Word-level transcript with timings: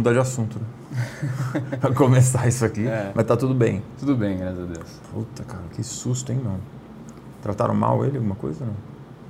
Mudar 0.00 0.14
de 0.14 0.18
assunto, 0.18 0.58
né? 0.58 1.76
pra 1.78 1.92
começar 1.92 2.48
isso 2.48 2.64
aqui. 2.64 2.86
É. 2.86 3.12
Mas 3.14 3.26
tá 3.26 3.36
tudo 3.36 3.52
bem. 3.52 3.82
Tudo 3.98 4.16
bem, 4.16 4.38
graças 4.38 4.58
a 4.58 4.64
Deus. 4.64 4.88
Puta, 5.12 5.44
cara, 5.44 5.62
que 5.74 5.84
susto, 5.84 6.32
hein, 6.32 6.40
mano? 6.42 6.60
Trataram 7.42 7.74
mal 7.74 8.02
ele, 8.02 8.16
alguma 8.16 8.34
coisa? 8.34 8.64
Não? 8.64 8.72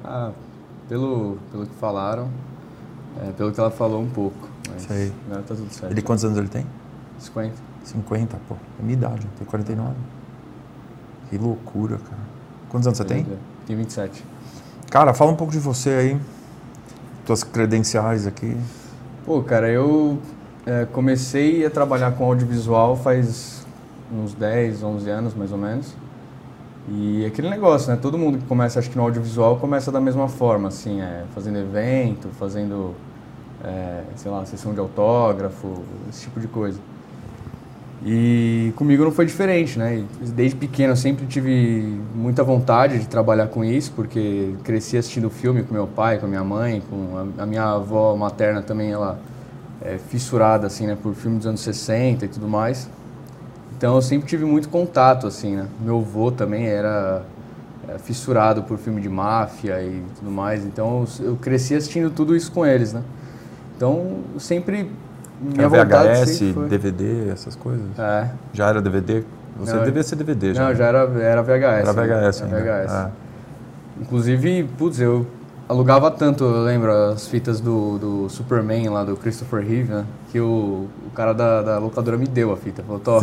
Ah, 0.05 0.31
pelo, 0.89 1.39
pelo 1.51 1.67
que 1.67 1.75
falaram, 1.75 2.31
é, 3.21 3.33
pelo 3.33 3.51
que 3.51 3.59
ela 3.59 3.73
falou 3.73 4.01
um 4.01 4.09
pouco. 4.09 4.49
Mas 4.73 4.83
Sei. 4.83 5.13
agora 5.27 5.43
tá 5.43 5.57
tudo 5.57 5.73
certo. 5.73 5.91
Ele 5.91 6.03
quantos 6.03 6.25
anos 6.25 6.39
ele 6.39 6.47
tem? 6.47 6.65
50. 7.19 7.53
50, 7.83 8.39
pô. 8.49 8.55
É 8.79 8.83
minha 8.85 8.97
idade, 8.97 9.27
tenho 9.37 9.51
49. 9.51 9.93
Que 11.31 11.37
loucura, 11.37 11.99
cara. 11.99 12.23
Quantos 12.69 12.87
anos 12.87 12.97
você 12.97 13.05
tem? 13.05 13.27
Tem 13.67 13.75
27. 13.75 14.25
Cara, 14.89 15.13
fala 15.15 15.33
um 15.33 15.37
pouco 15.37 15.53
de 15.53 15.59
você 15.59 15.91
aí. 15.91 16.21
Tuas 17.27 17.43
credenciais 17.43 18.25
aqui. 18.25 18.57
Pô, 19.27 19.43
cara, 19.43 19.69
eu 19.69 20.21
é, 20.71 20.87
comecei 20.93 21.67
a 21.67 21.71
trabalhar 21.71 22.13
com 22.13 22.25
audiovisual 22.25 22.97
faz 22.97 23.67
uns 24.13 24.35
10, 24.35 24.85
11 24.85 25.11
anos, 25.11 25.35
mais 25.35 25.51
ou 25.51 25.59
menos. 25.59 25.93
E 26.89 27.27
aquele 27.27 27.51
negócio, 27.51 27.91
né? 27.91 27.99
Todo 28.01 28.17
mundo 28.17 28.39
que 28.39 28.45
começa, 28.45 28.79
acho 28.79 28.89
que 28.89 28.97
no 28.97 29.03
audiovisual, 29.03 29.57
começa 29.57 29.91
da 29.91 30.01
mesma 30.01 30.29
forma, 30.29 30.69
assim, 30.69 31.01
é, 31.01 31.25
fazendo 31.35 31.59
evento, 31.59 32.29
fazendo, 32.39 32.95
é, 33.65 34.03
sei 34.15 34.31
lá, 34.31 34.45
sessão 34.47 34.73
de 34.73 34.79
autógrafo, 34.79 35.83
esse 36.09 36.23
tipo 36.23 36.39
de 36.39 36.47
coisa. 36.47 36.79
E 38.07 38.73
comigo 38.77 39.05
não 39.05 39.11
foi 39.11 39.27
diferente, 39.27 39.79
né? 39.79 40.05
Desde 40.21 40.57
pequeno 40.57 40.93
eu 40.93 40.97
sempre 40.97 41.27
tive 41.27 42.01
muita 42.15 42.45
vontade 42.45 42.99
de 42.99 43.09
trabalhar 43.09 43.49
com 43.49 43.65
isso, 43.65 43.93
porque 43.95 44.55
cresci 44.63 44.97
assistindo 44.97 45.29
filme 45.31 45.65
com 45.65 45.75
meu 45.75 45.87
pai, 45.87 46.19
com 46.19 46.27
minha 46.29 46.45
mãe, 46.45 46.81
com 46.89 47.29
a, 47.39 47.43
a 47.43 47.47
minha 47.47 47.65
avó 47.65 48.17
materna 48.17 48.63
também, 48.63 48.91
ela 48.93 49.21
é 49.83 49.99
fissurada, 49.99 50.67
assim, 50.67 50.87
né? 50.87 50.97
Por 51.01 51.15
filmes 51.15 51.39
dos 51.41 51.47
anos 51.47 51.61
60 51.61 52.25
e 52.25 52.29
tudo 52.29 52.49
mais. 52.49 52.89
Então 53.77 53.95
eu 53.95 54.03
sempre 54.03 54.29
tive 54.29 54.45
muito 54.45 54.69
contato, 54.69 55.27
assim, 55.27 55.57
né? 55.57 55.67
Meu 55.81 55.99
avô 55.99 56.31
também 56.31 56.67
era 56.67 57.23
é, 57.89 57.99
fissurado 57.99 58.63
por 58.63 58.77
filme 58.79 59.01
de 59.01 59.09
máfia 59.09 59.83
e 59.83 60.03
tudo 60.19 60.31
mais, 60.31 60.65
então 60.67 61.07
eu, 61.21 61.29
eu 61.29 61.37
cresci 61.37 61.75
assistindo 61.75 62.11
tudo 62.11 62.37
isso 62.37 62.53
com 62.53 62.65
eles, 62.67 62.93
né? 62.93 63.03
Então 63.77 64.19
sempre... 64.39 64.91
Minha 65.41 65.63
Era 65.75 65.85
VHS, 65.87 66.29
sempre 66.37 66.53
foi- 66.53 66.69
DVD, 66.69 67.31
essas 67.31 67.57
coisas? 67.57 67.87
É, 67.99 68.29
Já 68.53 68.69
era 68.69 68.83
DVD? 68.83 69.25
Você 69.59 69.73
Não, 69.75 69.85
devia 69.85 70.03
ser 70.03 70.17
DVD 70.17 70.53
já. 70.53 70.63
não, 70.63 70.69
né? 70.69 70.75
já 70.75 70.85
era, 70.85 70.99
era 71.19 71.43
VHS. 71.43 71.89
Era 71.89 71.93
né? 71.95 72.03
VHS 72.29 72.41
Era 72.43 72.57
ainda. 72.57 72.61
VHS. 72.85 72.93
Ah. 72.93 73.11
Inclusive, 73.99 74.69
putz, 74.77 75.01
eu 75.01 75.27
alugava 75.71 76.11
tanto, 76.11 76.43
eu 76.43 76.65
lembro, 76.65 76.93
as 76.93 77.29
fitas 77.29 77.61
do, 77.61 77.97
do 77.99 78.29
Superman 78.29 78.89
lá, 78.89 79.05
do 79.05 79.17
Christopher 79.17 79.61
Reeve, 79.65 79.93
né? 79.93 80.05
Que 80.33 80.41
o, 80.41 80.89
o 81.07 81.11
cara 81.15 81.33
da, 81.33 81.63
da 81.63 81.79
locadora 81.79 82.19
me 82.19 82.27
deu 82.27 82.53
a 82.53 82.57
fita. 82.57 82.83
Falou, 82.83 82.99
Tó, 82.99 83.21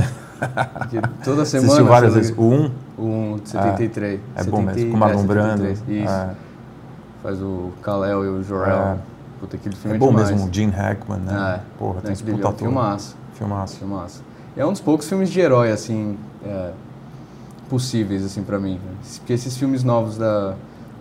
toda 1.25 1.43
semana... 1.43 1.67
assistiu 1.67 1.85
várias 1.85 2.13
vezes. 2.13 2.33
O 2.37 2.41
1 2.43 2.71
O 2.97 3.03
1 3.33 3.39
de 3.43 3.49
73. 3.49 4.19
é 4.35 4.43
bom 4.45 4.57
70 4.59 4.73
mesmo, 4.73 4.91
com 4.91 4.95
o 4.95 4.99
Marlon 4.99 5.19
é, 5.19 5.23
Brando. 5.23 5.63
73, 5.63 6.03
Isso. 6.05 6.13
É. 6.13 6.35
Faz 7.21 7.41
o 7.41 7.71
Kal-El 7.81 8.23
e 8.23 8.27
o 8.29 8.43
Jor-El. 8.43 8.77
É. 8.77 8.97
Puta, 9.41 9.57
aquele 9.57 9.75
filme 9.75 9.93
É 9.93 9.97
é, 9.97 9.99
bom 9.99 10.09
demais. 10.09 10.31
mesmo, 10.31 10.47
o 10.47 10.53
Gene 10.53 10.71
Hackman, 10.71 11.19
né? 11.19 11.55
É. 11.59 11.77
Porra, 11.77 11.99
tem 12.01 12.09
É 12.11 12.13
esse 12.13 12.23
puta 12.23 12.37
é 12.37 12.39
ator. 12.39 12.57
filmaço. 12.59 13.17
Filmaço. 13.33 13.77
Filmaço. 13.77 14.23
É 14.55 14.65
um 14.65 14.71
dos 14.71 14.81
poucos 14.81 15.07
filmes 15.07 15.29
de 15.29 15.39
herói, 15.39 15.69
assim, 15.69 16.17
é, 16.45 16.71
possíveis, 17.69 18.23
assim, 18.25 18.41
pra 18.41 18.57
mim. 18.57 18.79
Porque 19.17 19.33
esses 19.33 19.55
filmes 19.57 19.83
novos 19.83 20.17
da, 20.17 20.55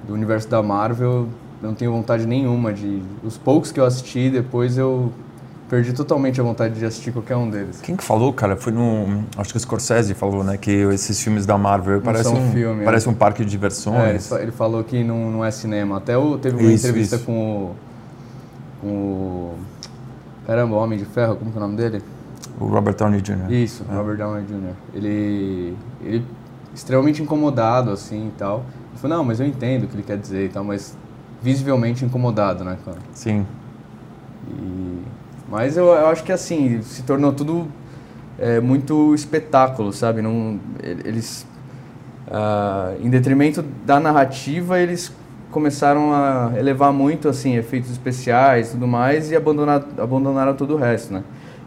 do 0.06 0.14
universo 0.14 0.48
da 0.48 0.62
Marvel, 0.62 1.28
eu 1.62 1.68
não 1.68 1.74
tenho 1.74 1.92
vontade 1.92 2.26
nenhuma 2.26 2.72
de... 2.72 3.02
Os 3.24 3.36
poucos 3.36 3.72
que 3.72 3.80
eu 3.80 3.84
assisti, 3.84 4.30
depois 4.30 4.78
eu 4.78 5.12
perdi 5.68 5.92
totalmente 5.92 6.40
a 6.40 6.44
vontade 6.44 6.78
de 6.78 6.84
assistir 6.84 7.12
qualquer 7.12 7.36
um 7.36 7.50
deles. 7.50 7.80
Quem 7.80 7.96
que 7.96 8.04
falou, 8.04 8.32
cara? 8.32 8.56
Foi 8.56 8.72
no. 8.72 9.24
Acho 9.36 9.50
que 9.50 9.56
o 9.56 9.60
Scorsese 9.60 10.14
falou, 10.14 10.44
né? 10.44 10.56
Que 10.56 10.70
esses 10.70 11.20
filmes 11.20 11.44
da 11.44 11.58
Marvel 11.58 12.00
parecem 12.00 12.36
um, 12.36 12.52
filme, 12.52 12.84
parece 12.84 13.08
é. 13.08 13.10
um 13.10 13.14
parque 13.14 13.42
de 13.44 13.48
É, 13.48 13.50
diversões. 13.50 14.28
fa- 14.28 14.40
ele 14.40 14.52
falou 14.52 14.84
que 14.84 15.02
não, 15.02 15.30
não 15.30 15.44
é 15.44 15.50
cinema. 15.50 15.96
Até 15.96 16.16
o, 16.16 16.38
teve 16.38 16.56
uma 16.56 16.70
Isso, 16.70 16.86
entrevista 16.86 17.16
isso. 17.16 17.24
com 17.24 17.32
o... 17.32 17.76
Com 18.80 18.88
o... 18.88 19.54
Caramba, 20.46 20.76
o 20.76 20.78
Homem 20.78 20.98
de 20.98 21.04
Ferro, 21.04 21.34
como 21.34 21.50
que 21.50 21.56
é 21.58 21.60
o 21.60 21.62
nome 21.64 21.76
dele? 21.76 22.00
O 22.60 22.66
Robert 22.66 22.94
Downey 22.94 23.20
Jr. 23.20 23.50
Isso, 23.50 23.84
Robert 23.90 24.16
Downey 24.16 24.44
Jr. 24.44 24.72
Ele, 24.94 25.76
ele 26.00 26.24
extremamente 26.72 27.20
incomodado 27.20 27.90
assim 27.90 28.28
e 28.28 28.32
tal. 28.38 28.64
Ele 28.96 29.02
falou, 29.02 29.18
não, 29.18 29.24
mas 29.24 29.40
eu 29.40 29.46
entendo 29.46 29.84
o 29.84 29.88
que 29.88 29.94
ele 29.94 30.02
quer 30.02 30.16
dizer 30.16 30.46
e 30.46 30.48
tal, 30.48 30.64
mas 30.64 30.96
visivelmente 31.42 32.02
incomodado, 32.02 32.64
né, 32.64 32.78
cara? 32.82 32.96
Sim. 33.12 33.46
E, 34.48 35.02
mas 35.50 35.76
eu, 35.76 35.88
eu 35.88 36.06
acho 36.06 36.24
que 36.24 36.32
assim, 36.32 36.80
se 36.80 37.02
tornou 37.02 37.30
tudo 37.34 37.68
é, 38.38 38.58
muito 38.58 39.14
espetáculo, 39.14 39.92
sabe? 39.92 40.22
Não, 40.22 40.58
eles, 40.82 41.46
ah, 42.30 42.94
em 42.98 43.10
detrimento 43.10 43.62
da 43.84 44.00
narrativa, 44.00 44.80
eles 44.80 45.12
começaram 45.50 46.14
a 46.14 46.52
elevar 46.56 46.90
muito 46.90 47.28
assim 47.28 47.54
efeitos 47.54 47.90
especiais 47.90 48.72
tudo 48.72 48.86
mais 48.86 49.30
e 49.30 49.36
abandonar, 49.36 49.84
abandonaram 49.98 50.54
todo 50.54 50.74
o 50.74 50.76
resto, 50.78 51.12
né? 51.12 51.22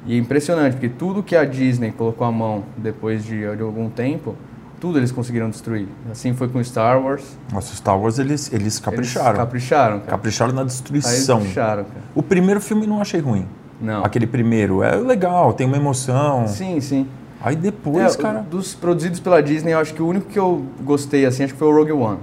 E 0.06 0.16
é 0.16 0.18
impressionante, 0.18 0.74
porque 0.74 0.90
tudo 0.90 1.22
que 1.22 1.36
a 1.36 1.46
Disney 1.46 1.92
colocou 1.92 2.26
a 2.26 2.32
mão 2.32 2.64
depois 2.76 3.24
de, 3.24 3.56
de 3.56 3.62
algum 3.62 3.88
tempo, 3.88 4.36
tudo 4.80 4.98
eles 4.98 5.12
conseguiram 5.12 5.50
destruir. 5.50 5.88
Assim 6.12 6.34
foi 6.34 6.48
com 6.48 6.64
Star 6.64 7.02
Wars. 7.02 7.38
Nossa, 7.52 7.76
Star 7.76 8.00
Wars 8.00 8.18
eles, 8.20 8.52
eles 8.54 8.80
capricharam. 8.80 9.28
Eles 9.30 9.38
capricharam, 9.40 10.00
cara. 10.00 10.12
Capricharam 10.12 10.54
na 10.54 10.62
Aí 10.62 10.68
destruição. 10.68 11.38
capricharam, 11.40 11.84
cara. 11.84 12.02
O 12.16 12.24
primeiro 12.24 12.62
filme 12.62 12.88
não 12.88 13.02
achei 13.02 13.20
ruim. 13.20 13.46
Não. 13.82 14.04
Aquele 14.04 14.28
primeiro. 14.28 14.84
É 14.84 14.96
legal, 14.96 15.54
tem 15.54 15.66
uma 15.68 15.78
emoção. 15.78 16.48
Sim, 16.48 16.80
sim. 16.82 17.08
Aí 17.42 17.56
depois, 17.56 18.16
É, 18.16 18.18
cara. 18.22 18.40
Dos 18.42 18.76
produzidos 18.76 19.20
pela 19.20 19.42
Disney, 19.42 19.72
eu 19.74 19.80
acho 19.80 19.94
que 19.94 20.02
o 20.02 20.08
único 20.08 20.28
que 20.28 20.38
eu 20.38 20.66
gostei, 20.84 21.26
assim, 21.26 21.44
acho 21.44 21.54
que 21.54 21.60
foi 21.60 21.70
o 21.70 21.76
Rogue 21.76 21.94
One. 21.94 22.18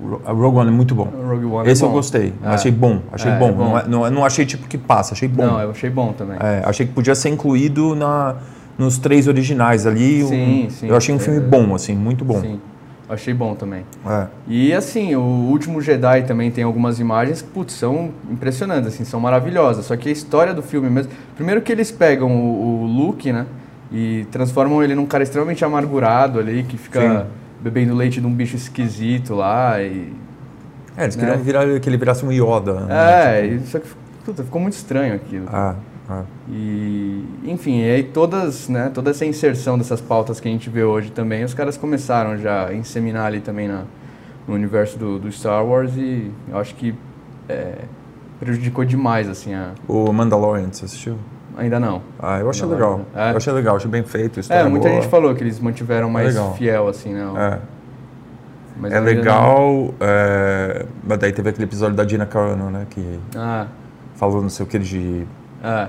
o 0.00 0.32
Rogue 0.34 0.56
One 0.58 0.68
é 0.68 0.72
muito 0.72 0.94
bom. 0.94 1.04
Rogue 1.04 1.44
One 1.44 1.68
é 1.68 1.72
Esse 1.72 1.82
eu 1.82 1.88
bom. 1.88 1.94
gostei. 1.94 2.32
É. 2.42 2.48
Achei 2.48 2.70
bom. 2.72 3.00
Achei 3.12 3.30
É, 3.30 3.38
bom. 3.38 3.48
é 3.48 3.52
bom. 3.52 3.64
Não, 3.68 3.78
é- 3.78 3.86
não, 3.88 4.06
é- 4.06 4.10
não 4.10 4.24
achei 4.24 4.44
tipo 4.46 4.66
que 4.68 4.76
passa, 4.78 5.14
achei 5.14 5.28
bom. 5.28 5.44
Não, 5.46 5.60
eu 5.60 5.70
achei 5.70 5.90
bom 5.90 6.12
também. 6.12 6.36
É, 6.40 6.62
achei 6.64 6.86
que 6.86 6.92
podia 6.92 7.14
ser 7.14 7.28
incluído 7.28 7.94
na, 7.94 8.36
nos 8.78 8.98
três 8.98 9.28
originais 9.28 9.86
ali. 9.86 10.24
Sim, 10.24 10.66
Um- 10.66 10.70
sim. 10.70 10.88
Eu 10.88 10.96
achei 10.96 11.14
um 11.14 11.18
filme 11.18 11.38
É. 11.38 11.42
bom, 11.42 11.74
assim, 11.74 11.94
muito 11.94 12.24
bom. 12.24 12.40
Sim, 12.40 12.60
achei 13.08 13.34
bom 13.34 13.54
também. 13.54 13.84
É. 14.06 14.26
E 14.48 14.72
assim, 14.72 15.14
o 15.14 15.20
Último 15.20 15.80
Jedi 15.80 16.22
também 16.22 16.50
tem 16.50 16.64
algumas 16.64 16.98
imagens 16.98 17.42
que, 17.42 17.48
putz, 17.48 17.74
são 17.74 18.10
impressionantes, 18.30 18.88
assim, 18.94 19.04
são 19.04 19.20
maravilhosas. 19.20 19.84
Só 19.86 19.96
que 19.96 20.08
a 20.08 20.12
história 20.12 20.54
do 20.54 20.62
filme 20.62 20.88
mesmo... 20.88 21.12
Primeiro 21.36 21.60
que 21.60 21.70
eles 21.70 21.90
pegam 21.90 22.30
o, 22.30 22.82
o 22.82 22.86
Luke, 22.86 23.32
né? 23.32 23.46
E 23.92 24.26
transformam 24.30 24.82
ele 24.82 24.94
num 24.94 25.04
cara 25.04 25.22
extremamente 25.22 25.62
amargurado 25.64 26.38
ali, 26.38 26.62
que 26.62 26.78
fica 26.78 27.00
Sim. 27.00 27.26
bebendo 27.62 27.94
leite 27.94 28.20
de 28.22 28.26
um 28.26 28.32
bicho 28.32 28.56
esquisito 28.56 29.34
lá 29.34 29.82
e... 29.82 30.12
É, 30.96 31.04
eles 31.04 31.16
Né? 31.16 31.24
queriam 31.26 31.42
virar, 31.42 31.80
que 31.80 31.88
ele 31.88 31.96
virasse 31.98 32.24
um 32.24 32.30
Yoda. 32.32 32.80
né? 32.80 33.40
É, 33.40 33.46
e 33.46 33.60
só 33.66 33.78
que 33.78 33.86
puta, 34.24 34.42
ficou 34.44 34.60
muito 34.60 34.74
estranho 34.74 35.14
aquilo. 35.14 35.46
Ah, 35.52 35.74
ah. 36.08 36.24
E, 36.50 37.24
enfim, 37.44 37.80
e 37.80 37.90
aí 37.90 38.02
todas, 38.02 38.68
né, 38.68 38.90
toda 38.92 39.10
essa 39.10 39.24
inserção 39.24 39.78
dessas 39.78 40.00
pautas 40.00 40.40
que 40.40 40.48
a 40.48 40.50
gente 40.50 40.68
vê 40.68 40.82
hoje 40.84 41.10
também, 41.10 41.44
os 41.44 41.54
caras 41.54 41.76
começaram 41.76 42.36
já 42.38 42.66
a 42.68 42.74
inseminar 42.74 43.26
ali 43.26 43.40
também 43.40 43.68
na, 43.68 43.84
no 44.46 44.54
universo 44.54 44.98
do, 44.98 45.18
do 45.18 45.30
Star 45.30 45.64
Wars 45.64 45.92
e 45.96 46.30
eu 46.48 46.58
acho 46.58 46.74
que 46.74 46.94
é, 47.48 47.76
prejudicou 48.40 48.84
demais, 48.84 49.28
assim, 49.28 49.54
a, 49.54 49.70
O 49.88 50.12
Mandalorian, 50.12 50.68
você 50.72 50.84
assistiu? 50.84 51.16
ainda 51.56 51.78
não. 51.78 52.00
Ah, 52.18 52.38
eu 52.40 52.48
achei 52.48 52.66
legal. 52.66 53.02
É? 53.14 53.32
Eu 53.32 53.36
achei 53.36 53.52
legal, 53.52 53.76
achei 53.76 53.90
bem 53.90 54.02
feito. 54.02 54.38
É, 54.38 54.40
história 54.40 54.68
muita 54.70 54.88
boa. 54.88 55.00
gente 55.00 55.10
falou 55.10 55.34
que 55.34 55.42
eles 55.44 55.60
mantiveram 55.60 56.08
mais 56.10 56.28
legal. 56.34 56.54
fiel, 56.54 56.88
assim, 56.88 57.12
né? 57.12 57.26
o- 57.26 57.36
É, 57.38 57.58
mas 58.80 58.92
é 58.92 59.00
legal, 59.00 59.94
é, 60.00 60.86
mas 61.06 61.18
daí 61.18 61.30
teve 61.32 61.50
aquele 61.50 61.64
episódio 61.64 61.94
da 61.94 62.06
Gina 62.08 62.24
Carano, 62.26 62.70
né, 62.70 62.86
que 62.88 63.20
Ah, 63.36 63.66
falou 64.16 64.40
não 64.42 64.48
sei 64.48 64.64
o 64.64 64.68
que 64.68 64.78
de... 64.78 65.26
ah, 65.62 65.88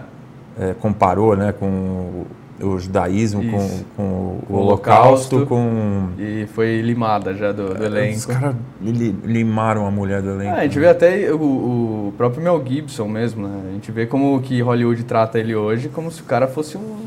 é, 0.59 0.73
comparou, 0.79 1.35
né, 1.35 1.51
com 1.51 2.25
o, 2.61 2.79
judaísmo, 2.79 3.41
com, 3.49 3.69
com 3.97 4.03
o, 4.03 4.43
o 4.49 4.55
holocausto, 4.55 5.35
Holocausto. 5.37 5.45
com... 5.47 6.09
e 6.17 6.45
foi 6.53 6.79
limada 6.81 7.33
já 7.33 7.51
do, 7.51 7.73
do 7.73 7.79
Os 7.79 7.85
elenco. 7.85 8.27
caras 8.27 8.55
li- 8.81 9.15
limaram 9.23 9.85
a 9.87 9.91
mulher 9.91 10.21
do 10.21 10.29
elenco. 10.29 10.55
É, 10.55 10.59
a 10.59 10.63
gente 10.63 10.79
vê 10.79 10.87
até 10.87 11.33
o, 11.33 11.37
o 11.41 12.13
próprio 12.15 12.41
Mel 12.43 12.63
Gibson 12.65 13.07
mesmo, 13.07 13.47
né? 13.47 13.63
A 13.69 13.71
gente 13.73 13.91
vê 13.91 14.05
como 14.05 14.39
que 14.41 14.61
Hollywood 14.61 15.03
trata 15.03 15.39
ele 15.39 15.55
hoje 15.55 15.89
como 15.89 16.09
se 16.11 16.21
o 16.21 16.25
cara 16.25 16.47
fosse 16.47 16.77
um, 16.77 16.97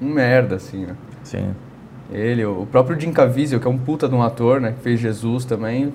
um 0.00 0.08
merda, 0.08 0.56
assim, 0.56 0.86
né? 0.86 0.94
Sim. 1.24 1.50
Ele, 2.12 2.44
o 2.44 2.66
próprio 2.70 2.98
Jim 3.00 3.10
Caviezel, 3.12 3.58
que 3.58 3.66
é 3.66 3.70
um 3.70 3.78
puta 3.78 4.08
de 4.08 4.14
um 4.14 4.22
ator, 4.22 4.60
né? 4.60 4.72
Que 4.76 4.82
fez 4.82 5.00
Jesus 5.00 5.44
também, 5.44 5.92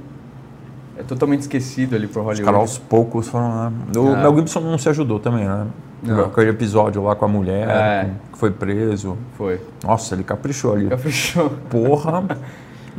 é 0.99 1.03
totalmente 1.03 1.41
esquecido 1.41 1.95
ali 1.95 2.07
por 2.07 2.19
Os 2.21 2.25
Hollywood. 2.25 2.43
caras 2.45 2.59
aos 2.61 2.77
poucos 2.77 3.27
foram 3.27 3.49
lá. 3.49 3.71
O 3.95 4.07
É. 4.15 4.21
Mel 4.21 4.35
Gibson 4.37 4.59
não 4.61 4.77
se 4.77 4.89
ajudou 4.89 5.19
também, 5.19 5.45
né? 5.45 5.65
Não. 6.03 6.25
Aquele 6.25 6.49
episódio 6.51 7.03
lá 7.03 7.15
com 7.15 7.25
a 7.25 7.27
mulher, 7.27 7.67
É. 7.69 8.09
que 8.31 8.37
foi 8.37 8.51
preso. 8.51 9.17
Foi. 9.37 9.59
Nossa, 9.83 10.13
ele 10.15 10.23
caprichou 10.23 10.73
ali. 10.73 10.89
Fechou. 10.97 11.49
Porra. 11.69 12.23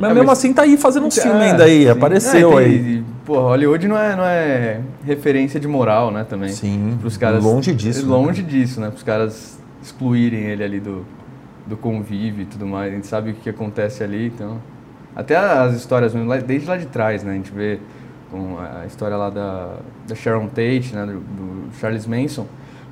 Mas 0.01 0.11
É, 0.13 0.15
mesmo 0.15 0.29
mas- 0.29 0.39
assim 0.39 0.53
tá 0.53 0.63
aí 0.63 0.77
fazendo 0.77 1.11
filmes 1.11 1.43
É, 1.43 1.51
ainda 1.51 1.65
aí, 1.65 1.83
sim. 1.83 1.89
apareceu 1.89 2.61
É, 2.61 2.65
tem- 2.65 2.73
aí. 2.75 3.05
pô, 3.27 3.41
Hollywood 3.41 3.89
não 3.89 3.99
é, 3.99 4.15
não 4.15 4.23
é 4.25 4.81
referência 5.05 5.59
de 5.59 5.67
moral, 5.67 6.13
né, 6.13 6.23
também. 6.29 6.51
Sim, 6.51 6.97
Pros 7.01 7.17
caras, 7.17 7.43
longe 7.43 7.75
disso. 7.75 8.07
né, 8.07 8.13
Longe 8.13 8.41
disso, 8.45 8.81
né? 8.81 8.87
Para 8.91 8.97
os 8.97 9.03
caras 9.03 9.59
excluírem 9.83 10.45
ele 10.45 10.63
ali 10.63 10.79
do, 10.79 11.05
do 11.67 11.77
convívio 11.77 12.43
e 12.43 12.47
tudo 12.47 12.65
mais. 12.65 12.93
A 12.93 12.95
gente 12.95 13.09
sabe 13.09 13.31
o 13.31 13.35
que 13.35 13.51
acontece 13.51 14.05
ali, 14.05 14.29
então... 14.29 14.59
Até 15.19 15.37
as 15.37 15.75
histórias, 15.75 16.15
mesmo, 16.15 16.33
desde 16.47 16.69
lá 16.69 16.77
de 16.77 16.87
trás, 16.87 17.25
né? 17.25 17.33
A 17.33 17.35
gente 17.35 17.51
vê 17.51 17.81
com 18.31 18.57
a 18.61 18.87
história 18.87 19.17
lá 19.17 19.29
da, 19.29 19.75
da 20.07 20.15
Sharon 20.15 20.47
Tate, 20.47 20.95
né? 20.95 21.05
Do, 21.05 21.15
do 21.19 21.77
Charles 21.81 22.07
Manson. 22.07 22.47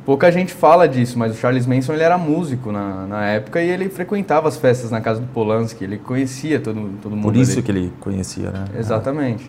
Pouca 0.04 0.30
gente 0.32 0.52
fala 0.52 0.88
disso, 0.88 1.16
mas 1.16 1.32
o 1.32 1.34
Charles 1.36 1.66
Manson 1.66 1.92
ele 1.92 2.02
era 2.02 2.18
músico 2.18 2.72
na, 2.72 3.06
na 3.06 3.26
época 3.26 3.62
e 3.62 3.68
ele 3.68 3.88
frequentava 3.88 4.48
as 4.48 4.56
festas 4.56 4.90
na 4.90 5.00
casa 5.00 5.20
do 5.20 5.26
Polanski. 5.28 5.84
Ele 5.84 5.98
conhecia 5.98 6.58
todo, 6.58 6.90
todo 7.00 7.14
mundo 7.14 7.22
Por 7.22 7.36
isso 7.36 7.52
ali. 7.52 7.62
que 7.62 7.70
ele 7.70 7.92
conhecia, 8.00 8.50
né? 8.50 8.64
Exatamente. 8.76 9.48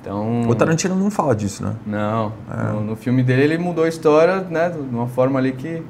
Então... 0.00 0.48
O 0.48 0.54
Tarantino 0.54 0.96
não 0.96 1.10
fala 1.10 1.34
disso, 1.36 1.62
né? 1.62 1.74
Não, 1.86 2.32
É. 2.50 2.72
no, 2.72 2.80
no 2.80 2.96
filme 2.96 3.22
dele 3.22 3.42
ele 3.42 3.58
mudou 3.58 3.84
a 3.84 3.88
história, 3.88 4.40
né, 4.40 4.70
de 4.70 4.78
uma 4.78 5.06
forma 5.08 5.38
ali 5.38 5.52
que... 5.52 5.82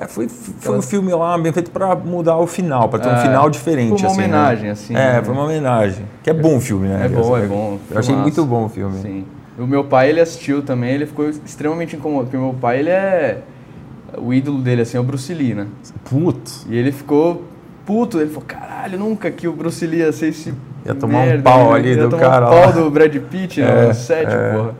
É, 0.00 0.06
foi, 0.06 0.28
foi 0.28 0.78
um 0.78 0.82
filme 0.82 1.12
lá 1.12 1.36
bem 1.36 1.52
feito 1.52 1.72
pra 1.72 1.94
mudar 1.96 2.36
o 2.38 2.46
final, 2.46 2.88
pra 2.88 3.00
ter 3.00 3.08
um 3.08 3.12
É, 3.14 3.22
final 3.22 3.50
diferente. 3.50 3.96
tipo 3.96 4.02
uma 4.02 4.10
assim, 4.12 4.20
né? 4.20 4.26
homenagem, 4.26 4.70
assim, 4.70 4.94
É, 4.94 5.14
né? 5.14 5.22
foi 5.24 5.34
uma 5.34 5.44
homenagem. 5.44 6.04
Que 6.22 6.30
é 6.30 6.32
bom 6.32 6.56
o 6.56 6.60
filme, 6.60 6.86
né? 6.86 7.06
É 7.06 7.08
bom, 7.08 7.36
é 7.36 7.46
bom, 7.46 7.78
Eu 7.90 7.98
achei 7.98 8.14
muito 8.14 8.44
bom 8.46 8.66
o 8.66 8.68
filme. 8.68 8.98
Sim. 9.02 9.24
O 9.58 9.66
meu 9.66 9.82
pai, 9.82 10.10
ele 10.10 10.20
assistiu 10.20 10.62
também, 10.62 10.90
ele 10.94 11.04
ficou 11.04 11.28
extremamente 11.28 11.96
incomodado, 11.96 12.26
porque 12.26 12.36
o 12.36 12.40
meu 12.40 12.54
pai, 12.54 12.78
ele 12.78 12.90
é... 12.90 13.38
O 14.16 14.32
ídolo 14.32 14.58
dele, 14.62 14.82
assim, 14.82 14.96
é 14.96 15.00
o 15.00 15.02
Bruce 15.02 15.34
Lee, 15.34 15.52
né? 15.54 15.66
Putz. 16.08 16.64
E 16.68 16.76
ele 16.76 16.92
ficou 16.92 17.42
puto, 17.84 18.20
ele 18.20 18.30
falou, 18.30 18.44
caralho, 18.46 18.98
nunca 18.98 19.30
que 19.32 19.48
o 19.48 19.52
Bruce 19.52 19.84
Lee 19.86 19.98
ia 20.00 20.12
ser 20.12 20.28
esse 20.28 20.54
Ia 20.86 20.94
tomar 20.94 21.18
um 21.18 21.26
merda, 21.26 21.42
pau 21.42 21.72
né? 21.72 21.78
ali 21.78 21.88
ia 21.94 21.96
do 22.04 22.08
tomar 22.10 22.22
cara 22.22 22.46
um 22.46 22.50
lá." 22.54 22.62
pau 22.62 22.72
do 22.72 22.90
Brad 22.90 23.14
Pitt 23.16 23.60
É, 23.60 23.86
no 23.88 23.94
set, 23.94 24.26
é. 24.28 24.52
porra. 24.52 24.74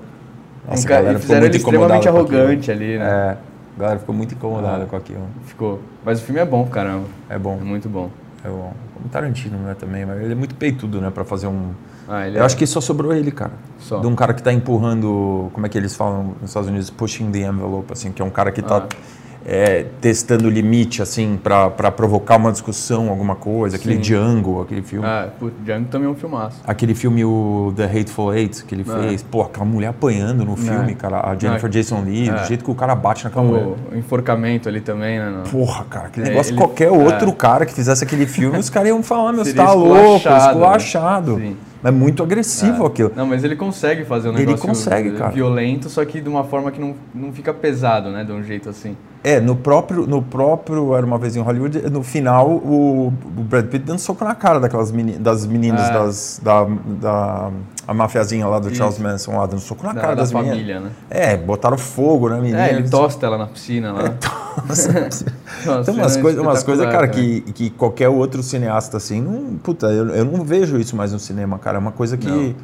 Nossa, 0.68 0.82
um 0.82 0.86
cara, 0.88 1.18
fizeram 1.18 1.46
ele 1.46 1.56
extremamente 1.56 2.08
arrogante 2.08 2.70
ali, 2.70 2.98
né? 2.98 3.04
É, 3.04 3.36
a 3.78 3.80
galera 3.80 3.98
ficou 4.00 4.14
muito 4.14 4.34
incomodada 4.34 4.82
Ah. 4.82 4.86
com 4.86 4.96
aquilo. 4.96 5.26
Ficou. 5.46 5.80
Mas 6.04 6.20
o 6.20 6.24
filme 6.24 6.40
é 6.40 6.44
bom, 6.44 6.66
caramba. 6.66 7.04
É 7.28 7.38
bom, 7.38 7.56
É 7.60 7.64
muito 7.64 7.88
bom. 7.88 8.10
é 8.44 8.48
bom. 8.48 8.72
Como 8.94 9.08
Tarantino, 9.08 9.56
né, 9.58 9.76
também. 9.78 10.04
Mas 10.04 10.20
ele 10.20 10.32
é 10.32 10.34
muito 10.34 10.54
peitudo, 10.56 11.00
né, 11.00 11.10
pra 11.10 11.24
fazer 11.24 11.46
um... 11.46 11.70
Ah, 12.08 12.26
ele 12.26 12.38
Eu 12.38 12.42
é- 12.42 12.46
acho 12.46 12.56
que 12.56 12.66
só 12.66 12.80
sobrou 12.80 13.12
ele, 13.12 13.30
cara. 13.30 13.52
Só. 13.78 14.00
De 14.00 14.06
um 14.06 14.16
cara 14.16 14.34
que 14.34 14.42
tá 14.42 14.52
empurrando, 14.52 15.50
como 15.52 15.64
é 15.66 15.68
que 15.68 15.78
eles 15.78 15.94
falam 15.94 16.34
nos 16.40 16.50
Estados 16.50 16.68
Unidos? 16.68 16.90
Pushing 16.90 17.30
the 17.30 17.40
envelope, 17.40 17.92
assim, 17.92 18.10
que 18.10 18.20
é 18.20 18.24
um 18.24 18.30
cara 18.30 18.50
que 18.50 18.62
tá 18.62 18.78
Ah. 18.78 18.96
É, 19.46 19.86
testando 20.00 20.46
o 20.46 20.50
limite, 20.50 21.00
assim, 21.00 21.38
pra, 21.42 21.70
pra 21.70 21.90
provocar 21.90 22.36
uma 22.36 22.52
discussão, 22.52 23.08
alguma 23.08 23.34
coisa. 23.34 23.76
Aquele 23.76 23.94
Sim. 23.96 24.00
Django, 24.00 24.60
aquele 24.62 24.82
filme. 24.82 25.06
Ah, 25.06 25.28
putz, 25.38 25.54
Django 25.64 25.88
também 25.88 26.06
é 26.08 26.10
um 26.10 26.14
filmaço. 26.14 26.60
Aquele 26.66 26.94
filme, 26.94 27.24
o 27.24 27.72
The 27.76 27.84
Hateful 27.84 28.34
Eight, 28.34 28.64
que 28.64 28.74
ele 28.74 28.84
Ah. 28.88 28.98
fez. 29.00 29.22
Pô, 29.22 29.42
aquela 29.42 29.64
mulher 29.64 29.88
apanhando 29.88 30.44
no 30.44 30.56
filme, 30.56 30.94
cara. 30.94 31.20
A 31.28 31.34
Jennifer 31.34 31.66
Ah. 31.66 31.70
Jason 31.70 31.98
Ah. 31.98 32.32
do 32.42 32.46
jeito 32.46 32.64
que 32.64 32.70
o 32.70 32.74
cara 32.74 32.94
bate 32.94 33.24
naquela 33.24 33.44
mulher. 33.44 33.64
O, 33.92 33.96
enforcamento 33.96 34.68
ali 34.68 34.80
também, 34.80 35.18
né? 35.18 35.30
no- 35.30 35.50
Porra, 35.50 35.84
cara, 35.88 36.06
aquele 36.08 36.26
É, 36.26 36.30
negócio, 36.30 36.50
ele- 36.50 36.58
qualquer 36.58 36.90
outro 36.90 37.30
é. 37.30 37.32
cara 37.32 37.64
que 37.66 37.72
fizesse 37.72 38.04
aquele 38.04 38.26
filme, 38.26 38.58
os 38.58 38.68
caras 38.68 38.88
iam 38.88 39.02
falar, 39.02 39.32
meu, 39.32 39.44
você 39.44 39.54
tá 39.54 39.72
louco, 39.72 40.28
esculachado, 40.28 41.36
né? 41.38 41.46
Sim. 41.48 41.56
É 41.84 41.92
muito 41.92 42.24
agressivo 42.24 42.84
aquilo. 42.84 43.12
Não, 43.14 43.24
mas 43.24 43.44
ele 43.44 43.54
consegue 43.54 44.04
fazer 44.04 44.28
um 44.28 44.32
Ele 44.32 44.46
negócio 44.46 44.66
consegue, 44.66 45.12
cara. 45.12 45.30
violento, 45.30 45.88
só 45.88 46.04
que 46.04 46.20
de 46.20 46.28
uma 46.28 46.42
forma 46.42 46.72
que 46.72 46.80
não, 46.80 46.94
não 47.14 47.32
fica 47.32 47.54
pesado, 47.54 48.10
né? 48.10 48.24
De 48.24 48.32
um 48.32 48.42
jeito 48.42 48.68
assim. 48.68 48.96
É, 49.28 49.40
no 49.40 49.54
próprio, 49.56 50.06
no 50.06 50.22
próprio 50.22 50.94
Era 50.94 51.04
Uma 51.04 51.18
Vez 51.18 51.36
em 51.36 51.40
Hollywood, 51.40 51.90
no 51.90 52.02
final, 52.02 52.48
o, 52.50 53.08
o 53.08 53.42
Brad 53.42 53.66
Pitt 53.66 53.84
dando 53.84 53.98
soco 53.98 54.24
na 54.24 54.34
cara 54.34 54.58
daquelas 54.58 54.90
meni, 54.90 55.12
das 55.18 55.44
meninas 55.46 55.82
Ah. 55.82 55.90
das, 55.98 56.40
da, 56.42 56.66
da 57.00 57.50
a 57.86 57.92
mafiazinha 57.94 58.46
lá 58.46 58.58
do 58.58 58.74
Charles 58.74 58.96
Isso. 58.96 59.02
Manson 59.02 59.32
lá, 59.36 59.46
dando 59.46 59.60
soco 59.60 59.84
na 59.86 59.92
Da, 59.92 60.00
cara 60.00 60.14
da 60.14 60.22
das 60.22 60.32
meninas. 60.32 60.54
família, 60.54 60.80
né? 60.80 60.90
É, 61.10 61.36
botaram 61.36 61.76
fogo 61.76 62.28
na 62.28 62.36
menina. 62.36 62.66
É, 62.68 62.72
ele 62.74 62.88
tosta 62.88 63.26
ela 63.26 63.36
na 63.38 63.46
piscina 63.46 63.92
lá. 63.92 64.14
Nossa, 65.66 65.92
Tem 65.92 65.94
umas 65.94 66.12
cena 66.12 66.22
coisas, 66.22 66.42
umas 66.42 66.62
coisas, 66.62 66.86
cara, 66.86 67.06
espetacular, 67.06 67.42
que, 67.44 67.52
que 67.52 67.70
qualquer 67.70 68.08
outro 68.08 68.42
cineasta 68.42 68.96
assim, 68.96 69.20
não, 69.20 69.56
puta, 69.58 69.86
eu, 69.86 70.08
eu 70.08 70.24
não 70.24 70.42
vejo 70.44 70.78
isso 70.78 70.96
mais 70.96 71.12
no 71.12 71.18
cinema, 71.18 71.58
cara. 71.58 71.76
É 71.76 71.80
uma 71.80 71.92
coisa 71.92 72.16
que 72.16 72.28
Não. 72.28 72.54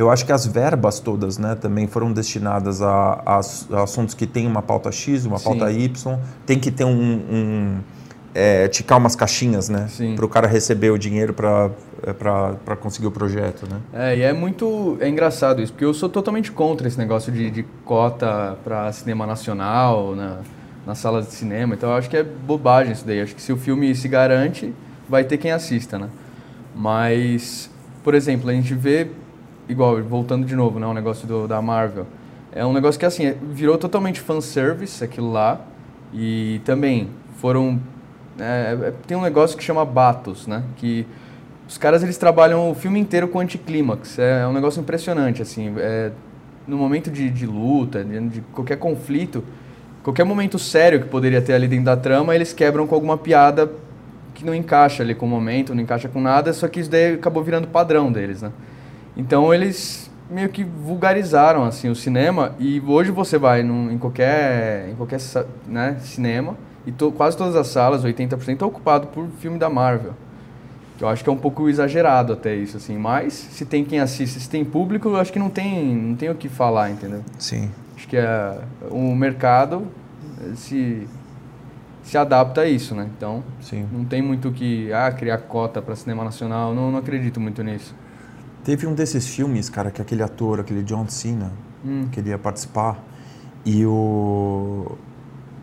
Eu 0.00 0.10
acho 0.10 0.24
que 0.26 0.32
as 0.32 0.46
verbas 0.46 0.98
todas, 1.00 1.38
né, 1.38 1.54
também 1.54 1.86
foram 1.86 2.12
destinadas 2.12 2.80
a, 2.82 3.22
a 3.24 3.36
ass- 3.36 3.68
a 3.72 3.82
assuntos 3.82 4.14
que 4.14 4.26
tem 4.26 4.46
uma 4.46 4.62
pauta 4.62 4.90
X, 4.90 5.24
uma 5.26 5.38
Sim. 5.38 5.44
pauta 5.44 5.70
Y, 5.70 6.18
tem 6.46 6.58
que 6.58 6.70
ter 6.70 6.84
um, 6.84 6.90
um 7.30 7.78
é, 8.34 8.68
ticar 8.68 8.98
umas 8.98 9.14
caixinhas, 9.16 9.68
né, 9.68 9.86
Sim. 9.88 10.14
para 10.16 10.24
o 10.24 10.28
cara 10.28 10.46
receber 10.46 10.90
o 10.90 10.98
dinheiro 10.98 11.32
para 11.34 11.70
para 12.18 12.76
conseguir 12.76 13.06
o 13.08 13.10
projeto, 13.10 13.66
né. 13.70 13.78
É, 13.92 14.16
e 14.16 14.22
é 14.22 14.32
muito. 14.32 14.96
É 15.00 15.08
engraçado 15.08 15.60
isso, 15.60 15.70
porque 15.72 15.84
eu 15.84 15.92
sou 15.92 16.08
totalmente 16.08 16.50
contra 16.50 16.88
esse 16.88 16.96
negócio 16.96 17.30
de, 17.30 17.50
de 17.50 17.62
cota 17.84 18.56
para 18.64 18.90
cinema 18.90 19.26
nacional, 19.26 20.16
na, 20.16 20.38
nas 20.86 20.96
salas 20.96 21.26
de 21.26 21.34
cinema. 21.34 21.74
Então 21.74 21.90
eu 21.90 21.96
acho 21.96 22.08
que 22.08 22.16
é 22.16 22.22
bobagem 22.22 22.92
isso 22.94 23.04
daí. 23.06 23.20
Acho 23.20 23.34
que 23.34 23.42
se 23.42 23.52
o 23.52 23.56
filme 23.58 23.94
se 23.94 24.08
garante, 24.08 24.72
vai 25.06 25.24
ter 25.24 25.36
quem 25.36 25.50
assista, 25.52 25.98
né? 25.98 26.08
Mas, 26.74 27.68
por 28.02 28.14
exemplo, 28.14 28.48
a 28.48 28.52
gente 28.54 28.72
vê, 28.74 29.08
igual, 29.70 30.02
voltando 30.02 30.44
de 30.46 30.54
novo, 30.54 30.78
né? 30.78 30.86
O 30.86 30.94
negócio 30.94 31.26
do, 31.26 31.46
da 31.46 31.62
Marvel. 31.62 32.06
É 32.52 32.66
um 32.66 32.72
negócio 32.72 32.98
que, 32.98 33.06
assim, 33.06 33.26
é- 33.26 33.36
virou 33.52 33.78
totalmente 33.78 34.20
fanservice 34.20 35.02
aquilo 35.02 35.30
lá. 35.32 35.60
E 36.12 36.60
também 36.64 37.08
foram. 37.36 37.78
é, 38.38 38.76
é, 38.88 38.92
tem 39.06 39.16
um 39.16 39.22
negócio 39.22 39.56
que 39.56 39.62
chama 39.62 39.84
Batos, 39.84 40.46
né? 40.46 40.62
Que 40.76 41.06
os 41.68 41.78
caras 41.78 42.02
eles 42.02 42.18
trabalham 42.18 42.70
o 42.70 42.74
filme 42.74 42.98
inteiro 42.98 43.28
com 43.28 43.38
anticlímax. 43.38 44.18
É, 44.18 44.42
é 44.42 44.46
um 44.46 44.52
negócio 44.52 44.80
impressionante, 44.80 45.40
assim. 45.40 45.72
É, 45.78 46.10
no 46.66 46.76
momento 46.76 47.10
de, 47.10 47.30
de 47.30 47.46
luta, 47.46 48.04
de, 48.04 48.28
de 48.28 48.40
qualquer 48.52 48.76
conflito, 48.76 49.44
qualquer 50.02 50.24
momento 50.24 50.58
sério 50.58 51.00
que 51.00 51.08
poderia 51.08 51.40
ter 51.40 51.52
ali 51.52 51.68
dentro 51.68 51.86
da 51.86 51.96
trama, 51.96 52.34
eles 52.34 52.52
quebram 52.52 52.86
com 52.86 52.94
alguma 52.94 53.16
piada 53.16 53.70
que 54.34 54.44
não 54.44 54.54
encaixa 54.54 55.02
ali 55.02 55.14
com 55.14 55.26
o 55.26 55.28
momento, 55.28 55.74
não 55.74 55.82
encaixa 55.82 56.08
com 56.08 56.20
nada, 56.20 56.52
só 56.52 56.66
que 56.66 56.80
isso 56.80 56.90
daí 56.90 57.14
acabou 57.14 57.42
virando 57.42 57.68
padrão 57.68 58.10
deles, 58.10 58.42
né? 58.42 58.50
Então 59.20 59.52
eles 59.52 60.10
meio 60.30 60.48
que 60.48 60.64
vulgarizaram 60.64 61.64
assim 61.64 61.88
o 61.90 61.94
cinema 61.94 62.54
e 62.58 62.80
hoje 62.86 63.10
você 63.10 63.36
vai 63.36 63.62
num, 63.62 63.90
em 63.90 63.98
qualquer 63.98 64.88
em 64.90 64.94
qualquer 64.94 65.18
né, 65.66 65.96
cinema 66.00 66.56
e 66.86 66.92
to- 66.92 67.12
quase 67.12 67.36
todas 67.36 67.54
as 67.54 67.66
salas, 67.66 68.02
80% 68.04 68.56
tá 68.58 68.64
ocupado 68.66 69.08
por 69.08 69.26
filme 69.38 69.58
da 69.58 69.68
Marvel. 69.68 70.14
Eu 70.98 71.08
acho 71.08 71.22
que 71.22 71.28
é 71.28 71.32
um 71.32 71.36
pouco 71.36 71.68
exagerado 71.68 72.32
até 72.32 72.54
isso 72.54 72.76
assim, 72.78 72.96
mas 72.96 73.34
se 73.34 73.66
tem 73.66 73.84
quem 73.84 74.00
assiste, 74.00 74.40
se 74.40 74.48
tem 74.48 74.64
público, 74.64 75.08
eu 75.08 75.16
acho 75.16 75.30
que 75.32 75.38
não 75.38 75.50
tem 75.50 75.94
não 75.94 76.16
tem 76.16 76.30
o 76.30 76.34
que 76.34 76.48
falar, 76.48 76.90
entendeu? 76.90 77.22
Sim. 77.38 77.70
Acho 77.96 78.08
que 78.08 78.16
é, 78.16 78.58
o 78.90 79.14
mercado 79.14 79.86
se 80.54 81.06
se 82.02 82.16
adapta 82.16 82.62
a 82.62 82.68
isso, 82.68 82.94
né? 82.94 83.06
Então, 83.16 83.42
Sim. 83.60 83.86
não 83.92 84.04
tem 84.04 84.22
muito 84.22 84.50
que 84.50 84.90
ah, 84.92 85.12
criar 85.12 85.38
cota 85.38 85.82
para 85.82 85.94
cinema 85.94 86.24
nacional, 86.24 86.74
não, 86.74 86.90
não 86.90 86.98
acredito 86.98 87.38
muito 87.38 87.62
nisso. 87.62 87.94
Teve 88.64 88.86
um 88.86 88.94
desses 88.94 89.26
filmes, 89.26 89.68
cara, 89.68 89.90
que 89.90 90.00
aquele 90.02 90.22
ator, 90.22 90.60
aquele 90.60 90.82
John 90.82 91.08
Cena, 91.08 91.52
Hum. 91.84 92.08
que 92.12 92.20
ele 92.20 92.30
ia 92.30 92.38
participar. 92.38 93.02
E 93.64 93.84
o. 93.86 94.96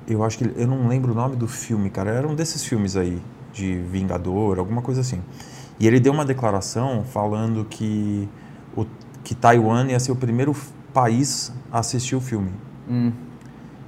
Eu 0.08 0.24
acho 0.24 0.38
que. 0.38 0.52
Eu 0.56 0.68
não 0.68 0.88
lembro 0.88 1.12
o 1.12 1.16
nome 1.16 1.36
do 1.36 1.48
filme, 1.48 1.90
cara. 1.90 2.12
Era 2.12 2.28
um 2.28 2.36
desses 2.36 2.64
filmes 2.64 2.96
aí, 2.96 3.22
de 3.54 3.76
Vingador, 3.92 4.58
alguma 4.60 4.82
coisa 4.82 5.02
assim. 5.02 5.22
E 5.80 5.86
ele 5.86 6.00
deu 6.00 6.12
uma 6.12 6.26
declaração 6.26 7.04
falando 7.04 7.66
que, 7.66 8.28
o, 8.76 8.86
que 9.24 9.36
Taiwan 9.36 9.86
ia 9.88 10.00
ser 10.00 10.12
o 10.12 10.16
primeiro 10.16 10.56
país 10.92 11.54
a 11.72 11.80
assistir 11.80 12.16
o 12.16 12.22
filme. 12.22 12.50
Hum. 12.90 13.12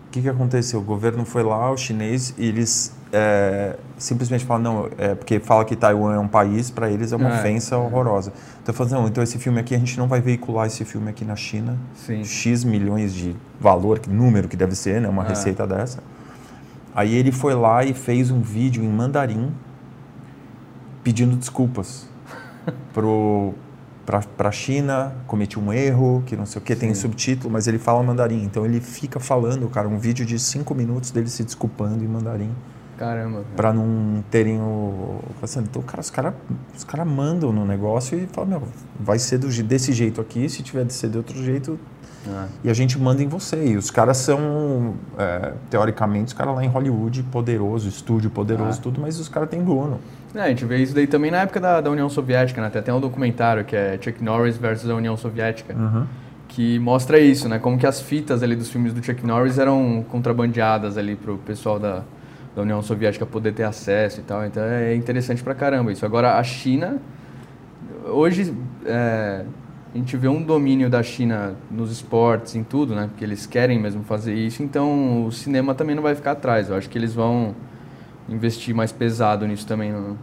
O 0.09 0.11
que, 0.11 0.23
que 0.23 0.29
aconteceu? 0.29 0.79
O 0.79 0.83
governo 0.83 1.23
foi 1.23 1.43
lá, 1.43 1.69
o 1.71 1.77
chinês, 1.77 2.33
e 2.35 2.47
eles 2.47 2.91
é, 3.13 3.75
simplesmente 3.95 4.43
falam, 4.43 4.63
não, 4.63 4.89
é 4.97 5.13
porque 5.13 5.39
fala 5.39 5.63
que 5.63 5.75
Taiwan 5.75 6.15
é 6.15 6.19
um 6.19 6.27
país, 6.27 6.71
para 6.71 6.89
eles 6.89 7.11
é 7.11 7.15
uma 7.15 7.29
É. 7.29 7.39
ofensa 7.39 7.77
horrorosa. 7.77 8.33
Então, 8.63 8.73
falando, 8.73 8.93
não, 8.93 9.07
então 9.07 9.23
esse 9.23 9.37
filme 9.37 9.59
aqui, 9.59 9.75
a 9.75 9.77
gente 9.77 9.99
não 9.99 10.07
vai 10.07 10.19
veicular 10.19 10.65
esse 10.65 10.83
filme 10.83 11.11
aqui 11.11 11.23
na 11.23 11.35
China. 11.35 11.77
Sim. 11.95 12.23
X 12.23 12.63
milhões 12.63 13.13
de 13.13 13.35
valor, 13.61 13.99
que 13.99 14.09
número 14.09 14.47
que 14.47 14.57
deve 14.57 14.75
ser, 14.75 14.99
né? 14.99 15.07
Uma 15.07 15.25
É. 15.25 15.29
receita 15.29 15.67
dessa. 15.67 15.99
Aí 16.95 17.13
ele 17.13 17.31
foi 17.31 17.53
lá 17.53 17.83
e 17.85 17.93
fez 17.93 18.31
um 18.31 18.41
vídeo 18.41 18.83
em 18.83 18.89
mandarim 18.89 19.51
pedindo 21.03 21.35
desculpas 21.35 22.07
pro 22.93 23.53
pra, 24.09 24.21
pra 24.21 24.51
China, 24.51 25.13
cometi 25.27 25.59
um 25.59 25.71
erro, 25.71 26.23
que 26.25 26.35
não 26.35 26.43
sei 26.47 26.59
o 26.59 26.65
que, 26.65 26.75
tem 26.75 26.91
Sim. 26.95 27.01
subtítulo, 27.01 27.53
mas 27.53 27.67
ele 27.67 27.77
fala 27.77 28.01
mandarim. 28.01 28.43
Então 28.43 28.65
ele 28.65 28.81
fica 28.81 29.19
falando, 29.19 29.69
cara, 29.69 29.87
um 29.87 29.99
vídeo 29.99 30.25
de 30.25 30.39
cinco 30.39 30.73
minutos 30.73 31.11
dele 31.11 31.29
se 31.29 31.43
desculpando 31.43 32.03
em 32.03 32.07
mandarim 32.07 32.49
Caramba. 32.97 33.43
para 33.55 33.71
não 33.71 34.23
terem 34.31 34.59
o. 34.59 35.19
Então, 35.59 35.83
cara, 35.83 36.01
os 36.01 36.09
caras 36.09 36.33
os 36.75 36.83
cara 36.83 37.05
mandam 37.05 37.53
no 37.53 37.63
negócio 37.67 38.17
e 38.17 38.25
falam, 38.25 38.49
meu, 38.49 38.63
vai 38.99 39.19
ser 39.19 39.37
do, 39.37 39.47
desse 39.63 39.93
jeito 39.93 40.19
aqui, 40.19 40.49
se 40.49 40.63
tiver 40.63 40.85
de 40.85 40.93
ser 40.93 41.09
de 41.11 41.17
outro 41.17 41.37
jeito, 41.43 41.79
Ah, 42.27 42.47
e 42.63 42.69
a 42.69 42.73
gente 42.73 42.97
manda 42.99 43.21
em 43.21 43.27
você. 43.27 43.63
E 43.63 43.77
os 43.77 43.91
caras 43.91 44.17
são, 44.17 44.95
é, 45.19 45.53
teoricamente, 45.69 46.29
os 46.29 46.33
caras 46.33 46.55
lá 46.55 46.65
em 46.65 46.67
Hollywood, 46.67 47.21
poderoso, 47.31 47.87
estúdio 47.87 48.31
poderoso, 48.31 48.79
Ah. 48.79 48.81
tudo, 48.81 48.99
mas 48.99 49.19
os 49.19 49.29
caras 49.29 49.49
têm 49.49 49.63
dono. 49.63 49.99
É, 50.35 50.41
a 50.41 50.47
gente 50.49 50.63
vê 50.65 50.77
isso 50.77 50.93
daí 50.93 51.07
também 51.07 51.31
na 51.31 51.39
época 51.41 51.59
da, 51.59 51.81
da 51.81 51.89
União 51.89 52.07
Soviética, 52.09 52.61
né? 52.61 52.69
Tem 52.69 52.79
até 52.79 52.93
um 52.93 52.99
documentário 52.99 53.65
que 53.65 53.75
é 53.75 53.97
Chuck 53.99 54.23
Norris 54.23 54.57
versus 54.57 54.89
a 54.89 54.93
União 54.95 55.17
Soviética, 55.17 55.73
Uhum. 55.73 56.05
que 56.47 56.77
mostra 56.79 57.19
isso, 57.19 57.49
né? 57.49 57.57
Como 57.59 57.77
que 57.79 57.87
as 57.87 57.99
fitas 58.01 58.43
ali 58.43 58.55
dos 58.55 58.69
filmes 58.69 58.93
do 58.93 59.03
Chuck 59.03 59.25
Norris 59.25 59.57
eram 59.57 60.05
contrabandeadas 60.09 60.97
ali 60.97 61.15
pro 61.15 61.37
pessoal 61.39 61.79
da, 61.79 62.03
da 62.55 62.61
União 62.61 62.81
Soviética 62.81 63.25
poder 63.25 63.53
ter 63.53 63.63
acesso 63.63 64.19
e 64.19 64.23
tal. 64.23 64.45
Então 64.45 64.61
é 64.63 64.93
interessante 64.95 65.41
pra 65.43 65.55
caramba 65.55 65.91
isso. 65.91 66.05
Agora, 66.05 66.37
a 66.37 66.43
China, 66.43 66.97
hoje 68.05 68.53
é, 68.85 69.43
a 69.93 69.97
gente 69.97 70.15
vê 70.15 70.27
um 70.27 70.41
domínio 70.43 70.89
da 70.89 71.01
China 71.01 71.53
nos 71.71 71.91
esportes, 71.91 72.55
em 72.55 72.63
tudo, 72.63 72.93
né? 72.95 73.07
Porque 73.09 73.23
eles 73.23 73.45
querem 73.47 73.79
mesmo 73.79 74.03
fazer 74.03 74.33
isso, 74.35 74.61
então 74.61 75.25
o 75.25 75.31
cinema 75.31 75.73
também 75.73 75.95
não 75.95 76.03
vai 76.03 76.13
ficar 76.13 76.31
atrás. 76.31 76.69
Eu 76.69 76.75
acho 76.75 76.87
que 76.89 76.97
eles 76.97 77.13
vão 77.15 77.55
investir 78.29 78.73
mais 78.75 78.91
pesado 78.91 79.45
nisso 79.47 79.65
também. 79.67 79.91
No... 79.91 80.11
O 80.11 80.17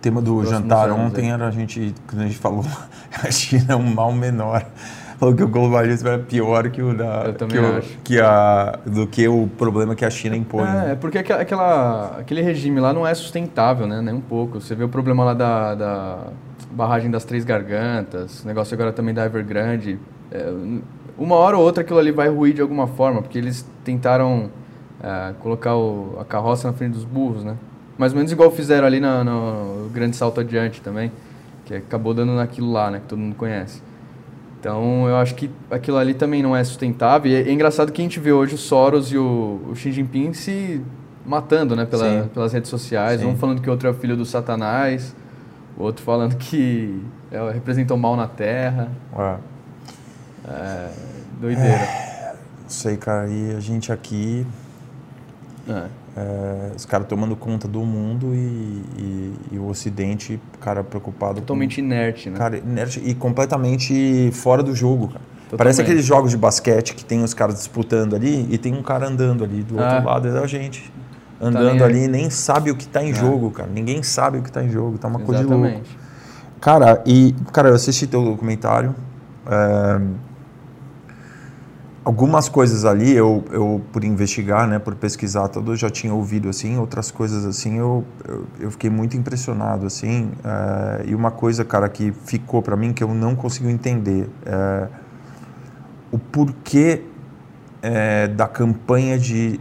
tema 0.00 0.20
do 0.20 0.44
jantar 0.44 0.90
ontem 0.90 1.30
é. 1.30 1.34
era 1.34 1.48
a 1.48 1.50
gente, 1.50 1.94
quando 2.06 2.22
a 2.22 2.26
gente 2.26 2.36
falou, 2.38 2.64
a 3.22 3.30
China 3.30 3.72
é 3.72 3.76
um 3.76 3.94
mal 3.94 4.12
menor. 4.12 4.64
Falou 5.18 5.34
que 5.34 5.42
o 5.42 5.48
globalismo 5.48 6.08
é 6.08 6.18
pior 6.18 6.68
que 6.70 6.82
o 6.82 6.94
da. 6.96 7.24
Eu 7.26 7.34
também 7.34 7.56
que 7.56 7.62
o- 7.64 7.78
acho. 7.78 7.98
que 8.04 8.20
a, 8.20 8.78
do 8.84 9.06
que 9.06 9.26
o 9.28 9.46
problema 9.56 9.94
que 9.94 10.04
a 10.04 10.10
China 10.10 10.36
impõe. 10.36 10.66
É, 10.68 10.92
é 10.92 10.94
porque 10.96 11.18
aquela, 11.18 11.40
aquela- 11.40 12.16
aquele 12.18 12.42
regime 12.42 12.80
lá 12.80 12.92
não 12.92 13.06
é 13.06 13.14
sustentável, 13.14 13.86
né? 13.86 14.02
Nem 14.02 14.14
um 14.14 14.20
pouco. 14.20 14.60
Você 14.60 14.74
vê 14.74 14.84
o 14.84 14.88
problema 14.88 15.24
lá 15.24 15.32
da, 15.32 15.74
da 15.74 16.18
barragem 16.72 17.10
das 17.10 17.24
Três 17.24 17.44
Gargantas, 17.44 18.42
o 18.42 18.46
negócio 18.46 18.74
agora 18.74 18.92
também 18.92 19.14
da 19.14 19.24
Evergrande. 19.24 19.98
É, 20.32 20.52
uma 21.16 21.36
hora 21.36 21.56
ou 21.56 21.62
outra 21.62 21.82
aquilo 21.82 21.98
ali 22.00 22.10
vai 22.10 22.28
ruir 22.28 22.52
de 22.52 22.60
alguma 22.60 22.88
forma, 22.88 23.22
porque 23.22 23.38
eles 23.38 23.64
tentaram 23.84 24.50
é, 25.04 25.34
colocar 25.40 25.76
o- 25.76 26.16
a 26.18 26.24
carroça 26.24 26.66
na 26.66 26.72
frente 26.74 26.94
dos 26.94 27.04
burros, 27.04 27.44
né? 27.44 27.56
Mais 27.98 28.12
ou 28.12 28.16
menos 28.16 28.32
igual 28.32 28.50
fizeram 28.50 28.86
ali 28.86 28.98
na- 29.00 29.22
no 29.22 29.90
Grande 29.92 30.16
Salto 30.16 30.40
Adiante 30.40 30.80
também, 30.80 31.12
que 31.66 31.74
acabou 31.74 32.14
dando 32.14 32.32
naquilo 32.34 32.72
lá, 32.72 32.90
né? 32.90 33.00
Que 33.00 33.06
todo 33.06 33.18
mundo 33.18 33.34
conhece. 33.36 33.82
Então, 34.58 35.06
eu 35.06 35.16
acho 35.16 35.34
que 35.34 35.50
aquilo 35.70 35.98
ali 35.98 36.14
também 36.14 36.42
não 36.42 36.56
é 36.56 36.64
sustentável. 36.64 37.30
E 37.30 37.34
é, 37.34 37.40
é 37.48 37.52
engraçado 37.52 37.92
que 37.92 38.00
a 38.00 38.04
gente 38.04 38.18
vê 38.18 38.32
hoje 38.32 38.54
o 38.54 38.58
Soros 38.58 39.12
e 39.12 39.18
o, 39.18 39.60
o 39.70 39.76
Xi 39.76 39.92
Jinping 39.92 40.32
se 40.32 40.80
matando, 41.26 41.76
né? 41.76 41.84
Pela, 41.84 42.22
Sim. 42.22 42.28
pelas 42.32 42.52
redes 42.54 42.70
sociais. 42.70 43.20
Sim. 43.20 43.26
Um 43.26 43.36
falando 43.36 43.60
que 43.60 43.68
o 43.68 43.72
outro 43.72 43.86
é 43.86 43.90
o 43.90 43.94
filho 43.94 44.16
do 44.16 44.24
satanás. 44.24 45.14
O 45.76 45.82
outro 45.82 46.02
falando 46.02 46.36
que 46.36 46.98
é, 47.30 47.50
representa 47.52 47.92
o 47.92 47.98
mal 47.98 48.16
na 48.16 48.26
Terra. 48.26 48.88
É. 49.18 49.36
É, 50.48 50.90
doideira. 51.40 51.88
Não 52.62 52.68
sei, 52.70 52.96
cara. 52.96 53.28
E 53.28 53.54
a 53.54 53.60
gente 53.60 53.92
aqui, 53.92 54.46
É. 55.68 55.84
é, 56.16 56.70
os 56.76 56.84
caras 56.84 57.06
tomando 57.06 57.34
conta 57.34 57.66
do 57.66 57.80
mundo 57.80 58.34
e, 58.34 58.82
e- 58.98 59.34
e 59.52 59.58
o 59.58 59.66
Ocidente, 59.68 60.38
cara, 60.60 60.84
preocupado 60.84 61.36
Totalmente 61.40 61.78
inerte, 61.78 62.24
com. 62.24 62.30
né? 62.32 62.38
Cara, 62.38 62.58
inerte 62.58 63.00
e 63.04 63.14
completamente 63.14 64.30
fora 64.32 64.62
do 64.62 64.74
jogo, 64.74 65.08
cara. 65.08 65.20
Totalmente. 65.20 65.56
Parece 65.58 65.80
aqueles 65.82 66.04
jogos 66.04 66.30
de 66.30 66.36
basquete 66.36 66.94
que 66.94 67.04
tem 67.04 67.22
os 67.22 67.32
caras 67.32 67.54
disputando 67.56 68.14
ali 68.14 68.46
e 68.50 68.58
tem 68.58 68.74
um 68.74 68.82
cara 68.82 69.06
andando 69.08 69.42
ali 69.44 69.62
do 69.62 69.78
Ah. 69.80 69.94
outro 69.94 70.04
lado, 70.08 70.28
é 70.28 70.38
a 70.42 70.46
gente. 70.46 70.92
nem 71.40 71.48
Andando 71.48 71.82
aí. 71.84 71.90
ali, 71.90 72.08
nem 72.08 72.30
sabe 72.30 72.70
o 72.70 72.76
que 72.76 72.86
tá 72.86 73.02
em 73.02 73.10
É. 73.10 73.14
jogo, 73.14 73.50
cara. 73.50 73.68
Ninguém 73.72 74.02
sabe 74.02 74.38
o 74.38 74.42
que 74.42 74.50
tá 74.52 74.62
em 74.64 74.70
jogo, 74.70 74.98
tá 74.98 75.08
uma 75.08 75.18
coisa 75.20 75.42
de 75.42 75.46
louco. 75.48 75.64
Exatamente. 75.66 75.98
Cara, 76.60 77.02
e 77.04 77.34
cara, 77.52 77.68
eu 77.68 77.74
assisti 77.74 78.06
teu 78.06 78.22
documentário. 78.24 78.94
é, 79.46 80.00
algumas 82.04 82.48
coisas 82.48 82.84
ali, 82.84 83.12
eu, 83.12 83.44
eu 83.50 83.80
por 83.92 84.04
investigar, 84.04 84.68
né, 84.68 84.78
por 84.78 84.94
pesquisar 84.94 85.48
tudo, 85.48 85.72
eu 85.72 85.76
já 85.76 85.88
tinha 85.88 86.12
ouvido 86.12 86.48
assim, 86.48 86.76
outras 86.76 87.10
coisas 87.10 87.46
assim, 87.46 87.78
eu, 87.78 88.04
eu, 88.28 88.46
eu 88.60 88.70
fiquei 88.70 88.90
muito 88.90 89.16
impressionado 89.16 89.86
assim. 89.86 90.30
é, 90.44 91.04
e 91.06 91.14
uma 91.14 91.30
coisa, 91.30 91.64
cara, 91.64 91.88
que 91.88 92.12
ficou 92.26 92.60
pra 92.62 92.76
mim 92.76 92.92
que 92.92 93.02
eu 93.02 93.14
não 93.14 93.34
consigo 93.34 93.68
entender 93.68 94.28
é 94.44 94.88
o 96.14 96.18
porquê 96.18 97.02
é, 97.82 98.28
da 98.28 98.46
campanha 98.46 99.18
de 99.18 99.58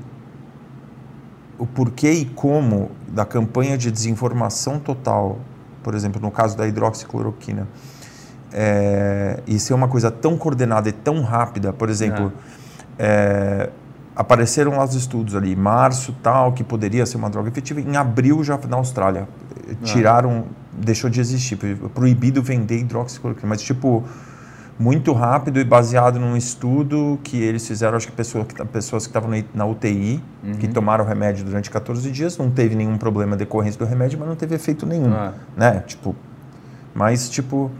o 1.57 1.65
porquê 1.65 2.11
e 2.11 2.25
como 2.25 2.91
da 3.07 3.25
campanha 3.25 3.75
de 3.75 3.89
desinformação 3.89 4.77
total, 4.79 5.39
por 5.81 5.95
exemplo, 5.95 6.21
no 6.21 6.29
caso 6.29 6.55
da 6.55 6.67
hidroxicloroquina, 6.67 7.67
é, 8.53 9.39
e 9.47 9.57
ser 9.59 9.73
uma 9.73 9.87
coisa 9.87 10.11
tão 10.11 10.37
coordenada 10.37 10.87
e 10.87 10.91
tão 10.91 11.21
rápida, 11.23 11.73
por 11.73 11.89
exemplo, 11.89 12.31
é, 12.99 13.69
apareceram 14.15 14.77
lá 14.77 14.83
os 14.83 14.93
estudos 14.93 15.35
ali, 15.35 15.55
março 15.55 16.15
tal, 16.21 16.51
que 16.53 16.63
poderia 16.63 17.05
ser 17.05 17.17
uma 17.17 17.29
droga 17.29 17.49
efetiva, 17.49 17.81
em 17.81 17.97
abril 17.97 18.43
já 18.43 18.59
na 18.69 18.77
Austrália, 18.77 19.27
eh, 19.67 19.73
tiraram, 19.83 20.45
deixou 20.71 21.09
de 21.09 21.19
existir, 21.19 21.57
proibido 21.95 22.41
vender 22.43 22.77
hidroxicloroquina, 22.79 23.49
mas 23.49 23.61
tipo, 23.63 24.03
muito 24.77 25.13
rápido 25.13 25.59
e 25.59 25.63
baseado 25.63 26.19
num 26.19 26.37
estudo 26.37 27.19
que 27.23 27.41
eles 27.41 27.67
fizeram, 27.67 27.95
acho 27.97 28.07
que 28.07 28.13
pessoa, 28.13 28.45
que- 28.45 28.63
pessoas 28.65 29.07
que 29.07 29.09
estavam 29.09 29.31
na- 29.53 29.65
UTI, 29.65 30.23
que 30.59 30.67
tomaram 30.67 31.03
o 31.03 31.07
remédio 31.07 31.43
durante 31.43 31.71
14 31.71 32.11
dias, 32.11 32.37
não 32.37 32.51
teve 32.51 32.75
nenhum 32.75 32.97
problema 32.99 33.35
decorrente 33.35 33.77
do 33.79 33.85
remédio, 33.85 34.19
mas 34.19 34.27
não 34.27 34.35
teve 34.35 34.53
efeito 34.53 34.85
nenhum, 34.85 35.11
Ah. 35.11 35.33
né? 35.57 35.83
Tipo, 35.87 36.15
mas 36.93 37.29
tipo, 37.29 37.71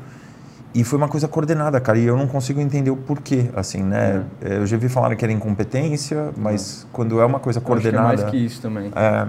e 0.74 0.84
foi 0.84 0.98
uma 0.98 1.08
coisa 1.08 1.28
coordenada, 1.28 1.80
cara, 1.80 1.98
e 2.00 2.06
eu 2.06 2.18
não 2.18 2.28
consigo 2.28 2.60
entender 2.60 2.90
o 2.90 2.96
porquê, 2.98 3.50
assim, 3.56 3.84
né? 3.84 4.24
É. 4.42 4.58
Eu 4.58 4.66
já 4.66 4.76
vi 4.78 4.90
falar 4.90 5.16
que 5.16 5.24
era 5.24 5.32
incompetência, 5.32 6.32
mas 6.36 6.88
quando 6.92 7.20
é 7.22 7.26
uma 7.26 7.40
coisa 7.40 7.60
Eu 7.60 7.62
acho 7.74 7.82
que 7.82 7.88
é 7.88 7.92
coordenada, 7.92 8.18
mais 8.24 8.24
que 8.32 8.38
isso 8.38 8.62
também. 8.62 8.92
é, 8.96 9.28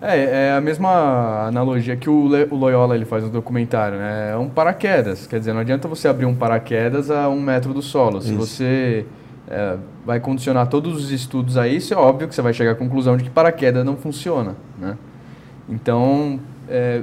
É, 0.00 0.46
é 0.50 0.52
a 0.52 0.60
mesma 0.60 1.46
analogia 1.48 1.96
que 1.96 2.08
o, 2.08 2.28
Le- 2.28 2.46
o 2.50 2.54
Loyola 2.54 2.94
ele 2.94 3.04
faz 3.04 3.24
no 3.24 3.30
documentário, 3.30 3.98
né? 3.98 4.30
É 4.32 4.36
um 4.36 4.48
paraquedas. 4.48 5.26
Quer 5.26 5.40
dizer, 5.40 5.52
não 5.52 5.60
adianta 5.60 5.88
você 5.88 6.06
abrir 6.06 6.26
um 6.26 6.34
paraquedas 6.36 7.10
a 7.10 7.28
um 7.28 7.40
metro 7.40 7.74
do 7.74 7.82
solo. 7.82 8.20
Se 8.22 8.28
Isso. 8.28 8.38
você 8.38 9.04
é, 9.48 9.76
vai 10.06 10.20
condicionar 10.20 10.68
todos 10.68 10.94
os 11.02 11.10
estudos 11.10 11.56
a 11.56 11.66
isso, 11.66 11.92
é 11.92 11.96
óbvio 11.96 12.28
que 12.28 12.34
você 12.36 12.42
vai 12.42 12.52
chegar 12.52 12.70
à 12.72 12.74
conclusão 12.76 13.16
de 13.16 13.24
que 13.24 13.30
paraquedas 13.30 13.84
não 13.84 13.96
funciona, 13.96 14.54
né? 14.78 14.96
Então, 15.68 16.38
é, 16.68 17.02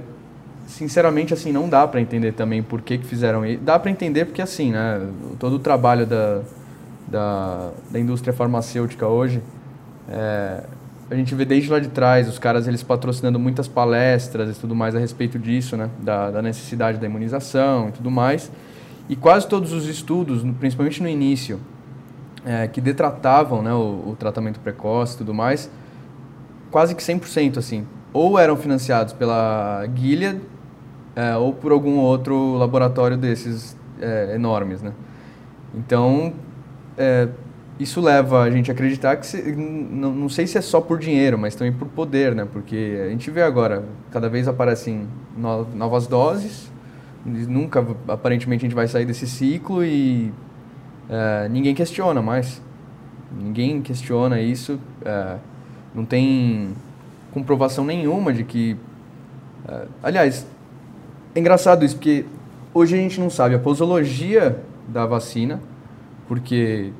sinceramente, 0.65 1.33
assim, 1.33 1.51
não 1.51 1.69
dá 1.69 1.87
para 1.87 2.01
entender 2.01 2.33
também 2.33 2.61
por 2.63 2.81
que, 2.81 2.97
que 2.97 3.05
fizeram 3.05 3.45
isso. 3.45 3.61
Dá 3.61 3.77
para 3.77 3.91
entender 3.91 4.25
porque, 4.25 4.41
assim, 4.41 4.71
né? 4.71 5.07
Todo 5.39 5.57
o 5.57 5.59
trabalho 5.59 6.05
da, 6.05 6.41
da, 7.07 7.71
da 7.91 7.99
indústria 7.99 8.33
farmacêutica 8.33 9.07
hoje 9.07 9.41
é, 10.09 10.63
a 11.09 11.15
gente 11.15 11.33
vê 11.35 11.45
desde 11.45 11.69
lá 11.69 11.79
de 11.79 11.89
trás 11.89 12.27
os 12.27 12.39
caras 12.39 12.67
eles 12.67 12.81
patrocinando 12.81 13.39
muitas 13.39 13.67
palestras 13.67 14.57
e 14.57 14.59
tudo 14.59 14.75
mais 14.75 14.95
a 14.95 14.99
respeito 14.99 15.37
disso, 15.37 15.77
né? 15.77 15.89
Da, 15.99 16.31
da 16.31 16.41
necessidade 16.41 16.97
da 16.97 17.05
imunização 17.05 17.89
e 17.89 17.91
tudo 17.91 18.09
mais. 18.09 18.51
E 19.07 19.15
quase 19.15 19.47
todos 19.47 19.71
os 19.71 19.87
estudos, 19.87 20.43
principalmente 20.59 21.01
no 21.01 21.07
início, 21.07 21.59
é, 22.43 22.67
que 22.67 22.81
detratavam 22.81 23.61
né, 23.61 23.71
o, 23.71 24.09
o 24.09 24.15
tratamento 24.17 24.59
precoce 24.59 25.15
e 25.15 25.17
tudo 25.19 25.33
mais, 25.33 25.69
quase 26.71 26.95
que 26.95 27.03
100% 27.03 27.57
assim, 27.57 27.85
ou 28.11 28.39
eram 28.39 28.55
financiados 28.55 29.13
pela 29.13 29.87
Gilead 29.95 30.41
é, 31.15 31.35
ou 31.37 31.53
por 31.53 31.71
algum 31.71 31.97
outro 31.97 32.55
laboratório 32.57 33.17
desses 33.17 33.75
é, 34.01 34.35
enormes, 34.35 34.81
né? 34.81 34.91
Então, 35.75 36.33
é, 36.97 37.27
isso 37.79 37.99
leva 38.01 38.43
a 38.43 38.51
gente 38.51 38.71
a 38.71 38.73
acreditar 38.73 39.17
que, 39.17 39.25
se, 39.27 39.41
não, 39.53 40.11
não 40.13 40.29
sei 40.29 40.47
se 40.47 40.57
é 40.57 40.61
só 40.61 40.79
por 40.81 40.99
dinheiro, 40.99 41.37
mas 41.37 41.55
também 41.55 41.73
por 41.73 41.87
poder, 41.89 42.35
né? 42.35 42.47
Porque 42.51 43.01
a 43.05 43.09
gente 43.09 43.29
vê 43.31 43.41
agora, 43.43 43.83
cada 44.11 44.29
vez 44.29 44.47
aparecem 44.47 45.07
no- 45.37 45.65
novas 45.75 46.07
doses, 46.07 46.71
nunca, 47.25 47.85
aparentemente, 48.07 48.65
a 48.65 48.67
gente 48.69 48.75
vai 48.75 48.87
sair 48.87 49.05
desse 49.05 49.27
ciclo 49.27 49.83
e 49.83 50.31
é, 51.09 51.49
ninguém 51.49 51.75
questiona 51.75 52.21
mais. 52.21 52.61
Ninguém 53.37 53.81
questiona 53.81 54.39
isso. 54.41 54.79
é, 55.05 55.37
não 55.93 56.05
tem 56.05 56.69
comprovação 57.33 57.85
nenhuma 57.85 58.33
de 58.33 58.43
que. 58.43 58.77
é, 59.67 59.85
aliás, 60.03 60.45
é 61.35 61.39
engraçado 61.39 61.83
isso, 61.83 61.97
porque 61.97 62.25
hoje 62.73 62.95
a 62.95 62.97
gente 62.97 63.19
não 63.19 63.29
sabe 63.29 63.55
a 63.55 63.59
posologia 63.59 64.63
da 64.87 65.05
vacina, 65.05 65.59
porque 66.29 66.93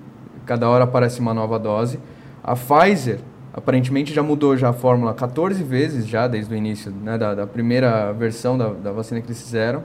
cada 0.45 0.69
hora 0.69 0.83
aparece 0.83 1.21
uma 1.21 1.33
nova 1.33 1.57
dose. 1.57 1.99
A 2.43 2.53
Pfizer, 2.53 3.19
aparentemente, 3.53 4.13
já 4.13 4.21
mudou 4.21 4.57
já 4.57 4.69
a 4.69 4.73
fórmula 4.73 5.13
14 5.13 5.63
vezes, 5.63 6.05
já 6.05 6.27
desde 6.27 6.53
o 6.53 6.57
início 6.57 6.91
né, 6.91 7.17
da, 7.17 7.33
da 7.33 7.47
primeira 7.47 8.11
versão 8.11 8.57
da, 8.57 8.69
da 8.69 8.91
vacina 8.91 9.21
que 9.21 9.27
eles 9.27 9.41
fizeram. 9.41 9.81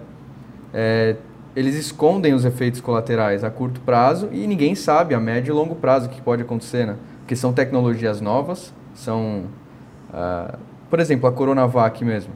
É, 0.75 1.15
eles 1.55 1.77
escondem 1.77 2.35
os 2.35 2.45
efeitos 2.45 2.81
colaterais 2.81 3.45
a 3.45 3.51
curto 3.51 3.81
prazo 3.81 4.29
e 4.33 4.47
ninguém 4.49 4.75
sabe 4.75 5.15
a 5.15 5.21
médio 5.21 5.53
e 5.53 5.55
longo 5.55 5.77
prazo 5.77 6.07
o 6.07 6.09
que 6.09 6.21
pode 6.21 6.43
acontecer, 6.43 6.87
né? 6.87 6.97
Porque 7.21 7.37
são 7.37 7.53
tecnologias 7.53 8.21
novas, 8.21 8.75
são... 8.95 9.45
ah, 10.13 10.59
por 10.89 10.99
exemplo, 10.99 11.29
a 11.29 11.33
Coronavac 11.33 12.05
mesmo. 12.05 12.33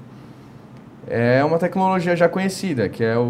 É 1.06 1.44
uma 1.44 1.58
tecnologia 1.58 2.16
já 2.16 2.28
conhecida, 2.28 2.88
que 2.88 3.04
é 3.04 3.16
o, 3.16 3.20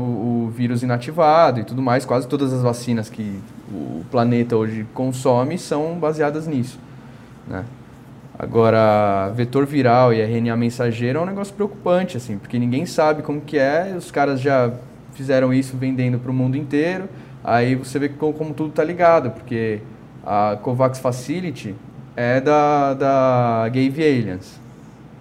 o 0.47 0.52
vírus 0.54 0.83
inativado 0.83 1.61
e 1.61 1.64
tudo 1.64 1.83
mais. 1.83 2.04
Quase 2.04 2.28
todas 2.28 2.52
as 2.52 2.62
vacinas 2.62 3.11
que 3.11 3.40
o 3.71 4.04
planeta 4.11 4.57
hoje 4.57 4.87
consome 4.95 5.59
são 5.59 5.99
baseadas 5.99 6.47
nisso, 6.47 6.78
né? 7.49 7.64
Agora, 8.37 9.31
vetor 9.35 9.64
viral 9.64 10.12
e 10.12 10.21
RNA 10.21 10.57
mensageiro 10.57 11.21
é 11.21 11.23
um 11.23 11.26
negócio 11.26 11.54
preocupante, 11.54 12.16
assim, 12.16 12.37
porque 12.37 12.59
ninguém 12.59 12.85
sabe 12.85 13.23
como 13.23 13.40
que 13.40 13.57
é, 13.57 13.95
os 13.97 14.11
caras 14.11 14.40
já 14.40 14.73
fizeram 15.12 15.54
isso 15.54 15.76
vendendo 15.76 16.19
para 16.19 16.33
o 16.33 16.35
mundo 16.35 16.57
inteiro, 16.57 17.09
aí 17.45 17.76
você 17.76 17.97
vê 17.97 18.09
como, 18.09 18.33
como 18.33 18.52
tudo 18.52 18.71
está 18.71 18.83
ligado, 18.83 19.31
porque 19.31 19.81
a 20.26 20.59
COVAX 20.61 20.99
Facility 20.99 21.76
é 22.16 22.40
da, 22.40 22.95
da 22.95 23.69
Gave 23.69 24.02
Aliens, 24.02 24.59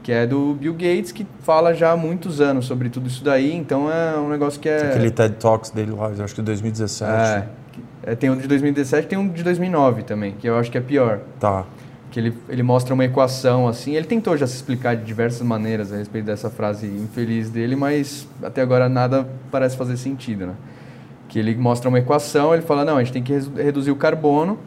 que 0.03 0.11
é 0.11 0.27
do 0.27 0.53
Bill 0.53 0.73
Gates, 0.73 1.11
que 1.11 1.25
fala 1.41 1.73
já 1.73 1.93
há 1.93 1.97
muitos 1.97 2.41
anos 2.41 2.65
sobre 2.65 2.89
tudo 2.89 3.07
isso 3.07 3.23
daí, 3.23 3.55
então 3.55 3.89
é 3.89 4.17
um 4.19 4.29
negócio 4.29 4.59
que 4.59 4.67
é... 4.67 4.89
Aquele 4.89 5.09
TED 5.09 5.35
Talks 5.35 5.71
dele 5.71 5.91
lá, 5.91 6.07
acho 6.07 6.35
que 6.35 6.41
2017. 6.41 7.11
É, 7.11 8.11
é, 8.11 8.15
tem 8.15 8.29
um 8.29 8.35
de 8.35 8.47
2017 8.47 9.07
tem 9.07 9.17
um 9.17 9.29
de 9.29 9.41
2009 9.41 10.03
também, 10.03 10.33
que 10.33 10.47
eu 10.47 10.57
acho 10.57 10.69
que 10.69 10.77
é 10.77 10.81
pior. 10.81 11.21
Tá 11.39 11.65
que 12.13 12.19
ele, 12.19 12.37
ele 12.47 12.61
mostra 12.61 12.93
uma 12.93 13.03
equação 13.03 13.67
assim. 13.67 13.95
Ele 13.95 14.05
tentou 14.05 14.37
já 14.37 14.45
se 14.45 14.55
explicar 14.55 14.95
de 14.95 15.03
diversas 15.03 15.41
maneiras 15.41 15.91
a 15.91 15.97
respeito 15.97 16.25
dessa 16.25 16.47
frase 16.47 16.85
infeliz 16.85 17.49
dele, 17.49 17.75
mas 17.75 18.27
até 18.43 18.61
agora 18.61 18.87
nada 18.87 19.27
parece 19.49 19.75
fazer 19.75 19.97
sentido, 19.97 20.45
né? 20.45 20.53
Que 21.27 21.39
ele 21.39 21.55
mostra 21.55 21.89
uma 21.89 21.97
equação, 21.97 22.53
ele 22.53 22.61
fala: 22.61 22.85
não, 22.85 22.97
a 22.97 23.03
gente 23.03 23.13
tem 23.13 23.23
que 23.23 23.33
reduzir 23.57 23.89
o 23.89 23.95
carbono 23.95 24.59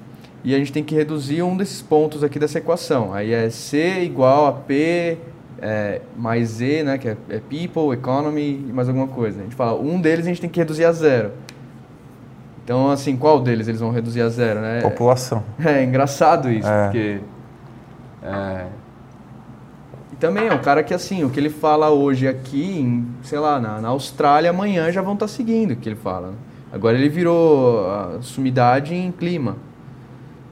e 0.45 0.55
a 0.55 0.59
gente 0.59 0.73
tem 0.73 0.85
que 0.85 0.95
reduzir 0.95 1.43
um 1.43 1.57
desses 1.57 1.83
pontos 1.83 2.23
aqui 2.23 2.38
dessa 2.38 2.59
equação. 2.59 3.12
Aí 3.12 3.33
é 3.33 3.50
C 3.50 4.02
igual 4.02 4.47
a 4.47 4.52
P 4.52 5.19
é, 5.61 6.00
mais 6.16 6.49
Z, 6.49 6.83
né? 6.85 6.99
Que 6.99 7.09
é, 7.09 7.16
é 7.31 7.40
people, 7.40 7.93
economy 7.93 8.66
e 8.69 8.73
mais 8.73 8.88
alguma 8.88 9.09
coisa. 9.09 9.40
A 9.40 9.43
gente 9.43 9.57
fala: 9.57 9.81
um 9.81 10.00
deles 10.00 10.26
a 10.26 10.28
gente 10.28 10.40
tem 10.40 10.50
que 10.50 10.59
reduzir 10.59 10.85
a 10.85 10.93
zero. 10.93 11.33
Então, 12.64 12.90
assim, 12.90 13.16
qual 13.16 13.40
deles 13.40 13.69
eles 13.69 13.81
vão 13.81 13.90
reduzir 13.90 14.23
a 14.23 14.28
zero, 14.28 14.61
né? 14.61 14.81
População. 14.81 15.43
É, 15.64 15.78
é 15.78 15.85
engraçado 15.85 16.50
isso, 16.50 16.69
é. 16.69 16.85
porque 16.85 17.21
é... 18.26 18.66
E 20.12 20.16
também 20.16 20.49
é 20.49 20.52
um 20.52 20.59
cara 20.59 20.83
que, 20.83 20.93
assim, 20.93 21.25
o 21.25 21.31
que 21.31 21.38
ele 21.38 21.50
fala 21.50 21.90
hoje 21.90 22.26
aqui, 22.26 22.81
em, 22.81 23.07
sei 23.23 23.38
lá, 23.38 23.61
na, 23.61 23.81
na 23.81 23.88
Austrália, 23.88 24.50
amanhã 24.50 24.90
já 24.90 25.00
vão 25.00 25.14
estar 25.14 25.26
tá 25.26 25.33
seguindo 25.33 25.73
o 25.73 25.76
que 25.76 25.88
ele 25.88 25.97
fala. 25.97 26.28
Né? 26.28 26.35
Agora 26.73 26.97
ele 26.97 27.09
virou 27.09 27.88
a 27.88 28.19
sumidade 28.21 28.95
em 28.95 29.12
clima. 29.12 29.57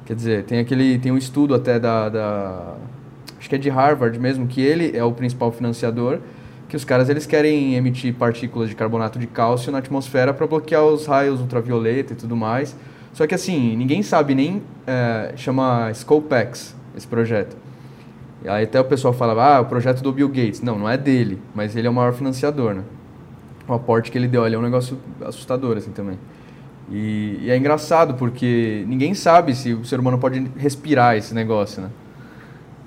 Quer 0.05 0.15
dizer, 0.15 0.45
tem 0.45 0.59
aquele, 0.59 0.99
tem 0.99 1.11
um 1.11 1.17
estudo 1.17 1.55
até 1.55 1.79
da, 1.79 2.09
da, 2.09 2.75
acho 3.39 3.49
que 3.49 3.55
é 3.55 3.59
de 3.59 3.71
Harvard 3.71 4.19
mesmo, 4.19 4.47
que 4.47 4.61
ele 4.61 4.97
é 4.97 5.03
o 5.03 5.13
principal 5.13 5.51
financiador, 5.51 6.19
que 6.69 6.77
os 6.77 6.85
caras 6.85 7.09
eles 7.09 7.25
querem 7.25 7.75
emitir 7.75 8.15
partículas 8.15 8.69
de 8.69 8.75
carbonato 8.75 9.19
de 9.19 9.27
cálcio 9.27 9.73
na 9.73 9.79
atmosfera 9.79 10.35
para 10.35 10.47
bloquear 10.47 10.85
os 10.85 11.07
raios 11.07 11.41
ultravioleta 11.41 12.13
e 12.13 12.17
tudo 12.17 12.37
mais. 12.37 12.77
Só 13.13 13.27
que 13.27 13.35
assim, 13.35 13.77
ninguém 13.77 14.03
sabe 14.03 14.35
nem, 14.35 14.63
é, 14.87 15.33
chama 15.37 15.93
Scopex 15.95 16.75
esse 16.97 17.07
projeto. 17.07 17.57
E 18.43 18.49
aí 18.49 18.65
até 18.65 18.79
o 18.81 18.85
pessoal 18.85 19.15
falava, 19.15 19.57
ah, 19.57 19.61
o 19.61 19.65
projeto 19.65 20.03
do 20.03 20.13
Bill 20.13 20.29
Gates. 20.29 20.61
Não, 20.61 20.79
não 20.79 20.89
é 20.89 20.99
dele, 20.99 21.41
mas 21.55 21.75
ele 21.75 21.87
é 21.87 21.91
o 21.91 21.95
maior 21.95 22.13
financiador, 22.13 22.75
né? 22.75 22.83
O 23.67 23.73
aporte 23.73 24.11
que 24.11 24.19
ele 24.19 24.29
deu 24.29 24.45
ali 24.45 24.55
é 24.55 24.59
um 24.59 24.63
negócio 24.63 24.99
assustador, 25.25 25.79
assim, 25.79 25.91
também. 25.93 26.19
E, 26.91 27.41
e, 27.43 27.50
é 27.50 27.57
engraçado, 27.57 28.14
porque 28.14 28.85
ninguém 28.87 29.14
sabe 29.14 29.55
se 29.55 29.73
o 29.73 29.85
ser 29.85 29.99
humano 29.99 30.19
pode 30.19 30.50
respirar 30.57 31.17
esse 31.17 31.35
negócio, 31.35 31.83
né? 31.83 31.88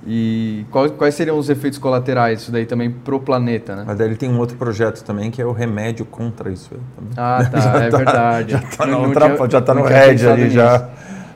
E 0.09 0.65
quais, 0.71 0.91
quais 0.91 1.15
seriam 1.15 1.37
os 1.37 1.49
efeitos 1.49 1.77
colaterais 1.77 2.39
disso 2.39 2.51
daí 2.51 2.65
também 2.65 2.89
pro 2.89 3.19
planeta, 3.19 3.75
né? 3.75 3.83
Mas 3.85 3.97
daí 3.97 4.07
ele 4.07 4.15
tem 4.15 4.29
um 4.29 4.39
outro 4.39 4.55
projeto 4.55 5.03
também, 5.03 5.29
que 5.29 5.41
é 5.41 5.45
o 5.45 5.51
remédio 5.51 6.05
contra 6.05 6.49
isso. 6.49 6.71
Ah, 7.17 7.39
tá, 7.51 7.57
é 7.83 7.89
tá, 7.89 7.97
verdade. 7.97 8.51
Já 8.51 8.59
tá 8.61 8.85
no, 8.85 9.07
não, 9.07 9.49
já 9.49 9.61
tá 9.61 9.73
no 9.73 9.83
Red 9.83 10.25
ali, 10.29 10.43
nisso. 10.43 10.55
já 10.55 10.89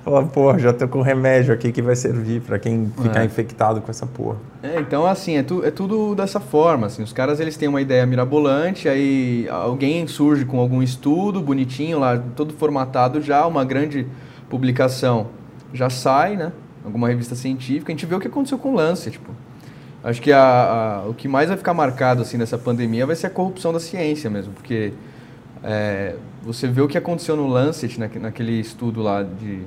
Fala, 0.03 0.23
porra, 0.25 0.57
já 0.57 0.73
tô 0.73 0.87
com 0.87 1.01
remédio 1.01 1.53
aqui 1.53 1.71
que 1.71 1.81
vai 1.81 1.95
servir 1.95 2.41
para 2.41 2.57
quem 2.57 2.91
ficar 3.01 3.21
é. 3.21 3.25
infectado 3.25 3.81
com 3.81 3.91
essa 3.91 4.07
porra. 4.07 4.37
É, 4.63 4.79
então 4.79 5.05
assim, 5.05 5.37
é, 5.37 5.43
tu, 5.43 5.63
é 5.63 5.69
tudo 5.69 6.15
dessa 6.15 6.39
forma, 6.39 6.87
assim, 6.87 7.03
os 7.03 7.13
caras 7.13 7.39
eles 7.39 7.55
têm 7.55 7.67
uma 7.67 7.79
ideia 7.79 8.03
mirabolante, 8.05 8.89
aí 8.89 9.47
alguém 9.49 10.07
surge 10.07 10.43
com 10.43 10.59
algum 10.59 10.81
estudo 10.81 11.39
bonitinho 11.39 11.99
lá, 11.99 12.17
todo 12.35 12.51
formatado 12.53 13.21
já, 13.21 13.45
uma 13.45 13.63
grande 13.63 14.07
publicação 14.49 15.27
já 15.71 15.89
sai, 15.89 16.35
né? 16.35 16.51
Alguma 16.83 17.07
revista 17.07 17.35
científica, 17.35 17.91
a 17.91 17.95
gente 17.95 18.07
vê 18.07 18.15
o 18.15 18.19
que 18.19 18.27
aconteceu 18.27 18.57
com 18.57 18.71
o 18.71 18.75
Lancet, 18.75 19.11
tipo. 19.11 19.31
Acho 20.03 20.19
que 20.19 20.31
a, 20.31 21.03
a, 21.03 21.07
o 21.07 21.13
que 21.13 21.27
mais 21.27 21.47
vai 21.47 21.57
ficar 21.57 21.75
marcado 21.75 22.23
assim 22.23 22.35
nessa 22.35 22.57
pandemia 22.57 23.05
vai 23.05 23.15
ser 23.15 23.27
a 23.27 23.29
corrupção 23.29 23.71
da 23.71 23.79
ciência 23.79 24.31
mesmo, 24.31 24.51
porque 24.51 24.93
é, 25.63 26.15
você 26.41 26.67
vê 26.67 26.81
o 26.81 26.87
que 26.87 26.97
aconteceu 26.97 27.35
no 27.35 27.45
Lancet, 27.45 27.99
na, 27.99 28.09
naquele 28.19 28.59
estudo 28.59 28.99
lá 29.03 29.21
de 29.21 29.61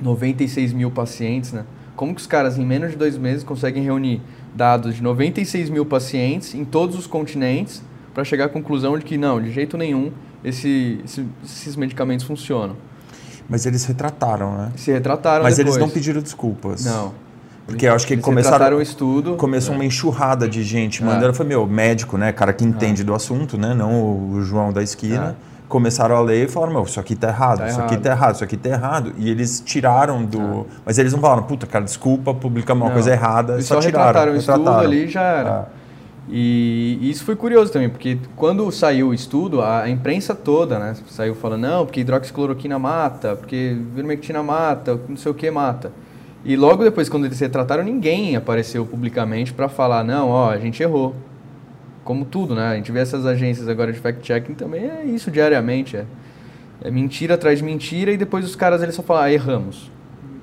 96 0.00 0.72
mil 0.72 0.90
pacientes, 0.90 1.52
né? 1.52 1.64
Como 1.96 2.14
que 2.14 2.20
os 2.20 2.26
caras, 2.26 2.56
em 2.56 2.64
menos 2.64 2.92
de 2.92 2.96
dois 2.96 3.18
meses, 3.18 3.44
conseguem 3.44 3.82
reunir 3.82 4.22
dados 4.54 4.96
de 4.96 5.02
96 5.02 5.68
mil 5.68 5.84
pacientes 5.84 6.54
em 6.54 6.64
todos 6.64 6.96
os 6.96 7.06
continentes 7.06 7.82
para 8.14 8.24
chegar 8.24 8.46
à 8.46 8.48
conclusão 8.48 8.98
de 8.98 9.04
que, 9.04 9.18
não, 9.18 9.40
de 9.40 9.52
jeito 9.52 9.76
nenhum, 9.76 10.10
esse, 10.42 11.00
esse, 11.04 11.26
esses 11.44 11.76
medicamentos 11.76 12.24
funcionam. 12.24 12.76
Mas 13.48 13.66
eles 13.66 13.84
retrataram, 13.84 14.56
né? 14.56 14.72
Se 14.76 14.90
retrataram 14.90 15.42
Mas 15.42 15.56
depois. 15.56 15.76
eles 15.76 15.86
não 15.86 15.92
pediram 15.92 16.22
desculpas. 16.22 16.84
Não. 16.84 17.12
Porque 17.66 17.86
eu 17.86 17.94
acho 17.94 18.06
que 18.06 18.14
eles 18.14 18.24
começaram 18.24 18.78
o 18.78 18.82
estudo. 18.82 19.36
Começou 19.36 19.74
é. 19.74 19.76
uma 19.76 19.84
enxurrada 19.84 20.48
de 20.48 20.62
gente 20.62 21.04
mandando. 21.04 21.30
É. 21.30 21.34
Foi 21.34 21.46
meu 21.46 21.66
médico, 21.66 22.16
né? 22.16 22.32
Cara 22.32 22.52
que 22.52 22.64
entende 22.64 23.02
é. 23.02 23.04
do 23.04 23.14
assunto, 23.14 23.58
né? 23.58 23.74
Não 23.74 24.32
o 24.32 24.40
João 24.42 24.72
da 24.72 24.82
esquina. 24.82 25.36
É 25.46 25.49
começaram 25.70 26.16
a 26.16 26.20
ler 26.20 26.46
e 26.46 26.48
falaram, 26.48 26.72
meu, 26.72 26.82
isso 26.82 26.98
aqui 26.98 27.14
tá 27.14 27.28
errado, 27.28 27.58
tá 27.58 27.68
isso 27.68 27.78
errado. 27.78 27.92
aqui 27.92 28.02
tá 28.02 28.10
errado, 28.10 28.34
isso 28.34 28.44
aqui 28.44 28.56
tá 28.56 28.68
errado. 28.68 29.12
E 29.16 29.30
eles 29.30 29.62
tiraram 29.64 30.24
do... 30.24 30.66
Ah. 30.68 30.80
Mas 30.84 30.98
eles 30.98 31.12
não 31.12 31.20
falaram, 31.20 31.44
puta, 31.44 31.66
cara, 31.66 31.84
desculpa, 31.84 32.34
publicamos 32.34 32.86
uma 32.86 32.92
coisa 32.92 33.12
errada, 33.12 33.54
eles 33.54 33.66
só, 33.66 33.76
só 33.76 33.80
tiraram. 33.80 34.06
retrataram 34.06 34.32
o 34.32 34.36
estudo 34.36 34.68
ali 34.68 35.08
já 35.08 35.22
era. 35.22 35.50
Ah. 35.50 35.66
E, 36.28 36.98
e, 37.00 37.10
isso 37.10 37.24
foi 37.24 37.36
curioso 37.36 37.72
também, 37.72 37.88
porque 37.88 38.18
quando 38.36 38.70
saiu 38.70 39.08
o 39.08 39.14
estudo, 39.14 39.62
a, 39.62 39.88
imprensa 39.88 40.34
toda, 40.34 40.78
né, 40.78 40.94
saiu 41.08 41.34
falando, 41.34 41.62
não, 41.62 41.86
porque 41.86 42.00
hidroxicloroquina 42.00 42.78
mata, 42.78 43.34
porque 43.34 43.76
vermectina 43.94 44.42
mata, 44.42 45.00
não 45.08 45.16
sei 45.16 45.30
o 45.30 45.34
que 45.34 45.50
mata. 45.50 45.92
E 46.44 46.56
logo 46.56 46.82
depois, 46.82 47.08
quando 47.08 47.26
eles 47.26 47.38
retrataram, 47.38 47.82
ninguém 47.84 48.36
apareceu 48.36 48.84
publicamente 48.84 49.52
para 49.52 49.68
falar, 49.68 50.04
não, 50.04 50.28
ó, 50.28 50.50
a 50.50 50.58
gente 50.58 50.82
errou 50.82 51.14
como 52.04 52.24
tudo, 52.24 52.54
né? 52.54 52.68
A 52.68 52.76
gente 52.76 52.90
vê 52.90 53.00
essas 53.00 53.26
agências 53.26 53.68
agora 53.68 53.92
de 53.92 53.98
fact-checking 53.98 54.54
também, 54.54 54.84
é 54.84 55.04
isso 55.04 55.30
diariamente. 55.30 55.96
É, 55.96 56.04
é 56.82 56.90
mentira 56.90 57.34
atrás 57.34 57.58
de 57.58 57.64
mentira 57.64 58.10
e 58.10 58.16
depois 58.16 58.44
os 58.44 58.56
caras 58.56 58.82
eles 58.82 58.94
só 58.94 59.02
falam, 59.02 59.24
ah, 59.24 59.32
erramos. 59.32 59.90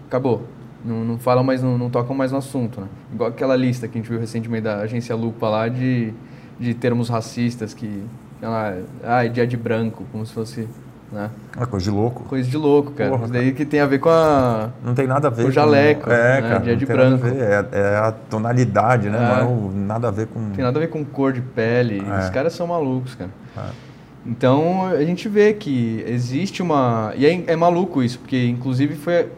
Acabou. 0.08 0.44
Não, 0.86 1.04
não 1.04 1.18
falam 1.18 1.44
mais, 1.44 1.62
não, 1.62 1.78
não 1.78 1.90
tocam 1.90 2.16
mais 2.16 2.32
no 2.32 2.38
assunto, 2.38 2.80
né? 2.82 2.88
Igual 3.14 3.30
aquela 3.30 3.56
lista 3.56 3.88
que 3.88 3.98
a 3.98 4.02
gente 4.02 4.10
viu 4.10 4.20
recentemente 4.20 4.64
da 4.64 4.78
agência 4.78 5.16
Lupa 5.16 5.50
lá 5.50 5.68
de, 5.68 6.14
de 6.60 6.74
termos 6.74 7.10
racistas 7.10 7.74
que... 7.74 8.04
Ah, 8.42 8.78
ah, 9.04 9.28
dia 9.28 9.48
de 9.48 9.58
branco, 9.58 10.06
como 10.12 10.26
se 10.26 10.32
fosse 10.32 10.68
né? 11.12 11.30
É 11.60 11.66
coisa 11.66 11.84
de 11.86 11.92
louco. 11.92 12.24
Coisa 12.24 12.50
de 12.50 12.58
louco, 12.58 12.92
cara. 12.92 13.12
Porra, 13.12 13.24
Isso 13.24 13.34
daí 13.34 13.52
que 13.54 13.66
tem 13.66 13.80
a 13.80 13.86
ver 13.86 14.00
com 14.00 14.10
a. 14.10 14.70
Não 14.84 14.94
tem 14.94 15.08
nada 15.08 15.28
a 15.28 15.32
ver 15.32 15.44
com 15.44 15.50
o 15.50 15.52
jaleco. 15.52 16.06
Com... 16.06 16.12
É, 16.12 16.42
né? 16.42 16.50
cara. 16.50 16.60
Dia 16.60 16.76
de 16.76 16.86
branco. 16.86 17.28
É, 17.28 17.66
é, 17.72 17.96
a 17.98 18.12
tonalidade, 18.12 19.10
né? 19.10 19.18
É. 19.18 19.44
Não 19.44 19.72
é 19.74 19.76
nada 19.76 20.10
a 20.10 20.12
ver 20.12 20.28
com. 20.28 20.50
Tem 20.52 20.64
nada 20.64 20.78
a 20.78 20.82
ver 20.82 20.90
com 20.90 21.04
cor 21.06 21.32
de 21.32 21.42
pele. 21.42 22.04
É. 22.06 22.20
Os 22.20 22.30
caras 22.30 22.54
são 22.54 22.68
malucos, 22.68 23.16
cara. 23.16 23.32
É. 23.58 23.88
Então 24.26 24.88
a 24.88 25.04
gente 25.04 25.30
vê 25.30 25.54
que 25.54 26.04
existe 26.06 26.62
uma. 26.62 27.14
E 27.16 27.26
é, 27.26 27.44
é 27.48 27.56
maluco 27.56 28.04
isso, 28.04 28.20
porque 28.20 28.46
inclusive 28.46 28.96
foi. 28.96 29.30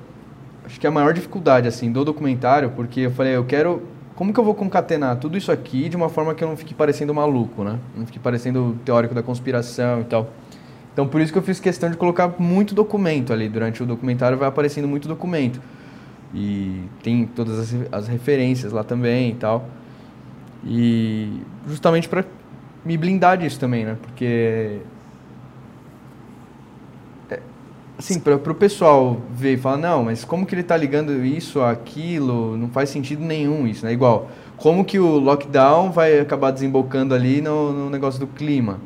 Acho 0.66 0.80
que 0.80 0.88
a 0.88 0.92
maior 0.92 1.14
dificuldade 1.14 1.68
assim 1.68 1.92
do 1.92 2.04
documentário, 2.04 2.72
porque 2.76 3.02
eu 3.02 3.12
falei, 3.12 3.36
eu 3.36 3.44
quero 3.44 3.84
como 4.20 4.34
que 4.34 4.40
eu 4.40 4.44
vou 4.44 4.54
concatenar 4.54 5.16
tudo 5.16 5.38
isso 5.38 5.50
aqui 5.50 5.88
de 5.88 5.96
uma 5.96 6.10
forma 6.10 6.36
que 6.36 6.44
eu 6.44 6.48
não 6.50 6.58
fique 6.58 6.74
parecendo 6.74 7.14
maluco, 7.14 7.64
né? 7.64 7.80
Não 7.96 8.06
fique 8.06 8.20
parecendo 8.20 8.78
teórico 8.84 9.16
da 9.16 9.24
conspiração 9.24 10.02
e 10.02 10.04
tal. 10.04 10.30
Então 10.94 11.08
por 11.08 11.22
isso 11.22 11.32
que 11.32 11.38
eu 11.38 11.44
fiz 11.44 11.60
questão 11.60 11.90
de 11.90 11.98
colocar 11.98 12.36
muito 12.40 12.76
documento 12.76 13.32
ali. 13.34 13.48
Durante 13.48 13.82
o 13.82 13.86
documentário 13.86 14.38
vai 14.38 14.48
aparecendo 14.48 14.88
muito 14.88 15.08
documento. 15.08 15.62
E 16.34 16.84
tem 17.02 17.26
todas 17.26 17.60
as, 17.60 17.76
as 17.92 18.08
referências 18.08 18.72
lá 18.72 18.84
também 18.84 19.32
e 19.32 19.36
tal. 19.36 19.68
E 20.64 21.42
justamente 21.68 22.08
para 22.10 22.26
me 22.84 22.98
blindar 22.98 23.38
disso 23.38 23.60
também, 23.60 23.86
né? 23.86 23.98
Porque 24.02 24.80
é, 27.30 27.40
assim, 27.98 28.20
para 28.20 28.36
o 28.36 28.56
pessoal 28.56 29.22
ver 29.32 29.54
e 29.54 29.58
falar, 29.58 29.78
não, 29.78 30.04
mas 30.06 30.24
como 30.24 30.46
que 30.46 30.54
ele 30.54 30.62
está 30.62 30.76
ligando 30.78 31.24
isso 31.24 31.62
àquilo? 31.62 32.58
Não 32.58 32.70
faz 32.70 32.90
sentido 32.90 33.24
nenhum 33.24 33.68
isso, 33.68 33.86
né? 33.86 33.94
Igual, 33.94 34.30
como 34.58 34.84
que 34.84 35.00
o 35.00 35.18
lockdown 35.18 35.92
vai 35.92 36.20
acabar 36.20 36.52
desembocando 36.52 37.14
ali 37.14 37.42
no, 37.42 37.72
no 37.72 37.90
negócio 37.90 38.20
do 38.20 38.28
clima? 38.28 38.80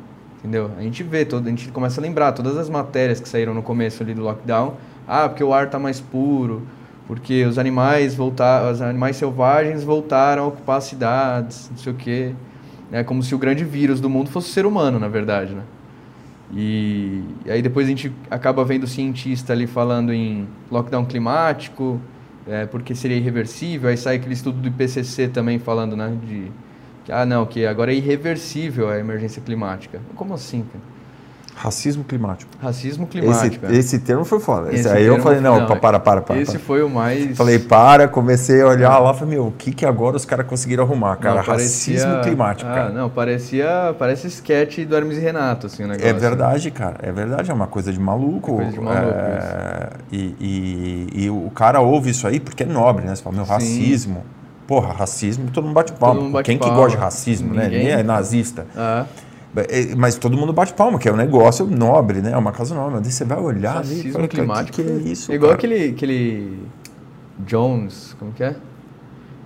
Entendeu? 0.44 0.70
A 0.76 0.82
gente 0.82 1.02
vê, 1.02 1.24
todo, 1.24 1.46
a 1.46 1.48
gente 1.48 1.70
começa 1.70 1.98
a 1.98 2.02
lembrar 2.02 2.32
todas 2.32 2.58
as 2.58 2.68
matérias 2.68 3.18
que 3.18 3.26
saíram 3.26 3.54
no 3.54 3.62
começo 3.62 4.02
ali 4.02 4.12
do 4.12 4.20
lockdown. 4.20 4.74
Ah, 5.08 5.26
porque 5.26 5.42
o 5.42 5.54
ar 5.54 5.64
está 5.64 5.78
mais 5.78 6.02
puro, 6.02 6.66
porque 7.06 7.46
os 7.46 7.56
animais 7.56 8.14
voltaram, 8.14 8.70
os 8.70 8.82
animais 8.82 9.16
selvagens 9.16 9.82
voltaram 9.82 10.44
a 10.44 10.46
ocupar 10.48 10.76
as 10.76 10.84
cidades, 10.84 11.70
não 11.70 11.78
sei 11.78 11.92
o 11.94 11.96
quê. 11.96 12.34
É 12.92 13.02
como 13.02 13.22
se 13.22 13.34
o 13.34 13.38
grande 13.38 13.64
vírus 13.64 14.02
do 14.02 14.10
mundo 14.10 14.28
fosse 14.28 14.50
o 14.50 14.52
ser 14.52 14.66
humano, 14.66 14.98
na 14.98 15.08
verdade, 15.08 15.54
né? 15.54 15.62
E, 16.52 17.24
e 17.46 17.50
aí 17.50 17.62
depois 17.62 17.86
a 17.86 17.88
gente 17.88 18.12
acaba 18.30 18.62
vendo 18.66 18.86
cientista 18.86 19.54
ali 19.54 19.66
falando 19.66 20.12
em 20.12 20.46
lockdown 20.70 21.06
climático, 21.06 21.98
é, 22.46 22.66
porque 22.66 22.94
seria 22.94 23.16
irreversível. 23.16 23.88
Aí 23.88 23.96
sai 23.96 24.16
aquele 24.16 24.34
estudo 24.34 24.58
do 24.60 24.68
IPCC 24.68 25.28
também 25.28 25.58
falando, 25.58 25.96
né? 25.96 26.14
De 26.22 26.52
ah, 27.10 27.24
não, 27.26 27.44
que 27.46 27.66
agora 27.66 27.92
é 27.92 27.96
irreversível 27.96 28.88
a 28.88 28.98
emergência 28.98 29.40
climática. 29.42 30.00
Como 30.14 30.34
assim, 30.34 30.64
cara? 30.72 30.94
Racismo 31.56 32.02
climático. 32.02 32.50
Racismo 32.60 33.06
climático. 33.06 33.64
Esse, 33.66 33.74
é. 33.76 33.78
esse 33.78 33.98
termo 34.00 34.24
foi 34.24 34.40
foda. 34.40 34.70
Esse 34.70 34.80
Esse 34.80 34.88
aí 34.88 35.04
eu 35.04 35.20
falei, 35.20 35.38
não, 35.40 35.60
não, 35.60 35.66
pa- 35.68 35.76
para, 35.76 36.00
para, 36.00 36.20
para. 36.20 36.40
Esse 36.40 36.50
para. 36.50 36.60
foi 36.60 36.82
o 36.82 36.90
mais. 36.90 37.36
Falei, 37.36 37.60
para, 37.60 38.08
comecei 38.08 38.60
a 38.60 38.66
olhar 38.66 38.98
lá, 38.98 39.14
falei, 39.14 39.36
meu, 39.36 39.46
o 39.46 39.52
que 39.52 39.70
que 39.72 39.86
agora 39.86 40.16
os 40.16 40.24
caras 40.24 40.48
conseguiram 40.48 40.82
arrumar, 40.82 41.14
cara? 41.14 41.36
Não, 41.36 41.44
parecia- 41.44 41.94
Racismo 41.94 42.22
climático, 42.24 42.68
ah, 42.68 42.74
cara. 42.74 42.90
Não, 42.90 43.08
parecia, 43.08 43.94
parece 43.96 44.26
sketch 44.26 44.80
do 44.80 44.96
Hermes 44.96 45.16
e 45.16 45.20
Renato, 45.20 45.68
assim, 45.68 45.84
o 45.84 45.86
negócio. 45.86 46.08
É 46.08 46.12
verdade, 46.12 46.70
cara. 46.72 46.96
É 47.00 47.12
verdade, 47.12 47.48
é 47.48 47.54
uma 47.54 47.68
coisa 47.68 47.92
de 47.92 48.00
maluco. 48.00 48.56
Coisa 48.56 48.72
de 48.72 48.80
maluco, 48.80 49.14
É, 49.16 49.90
e, 50.10 50.34
e- 50.40 51.08
e 51.26 51.30
o 51.30 51.50
cara 51.54 51.80
ouve 51.80 52.10
isso 52.10 52.26
aí 52.26 52.40
porque 52.40 52.64
é 52.64 52.66
nobre, 52.66 53.04
né? 53.04 53.14
Você 53.14 53.22
fala, 53.22 53.36
meu, 53.36 53.44
Sim. 53.44 53.52
racismo. 53.52 54.24
Porra, 54.66 54.92
racismo, 54.92 55.50
todo 55.52 55.64
mundo 55.64 55.74
bate 55.74 55.92
palma. 55.92 56.20
mundo 56.22 56.32
bate 56.32 56.46
Quem 56.46 56.56
que 56.58 56.64
palma. 56.64 56.76
gosta 56.80 56.96
de 56.96 57.02
racismo, 57.04 57.52
né? 57.54 57.64
Ninguém. 57.64 57.78
Ninguém 57.80 57.94
é 57.94 58.02
nazista. 58.02 58.66
Ah, 58.76 59.04
É, 59.56 59.94
Mas 59.94 60.16
todo 60.16 60.36
mundo 60.36 60.52
bate 60.52 60.72
palma, 60.74 60.98
que 60.98 61.08
é 61.08 61.12
um 61.12 61.16
negócio 61.16 61.66
nobre, 61.66 62.20
né? 62.22 62.32
É 62.32 62.36
uma 62.36 62.50
casa 62.52 62.74
nobre. 62.74 63.00
Daí 63.00 63.12
você 63.12 63.24
vai 63.24 63.38
olhar 63.38 63.74
e 63.74 63.78
racismo 63.78 64.12
fala, 64.12 64.28
climático. 64.28 64.76
que, 64.76 64.82
que 64.82 64.90
é 64.90 65.10
isso? 65.12 65.32
Igual 65.32 65.50
cara? 65.50 65.58
aquele, 65.58 65.90
aquele 65.90 66.58
Jones, 67.46 68.16
como 68.18 68.32
que 68.32 68.42
é? 68.42 68.54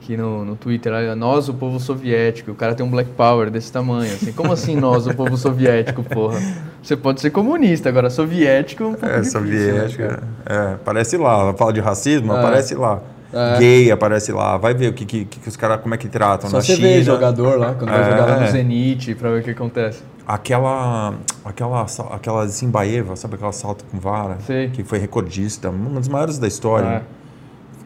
Que 0.01 0.17
no, 0.17 0.45
no 0.45 0.57
Twitter, 0.57 0.93
nós, 1.17 1.49
o 1.51 1.55
povo 1.55 1.79
soviético, 1.79 2.53
o 2.53 2.55
cara 2.55 2.75
tem 2.75 2.85
um 2.87 2.91
black 2.91 3.11
power 3.11 3.51
desse 3.51 3.71
tamanho, 3.71 4.11
assim. 4.15 4.33
Como 4.33 4.53
assim 4.53 4.75
nós, 4.77 5.07
o 5.07 5.15
povo 5.15 5.37
soviético, 5.37 6.03
porra? 6.03 6.41
Você 6.83 6.97
pode 6.97 7.21
ser 7.21 7.31
comunista, 7.31 7.89
agora 7.91 8.09
soviético 8.09 8.85
é 8.85 8.87
um 8.87 8.95
pouco 8.95 9.05
É, 9.07 9.21
difícil, 9.21 9.41
né, 9.43 9.51
soviética. 9.89 10.09
cara? 10.09 10.23
é, 10.71 10.75
aparece 10.75 11.17
lá. 11.19 11.41
Ela 11.41 11.55
fala 11.55 11.73
de 11.75 11.81
racismo, 11.81 12.33
É. 12.33 12.39
aparece 12.39 12.75
lá. 12.75 13.03
É. 13.33 13.59
Gay 13.59 13.91
aparece 13.91 14.33
lá. 14.33 14.57
Vai 14.57 14.73
ver 14.75 14.89
o 14.89 14.93
que, 14.95 15.05
que, 15.05 15.25
que 15.25 15.49
os 15.49 15.57
caras, 15.57 15.81
como 15.83 15.95
é 15.95 15.99
que 15.99 16.09
tratam 16.09 16.49
Só 16.49 16.57
na 16.57 16.63
você 16.63 16.77
China. 16.77 16.89
vê 16.89 17.03
jogador 17.03 17.59
lá, 17.59 17.75
quando 17.75 17.91
vai 17.91 18.01
É. 18.01 18.05
jogar 18.11 18.25
lá 18.27 18.41
no 18.41 18.47
Zenit, 18.49 19.15
pra 19.15 19.31
ver 19.31 19.41
o 19.41 19.45
que 19.45 19.51
acontece. 19.51 20.03
Aquela, 20.27 21.15
aquela, 21.45 21.87
aquela 22.11 22.47
Zimbaeva, 22.47 23.17
sabe 23.17 23.35
aquela 23.35 23.53
salto 23.53 23.85
com 23.91 23.99
vara? 23.99 24.39
Sei. 24.47 24.69
Que 24.71 24.83
foi 24.85 24.99
recordista, 24.99 25.71
uma 25.71 25.91
das 25.91 26.09
maiores 26.09 26.39
da 26.39 26.47
história. 26.47 26.87
É. 26.87 27.03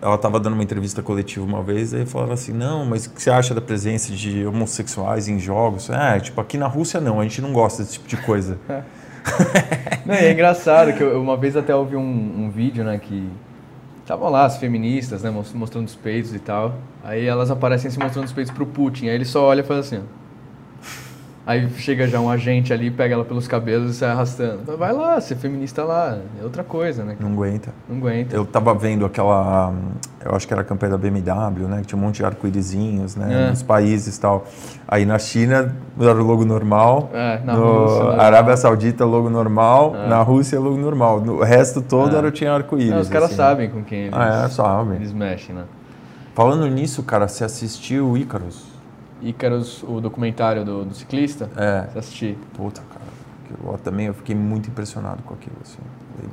Ela 0.04 0.16
estava 0.16 0.40
dando 0.40 0.54
uma 0.54 0.62
entrevista 0.64 1.00
coletiva 1.02 1.44
uma 1.46 1.62
vez 1.62 1.92
e 1.92 2.04
falaram 2.04 2.32
assim, 2.32 2.52
não, 2.52 2.84
mas 2.84 3.06
o 3.06 3.10
que 3.10 3.22
você 3.22 3.30
acha 3.30 3.54
da 3.54 3.60
presença 3.60 4.12
de 4.12 4.44
homossexuais 4.44 5.28
em 5.28 5.38
jogos? 5.38 5.88
É, 5.90 6.18
tipo, 6.18 6.40
aqui 6.40 6.58
na 6.58 6.66
Rússia 6.66 7.00
não, 7.00 7.20
a 7.20 7.22
gente 7.22 7.40
não 7.40 7.52
gosta 7.52 7.82
desse 7.84 7.94
tipo 7.94 8.08
de 8.08 8.16
coisa. 8.16 8.58
Não, 10.04 10.14
é 10.16 10.32
engraçado 10.32 10.92
que 10.94 11.00
eu, 11.00 11.22
uma 11.22 11.36
vez 11.36 11.56
até 11.56 11.72
ouvi 11.72 11.94
um, 11.94 12.00
um 12.00 12.50
vídeo, 12.50 12.82
né, 12.82 12.98
que 12.98 13.28
estavam 14.02 14.28
lá 14.30 14.44
as 14.44 14.58
feministas, 14.58 15.22
né, 15.22 15.30
mos- 15.30 15.52
mostrando 15.52 15.86
os 15.86 15.94
peitos 15.94 16.34
e 16.34 16.38
tal. 16.38 16.74
Aí 17.02 17.24
elas 17.26 17.50
aparecem 17.50 17.90
se 17.90 17.98
mostrando 17.98 18.26
os 18.26 18.32
peitos 18.32 18.52
pro 18.52 18.66
Putin. 18.66 19.08
Aí 19.08 19.14
ele 19.14 19.24
só 19.24 19.44
olha 19.44 19.60
e 19.60 19.64
faz 19.64 19.80
assim, 19.86 19.98
ó. 19.98 20.21
Aí 21.44 21.68
chega 21.70 22.06
já 22.06 22.20
um 22.20 22.30
agente 22.30 22.72
ali, 22.72 22.88
pega 22.88 23.14
ela 23.14 23.24
pelos 23.24 23.48
cabelos 23.48 23.90
e 23.90 23.94
sai 23.94 24.10
arrastando. 24.12 24.76
Vai 24.78 24.92
lá, 24.92 25.20
ser 25.20 25.34
feminista 25.34 25.82
lá, 25.82 26.18
é 26.40 26.44
outra 26.44 26.62
coisa, 26.62 27.02
né? 27.02 27.16
Não 27.18 27.32
aguenta. 27.32 27.70
Não 27.88 27.96
aguenta. 27.96 28.36
Eu 28.36 28.44
tava 28.46 28.72
vendo 28.74 29.04
aquela, 29.04 29.72
eu 30.24 30.36
acho 30.36 30.46
que 30.46 30.54
era 30.54 30.60
a 30.62 30.64
campanha 30.64 30.92
da 30.92 30.98
BMW, 30.98 31.66
né, 31.66 31.80
que 31.80 31.88
tinha 31.88 31.98
um 31.98 32.00
monte 32.00 32.18
de 32.18 32.24
arco-írisinhos, 32.24 33.16
né, 33.16 33.46
É. 33.46 33.50
nos 33.50 33.60
países 33.60 34.16
e 34.16 34.20
tal. 34.20 34.46
Aí 34.86 35.04
na 35.04 35.18
China 35.18 35.74
era 36.00 36.14
o 36.14 36.24
logo 36.24 36.44
normal, 36.44 37.10
É, 37.12 37.40
na 37.44 37.54
no 37.56 37.86
Rússia, 37.86 38.04
né? 38.12 38.22
Arábia 38.22 38.56
Saudita 38.56 39.04
logo 39.04 39.28
normal, 39.28 39.96
É. 39.96 40.08
na 40.08 40.22
Rússia 40.22 40.60
logo 40.60 40.76
normal. 40.76 41.20
No 41.20 41.42
resto 41.42 41.82
todo 41.82 42.14
É. 42.14 42.18
era 42.18 42.30
tinha 42.30 42.52
arco-íris. 42.52 43.00
Os 43.00 43.08
caras 43.08 43.26
assim. 43.30 43.36
sabem 43.36 43.68
com 43.68 43.82
quem 43.82 44.02
eles, 44.02 44.14
Ah, 44.14 44.44
é, 44.44 44.48
sabem. 44.48 44.94
eles 44.94 45.12
mexem, 45.12 45.56
né? 45.56 45.64
Falando 46.36 46.68
nisso, 46.68 47.02
cara, 47.02 47.26
você 47.26 47.42
assistiu 47.42 48.16
Ícaros? 48.16 48.70
Ícaros, 49.22 49.82
o 49.84 50.00
documentário 50.00 50.64
do, 50.64 50.84
do 50.84 50.94
ciclista, 50.94 51.48
É. 51.56 51.86
você 51.92 51.98
assisti. 51.98 52.38
Puta, 52.54 52.82
cara. 52.82 53.02
Lá 53.64 53.78
também 53.78 54.06
eu 54.06 54.14
fiquei 54.14 54.34
muito 54.34 54.68
impressionado 54.70 55.22
com 55.22 55.34
aquilo, 55.34 55.56
assim. 55.62 55.78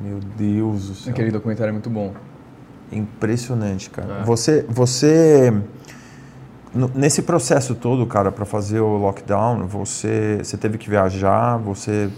Meu 0.02 0.20
Deus 0.20 0.88
do 0.88 0.96
céu. 0.96 1.12
Aquele 1.14 1.32
documentário 1.32 1.70
é 1.70 1.74
muito 1.74 1.90
bom. 1.90 2.14
Impressionante, 2.92 3.90
cara. 3.90 4.20
É. 4.22 4.24
Você, 4.24 4.66
você 4.68 5.54
nesse 6.96 7.22
processo 7.24 7.74
todo, 7.74 8.06
cara, 8.06 8.32
para 8.32 8.46
fazer 8.46 8.80
o 8.80 8.98
lockdown, 8.98 9.66
você, 9.68 10.38
você 10.44 10.56
teve 10.58 10.78
que 10.78 10.90
viajar, 10.90 11.58
você, 11.58 12.10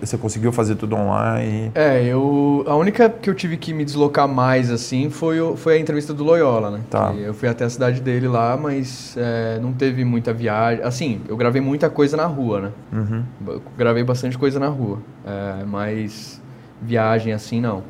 você 0.00 0.18
conseguiu 0.18 0.52
fazer 0.52 0.74
tudo 0.76 0.94
online? 0.96 1.70
É, 1.74 2.04
eu. 2.04 2.64
A 2.66 2.76
única 2.76 3.08
que 3.08 3.28
eu 3.30 3.34
tive 3.34 3.56
que 3.56 3.72
me 3.72 3.84
deslocar 3.84 4.28
mais 4.28 4.70
assim 4.70 5.08
foi, 5.10 5.40
o- 5.40 5.56
foi 5.56 5.74
a 5.76 5.78
entrevista 5.78 6.12
do 6.12 6.22
Loyola, 6.22 6.70
né? 6.70 6.80
Tá. 6.90 7.12
Que 7.12 7.22
eu 7.22 7.34
fui 7.34 7.48
até 7.48 7.64
a 7.64 7.70
cidade 7.70 8.00
dele 8.00 8.28
lá, 8.28 8.56
mas 8.56 9.14
é, 9.16 9.58
não 9.60 9.72
teve 9.72 10.04
muita 10.04 10.32
viagem. 10.32 10.84
Assim, 10.84 11.20
eu 11.28 11.36
gravei 11.36 11.60
muita 11.62 11.88
coisa 11.88 12.16
na 12.16 12.26
rua, 12.26 12.60
né? 12.60 12.70
Uhum. 12.92 13.58
Gravei 13.76 14.04
bastante 14.04 14.36
coisa 14.36 14.58
na 14.60 14.68
rua, 14.68 14.98
é, 15.26 15.64
mas 15.64 16.40
viagem 16.82 17.32
assim 17.32 17.60
não. 17.60 17.82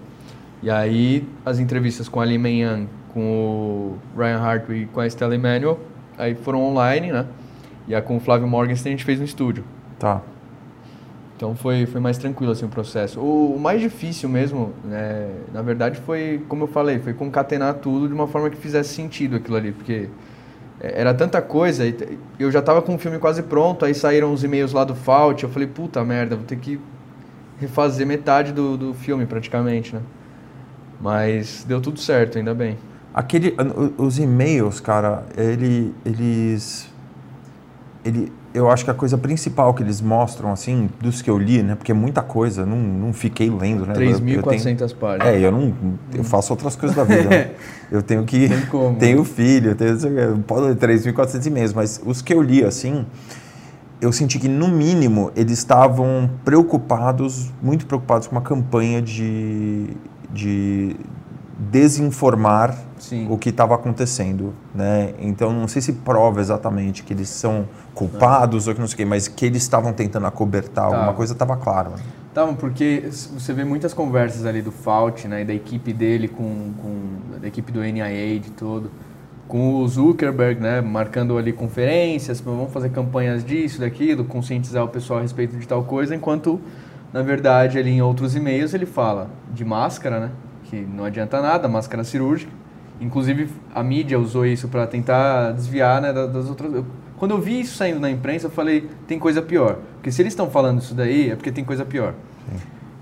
E 0.62 0.70
aí 0.70 1.28
as 1.44 1.58
entrevistas 1.58 2.08
com 2.08 2.20
a 2.20 2.24
Lee 2.24 2.38
Man 2.38 2.48
Young, 2.50 2.88
com 3.12 3.20
o 3.20 3.98
Ryan 4.16 4.38
Hart 4.38 4.64
e 4.70 4.86
com 4.86 5.00
a 5.00 5.06
Stella 5.06 5.34
Emanuel, 5.34 5.78
aí 6.18 6.34
foram 6.34 6.62
online, 6.62 7.12
né? 7.12 7.26
E 7.86 7.94
a 7.94 8.00
com 8.00 8.16
o 8.16 8.20
Flávio 8.20 8.46
Morgenstern 8.46 8.94
a 8.94 8.96
gente 8.96 9.04
fez 9.04 9.18
no 9.18 9.24
estúdio. 9.24 9.64
Tá. 9.98 10.22
Então 11.36 11.54
foi, 11.54 11.84
foi 11.86 12.00
mais 12.00 12.16
tranquilo 12.16 12.52
assim 12.52 12.64
o 12.64 12.68
processo. 12.68 13.20
O, 13.20 13.56
o 13.56 13.60
mais 13.60 13.80
difícil 13.80 14.28
mesmo, 14.28 14.72
né, 14.84 15.28
na 15.52 15.62
verdade, 15.62 15.98
foi, 16.00 16.42
como 16.48 16.64
eu 16.64 16.68
falei, 16.68 16.98
foi 17.00 17.12
concatenar 17.12 17.74
tudo 17.74 18.06
de 18.08 18.14
uma 18.14 18.26
forma 18.26 18.48
que 18.48 18.56
fizesse 18.56 18.94
sentido 18.94 19.36
aquilo 19.36 19.56
ali, 19.56 19.72
porque 19.72 20.08
é, 20.80 21.00
era 21.00 21.12
tanta 21.12 21.42
coisa, 21.42 21.84
eu 22.38 22.50
já 22.50 22.62
tava 22.62 22.80
com 22.80 22.94
o 22.94 22.98
filme 22.98 23.18
quase 23.18 23.42
pronto, 23.42 23.84
aí 23.84 23.94
saíram 23.94 24.32
os 24.32 24.44
e-mails 24.44 24.72
lá 24.72 24.84
do 24.84 24.94
Fault, 24.94 25.42
eu 25.42 25.50
falei, 25.50 25.68
puta 25.68 26.02
merda, 26.04 26.36
vou 26.36 26.44
ter 26.44 26.56
que 26.56 26.80
refazer 27.58 28.06
metade 28.06 28.52
do, 28.52 28.76
do 28.76 28.94
filme 28.94 29.26
praticamente, 29.26 29.94
né? 29.94 30.02
Mas 31.00 31.64
deu 31.66 31.80
tudo 31.80 31.98
certo, 31.98 32.38
ainda 32.38 32.54
bem. 32.54 32.78
Aquele, 33.14 33.54
os 33.96 34.18
e-mails, 34.18 34.80
cara, 34.80 35.24
ele, 35.36 35.94
eles, 36.04 36.90
ele, 38.04 38.32
eu 38.52 38.68
acho 38.68 38.84
que 38.84 38.90
a 38.90 38.94
coisa 38.94 39.16
principal 39.16 39.72
que 39.72 39.84
eles 39.84 40.00
mostram, 40.00 40.50
assim, 40.50 40.90
dos 41.00 41.22
que 41.22 41.30
eu 41.30 41.38
li, 41.38 41.62
né, 41.62 41.76
porque 41.76 41.92
é 41.92 41.94
muita 41.94 42.22
coisa, 42.22 42.66
não, 42.66 42.76
não 42.76 43.12
fiquei 43.12 43.48
lendo, 43.48 43.86
né? 43.86 43.94
eu- 43.96 44.02
eu 44.02 44.18
tenho- 44.18 44.42
3.400 44.42 44.92
páginas. 44.92 45.28
É, 45.28 45.38
eu 45.38 45.52
não, 45.52 45.72
eu 46.12 46.24
faço 46.24 46.52
outras 46.52 46.74
coisas 46.74 46.96
da 46.96 47.04
vida. 47.04 47.28
né? 47.30 47.50
Eu 47.92 48.02
tenho 48.02 48.24
que, 48.24 48.48
Tem 48.48 48.66
como. 48.66 48.96
tenho 48.98 49.22
filho, 49.22 49.76
tenho, 49.76 49.96
posso 50.44 50.62
ler 50.62 50.74
3.400 50.74 51.46
e-mails, 51.46 51.72
mas 51.72 52.00
os 52.04 52.20
que 52.20 52.34
eu 52.34 52.42
li, 52.42 52.64
assim, 52.64 53.06
eu 54.00 54.10
senti 54.10 54.40
que 54.40 54.48
no 54.48 54.66
mínimo 54.66 55.30
eles 55.36 55.58
estavam 55.58 56.28
preocupados, 56.44 57.52
muito 57.62 57.86
preocupados 57.86 58.26
com 58.26 58.34
uma 58.34 58.42
campanha 58.42 59.00
de, 59.00 59.90
de 60.32 60.96
desinformar 61.56 62.76
Sim. 62.98 63.26
o 63.30 63.38
que 63.38 63.50
estava 63.50 63.74
acontecendo, 63.74 64.52
né? 64.74 65.14
Então 65.18 65.52
não 65.52 65.68
sei 65.68 65.80
se 65.80 65.92
prova 65.92 66.40
exatamente 66.40 67.02
que 67.02 67.12
eles 67.12 67.28
são 67.28 67.68
culpados 67.94 68.66
ou 68.66 68.74
que 68.74 68.80
não 68.80 68.88
sei 68.88 68.94
o 68.94 68.96
quê, 68.98 69.04
mas 69.04 69.28
que 69.28 69.46
eles 69.46 69.62
estavam 69.62 69.92
tentando 69.92 70.26
acobertar 70.26 70.86
alguma 70.86 71.06
Tava. 71.06 71.16
coisa 71.16 71.32
estava 71.32 71.56
claro. 71.56 71.90
né? 71.90 71.96
Tá, 72.34 72.44
porque 72.48 73.04
você 73.08 73.52
vê 73.52 73.64
muitas 73.64 73.94
conversas 73.94 74.44
ali 74.44 74.60
do 74.60 74.72
Fault, 74.72 75.28
né, 75.28 75.42
e 75.42 75.44
da 75.44 75.54
equipe 75.54 75.92
dele 75.92 76.26
com, 76.26 76.72
com 76.82 77.38
da 77.40 77.46
equipe 77.46 77.70
do 77.70 77.80
NIA 77.80 78.40
de 78.40 78.50
todo, 78.50 78.90
com 79.46 79.74
o 79.76 79.86
Zuckerberg, 79.86 80.60
né, 80.60 80.80
marcando 80.80 81.38
ali 81.38 81.52
conferências, 81.52 82.40
vamos 82.40 82.72
fazer 82.72 82.88
campanhas 82.88 83.44
disso, 83.44 83.80
daquilo, 83.80 84.24
conscientizar 84.24 84.82
o 84.82 84.88
pessoal 84.88 85.20
a 85.20 85.22
respeito 85.22 85.56
de 85.56 85.68
tal 85.68 85.84
coisa, 85.84 86.12
enquanto 86.12 86.60
na 87.12 87.22
verdade 87.22 87.78
ali 87.78 87.92
em 87.92 88.02
outros 88.02 88.34
e-mails 88.34 88.74
ele 88.74 88.86
fala 88.86 89.30
de 89.52 89.64
máscara, 89.64 90.18
né, 90.18 90.30
que 90.74 90.86
não 90.96 91.04
adianta 91.04 91.40
nada, 91.40 91.68
máscara 91.68 92.02
cirúrgica. 92.04 92.50
Inclusive 93.00 93.48
a 93.74 93.82
mídia 93.82 94.18
usou 94.18 94.46
isso 94.46 94.68
para 94.68 94.86
tentar 94.86 95.52
desviar, 95.52 96.00
né, 96.00 96.12
da- 96.12 96.26
das 96.26 96.48
outras 96.48 96.84
quando 97.16 97.30
eu 97.30 97.40
vi 97.40 97.60
isso 97.60 97.76
saindo 97.76 98.00
na 98.00 98.10
imprensa, 98.10 98.46
eu 98.46 98.50
falei, 98.50 98.88
tem 99.06 99.18
coisa 99.18 99.40
pior. 99.40 99.78
Porque 99.94 100.10
se 100.10 100.20
eles 100.20 100.32
estão 100.32 100.50
falando 100.50 100.80
isso 100.80 100.94
daí, 100.94 101.30
é 101.30 101.36
porque 101.36 101.50
tem 101.52 101.64
coisa 101.64 101.84
pior. 101.84 102.12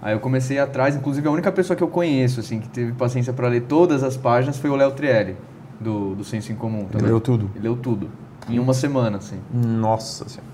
Aí 0.01 0.13
eu 0.15 0.21
comecei 0.21 0.59
atrás, 0.59 0.95
inclusive 0.95 1.27
a 1.27 1.31
única 1.31 1.51
pessoa 1.51 1.77
que 1.77 1.83
eu 1.83 1.89
conheço, 1.89 2.39
assim, 2.41 2.61
que 2.61 2.69
teve 2.69 2.93
paciência 2.93 3.33
para 3.33 3.49
ler 3.49 3.63
todas 3.63 4.03
as 4.03 4.17
páginas 4.17 4.59
foi 4.59 4.69
o 4.71 4.77
Léo 4.77 4.93
Trielli, 4.93 5.37
do, 5.81 6.15
do 6.15 6.25
Senso 6.25 6.53
em 6.53 6.55
Comum. 6.55 6.87
Ele 6.93 7.07
leu 7.07 7.21
tudo. 7.21 7.51
Ele 7.55 7.65
leu 7.65 7.77
tudo. 7.77 8.11
Em 8.49 8.59
uma 8.59 8.75
semana, 8.75 9.17
assim. 9.19 9.39
Nossa 9.53 10.29
senhora. 10.29 10.52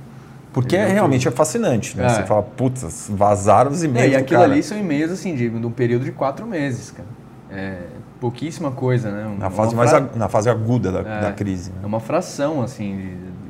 Porque 0.62 0.76
é, 0.76 0.86
realmente 0.88 1.26
é 1.28 1.30
fascinante, 1.30 1.96
né? 1.96 2.06
É. 2.06 2.08
Você 2.08 2.22
fala, 2.24 2.42
putz, 2.42 3.08
vazaram 3.12 3.70
os 3.70 3.82
É, 3.82 3.86
e-mails 3.86 4.12
e 4.12 4.16
do 4.16 4.20
aquilo 4.22 4.40
cara. 4.40 4.52
ali 4.52 4.62
são 4.62 4.78
e-mails, 4.78 5.10
assim, 5.12 5.34
de, 5.34 5.48
de 5.48 5.66
um 5.66 5.70
período 5.70 6.04
de 6.04 6.12
quatro 6.12 6.46
meses, 6.46 6.90
cara. 6.90 7.08
É 7.50 7.78
pouquíssima 8.20 8.70
coisa, 8.72 9.10
né? 9.10 9.36
na 9.38 9.48
fase 9.50 9.74
mais 9.76 9.90
fra- 9.90 9.98
ag- 10.00 10.16
na 10.18 10.28
fase 10.28 10.50
aguda 10.50 10.90
da, 10.90 10.98
É. 11.00 11.20
da 11.22 11.32
crise. 11.32 11.70
É 11.70 11.80
Né? 11.80 11.86
uma 11.86 12.00
fração, 12.00 12.60
assim, 12.62 12.96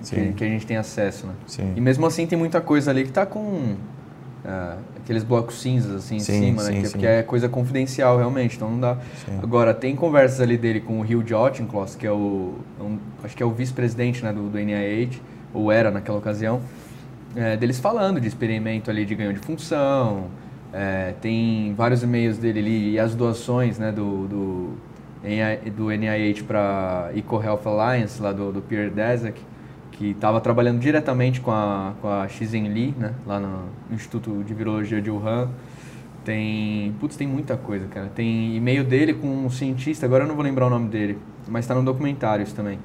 de, 0.03 0.11
de- 0.11 0.27
que, 0.29 0.33
que 0.35 0.45
a 0.45 0.47
gente 0.49 0.67
tem 0.67 0.77
acesso, 0.77 1.27
né? 1.27 1.33
Sim. 1.47 1.73
E 1.75 1.81
mesmo 1.81 2.05
assim 2.07 2.27
tem 2.27 2.39
muita 2.39 2.61
coisa 2.61 2.91
ali 2.91 3.05
que 3.05 3.11
tá 3.13 3.25
com 3.25 3.75
é, 4.45 4.75
aqueles 5.03 5.25
blocos 5.25 5.61
cinzas 5.61 5.95
assim 5.97 6.19
Sim, 6.21 6.33
em 6.33 6.41
cima, 6.47 6.63
sim, 6.63 6.73
né? 6.75 6.83
Que, 6.83 6.89
porque 6.91 7.07
é 7.07 7.23
coisa 7.23 7.49
confidencial 7.49 8.19
realmente, 8.19 8.57
então 8.57 8.71
não 8.71 8.79
dá. 8.79 8.99
Agora, 9.43 9.73
tem 9.75 9.97
conversas 9.97 10.41
ali 10.41 10.57
dele 10.59 10.81
com 10.81 11.01
o 11.01 11.03
Hugh 11.03 11.27
Jotincloss, 11.27 11.97
que 11.97 12.07
é 12.07 12.13
o. 12.13 12.55
um- 12.81 12.99
acho 13.25 13.35
que 13.37 13.43
é 13.43 13.47
o 13.47 13.51
vice-presidente 13.51 14.23
né, 14.23 14.33
do, 14.33 14.49
do 14.51 14.59
NIH, 14.59 15.19
ou 15.55 15.73
era 15.73 15.91
naquela 15.91 16.19
ocasião, 16.19 16.61
é, 17.39 17.57
deles 17.57 17.79
falando 17.79 18.21
de 18.21 18.27
experimento 18.27 18.91
ali 18.91 19.05
de 19.05 19.15
ganho 19.15 19.33
de 19.33 19.39
função. 19.39 20.27
é, 20.73 21.15
tem 21.21 21.73
vários 21.75 22.03
e-mails 22.03 22.37
dele 22.37 22.59
ali 22.59 22.91
e 22.95 22.99
as 22.99 23.15
doações 23.15 23.79
né, 23.79 23.93
do, 23.93 24.27
do, 24.27 24.73
do 25.77 25.91
NIH 25.91 26.43
para 26.47 27.11
EcoHealth 27.15 27.65
Alliance, 27.65 28.21
lá 28.21 28.33
do, 28.33 28.53
do 28.53 28.61
Pierre 28.61 28.93
que 29.93 30.11
estava 30.11 30.41
trabalhando 30.41 30.79
diretamente 30.81 31.41
com 31.41 31.51
a, 31.51 31.95
com 32.01 32.09
a 32.09 32.29
Xizhen 32.29 32.69
Li, 32.69 32.95
né, 32.99 33.15
lá 33.25 33.41
no 33.41 33.69
Instituto 33.91 34.43
de 34.45 34.53
Virologia 34.53 35.01
de 35.01 35.11
Wuhan. 35.11 35.49
Tem. 36.25 36.95
Putz, 37.01 37.17
tem 37.17 37.27
muita 37.27 37.57
coisa, 37.57 37.87
cara. 37.87 38.09
Tem 38.15 38.55
e-mail 38.55 38.85
dele 38.85 39.15
com 39.15 39.27
um 39.27 39.49
cientista, 39.49 40.05
agora 40.05 40.25
eu 40.25 40.29
não 40.29 40.35
vou 40.35 40.45
lembrar 40.45 40.67
o 40.67 40.71
nome 40.71 40.89
dele, 40.89 41.19
mas 41.49 41.65
está 41.65 41.75
no 41.75 41.83
documentário 41.83 42.43
isso 42.43 42.55
também. 42.55 42.79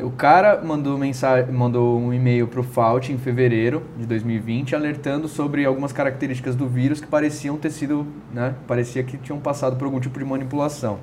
O 0.00 0.10
cara 0.10 0.62
mandou, 0.62 0.96
mensagem, 0.96 1.52
mandou 1.52 1.98
um 1.98 2.14
e-mail 2.14 2.46
pro 2.46 2.62
Fauci 2.62 3.12
em 3.12 3.18
fevereiro 3.18 3.82
de 3.98 4.06
2020, 4.06 4.76
alertando 4.76 5.26
sobre 5.26 5.64
algumas 5.64 5.92
características 5.92 6.54
do 6.54 6.68
vírus 6.68 7.00
que 7.00 7.06
pareciam 7.08 7.56
ter 7.56 7.70
sido, 7.70 8.06
né, 8.32 8.54
parecia 8.68 9.02
que 9.02 9.16
tinham 9.16 9.40
passado 9.40 9.76
por 9.76 9.86
algum 9.86 9.98
tipo 9.98 10.16
de 10.16 10.24
manipulação. 10.24 10.98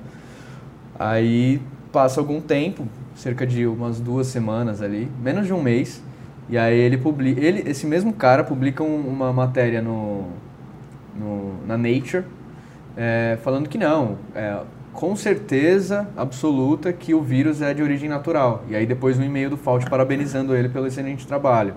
Aí 0.97 1.61
passa 1.91 2.21
algum 2.21 2.39
tempo, 2.39 2.87
cerca 3.15 3.45
de 3.45 3.67
umas 3.67 3.99
duas 3.99 4.27
semanas 4.27 4.81
ali, 4.81 5.11
menos 5.21 5.45
de 5.45 5.51
um 5.51 5.61
mês, 5.61 6.01
e 6.49 6.57
aí 6.57 6.77
ele 6.79 6.97
publica, 6.97 7.41
ele, 7.41 7.69
esse 7.69 7.85
mesmo 7.85 8.13
cara 8.13 8.45
publica 8.45 8.81
um- 8.81 9.07
uma 9.09 9.33
matéria 9.33 9.81
no, 9.81 10.23
no- 11.19 11.65
na 11.67 11.77
Nature, 11.77 12.23
é, 12.95 13.37
falando 13.43 13.67
que 13.67 13.77
não, 13.77 14.17
é, 14.33 14.57
com 14.95 15.15
certeza 15.15 16.07
absoluta 16.15 16.91
que 16.93 17.13
o 17.13 17.21
vírus 17.21 17.61
é 17.61 17.73
de 17.73 17.83
origem 17.83 18.07
natural. 18.07 18.63
E 18.69 18.75
aí 18.75 18.85
depois 18.85 19.19
um 19.19 19.23
e-mail 19.23 19.49
do 19.49 19.57
Fauci 19.57 19.87
parabenizando 19.89 20.55
ele 20.55 20.69
pelo 20.69 20.87
excelente 20.87 21.27
trabalho. 21.27 21.73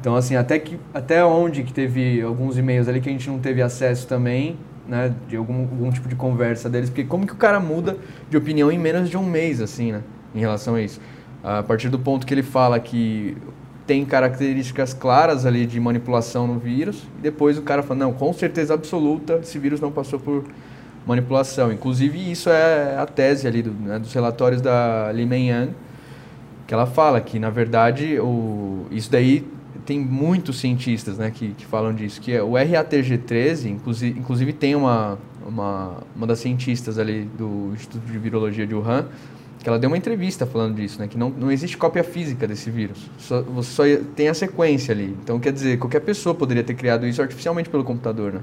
Então 0.00 0.14
assim, 0.14 0.36
até 0.36 0.58
que 0.58 0.78
até 0.92 1.24
onde 1.24 1.64
que 1.64 1.72
teve 1.72 2.22
alguns 2.22 2.56
e-mails 2.56 2.88
ali 2.88 3.00
que 3.00 3.08
a 3.08 3.12
gente 3.12 3.28
não 3.28 3.38
teve 3.38 3.60
acesso 3.60 4.06
também, 4.06 4.56
né, 4.86 5.12
de 5.28 5.36
algum, 5.36 5.62
algum 5.62 5.90
tipo 5.90 6.08
de 6.08 6.14
conversa 6.14 6.70
deles, 6.70 6.90
porque 6.90 7.04
como 7.04 7.26
que 7.26 7.32
o 7.32 7.36
cara 7.36 7.58
muda 7.58 7.96
de 8.30 8.36
opinião 8.36 8.70
em 8.70 8.78
menos 8.78 9.10
de 9.10 9.16
um 9.16 9.24
mês 9.24 9.60
assim, 9.60 9.92
né, 9.92 10.02
em 10.34 10.40
relação 10.40 10.76
a 10.76 10.82
isso? 10.82 11.00
A 11.42 11.62
partir 11.62 11.88
do 11.88 11.98
ponto 11.98 12.26
que 12.26 12.32
ele 12.32 12.42
fala 12.42 12.78
que 12.78 13.36
tem 13.86 14.04
características 14.04 14.94
claras 14.94 15.44
ali 15.44 15.66
de 15.66 15.78
manipulação 15.80 16.46
no 16.46 16.58
vírus, 16.58 17.02
e 17.18 17.22
depois 17.22 17.58
o 17.58 17.62
cara 17.62 17.82
fala, 17.82 18.00
não, 18.00 18.12
com 18.12 18.32
certeza 18.32 18.72
absoluta, 18.72 19.40
esse 19.42 19.58
vírus 19.58 19.80
não 19.80 19.90
passou 19.90 20.18
por 20.18 20.44
manipulação. 21.06 21.72
Inclusive, 21.72 22.30
isso 22.30 22.48
é 22.50 22.96
a 22.96 23.06
tese 23.06 23.46
ali 23.46 23.62
do, 23.62 23.72
né, 23.72 23.98
dos 23.98 24.12
relatórios 24.12 24.60
da 24.60 25.10
Li 25.12 25.26
Meng 25.26 25.74
que 26.66 26.72
ela 26.72 26.86
fala 26.86 27.20
que, 27.20 27.38
na 27.38 27.50
verdade, 27.50 28.18
o, 28.18 28.86
isso 28.90 29.10
daí 29.10 29.46
tem 29.84 30.00
muitos 30.00 30.58
cientistas 30.60 31.18
né, 31.18 31.30
que, 31.30 31.48
que 31.50 31.66
falam 31.66 31.94
disso, 31.94 32.20
que 32.20 32.32
é 32.32 32.42
o 32.42 32.52
RATG13, 32.52 33.66
inclusive, 33.66 34.18
inclusive 34.18 34.52
tem 34.52 34.74
uma, 34.74 35.18
uma, 35.46 35.98
uma 36.16 36.26
das 36.26 36.38
cientistas 36.38 36.98
ali 36.98 37.28
do 37.36 37.70
Instituto 37.74 38.10
de 38.10 38.18
Virologia 38.18 38.66
de 38.66 38.74
Wuhan, 38.74 39.06
que 39.62 39.68
ela 39.68 39.78
deu 39.78 39.88
uma 39.88 39.96
entrevista 39.96 40.46
falando 40.46 40.76
disso, 40.76 40.98
né, 40.98 41.08
que 41.08 41.18
não, 41.18 41.28
não 41.30 41.50
existe 41.50 41.76
cópia 41.76 42.04
física 42.04 42.46
desse 42.46 42.70
vírus, 42.70 43.10
só, 43.18 43.42
você 43.42 43.70
só 43.70 43.82
tem 44.14 44.28
a 44.28 44.34
sequência 44.34 44.92
ali. 44.92 45.16
Então, 45.22 45.38
quer 45.38 45.52
dizer, 45.52 45.78
qualquer 45.78 46.00
pessoa 46.00 46.34
poderia 46.34 46.64
ter 46.64 46.74
criado 46.74 47.06
isso 47.06 47.20
artificialmente 47.20 47.68
pelo 47.68 47.84
computador, 47.84 48.34
né? 48.34 48.40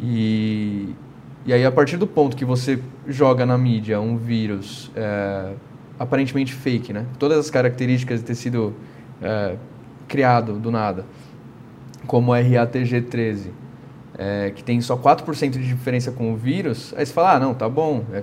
E, 0.00 0.94
e 1.44 1.52
aí, 1.52 1.64
a 1.64 1.72
partir 1.72 1.96
do 1.96 2.06
ponto 2.06 2.36
que 2.36 2.44
você 2.44 2.78
joga 3.06 3.44
na 3.44 3.58
mídia 3.58 4.00
um 4.00 4.16
vírus 4.16 4.90
é, 4.94 5.52
aparentemente 5.98 6.52
fake, 6.52 6.92
né? 6.92 7.04
Todas 7.18 7.38
as 7.38 7.50
características 7.50 8.20
de 8.20 8.26
ter 8.26 8.34
sido 8.34 8.74
é, 9.20 9.56
criado 10.06 10.54
do 10.54 10.70
nada, 10.70 11.04
como 12.06 12.32
o 12.32 12.34
RATG13, 12.34 13.46
é, 14.18 14.52
que 14.54 14.62
tem 14.62 14.80
só 14.80 14.96
4% 14.96 15.50
de 15.52 15.66
diferença 15.66 16.12
com 16.12 16.32
o 16.32 16.36
vírus, 16.36 16.92
aí 16.96 17.04
você 17.06 17.12
fala, 17.12 17.34
ah, 17.34 17.40
não, 17.40 17.54
tá 17.54 17.68
bom. 17.68 18.04
é- 18.12 18.22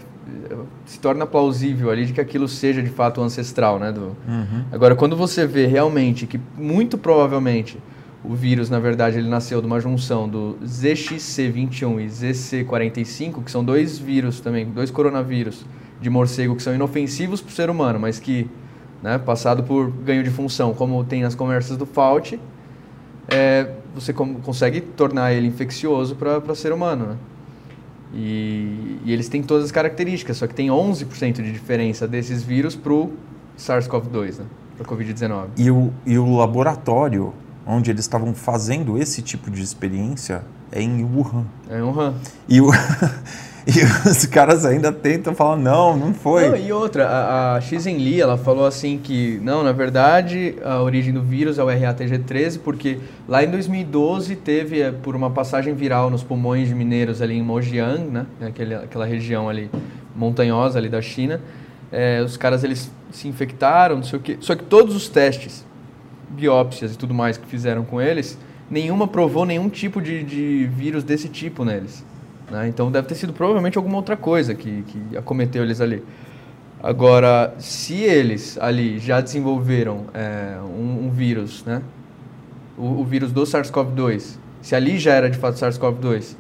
se 0.85 0.99
torna 0.99 1.25
plausível 1.25 1.89
ali 1.89 2.05
de 2.05 2.13
que 2.13 2.21
aquilo 2.21 2.47
seja 2.47 2.83
de 2.83 2.89
fato 2.89 3.19
ancestral, 3.21 3.79
né? 3.79 3.91
Do, 3.91 4.15
Uhum. 4.27 4.63
Agora, 4.71 4.95
quando 4.95 5.15
você 5.15 5.47
vê 5.47 5.65
realmente 5.65 6.27
que, 6.27 6.39
muito 6.55 6.97
provavelmente, 6.97 7.77
o 8.23 8.35
vírus, 8.35 8.69
na 8.69 8.79
verdade, 8.79 9.17
ele 9.17 9.29
nasceu 9.29 9.61
de 9.61 9.67
uma 9.67 9.79
junção 9.79 10.27
do 10.27 10.57
ZXC21 10.63 12.01
e 12.01 12.07
ZC45, 12.07 13.43
que 13.43 13.51
são 13.51 13.63
dois 13.63 13.97
vírus 13.97 14.41
também, 14.41 14.65
dois 14.65 14.91
coronavírus 14.91 15.65
de 16.01 16.09
morcego 16.09 16.55
que 16.55 16.63
são 16.63 16.73
inofensivos 16.73 17.41
para 17.41 17.49
o 17.49 17.53
ser 17.53 17.69
humano, 17.69 17.99
mas 17.99 18.19
que, 18.19 18.49
né, 19.01 19.17
passado 19.17 19.63
por 19.63 19.89
ganho 19.89 20.23
de 20.23 20.29
função, 20.29 20.73
como 20.73 21.03
tem 21.03 21.21
nas 21.21 21.35
conversas 21.35 21.77
do 21.77 21.85
Fauci, 21.85 22.39
é, 23.27 23.69
você 23.93 24.11
consegue 24.13 24.81
tornar 24.81 25.33
ele 25.33 25.47
infeccioso 25.47 26.15
para 26.15 26.55
ser 26.55 26.73
humano, 26.73 27.05
né? 27.07 27.17
E, 28.13 28.99
e 29.05 29.13
eles 29.13 29.29
têm 29.29 29.43
todas 29.43 29.65
as 29.65 29.71
características, 29.71 30.37
só 30.37 30.47
que 30.47 30.53
tem 30.53 30.67
11% 30.67 31.33
de 31.35 31.51
diferença 31.51 32.07
desses 32.07 32.43
vírus 32.43 32.75
para 32.75 32.91
o 32.91 33.13
SARS-CoV-2, 33.57 34.39
né? 34.39 34.45
Para 34.77 34.85
Covid-19. 34.87 35.47
E 35.57 35.69
o, 35.69 35.93
e 36.05 36.17
o 36.17 36.35
laboratório 36.35 37.33
onde 37.69 37.91
eles 37.91 38.01
estavam 38.01 38.33
fazendo 38.33 38.97
esse 38.97 39.21
tipo 39.21 39.51
de 39.51 39.61
experiência 39.61 40.41
é 40.71 40.81
em 40.81 41.03
Wuhan. 41.03 41.45
É 41.69 41.83
um 41.83 41.91
RAM. 41.91 42.15
E, 42.47 42.59
o, 42.59 42.71
e 43.67 44.09
os 44.09 44.25
caras 44.25 44.65
ainda 44.65 44.91
tentam 44.91 45.35
falar, 45.35 45.55
não, 45.55 45.95
não 45.95 46.11
foi. 46.11 46.49
Não, 46.49 46.55
e 46.55 46.71
outra, 46.71 47.07
a, 47.07 47.55
a 47.55 47.61
Xen 47.61 47.97
Li, 47.97 48.19
ela 48.19 48.37
falou 48.37 48.65
assim 48.65 48.99
que, 49.01 49.39
não, 49.43 49.63
na 49.63 49.71
verdade, 49.71 50.55
a 50.65 50.81
origem 50.81 51.13
do 51.13 51.21
vírus 51.21 51.59
é 51.59 51.63
o 51.63 51.67
RATG13, 51.67 52.59
porque 52.63 52.97
lá 53.27 53.43
em 53.43 53.51
2012 53.51 54.35
teve, 54.37 54.81
eh, 54.81 54.91
por 54.91 55.15
uma 55.15 55.29
passagem 55.29 55.75
viral 55.75 56.09
nos 56.09 56.23
pulmões 56.23 56.67
de 56.67 56.73
mineiros 56.73 57.21
ali 57.21 57.37
em 57.37 57.43
Mojiang, 57.43 58.03
né, 58.09 58.25
aquele, 58.41 58.73
aquela 58.73 59.05
região 59.05 59.47
ali 59.47 59.69
montanhosa 60.15 60.79
ali 60.79 60.89
da 60.89 61.01
China, 61.01 61.39
eh, 61.91 62.21
os 62.25 62.35
caras 62.35 62.63
eles 62.63 62.91
se 63.11 63.27
infectaram, 63.27 63.97
não 63.97 64.03
sei 64.03 64.17
o 64.17 64.21
quê, 64.21 64.37
só 64.39 64.55
que 64.55 64.63
todos 64.63 64.95
os 64.95 65.07
testes, 65.07 65.65
biópsias 66.29 66.93
e 66.93 66.97
tudo 66.97 67.13
mais 67.13 67.37
que 67.37 67.47
fizeram 67.47 67.83
com 67.83 68.01
eles, 68.01 68.37
nenhuma 68.69 69.07
provou 69.07 69.45
nenhum 69.45 69.69
tipo 69.69 70.01
de, 70.01 70.23
de 70.23 70.67
vírus 70.67 71.03
desse 71.03 71.27
tipo 71.29 71.65
neles. 71.65 72.05
né? 72.49 72.67
Então 72.67 72.91
deve 72.91 73.07
ter 73.07 73.15
sido 73.15 73.33
provavelmente 73.33 73.77
alguma 73.77 73.97
outra 73.97 74.15
coisa 74.15 74.53
que, 74.53 74.83
que 74.83 75.17
acometeu 75.17 75.63
eles 75.63 75.81
ali. 75.81 76.03
Agora, 76.81 77.53
se 77.57 77.95
eles 77.95 78.57
ali 78.57 78.99
já 78.99 79.19
desenvolveram 79.19 80.05
é, 80.13 80.57
um, 80.61 81.07
um 81.07 81.09
vírus, 81.09 81.63
né? 81.65 81.81
O, 82.77 83.01
o 83.01 83.03
vírus 83.03 83.33
do 83.33 83.41
SARS-CoV-2, 83.43 84.37
se 84.61 84.75
ali 84.75 84.97
já 84.97 85.13
era 85.13 85.29
de 85.29 85.37
fato 85.37 85.55
SARS-CoV-2, 85.55 86.37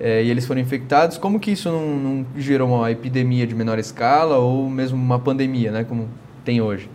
é, 0.00 0.22
e 0.22 0.30
eles 0.30 0.46
foram 0.46 0.60
infectados, 0.60 1.18
como 1.18 1.38
que 1.38 1.50
isso 1.50 1.70
não, 1.70 1.96
não 1.96 2.26
gerou 2.36 2.68
uma 2.68 2.90
epidemia 2.90 3.46
de 3.46 3.54
menor 3.54 3.78
escala 3.78 4.38
ou 4.38 4.68
mesmo 4.70 4.96
uma 4.96 5.18
pandemia, 5.18 5.70
né? 5.70 5.84
Como 5.84 6.08
tem 6.42 6.60
hoje? 6.60 6.88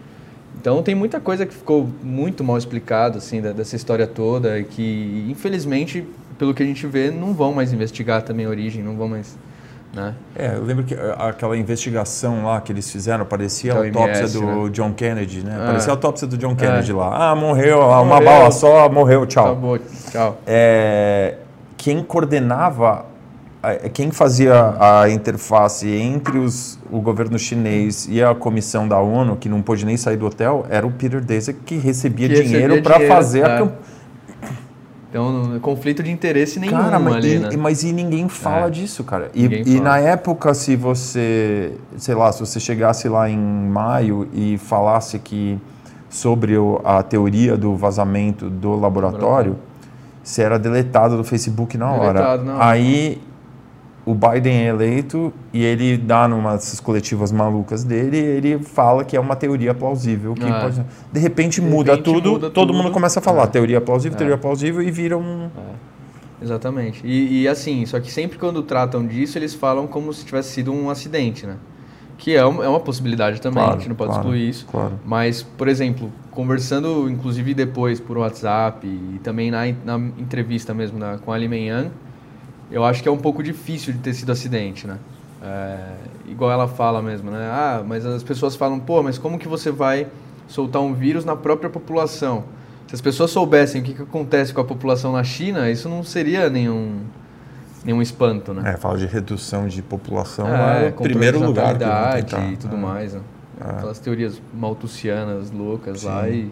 Então 0.60 0.82
tem 0.84 0.94
muita 0.94 1.20
coisa 1.20 1.46
que 1.46 1.54
ficou 1.54 1.90
muito 2.04 2.44
mal 2.44 2.58
explicado 2.58 3.18
assim 3.18 3.42
da- 3.42 3.52
dessa 3.52 3.76
história 3.76 4.06
toda 4.06 4.60
e 4.60 4.64
que 4.64 5.26
infelizmente 5.30 6.06
pelo 6.38 6.54
que 6.54 6.62
a 6.64 6.66
gente 6.66 6.86
vê 6.88 7.10
não 7.12 7.34
vão 7.34 7.54
mais 7.54 7.72
investigar 7.74 8.22
também 8.24 8.46
a 8.46 8.50
origem, 8.50 8.84
não 8.84 8.96
vão 8.96 9.08
mais, 9.08 9.38
né? 9.94 10.14
É, 10.36 10.56
eu 10.56 10.64
lembro 10.64 10.84
que 10.84 10.94
eh, 10.94 11.16
aquela 11.20 11.56
investigação 11.58 12.46
lá 12.46 12.60
que 12.62 12.72
eles 12.72 12.90
fizeram, 12.92 13.26
parecia 13.26 13.74
a 13.74 13.78
autópsia 13.78 14.28
do 14.28 14.42
né? 14.66 14.70
John 14.72 14.94
Kennedy, 14.94 15.44
né? 15.44 15.60
É. 15.62 15.66
Parecia 15.68 15.92
a 15.92 15.96
autópsia 15.96 16.28
do 16.28 16.38
John 16.38 16.56
Kennedy 16.56 16.92
É. 16.92 16.96
lá. 16.96 17.30
Ah, 17.32 17.36
morreu, 17.36 17.82
ah, 17.82 18.02
uma 18.02 18.16
Morreu. 18.16 18.26
bala 18.26 18.52
só, 18.52 18.90
morreu, 18.90 19.26
tchau. 19.26 19.46
Acabou, 19.52 19.80
tchau. 20.12 20.38
É, 20.48 21.36
quem 21.78 22.04
coordenava, 22.04 23.06
quem 23.94 24.10
fazia 24.12 24.74
a 24.80 25.10
interface 25.10 25.88
entre 25.88 26.40
os, 26.40 26.80
o 26.92 27.00
governo 27.00 27.38
chinês 27.38 28.08
e 28.10 28.22
a 28.24 28.34
comissão 28.34 28.88
da 28.88 29.00
ONU, 29.00 29.36
que 29.36 29.48
não 29.48 29.62
pôde 29.62 29.86
nem 29.86 29.96
sair 29.98 30.18
do 30.18 30.26
hotel, 30.26 30.66
era 30.70 30.86
o 30.86 30.92
Peter 30.92 31.24
Daszak, 31.24 31.60
que 31.66 31.76
recebia 31.78 32.28
Que 32.28 32.42
dinheiro 32.44 32.82
para 32.82 33.00
fazer 33.08 33.46
a 33.46 33.50
é. 33.50 33.58
campanha. 33.60 33.80
Então, 35.10 35.32
não- 35.44 35.60
conflito 35.60 36.02
de 36.02 36.10
interesse 36.10 36.58
nenhum 36.60 36.72
Cara, 36.72 36.98
mas, 36.98 37.16
ali, 37.18 37.36
e, 37.36 37.40
né? 37.40 37.50
mas 37.58 37.84
e 37.84 37.92
ninguém 37.92 38.30
fala 38.30 38.68
É. 38.68 38.70
disso, 38.70 39.04
cara. 39.04 39.30
E, 39.36 39.46
e 39.76 39.80
na 39.82 40.00
época, 40.00 40.54
se 40.54 40.76
você, 40.78 41.74
sei 41.98 42.16
lá, 42.16 42.32
se 42.32 42.40
você 42.40 42.60
chegasse 42.62 43.10
lá 43.10 43.30
em 43.30 43.38
maio 43.38 44.28
e 44.34 44.58
falasse 44.58 45.20
que 45.20 45.60
sobre 46.10 46.54
a 46.86 47.04
teoria 47.04 47.58
do 47.58 47.76
vazamento 47.76 48.50
do 48.50 48.74
laboratório, 48.80 49.58
você 50.24 50.44
era 50.44 50.58
deletado 50.58 51.18
do 51.18 51.24
Facebook 51.26 51.78
na 51.78 51.92
hora. 51.92 52.14
Deletado 52.14 52.44
na 52.46 52.54
hora. 52.56 52.66
Aí 52.70 53.22
o, 54.12 54.16
Biden 54.16 54.54
é 54.54 54.68
eleito 54.68 55.34
e 55.54 55.64
ele 55.64 55.98
dá 55.98 56.28
numa 56.28 56.54
dessas 56.54 56.80
coletivas 56.80 57.32
malucas 57.32 57.84
dele, 57.84 58.18
ele 58.18 58.60
fala 58.60 59.04
que 59.06 59.16
é 59.16 59.20
uma 59.20 59.36
teoria 59.36 59.74
plausível. 59.74 60.34
Que 60.34 60.44
Ah. 60.46 60.60
pode- 60.62 60.86
de 61.12 61.20
repente 61.20 61.62
De 61.62 61.68
muda 61.68 61.92
repente 61.96 62.06
tudo, 62.14 62.32
muda 62.32 62.50
todo 62.50 62.68
tudo. 62.68 62.78
mundo 62.78 62.92
começa 62.92 63.20
a 63.20 63.22
falar 63.24 63.44
É. 63.44 63.48
teoria 63.48 63.82
plausível, 63.82 64.16
É. 64.16 64.18
teoria 64.18 64.38
plausível 64.38 64.82
e 64.82 64.92
vira 64.92 65.18
um. 65.18 65.50
Exatamente. 66.42 67.02
E, 67.06 67.42
e 67.44 67.48
assim, 67.48 67.86
só 67.86 68.00
que 68.00 68.12
sempre 68.12 68.38
quando 68.38 68.64
tratam 68.64 69.06
disso, 69.06 69.38
eles 69.38 69.54
falam 69.54 69.86
como 69.88 70.12
se 70.12 70.26
tivesse 70.26 70.50
sido 70.50 70.74
um 70.74 70.90
acidente, 70.90 71.46
né? 71.46 71.56
Que 72.18 72.36
é 72.36 72.46
uma, 72.46 72.64
é 72.64 72.68
uma 72.68 72.80
possibilidade 72.80 73.40
também, 73.42 73.62
Claro, 73.64 73.76
a 73.76 73.78
gente 73.80 73.90
não 73.90 73.96
pode 73.96 74.10
claro, 74.12 74.24
excluir 74.28 74.50
isso. 74.50 74.66
Claro. 74.70 74.94
Mas, 75.06 75.42
por 75.44 75.68
exemplo, 75.68 76.12
conversando 76.32 77.10
inclusive 77.10 77.54
depois 77.54 78.00
por 78.00 78.18
WhatsApp 78.18 78.86
e 78.88 79.20
também 79.20 79.52
na, 79.52 79.66
na 79.86 79.98
entrevista 80.18 80.74
mesmo 80.74 80.98
na, 81.00 81.18
com 81.18 81.32
a 81.32 81.36
Ali 81.36 81.48
Menyan, 81.48 81.92
eu 82.72 82.84
acho 82.86 83.02
que 83.04 83.10
é 83.10 83.12
um 83.12 83.18
pouco 83.18 83.44
difícil 83.44 83.94
de 83.94 84.00
ter 84.00 84.14
sido 84.14 84.32
acidente, 84.32 84.88
né? 84.88 84.98
É, 85.44 85.78
igual 86.28 86.52
ela 86.52 86.68
fala 86.68 87.02
mesmo, 87.02 87.32
né? 87.32 87.50
Ah, 87.52 87.84
mas 87.86 88.06
as 88.06 88.24
pessoas 88.24 88.56
falam, 88.56 88.80
pô, 88.80 89.02
mas 89.02 89.18
como 89.18 89.38
que 89.40 89.48
você 89.48 89.72
vai 89.72 90.08
soltar 90.48 90.82
um 90.82 90.94
vírus 90.94 91.26
na 91.26 91.36
própria 91.36 91.70
população? 91.70 92.44
Se 92.88 92.96
as 92.96 93.02
pessoas 93.02 93.32
soubessem 93.32 93.82
o 93.82 93.84
que, 93.84 93.94
que 93.94 94.02
acontece 94.02 94.54
com 94.54 94.62
a 94.62 94.66
população 94.66 95.14
na 95.14 95.24
China, 95.24 95.70
isso 95.72 95.88
não 95.90 96.04
seria 96.04 96.50
nenhum, 96.50 97.00
nenhum 97.84 98.02
espanto, 98.02 98.54
né? 98.54 98.74
É, 98.74 98.78
fala 98.78 98.98
de 98.98 99.06
redução 99.06 99.68
de 99.68 99.82
população, 99.82 100.48
É, 100.48 100.88
é, 100.88 100.92
primeiro 100.92 101.40
de 101.40 101.46
lugar 101.46 101.74
que 101.74 101.80
tentar. 101.80 102.52
e 102.52 102.58
tudo 102.58 102.76
É. 102.76 102.80
mais, 102.80 103.14
né? 103.14 103.22
Aquelas 103.60 104.00
teorias 104.00 104.42
maltusianas 104.54 105.52
loucas 105.52 106.02
Sim. 106.02 106.08
lá 106.08 106.28
e, 106.30 106.52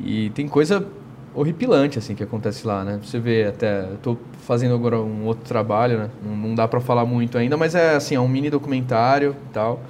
e 0.00 0.30
tem 0.30 0.46
coisa 0.48 0.86
horripilante 1.34 1.98
assim 1.98 2.14
que 2.14 2.22
acontece 2.22 2.66
lá, 2.66 2.84
né? 2.84 2.98
Você 3.02 3.18
vê 3.18 3.44
até, 3.44 3.82
tô 4.02 4.16
fazendo 4.38 4.74
agora 4.74 5.00
um 5.00 5.24
outro 5.24 5.44
trabalho, 5.44 5.98
né? 5.98 6.10
Não, 6.24 6.36
não 6.36 6.54
dá 6.54 6.68
pra 6.68 6.80
falar 6.80 7.04
muito 7.04 7.36
ainda, 7.36 7.56
mas 7.56 7.74
é 7.74 7.96
assim, 7.96 8.14
é 8.14 8.20
um 8.20 8.28
mini 8.28 8.50
documentário 8.50 9.34
tal. 9.52 9.80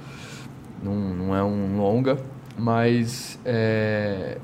Não, 0.83 0.93
não 0.95 1.35
é 1.35 1.43
um 1.43 1.77
longa, 1.77 2.17
mas 2.57 3.39
é, 3.45 4.37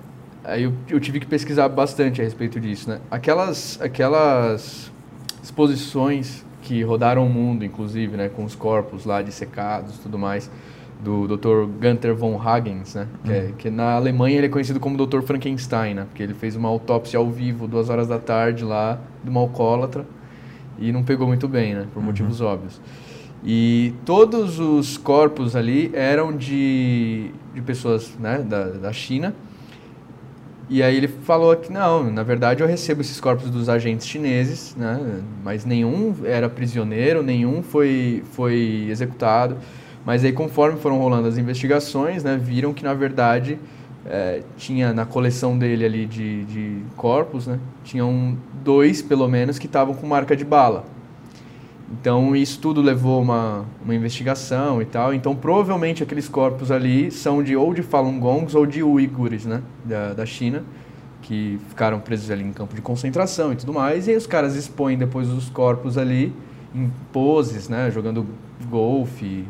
aí 0.43 0.63
eu, 0.63 0.73
eu 0.89 0.99
tive 0.99 1.19
que 1.19 1.25
pesquisar 1.25 1.67
bastante 1.69 2.21
a 2.21 2.23
respeito 2.23 2.59
disso, 2.59 2.89
né? 2.89 2.99
Aquelas 3.09 3.79
aquelas 3.81 4.91
exposições 5.41 6.45
que 6.61 6.83
rodaram 6.83 7.25
o 7.25 7.29
mundo, 7.29 7.65
inclusive, 7.65 8.15
né, 8.15 8.29
com 8.29 8.43
os 8.43 8.55
corpos 8.55 9.05
lá 9.05 9.21
dissecados, 9.21 9.97
tudo 9.97 10.17
mais, 10.17 10.49
do 11.03 11.27
Dr. 11.27 11.65
Gunther 11.81 12.15
von 12.15 12.39
Hagens, 12.39 12.95
né, 12.95 13.07
que, 13.23 13.31
é, 13.31 13.51
que 13.57 13.69
na 13.69 13.93
Alemanha 13.93 14.37
ele 14.37 14.45
é 14.45 14.49
conhecido 14.49 14.79
como 14.79 14.95
Dr. 14.95 15.21
Frankenstein, 15.21 15.95
né, 15.95 16.05
porque 16.05 16.21
ele 16.21 16.33
fez 16.33 16.55
uma 16.55 16.69
autópsia 16.69 17.17
ao 17.17 17.29
vivo, 17.29 17.67
duas 17.67 17.89
horas 17.89 18.07
da 18.07 18.19
tarde 18.19 18.63
lá, 18.63 18.99
de 19.23 19.29
uma 19.29 19.39
alcoólatra, 19.39 20.05
e 20.77 20.91
não 20.91 21.03
pegou 21.03 21.27
muito 21.27 21.47
bem, 21.47 21.73
né, 21.73 21.87
por 21.93 22.03
motivos 22.03 22.39
óbvios. 22.39 22.79
E 23.43 23.93
todos 24.05 24.59
os 24.59 24.97
corpos 24.97 25.55
ali 25.55 25.89
eram 25.93 26.35
de, 26.35 27.31
de 27.53 27.61
pessoas, 27.61 28.15
né, 28.19 28.37
da, 28.37 28.65
da 28.65 28.93
China, 28.93 29.33
e 30.69 30.81
aí 30.81 30.95
ele 30.95 31.09
falou 31.09 31.53
que 31.57 31.69
não, 31.69 32.09
na 32.09 32.23
verdade 32.23 32.63
eu 32.63 32.67
recebo 32.67 33.01
esses 33.01 33.19
corpos 33.19 33.49
dos 33.49 33.67
agentes 33.67 34.07
chineses, 34.07 34.73
né? 34.73 35.21
Mas 35.43 35.65
nenhum 35.65 36.15
era 36.23 36.47
prisioneiro, 36.47 37.21
nenhum 37.21 37.61
foi, 37.61 38.23
foi 38.31 38.87
executado. 38.89 39.57
Mas 40.05 40.23
aí 40.23 40.31
conforme 40.31 40.79
foram 40.79 40.97
rolando 40.97 41.27
as 41.27 41.37
investigações, 41.37 42.23
né, 42.23 42.37
viram 42.37 42.73
que 42.73 42.83
na 42.83 42.93
verdade 42.93 43.59
eh, 44.05 44.41
tinha 44.57 44.93
na 44.93 45.05
coleção 45.05 45.57
dele 45.57 45.85
ali 45.85 46.05
de, 46.07 46.43
de 46.45 46.77
corpos, 46.95 47.45
né? 47.45 47.59
Tinham 47.83 48.35
dois 48.63 49.01
pelo 49.01 49.27
menos 49.27 49.59
que 49.59 49.67
estavam 49.67 49.93
com 49.93 50.07
marca 50.07 50.35
de 50.35 50.43
bala. 50.43 50.85
Então 51.91 52.35
isso 52.35 52.59
tudo 52.59 52.81
levou 52.81 53.21
uma, 53.21 53.65
uma 53.83 53.93
investigação 53.93 54.81
e 54.81 54.85
tal. 54.85 55.13
Então 55.13 55.35
provavelmente 55.35 56.01
aqueles 56.01 56.27
corpos 56.27 56.71
ali 56.71 57.11
são 57.11 57.43
de 57.43 57.55
ou 57.55 57.73
de 57.73 57.83
Falun 57.83 58.19
Gongs 58.19 58.55
ou 58.55 58.65
de 58.65 58.81
uigures, 58.81 59.45
né, 59.45 59.61
da, 59.85 60.13
da 60.13 60.25
China, 60.25 60.63
que 61.21 61.59
ficaram 61.69 61.99
presos 61.99 62.31
ali 62.31 62.43
em 62.43 62.53
campo 62.53 62.73
de 62.73 62.81
concentração 62.81 63.53
e 63.53 63.55
tudo 63.55 63.71
mais. 63.71 64.07
E 64.07 64.11
aí 64.11 64.17
os 64.17 64.25
caras 64.25 64.55
expõem 64.55 64.97
depois 64.97 65.29
os 65.29 65.49
corpos 65.49 65.95
ali 65.95 66.33
em 66.73 66.91
poses, 67.11 67.69
né, 67.69 67.91
jogando 67.91 68.25
golfe, 68.67 69.45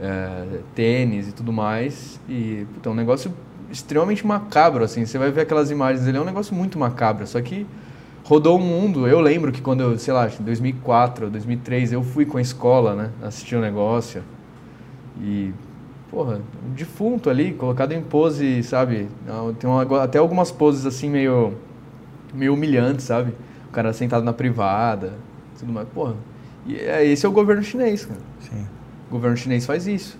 é, 0.00 0.60
tênis 0.74 1.28
e 1.28 1.32
tudo 1.32 1.52
mais. 1.52 2.20
E 2.28 2.66
é 2.82 2.88
um 2.88 2.94
negócio 2.94 3.32
extremamente 3.70 4.26
macabro, 4.26 4.84
assim. 4.84 5.04
Você 5.04 5.18
vai 5.18 5.30
ver 5.30 5.42
aquelas 5.42 5.70
imagens 5.70 6.04
dele, 6.04 6.18
é 6.18 6.20
um 6.20 6.24
negócio 6.24 6.54
muito 6.54 6.78
macabro. 6.78 7.26
Só 7.26 7.40
que 7.40 7.66
rodou 8.24 8.58
o 8.58 8.60
mundo. 8.60 9.06
Eu 9.06 9.20
lembro 9.20 9.50
que 9.50 9.60
quando 9.60 9.80
eu, 9.80 9.98
sei 9.98 10.12
lá, 10.12 10.28
em 10.28 10.42
2004, 10.42 11.30
2003, 11.30 11.92
eu 11.92 12.02
fui 12.02 12.26
com 12.26 12.38
a 12.38 12.42
escola, 12.42 12.94
né, 12.94 13.10
assistir 13.22 13.56
o 13.56 13.60
negócio. 13.60 14.22
E, 15.20 15.52
porra, 16.10 16.40
um 16.66 16.74
defunto 16.74 17.28
ali, 17.30 17.52
colocado 17.52 17.92
em 17.92 18.02
pose, 18.02 18.62
sabe? 18.62 19.08
Tem 19.58 19.68
uma, 19.68 20.02
até 20.02 20.18
algumas 20.18 20.52
poses 20.52 20.86
assim 20.86 21.10
meio, 21.10 21.54
meio 22.32 22.54
humilhantes, 22.54 23.06
sabe? 23.06 23.32
O 23.68 23.72
cara 23.72 23.92
sentado 23.92 24.24
na 24.24 24.32
privada, 24.32 25.14
tudo 25.58 25.72
mais. 25.72 25.88
Porra, 25.88 26.14
e 26.66 26.76
é, 26.76 27.04
esse 27.04 27.24
é 27.26 27.28
o 27.28 27.32
governo 27.32 27.62
chinês, 27.62 28.04
cara. 28.04 28.20
Sim. 28.40 28.66
O 29.08 29.12
governo 29.12 29.36
chinês 29.36 29.64
faz 29.64 29.86
isso. 29.86 30.18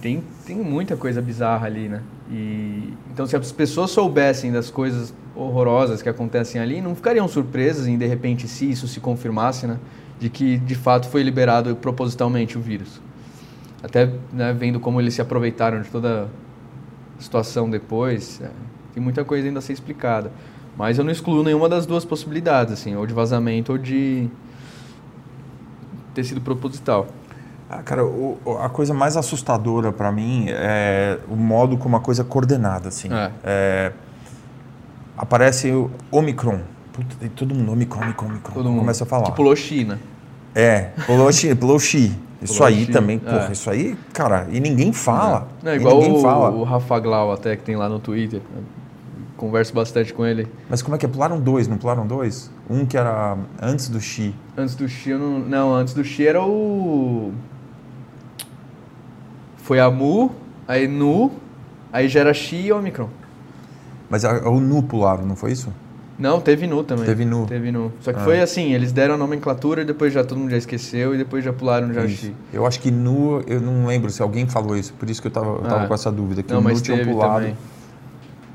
Tem, 0.00 0.22
tem 0.46 0.56
muita 0.56 0.96
coisa 0.96 1.22
bizarra 1.22 1.66
ali, 1.66 1.88
né? 1.88 2.02
E, 2.30 2.92
então, 3.12 3.26
se 3.26 3.36
as 3.36 3.52
pessoas 3.52 3.90
soubessem 3.90 4.52
das 4.52 4.70
coisas 4.70 5.14
horrorosas 5.34 6.02
que 6.02 6.08
acontecem 6.08 6.60
ali, 6.60 6.80
não 6.80 6.94
ficariam 6.94 7.26
surpresas 7.26 7.86
em, 7.86 7.96
de 7.96 8.06
repente, 8.06 8.46
se 8.48 8.70
isso 8.70 8.86
se 8.86 9.00
confirmasse, 9.00 9.66
né? 9.66 9.78
De 10.18 10.28
que, 10.28 10.58
de 10.58 10.74
fato, 10.74 11.08
foi 11.08 11.22
liberado 11.22 11.74
propositalmente 11.76 12.58
o 12.58 12.60
vírus. 12.60 13.00
Até 13.82 14.10
né, 14.32 14.52
vendo 14.52 14.80
como 14.80 15.00
eles 15.00 15.14
se 15.14 15.20
aproveitaram 15.20 15.80
de 15.82 15.88
toda 15.88 16.28
a 17.18 17.22
situação 17.22 17.68
depois, 17.68 18.40
é, 18.40 18.50
tem 18.94 19.02
muita 19.02 19.24
coisa 19.24 19.46
ainda 19.46 19.58
a 19.58 19.62
ser 19.62 19.72
explicada. 19.72 20.30
Mas 20.76 20.98
eu 20.98 21.04
não 21.04 21.12
excluo 21.12 21.42
nenhuma 21.42 21.68
das 21.68 21.86
duas 21.86 22.04
possibilidades, 22.04 22.72
assim, 22.72 22.96
ou 22.96 23.06
de 23.06 23.14
vazamento 23.14 23.72
ou 23.72 23.78
de 23.78 24.28
ter 26.14 26.24
sido 26.24 26.40
proposital. 26.40 27.08
Ah, 27.76 27.82
cara, 27.82 28.04
o- 28.04 28.38
a 28.62 28.68
coisa 28.68 28.94
mais 28.94 29.16
assustadora 29.16 29.90
pra 29.92 30.12
mim 30.12 30.46
é 30.48 31.18
o 31.28 31.34
modo 31.34 31.76
como 31.76 31.96
a 31.96 32.00
coisa 32.00 32.22
é 32.22 32.24
coordenada, 32.24 32.88
assim. 32.88 33.08
É. 33.12 33.30
É, 33.42 33.92
aparece 35.16 35.70
o 35.72 35.90
Omicron. 36.10 36.60
Puta, 36.92 37.16
tem 37.18 37.28
todo 37.28 37.54
mundo, 37.54 37.72
Omicron, 37.72 38.02
Omicron, 38.02 38.26
Omicron. 38.28 38.54
Todo 38.54 38.68
mundo. 38.70 38.78
Começa 38.78 39.02
a 39.04 39.06
falar. 39.06 39.24
Que 39.24 39.32
pulou 39.32 39.56
China. 39.56 39.98
É, 40.54 40.90
pulou 41.06 41.32
Xi. 41.32 41.52
Pulou 41.56 41.78
Xi. 41.80 42.16
Isso 42.40 42.54
Pulou 42.54 42.68
aí 42.68 42.84
Xi, 42.84 42.92
também, 42.92 43.20
é. 43.26 43.30
porra, 43.30 43.50
isso 43.52 43.68
aí, 43.70 43.96
cara, 44.12 44.46
e 44.50 44.60
ninguém 44.60 44.92
fala. 44.92 45.48
Não, 45.62 45.72
é 45.72 45.76
E 45.76 45.78
igual 45.80 45.98
o, 45.98 46.20
fala. 46.22 46.50
o 46.50 46.62
Rafa 46.62 46.98
Glau 47.00 47.32
até 47.32 47.56
que 47.56 47.62
tem 47.64 47.74
lá 47.74 47.88
no 47.88 47.98
Twitter. 47.98 48.40
Converso 49.36 49.74
bastante 49.74 50.12
com 50.14 50.24
ele. 50.24 50.46
Mas 50.70 50.80
como 50.80 50.94
é 50.94 50.98
que 50.98 51.06
é? 51.06 51.08
Pularam 51.08 51.40
dois, 51.40 51.66
não 51.66 51.76
pularam 51.76 52.06
dois? 52.06 52.50
Um 52.70 52.86
que 52.86 52.96
era 52.96 53.36
antes 53.60 53.88
do 53.88 54.00
Xi. 54.00 54.32
Antes 54.56 54.74
do 54.76 54.86
Xi, 54.88 55.10
eu 55.10 55.18
não. 55.18 55.38
Não, 55.40 55.74
antes 55.74 55.92
do 55.94 56.04
Xi 56.04 56.26
era 56.26 56.40
o. 56.42 57.32
Foi 59.64 59.80
a 59.80 59.90
Mu, 59.90 60.30
aí 60.68 60.86
Nu, 60.86 61.32
aí 61.90 62.06
já 62.06 62.20
era 62.20 62.34
Xi 62.34 62.56
e 62.66 62.70
Omicron. 62.72 63.08
Mas 64.10 64.22
a- 64.24 64.46
o 64.48 64.60
Nu 64.60 64.82
pularam, 64.82 65.24
não 65.24 65.34
foi 65.34 65.52
isso? 65.52 65.72
Não, 66.18 66.38
teve 66.38 66.66
Nu 66.66 66.84
também. 66.84 67.06
Teve 67.06 67.24
Nu. 67.24 67.46
Teve 67.46 67.72
Nu. 67.72 67.90
Só 68.02 68.12
que 68.12 68.20
Ah. 68.20 68.22
foi 68.24 68.40
assim, 68.40 68.74
eles 68.74 68.92
deram 68.92 69.14
a 69.14 69.16
nomenclatura 69.16 69.80
e 69.80 69.84
depois 69.86 70.12
já 70.12 70.22
todo 70.22 70.36
mundo 70.38 70.50
já 70.50 70.58
esqueceu 70.58 71.14
e 71.14 71.18
depois 71.18 71.42
já 71.42 71.52
pularam 71.52 71.92
já 71.94 72.04
Isso. 72.04 72.26
Xi. 72.26 72.34
Eu 72.52 72.66
acho 72.66 72.78
que 72.78 72.90
Nu, 72.90 73.42
eu 73.48 73.58
não 73.58 73.86
lembro 73.86 74.10
se 74.10 74.20
alguém 74.22 74.46
falou 74.46 74.76
isso, 74.76 74.92
por 74.92 75.08
isso 75.08 75.20
que 75.22 75.28
eu 75.28 75.32
tava, 75.32 75.46
eu 75.52 75.62
tava 75.62 75.84
Ah. 75.84 75.86
com 75.88 75.94
essa 75.94 76.12
dúvida, 76.12 76.42
que 76.42 76.52
Não, 76.52 76.60
o 76.60 76.62
Nu 76.62 76.80
tinha 76.80 76.98
teve 76.98 77.10
pulado. 77.10 77.34
também. 77.40 77.56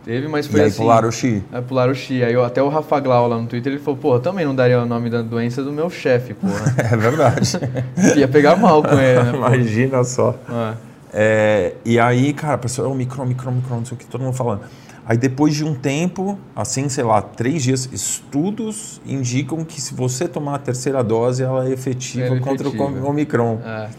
Teve, 0.05 0.27
mas 0.29 0.45
E 0.45 0.49
foi 0.49 0.61
aí 0.61 0.67
assim. 0.67 0.77
pularam 0.77 1.09
o 1.09 1.11
Xi. 1.11 1.43
Aí 1.51 1.61
pularam 1.61 1.91
o 1.91 1.95
Xi. 1.95 2.23
Aí 2.23 2.33
eu- 2.33 2.45
até 2.45 2.63
o 2.63 2.69
Rafa 2.69 2.99
Glau 2.99 3.27
lá 3.27 3.37
no 3.37 3.47
Twitter, 3.47 3.73
ele 3.73 3.81
falou, 3.81 4.13
eu 4.13 4.19
também 4.21 4.45
não 4.45 4.55
daria 4.55 4.79
o 4.81 4.85
nome 4.85 5.09
da 5.09 5.21
doença 5.21 5.61
do 5.63 5.71
meu 5.73 5.89
chefe, 5.89 6.33
porra. 6.35 6.53
É 6.93 6.95
verdade. 6.95 7.59
Ia 8.17 8.27
pegar 8.27 8.55
mal 8.55 8.81
com 8.81 8.93
ele, 8.97 9.21
né? 9.23 9.31
pô? 9.33 9.37
Imagina 9.37 10.03
só. 10.05 10.33
É. 10.49 10.88
É, 11.11 11.73
e 11.83 11.99
aí, 11.99 12.33
cara, 12.33 12.53
a 12.53 12.57
pessoa, 12.57 12.87
oh, 12.87 12.93
micron, 12.93 13.25
micron, 13.25 13.51
micron, 13.51 13.77
não 13.77 13.85
sei 13.85 13.95
o 13.95 13.97
que, 13.99 14.05
todo 14.05 14.21
mundo 14.21 14.33
falando. 14.33 14.61
Aí 15.05 15.17
depois 15.17 15.55
de 15.55 15.65
um 15.65 15.73
tempo, 15.73 16.37
assim, 16.55 16.87
sei 16.87 17.03
lá, 17.03 17.19
três 17.21 17.63
dias, 17.63 17.89
estudos 17.91 19.01
indicam 19.05 19.65
que 19.65 19.81
se 19.81 19.95
você 19.95 20.27
tomar 20.27 20.55
a 20.55 20.59
terceira 20.59 21.03
dose, 21.03 21.41
ela 21.41 21.67
é 21.67 21.71
efetiva 21.71 22.35
é 22.35 22.39
contra 22.39 22.67
efetiva. 22.67 22.83
o 22.83 23.09
Omicron. 23.09 23.59
É. 23.65 23.89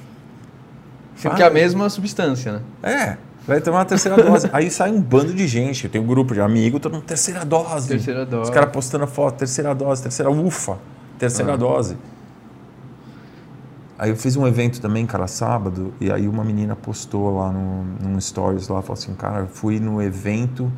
Sendo 1.16 1.32
Ah, 1.32 1.36
que 1.36 1.42
é 1.42 1.46
a 1.46 1.50
mesma 1.50 1.90
substância, 1.90 2.52
né? 2.52 2.61
É, 2.82 3.16
vai 3.44 3.61
tomar 3.61 3.80
a 3.80 3.84
terceira 3.84 4.22
dose. 4.22 4.48
Aí 4.52 4.70
sai 4.70 4.92
um 4.92 5.00
bando 5.00 5.34
de 5.34 5.48
gente, 5.48 5.84
eu 5.84 5.90
tenho 5.90 6.04
um 6.04 6.06
grupo 6.06 6.32
de 6.32 6.40
amigos, 6.40 6.80
todo 6.80 6.92
mundo, 6.94 7.02
terceira 7.04 7.44
dose. 7.44 7.88
Terceira 7.88 8.24
dose. 8.24 8.44
Os 8.44 8.50
caras 8.50 8.70
postando 8.70 9.02
a 9.02 9.08
foto, 9.08 9.36
terceira 9.38 9.74
dose, 9.74 10.02
terceira, 10.02 10.30
ufa, 10.30 10.78
terceira 11.18 11.54
Ah. 11.54 11.56
dose. 11.56 11.96
Aí 14.03 14.09
eu 14.09 14.16
fiz 14.16 14.34
um 14.34 14.46
evento 14.46 14.80
também, 14.80 15.05
cara, 15.05 15.26
sábado, 15.26 15.92
e 16.01 16.11
aí 16.11 16.26
uma 16.26 16.42
menina 16.42 16.74
postou 16.74 17.36
lá 17.38 17.53
no, 17.53 17.84
num 18.03 18.18
stories 18.18 18.66
lá, 18.68 18.80
falou 18.80 18.94
assim, 18.94 19.12
cara, 19.12 19.40
eu 19.40 19.46
fui 19.46 19.78
no 19.78 20.01
evento, 20.01 20.72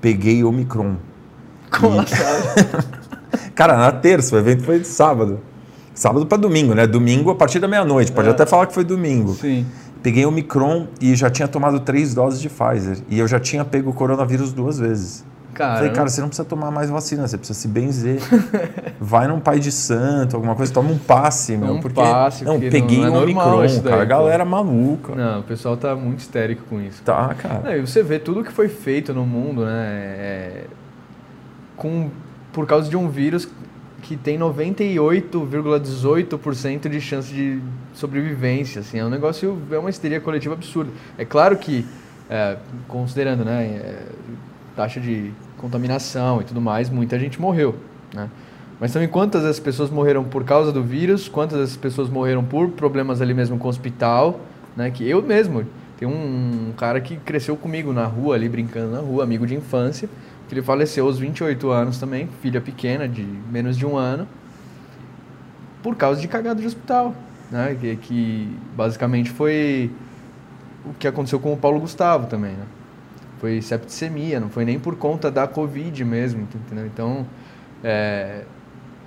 peguei 0.00 0.42
Omicron. 0.42 0.96
Como 1.70 1.94
E- 1.94 1.98
ela 1.98 2.06
sabe? 2.06 2.98
Cara, 3.54 3.76
na 3.76 3.92
terça, 3.92 4.34
o 4.34 4.38
evento 4.40 4.64
foi 4.64 4.80
de 4.80 4.86
sábado. 4.88 5.38
Sábado 5.94 6.26
para 6.26 6.36
domingo, 6.38 6.74
né? 6.74 6.84
Domingo 6.86 7.30
a 7.30 7.34
partir 7.36 7.58
da 7.60 7.68
meia-noite. 7.68 8.10
Pode 8.10 8.26
É. 8.26 8.30
até 8.32 8.44
falar 8.44 8.66
que 8.66 8.74
foi 8.74 8.82
domingo. 8.84 9.34
Sim. 9.34 9.64
Peguei 10.02 10.24
o 10.26 10.30
Micron 10.32 10.86
e 11.00 11.14
já 11.14 11.28
tinha 11.30 11.46
tomado 11.46 11.78
três 11.80 12.12
doses 12.14 12.40
de 12.40 12.48
Pfizer. 12.48 12.98
E 13.08 13.18
eu 13.20 13.28
já 13.28 13.38
tinha 13.38 13.64
pego 13.64 13.90
o 13.90 13.92
coronavírus 13.92 14.52
duas 14.52 14.78
vezes. 14.80 15.24
Cara, 15.54 15.76
Falei, 15.76 15.92
cara, 15.92 16.08
você 16.08 16.20
não 16.20 16.28
precisa 16.28 16.46
tomar 16.46 16.70
mais 16.70 16.90
vacina, 16.90 17.26
você 17.26 17.36
precisa 17.36 17.58
se 17.58 17.66
benzer. 17.66 18.20
Vai 19.00 19.26
num 19.26 19.40
pai 19.40 19.58
de 19.58 19.72
santo, 19.72 20.36
alguma 20.36 20.54
coisa, 20.54 20.72
toma 20.72 20.90
um 20.90 20.98
passe, 20.98 21.56
meu. 21.56 21.74
Um 21.74 21.80
porque, 21.80 22.00
passe, 22.00 22.44
não, 22.44 22.54
porque 22.54 22.70
peguei 22.70 22.98
não 22.98 23.06
é 23.06 23.10
um 23.10 23.22
Omicron, 23.22 23.66
daí, 23.66 23.80
cara. 23.80 24.02
A 24.02 24.04
galera 24.04 24.44
maluca. 24.44 25.14
não, 25.14 25.40
o 25.40 25.42
pessoal 25.42 25.76
tá 25.76 25.96
muito 25.96 26.20
histérico 26.20 26.62
com 26.68 26.80
isso. 26.80 27.02
Tá, 27.02 27.34
cara. 27.34 27.60
Não, 27.64 27.76
e 27.76 27.80
você 27.80 28.02
vê 28.02 28.18
tudo 28.18 28.44
que 28.44 28.52
foi 28.52 28.68
feito 28.68 29.12
no 29.12 29.26
mundo, 29.26 29.64
né? 29.64 30.18
é, 30.18 30.64
com, 31.76 32.10
por 32.52 32.66
causa 32.66 32.90
de 32.90 32.96
um 32.96 33.08
vírus 33.08 33.48
que 34.02 34.16
tem 34.16 34.36
98,18% 34.38 36.88
de 36.88 37.00
chance 37.00 37.32
de 37.32 37.60
sobrevivência. 37.94 38.80
Assim, 38.80 38.98
é 38.98 39.04
um 39.04 39.10
negócio, 39.10 39.56
é 39.70 39.78
uma 39.78 39.90
histeria 39.90 40.20
coletiva 40.20 40.54
absurda. 40.54 40.90
É 41.16 41.24
claro 41.24 41.56
que, 41.56 41.86
é, 42.28 42.56
considerando 42.86 43.44
né, 43.44 43.64
é, 43.64 44.02
taxa 44.78 45.00
de 45.00 45.32
contaminação 45.56 46.40
e 46.40 46.44
tudo 46.44 46.60
mais, 46.60 46.88
muita 46.88 47.18
gente 47.18 47.40
morreu. 47.40 47.74
Né? 48.14 48.30
Mas 48.78 48.92
também 48.92 49.08
quantas 49.08 49.44
as 49.44 49.58
pessoas 49.58 49.90
morreram 49.90 50.22
por 50.22 50.44
causa 50.44 50.70
do 50.70 50.84
vírus, 50.84 51.28
quantas 51.28 51.58
as 51.58 51.76
pessoas 51.76 52.08
morreram 52.08 52.44
por 52.44 52.70
problemas 52.70 53.20
ali 53.20 53.34
mesmo 53.34 53.58
com 53.58 53.66
o 53.66 53.70
hospital, 53.70 54.38
né? 54.76 54.88
Que 54.88 55.08
eu 55.08 55.20
mesmo, 55.20 55.66
tem 55.98 56.06
um, 56.06 56.68
um 56.68 56.72
cara 56.76 57.00
que 57.00 57.16
cresceu 57.16 57.56
comigo 57.56 57.92
na 57.92 58.04
rua, 58.04 58.36
ali 58.36 58.48
brincando 58.48 58.92
na 58.92 59.00
rua, 59.00 59.24
amigo 59.24 59.44
de 59.44 59.56
infância, 59.56 60.08
que 60.48 60.54
ele 60.54 60.62
faleceu 60.62 61.06
aos 61.06 61.18
28 61.18 61.70
anos 61.70 61.98
também, 61.98 62.28
filha 62.40 62.60
pequena, 62.60 63.08
de 63.08 63.26
menos 63.50 63.76
de 63.76 63.84
um 63.84 63.96
ano, 63.96 64.28
por 65.82 65.96
causa 65.96 66.20
de 66.20 66.28
cagada 66.28 66.60
de 66.60 66.66
hospital, 66.68 67.16
né? 67.50 67.76
Que, 67.80 67.96
que 67.96 68.56
basicamente 68.76 69.28
foi 69.28 69.90
o 70.84 70.94
que 70.94 71.08
aconteceu 71.08 71.40
com 71.40 71.52
o 71.52 71.56
Paulo 71.56 71.80
Gustavo 71.80 72.28
também, 72.28 72.52
né? 72.52 72.64
Foi 73.40 73.62
septicemia, 73.62 74.40
não 74.40 74.48
foi 74.48 74.64
nem 74.64 74.78
por 74.78 74.96
conta 74.96 75.30
da 75.30 75.46
Covid 75.46 76.04
mesmo, 76.04 76.42
entendeu? 76.42 76.86
Então, 76.86 77.26
é, 77.82 78.42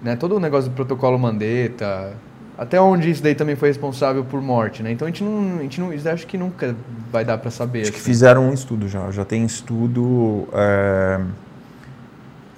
né, 0.02 0.16
todo 0.16 0.36
o 0.36 0.40
negócio 0.40 0.70
do 0.70 0.76
protocolo 0.76 1.20
Mandetta, 1.20 2.14
até 2.58 2.80
onde 2.80 3.10
isso 3.10 3.24
daí 3.24 3.36
também 3.36 3.56
foi 3.56 3.70
responsável 3.70 4.24
por 4.24 4.42
morte, 4.42 4.84
né? 4.84 4.92
Então 4.92 5.08
a 5.08 5.10
gente 5.10 5.24
não, 5.24 5.60
a 5.60 5.62
gente 5.64 5.82
não, 5.82 5.90
acho 6.14 6.28
que 6.28 6.38
nunca 6.38 6.76
vai 7.12 7.26
dar 7.26 7.38
para 7.38 7.50
saber. 7.50 7.82
Acho 7.82 7.92
que 7.92 7.98
assim. 7.98 8.06
fizeram 8.06 8.50
um 8.50 8.54
estudo 8.54 8.88
já. 8.88 9.10
Já 9.12 9.26
tem 9.26 9.44
estudo. 9.46 10.48
é, 10.54 11.20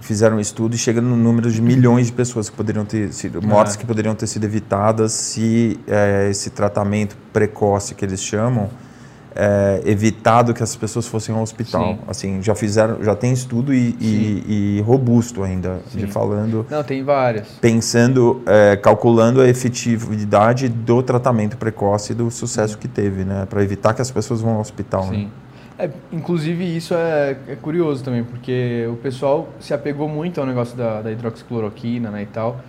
Fizeram 0.01 0.35
um 0.35 0.39
estudo 0.41 0.75
e 0.75 0.77
chega 0.77 0.99
no 0.99 1.15
número 1.15 1.49
de 1.49 1.61
milhões 1.61 2.07
de 2.07 2.11
pessoas 2.11 2.49
que 2.49 2.57
poderiam 2.57 2.83
ter 2.83 3.13
sido. 3.13 3.41
mortes 3.41 3.75
É. 3.75 3.77
que 3.77 3.85
poderiam 3.85 4.13
ter 4.13 4.27
sido 4.27 4.43
evitadas 4.43 5.13
se 5.13 5.79
é, 5.87 6.27
esse 6.29 6.49
tratamento 6.49 7.15
precoce 7.31 7.95
que 7.95 8.03
eles 8.03 8.21
chamam. 8.21 8.69
É, 9.35 9.81
evitado 9.85 10.53
que 10.53 10.61
as 10.61 10.75
pessoas 10.75 11.07
fossem 11.07 11.33
ao 11.33 11.41
hospital. 11.41 11.93
Sim. 11.93 11.99
Assim, 12.07 12.41
já 12.41 12.53
fizeram, 12.55 13.03
já 13.03 13.15
tem 13.15 13.33
estudo 13.33 13.73
e, 13.73 13.95
e- 13.99 14.77
e 14.77 14.81
robusto 14.81 15.43
ainda, 15.43 15.79
de 15.93 16.01
Sim. 16.01 16.07
falando, 16.07 16.65
Não, 16.69 16.83
tem 16.83 17.03
várias. 17.03 17.47
pensando, 17.61 18.41
é, 18.45 18.75
calculando 18.75 19.41
a 19.41 19.47
efetividade 19.47 20.69
do 20.69 21.01
tratamento 21.01 21.57
precoce 21.57 22.11
e 22.13 22.15
do 22.15 22.29
sucesso 22.29 22.77
que 22.77 22.87
teve, 22.87 23.23
né, 23.23 23.45
para 23.49 23.63
evitar 23.63 23.93
que 23.93 24.01
as 24.01 24.11
pessoas 24.11 24.41
vão 24.41 24.53
ao 24.55 24.61
hospital. 24.61 25.05
né? 25.07 25.11
Sim. 25.15 25.31
É, 25.79 25.89
inclusive 26.11 26.63
isso 26.77 26.93
é, 26.93 27.35
é 27.47 27.55
curioso 27.55 28.03
também, 28.03 28.23
porque 28.23 28.87
o 28.91 28.95
pessoal 28.97 29.49
se 29.59 29.73
apegou 29.73 30.07
muito 30.07 30.39
ao 30.39 30.45
negócio 30.45 30.77
da, 30.77 31.01
da 31.01 31.11
hidroxicloroquina 31.11 32.11
né, 32.11 32.21
e 32.21 32.25
tal. 32.27 32.59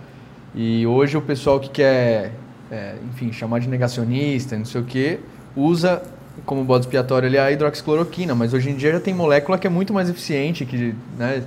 E 0.55 0.87
hoje 0.87 1.15
o 1.15 1.21
pessoal 1.21 1.59
que 1.59 1.69
quer, 1.69 2.31
é, 2.71 2.95
enfim, 3.13 3.31
chamar 3.31 3.59
de 3.59 3.69
negacionista, 3.69 4.57
não 4.57 4.65
sei 4.65 4.81
o 4.81 4.83
quê, 4.85 5.19
usa 5.55 6.01
como 6.45 6.63
bode 6.63 6.85
expiatório 6.85 7.27
ali 7.27 7.37
a 7.37 7.51
hidroxicloroquina, 7.51 8.33
mas 8.35 8.53
hoje 8.53 8.69
em 8.69 8.75
dia 8.75 8.91
já 8.93 8.99
tem 8.99 9.13
molécula 9.13 9.57
que 9.57 9.65
é 9.67 9.69
muito 9.69 9.93
mais 9.93 10.09
eficiente 10.09 10.65
que 10.65 10.93
né, 11.17 11.43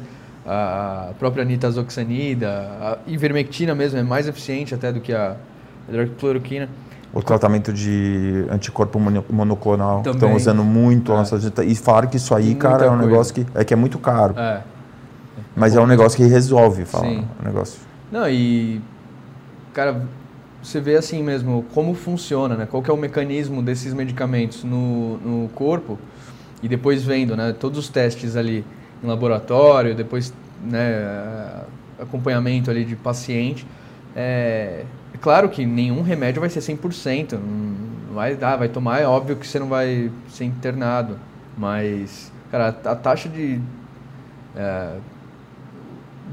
a 0.46 1.10
própria 1.18 1.44
nitazoxanida, 1.44 2.48
a 2.80 2.98
ivermectina 3.06 3.74
mesmo 3.74 3.98
é 3.98 4.02
mais 4.02 4.26
eficiente 4.26 4.74
até 4.74 4.92
do 4.92 5.00
que 5.00 5.12
a 5.12 5.36
hidroxicloroquina. 5.88 6.68
O 7.12 7.22
tratamento 7.22 7.72
de 7.72 8.44
anticorpo 8.50 8.98
mono- 9.00 9.24
monoclonal 9.30 10.02
que 10.02 10.10
estão 10.10 10.34
usando 10.34 10.62
muito. 10.62 11.10
É. 11.10 11.14
a 11.14 11.18
nossa 11.18 11.38
dieta- 11.38 11.64
E 11.64 11.74
falaram 11.74 12.08
que 12.08 12.16
isso 12.18 12.34
aí, 12.34 12.48
Tem 12.48 12.56
cara, 12.56 12.84
é 12.84 12.90
um 12.90 12.96
coisa. 12.96 13.06
negócio 13.10 13.34
que 13.34 13.46
é, 13.54 13.64
que 13.64 13.72
é 13.72 13.76
muito 13.76 13.98
caro. 13.98 14.34
É. 14.38 14.60
Mas 15.56 15.74
é 15.74 15.80
um 15.80 15.86
negócio 15.86 16.16
que 16.18 16.24
resolve, 16.26 16.84
fala. 16.84 17.04
Sim. 17.06 17.24
Um 17.42 17.46
negócio. 17.46 17.80
Não, 18.12 18.28
e 18.28 18.80
cara, 19.72 20.02
você 20.62 20.80
vê 20.80 20.96
assim 20.96 21.22
mesmo 21.22 21.64
como 21.72 21.94
funciona, 21.94 22.56
né? 22.56 22.66
Qual 22.66 22.82
é 22.86 22.92
o 22.92 22.96
mecanismo 22.96 23.62
desses 23.62 23.94
medicamentos 23.94 24.64
no, 24.64 25.18
no 25.18 25.48
corpo 25.50 25.98
e 26.62 26.68
depois 26.68 27.04
vendo, 27.04 27.36
né? 27.36 27.54
Todos 27.58 27.78
os 27.78 27.88
testes 27.88 28.36
ali 28.36 28.64
em 29.02 29.06
laboratório, 29.06 29.94
depois, 29.94 30.32
né? 30.62 31.62
Acompanhamento 31.98 32.70
ali 32.70 32.84
de 32.84 32.96
paciente. 32.96 33.66
É, 34.14 34.84
é 35.14 35.18
claro 35.18 35.48
que 35.48 35.64
nenhum 35.64 36.02
remédio 36.02 36.40
vai 36.40 36.50
ser 36.50 36.60
100%. 36.60 37.38
Não 37.38 38.14
vai, 38.14 38.36
ah, 38.40 38.56
vai 38.56 38.68
tomar, 38.68 39.00
é 39.00 39.06
óbvio 39.06 39.36
que 39.36 39.46
você 39.46 39.58
não 39.58 39.68
vai 39.68 40.10
ser 40.28 40.44
internado. 40.44 41.18
Mas, 41.56 42.32
cara, 42.50 42.76
a, 42.84 42.92
a 42.92 42.96
taxa 42.96 43.28
de... 43.28 43.60
é, 44.56 44.96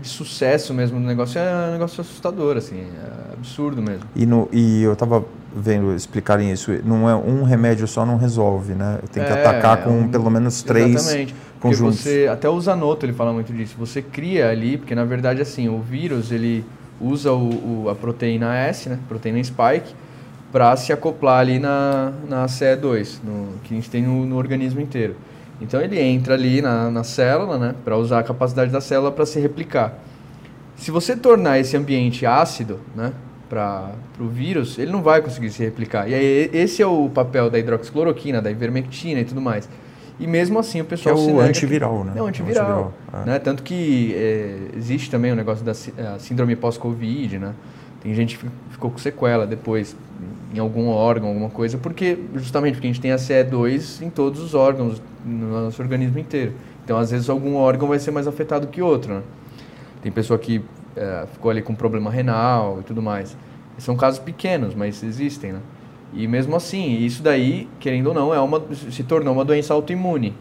de 0.01 0.07
sucesso 0.07 0.73
mesmo 0.73 0.99
no 0.99 1.05
negócio 1.07 1.39
é 1.39 1.67
um 1.69 1.71
negócio 1.73 2.01
assustador, 2.01 2.57
assim, 2.57 2.79
é 2.81 3.33
absurdo 3.33 3.81
mesmo. 3.81 4.03
E, 4.15 4.25
no, 4.25 4.47
e 4.51 4.83
eu 4.83 4.95
tava 4.95 5.23
vendo 5.55 5.95
explicarem 5.95 6.51
isso. 6.51 6.71
Não 6.83 7.09
é 7.09 7.15
um 7.15 7.43
remédio 7.43 7.87
só 7.87 8.05
não 8.05 8.17
resolve, 8.17 8.73
né? 8.73 8.99
Tem 9.11 9.23
que 9.23 9.31
É, 9.31 9.33
atacar 9.39 9.83
com 9.83 10.01
um- 10.01 10.07
pelo 10.07 10.29
menos 10.29 10.61
três 10.63 10.95
Exatamente. 10.95 11.33
Porque 11.59 11.77
conjuntos. 11.77 11.99
você, 12.01 12.27
até 12.31 12.47
o 12.49 12.59
Zanotto 12.59 13.05
ele 13.05 13.13
fala 13.13 13.31
muito 13.33 13.51
disso. 13.53 13.75
Você 13.79 14.01
cria 14.01 14.49
ali, 14.49 14.77
porque 14.77 14.93
na 14.93 15.05
verdade 15.05 15.41
assim, 15.41 15.67
o 15.69 15.79
vírus 15.79 16.31
ele 16.31 16.63
usa 17.01 17.31
o, 17.31 17.85
o- 17.85 17.89
a 17.89 17.95
proteína 17.95 18.53
S, 18.55 18.87
né, 18.89 18.99
proteína 19.07 19.41
spike, 19.43 19.95
para 20.51 20.75
se 20.77 20.93
acoplar 20.93 21.39
ali 21.39 21.57
na, 21.59 22.11
na 22.29 22.45
CE2, 22.47 23.19
no, 23.23 23.47
que 23.63 23.73
a 23.73 23.77
gente 23.77 23.89
tem 23.89 24.03
no, 24.03 24.25
no 24.25 24.37
organismo 24.37 24.79
inteiro. 24.79 25.15
Então 25.61 25.81
ele 25.81 25.99
entra 25.99 26.33
ali 26.33 26.61
na, 26.61 26.91
na 26.91 27.03
célula, 27.03 27.57
né, 27.57 27.75
para 27.83 27.97
usar 27.97 28.19
a 28.19 28.23
capacidade 28.23 28.71
da 28.71 28.81
célula 28.81 29.11
para 29.11 29.25
se 29.25 29.39
replicar. 29.39 29.97
Se 30.75 30.91
você 30.91 31.15
tornar 31.15 31.59
esse 31.59 31.77
ambiente 31.77 32.25
ácido, 32.25 32.79
né, 32.95 33.13
para 33.49 33.91
o 34.19 34.27
vírus, 34.27 34.77
ele 34.77 34.91
não 34.91 35.01
vai 35.01 35.21
conseguir 35.21 35.49
se 35.49 35.63
replicar. 35.63 36.09
E 36.09 36.13
aí 36.13 36.49
esse 36.51 36.81
é 36.81 36.87
o 36.87 37.09
papel 37.09 37.49
da 37.49 37.57
hidroxicloroquina, 37.57 38.41
da 38.41 38.51
ivermectina 38.51 39.21
e 39.21 39.25
tudo 39.25 39.39
mais. 39.39 39.69
E 40.19 40.27
mesmo 40.27 40.57
assim 40.59 40.81
o 40.81 40.85
Que 40.85 40.93
é 40.93 40.97
pessoal 40.97 41.17
o 41.17 41.39
antiviral, 41.39 42.03
né? 42.03 42.13
é 42.15 42.21
um 42.21 42.27
antiviral. 42.27 42.65
antiviral, 42.65 43.23
é. 43.23 43.25
Né? 43.31 43.39
Tanto 43.39 43.63
que 43.63 44.13
é, 44.15 44.57
existe 44.77 45.11
também 45.11 45.31
o 45.31 45.35
negócio 45.35 45.63
da 45.63 45.73
síndrome 46.19 46.55
pós-Covid, 46.55 47.37
né? 47.37 47.53
Tem 48.05 48.13
gente 48.13 48.37
que 48.37 48.45
ficou 48.69 48.91
com 48.91 48.99
sequela 48.99 49.47
depois 49.47 49.97
em 50.53 50.59
algum 50.59 50.89
órgão, 50.89 51.29
alguma 51.29 51.49
coisa, 51.49 51.75
porque 51.75 52.19
justamente 52.35 52.75
porque 52.75 52.85
a 52.85 52.91
gente 52.91 53.01
tem 53.01 53.11
a 53.11 53.15
CE2 53.15 54.03
em 54.03 54.11
todos 54.11 54.41
os 54.41 54.53
órgãos, 54.53 55.01
no 55.25 55.63
nosso 55.63 55.81
organismo 55.81 56.19
inteiro. 56.19 56.53
Então, 56.83 56.99
às 56.99 57.09
vezes, 57.09 57.31
algum 57.31 57.55
órgão 57.55 57.87
vai 57.87 57.97
ser 57.97 58.11
mais 58.11 58.27
afetado 58.27 58.67
que 58.67 58.79
outro, 58.79 59.15
né? 59.15 59.21
Tem 60.03 60.11
pessoa 60.11 60.37
que 60.37 60.63
é, 60.95 61.25
ficou 61.33 61.49
ali 61.49 61.63
com 61.63 61.73
problema 61.73 62.11
renal 62.11 62.77
e 62.79 62.83
tudo 62.83 63.01
mais. 63.01 63.35
São 63.79 63.97
casos 63.97 64.19
pequenos, 64.19 64.75
mas 64.75 65.01
existem, 65.01 65.53
né? 65.53 65.59
E 66.13 66.27
mesmo 66.27 66.55
assim, 66.55 67.03
isso 67.03 67.23
daí, 67.23 67.67
querendo 67.79 68.05
ou 68.09 68.13
não, 68.13 68.31
é 68.31 68.39
uma, 68.39 68.61
se 68.71 69.01
tornou 69.01 69.33
uma 69.33 69.43
doença 69.43 69.73
autoimune. 69.73 70.35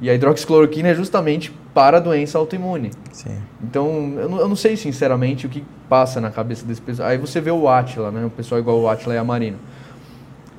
E 0.00 0.10
a 0.10 0.14
hidroxicloroquina 0.14 0.88
é 0.88 0.94
justamente 0.94 1.50
para 1.72 1.96
a 1.96 2.00
doença 2.00 2.36
autoimune. 2.38 2.90
Sim. 3.12 3.38
Então, 3.62 4.14
eu 4.18 4.28
não, 4.28 4.38
eu 4.40 4.48
não 4.48 4.56
sei 4.56 4.76
sinceramente 4.76 5.46
o 5.46 5.48
que 5.48 5.64
passa 5.88 6.20
na 6.20 6.30
cabeça 6.30 6.66
desse 6.66 6.80
pessoal. 6.80 7.08
Aí 7.08 7.18
você 7.18 7.40
vê 7.40 7.50
o 7.50 7.68
Atila, 7.68 8.10
né? 8.10 8.24
O 8.24 8.30
pessoal 8.30 8.60
igual 8.60 8.78
o 8.78 8.88
Atila 8.88 9.14
e 9.14 9.18
a 9.18 9.24
Marina. 9.24 9.56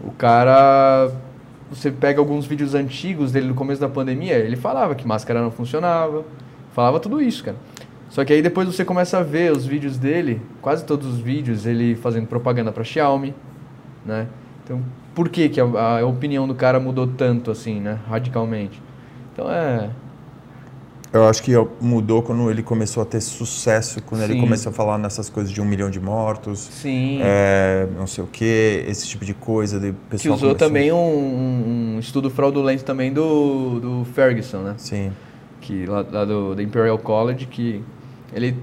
O 0.03 0.11
cara. 0.11 1.11
Você 1.69 1.91
pega 1.91 2.19
alguns 2.19 2.45
vídeos 2.45 2.73
antigos 2.73 3.33
dele 3.33 3.47
no 3.47 3.53
começo 3.53 3.81
da 3.81 3.89
pandemia, 3.89 4.35
ele 4.35 4.55
falava 4.55 4.95
que 4.95 5.05
máscara 5.05 5.41
não 5.41 5.51
funcionava, 5.51 6.23
falava 6.73 6.97
tudo 6.97 7.21
isso, 7.21 7.43
cara. 7.43 7.57
Só 8.09 8.23
que 8.23 8.31
aí 8.31 8.41
depois 8.41 8.65
você 8.67 8.85
começa 8.85 9.17
a 9.17 9.21
ver 9.21 9.51
os 9.51 9.65
vídeos 9.65 9.97
dele, 9.97 10.41
quase 10.61 10.85
todos 10.85 11.05
os 11.05 11.19
vídeos, 11.19 11.65
ele 11.65 11.93
fazendo 11.95 12.25
propaganda 12.25 12.71
para 12.71 12.85
Xiaomi, 12.85 13.35
né? 14.05 14.27
Então, 14.63 14.81
por 15.13 15.27
que, 15.27 15.49
que 15.49 15.59
a, 15.59 15.65
a 15.99 16.05
opinião 16.05 16.47
do 16.47 16.55
cara 16.55 16.79
mudou 16.79 17.05
tanto 17.05 17.51
assim, 17.51 17.81
né? 17.81 17.99
Radicalmente. 18.07 18.81
Então 19.37 19.51
é. 19.51 19.89
Eu 21.13 21.25
acho 21.27 21.41
que 21.41 21.53
mudou 21.79 22.21
quando 22.21 22.49
ele 22.51 22.61
começou 22.61 23.01
a 23.01 23.05
ter 23.05 23.21
sucesso, 23.21 24.01
quando 24.03 24.23
ele 24.23 24.33
Sim. 24.33 24.41
começou 24.41 24.71
a 24.71 24.73
falar 24.73 24.97
nessas 24.97 25.29
coisas 25.29 25.51
de 25.51 25.61
um 25.61 25.65
milhão 25.65 25.89
de 25.89 25.99
mortos, 26.01 26.59
Sim. 26.59 27.19
é, 27.21 27.87
não 27.97 28.05
sei 28.05 28.23
o 28.23 28.27
que, 28.27 28.83
esse 28.87 29.07
tipo 29.07 29.23
de 29.23 29.33
coisa. 29.33 29.79
De 29.79 29.91
Que 29.93 29.97
pessoal 30.09 30.35
usou 30.35 30.49
começou- 30.49 30.67
também 30.67 30.91
um, 30.91 31.95
um- 31.95 31.99
estudo 31.99 32.29
fraudulento 32.29 32.83
também 32.83 33.13
do, 33.13 33.79
do 33.79 34.05
Ferguson, 34.13 34.57
né? 34.59 34.73
Sim. 34.77 35.11
Que 35.61 35.85
lá, 35.85 36.05
lá 36.11 36.25
do, 36.25 36.55
do 36.55 36.61
Imperial 36.61 36.97
College, 36.97 37.45
que 37.45 37.81
Ele, 38.33 38.57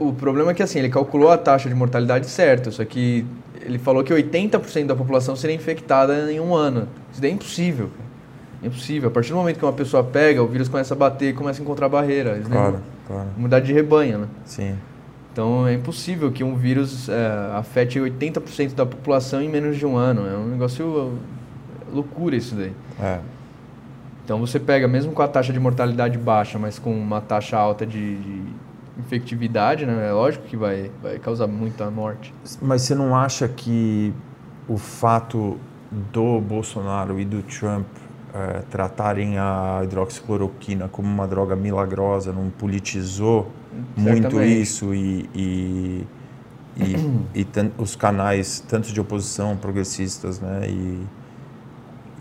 o 0.00 0.12
problema 0.14 0.52
é 0.52 0.54
que 0.54 0.62
assim, 0.62 0.78
ele 0.78 0.88
calculou 0.88 1.30
a 1.30 1.36
taxa 1.36 1.68
de 1.68 1.74
mortalidade 1.74 2.26
certo, 2.26 2.72
só 2.72 2.82
que 2.86 3.26
ele 3.60 3.78
falou 3.78 4.02
que 4.02 4.12
80% 4.14 4.86
da 4.86 4.96
população 4.96 5.36
seria 5.36 5.54
infectada 5.54 6.32
em 6.32 6.40
um 6.40 6.54
ano. 6.54 6.88
Isso 7.12 7.20
daí 7.20 7.30
é 7.30 7.34
impossível. 7.34 7.88
Cara. 7.88 8.09
É 8.62 8.66
impossível. 8.66 9.08
A 9.08 9.12
partir 9.12 9.30
do 9.30 9.36
momento 9.36 9.58
que 9.58 9.64
uma 9.64 9.72
pessoa 9.72 10.04
pega, 10.04 10.42
o 10.42 10.46
vírus 10.46 10.68
começa 10.68 10.94
a 10.94 10.96
bater, 10.96 11.34
começa 11.34 11.60
a 11.60 11.62
encontrar 11.62 11.88
barreira. 11.88 12.40
Claro, 12.40 12.72
daí 12.72 12.82
claro. 13.06 13.28
é 13.28 13.38
Imunidade 13.38 13.66
de 13.66 13.72
rebanho, 13.72 14.18
né? 14.18 14.28
Sim. 14.44 14.76
Então 15.32 15.66
é 15.66 15.74
impossível 15.74 16.30
que 16.30 16.42
um 16.42 16.56
vírus 16.56 17.08
é, 17.08 17.52
afete 17.54 17.98
80% 17.98 18.74
da 18.74 18.84
população 18.84 19.40
em 19.40 19.48
menos 19.48 19.76
de 19.78 19.86
um 19.86 19.96
ano. 19.96 20.26
É 20.26 20.36
um 20.36 20.48
negócio 20.48 21.18
é, 21.88 21.94
loucura 21.94 22.36
isso 22.36 22.54
daí. 22.54 22.72
É. 23.00 23.20
Então 24.24 24.38
você 24.38 24.60
pega, 24.60 24.86
mesmo 24.86 25.12
com 25.12 25.22
a 25.22 25.28
taxa 25.28 25.52
de 25.52 25.58
mortalidade 25.58 26.18
baixa, 26.18 26.58
mas 26.58 26.78
com 26.78 26.92
uma 26.92 27.20
taxa 27.20 27.56
alta 27.56 27.86
de, 27.86 28.16
de 28.16 28.42
infectividade, 28.98 29.86
né? 29.86 30.08
É 30.08 30.12
lógico 30.12 30.44
que 30.46 30.56
vai, 30.56 30.90
vai 31.02 31.18
causar 31.18 31.46
muita 31.46 31.90
morte. 31.90 32.34
Mas 32.60 32.82
você 32.82 32.94
não 32.94 33.16
acha 33.16 33.48
que 33.48 34.12
o 34.68 34.76
fato 34.76 35.58
do 36.12 36.40
Bolsonaro 36.40 37.18
e 37.18 37.24
do 37.24 37.42
Trump 37.42 37.86
eh, 38.32 38.62
tratarem 38.70 39.38
a 39.38 39.80
hidroxicloroquina 39.84 40.88
como 40.88 41.08
uma 41.08 41.26
droga 41.26 41.56
milagrosa 41.56 42.32
não 42.32 42.48
politizou 42.50 43.50
muito 43.96 44.22
Certamente. 44.22 44.60
isso 44.60 44.94
e, 44.94 45.28
e, 45.34 46.06
e, 46.76 46.96
e 47.40 47.46
os 47.78 47.96
canais, 47.96 48.62
tanto 48.68 48.92
de 48.92 49.00
oposição, 49.00 49.56
progressistas, 49.56 50.40
né? 50.40 50.62
E, 50.68 51.06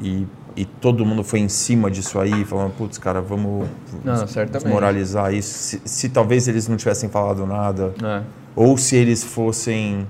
e, 0.02 0.28
e 0.56 0.66
todo 0.66 1.06
mundo 1.06 1.24
foi 1.24 1.40
em 1.40 1.50
cima 1.50 1.92
disso 1.92 2.20
aí, 2.20 2.44
falando, 2.44 2.74
putz, 2.76 2.98
cara, 2.98 3.22
vamos 3.22 3.68
Não, 4.04 4.26
desmoralizar 4.52 5.34
isso. 5.34 5.54
Se, 5.54 5.82
se 5.86 6.10
talvez 6.10 6.48
eles 6.48 6.68
não 6.68 6.76
tivessem 6.76 7.10
falado 7.10 7.46
nada, 7.46 7.94
É. 8.04 8.24
ou 8.56 8.78
se 8.78 8.96
eles 8.96 9.24
fossem 9.24 10.08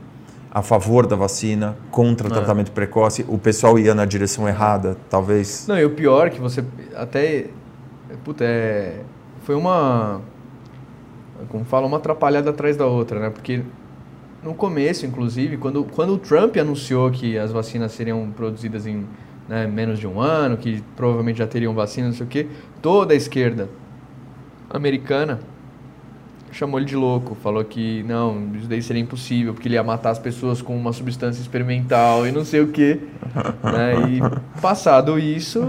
a 0.60 0.62
favor 0.64 1.08
da 1.08 1.16
vacina, 1.16 1.78
contra 1.92 2.28
o 2.28 2.32
É. 2.32 2.34
tratamento 2.34 2.72
precoce, 2.72 3.26
o 3.28 3.38
pessoal 3.38 3.80
ia 3.80 3.96
na 3.96 4.06
direção 4.06 4.48
errada, 4.48 4.98
talvez. 5.10 5.66
Não, 5.68 5.78
e 5.78 5.86
o 5.86 5.90
pior 5.92 6.28
é 6.28 6.30
que 6.30 6.40
você 6.40 6.64
até. 6.96 7.48
Puta, 8.24 8.44
é. 8.44 9.02
Foi 9.44 9.56
uma. 9.56 10.22
Como 11.48 11.64
fala, 11.66 11.88
uma 11.88 11.98
atrapalhada 11.98 12.50
atrás 12.50 12.76
da 12.76 12.86
outra, 12.86 13.20
né? 13.20 13.30
Porque 13.30 13.62
no 14.44 14.54
começo, 14.54 15.06
inclusive, 15.06 15.58
quando, 15.58 15.86
quando 15.86 16.14
o 16.14 16.18
Trump 16.18 16.58
anunciou 16.58 17.10
que 17.10 17.38
as 17.38 17.52
vacinas 17.52 17.92
seriam 17.94 18.30
produzidas 18.32 18.86
em 18.86 19.06
né, 19.48 19.66
menos 19.66 19.98
de 20.00 20.06
um 20.06 20.20
ano, 20.20 20.58
que 20.58 20.84
provavelmente 20.96 21.40
já 21.40 21.48
teriam 21.48 21.74
vacina, 21.74 22.08
não 22.08 22.14
sei 22.14 22.26
o 22.26 22.30
quê, 22.30 22.48
toda 22.82 23.14
a 23.14 23.18
esquerda 23.18 23.70
americana 24.70 25.40
chamou 26.52 26.80
ele 26.80 26.86
de 26.86 26.96
louco, 26.96 27.36
falou 27.36 27.64
que 27.64 28.04
não, 28.04 28.52
isso 28.56 28.68
daí 28.68 28.82
seria 28.82 29.02
impossível, 29.02 29.54
porque 29.54 29.68
ele 29.68 29.76
ia 29.76 29.84
matar 29.84 30.12
as 30.12 30.20
pessoas 30.20 30.62
com 30.62 30.76
uma 30.76 30.94
substância 30.94 31.42
experimental 31.42 32.28
e 32.28 32.32
não 32.32 32.44
sei 32.44 32.62
o 32.62 32.68
quê. 32.68 33.00
né? 33.64 33.94
E 34.10 34.62
passado 34.62 35.20
isso, 35.20 35.64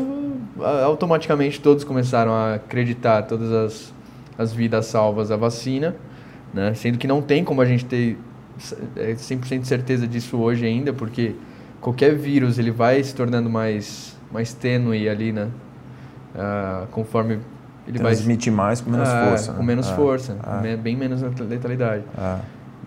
automaticamente 0.85 1.61
todos 1.61 1.85
começaram 1.85 2.33
a 2.33 2.55
acreditar 2.55 3.23
todas 3.23 3.53
as, 3.53 3.95
as 4.39 4.53
vidas 4.53 4.87
salvas 4.87 5.31
à 5.31 5.37
vacina, 5.37 5.97
né? 6.53 6.75
sendo 6.75 6.99
que 6.99 7.07
não 7.07 7.23
tem 7.23 7.45
como 7.45 7.61
a 7.61 7.65
gente 7.65 7.85
ter 7.85 8.19
é, 8.97 9.15
100% 9.15 9.61
de 9.61 9.69
certeza 9.69 10.07
disso 10.07 10.37
hoje 10.39 10.67
ainda, 10.67 10.93
porque 10.93 11.35
qualquer 11.81 12.15
vírus 12.15 12.59
ele 12.59 12.71
vai 12.71 13.03
se 13.03 13.15
tornando 13.15 13.49
mais, 13.49 14.17
mais 14.33 14.53
tênue 14.53 15.09
ali, 15.09 15.33
né? 15.33 15.49
Ah, 16.35 16.87
conforme 16.91 17.39
ele 17.87 17.99
vai 17.99 18.13
Transmite 18.13 18.51
mais 18.51 18.81
com 18.81 18.91
menos 18.91 19.09
é, 19.09 19.29
força. 19.29 19.53
Com 19.53 19.61
né? 19.61 19.67
menos 19.67 19.91
É, 19.91 19.95
força, 19.95 20.37
é, 20.47 20.63
me- 20.63 20.77
bem 20.77 20.97
menos 20.97 21.23
letalidade. 21.23 22.05
é. 22.17 22.37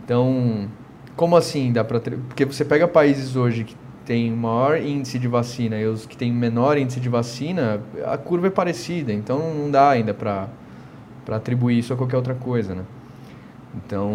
Então, 0.04 0.68
como 1.16 1.36
assim 1.38 1.72
dá 1.72 1.84
para 1.84 2.00
porque 2.00 2.46
você 2.46 2.66
pega 2.66 2.88
países 2.88 3.36
hoje 3.36 3.64
que 3.64 3.76
tem 4.06 4.30
maior 4.32 4.78
índice 4.78 5.18
de 5.18 5.28
vacina 5.30 5.78
e 5.78 5.86
os 5.86 6.06
que 6.06 6.18
têm 6.18 6.32
menor 6.32 6.78
índice 6.78 7.00
de 7.00 7.08
vacina, 7.08 7.80
a 8.06 8.18
curva 8.18 8.48
é 8.48 8.50
parecida, 8.50 9.14
então 9.14 9.40
não 9.54 9.72
dá 9.72 9.90
ainda 9.92 10.14
para 10.14 10.48
para 11.26 11.38
atribuir 11.38 11.80
isso 11.80 11.94
a 11.94 11.96
qualquer 11.96 12.18
outra 12.18 12.34
coisa, 12.36 12.76
né? 12.76 12.84
Então, 13.78 14.12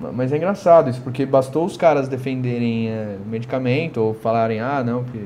ma- 0.00 0.10
mas 0.10 0.32
é 0.32 0.36
engraçado 0.38 0.88
isso, 0.88 1.02
porque 1.02 1.26
bastou 1.26 1.66
os 1.66 1.76
caras 1.76 2.08
defenderem 2.08 2.88
é, 2.88 3.18
o 3.24 3.28
medicamento 3.28 3.98
ou 3.98 4.14
falarem, 4.14 4.58
ah, 4.58 4.82
não, 4.82 5.04
porque 5.04 5.20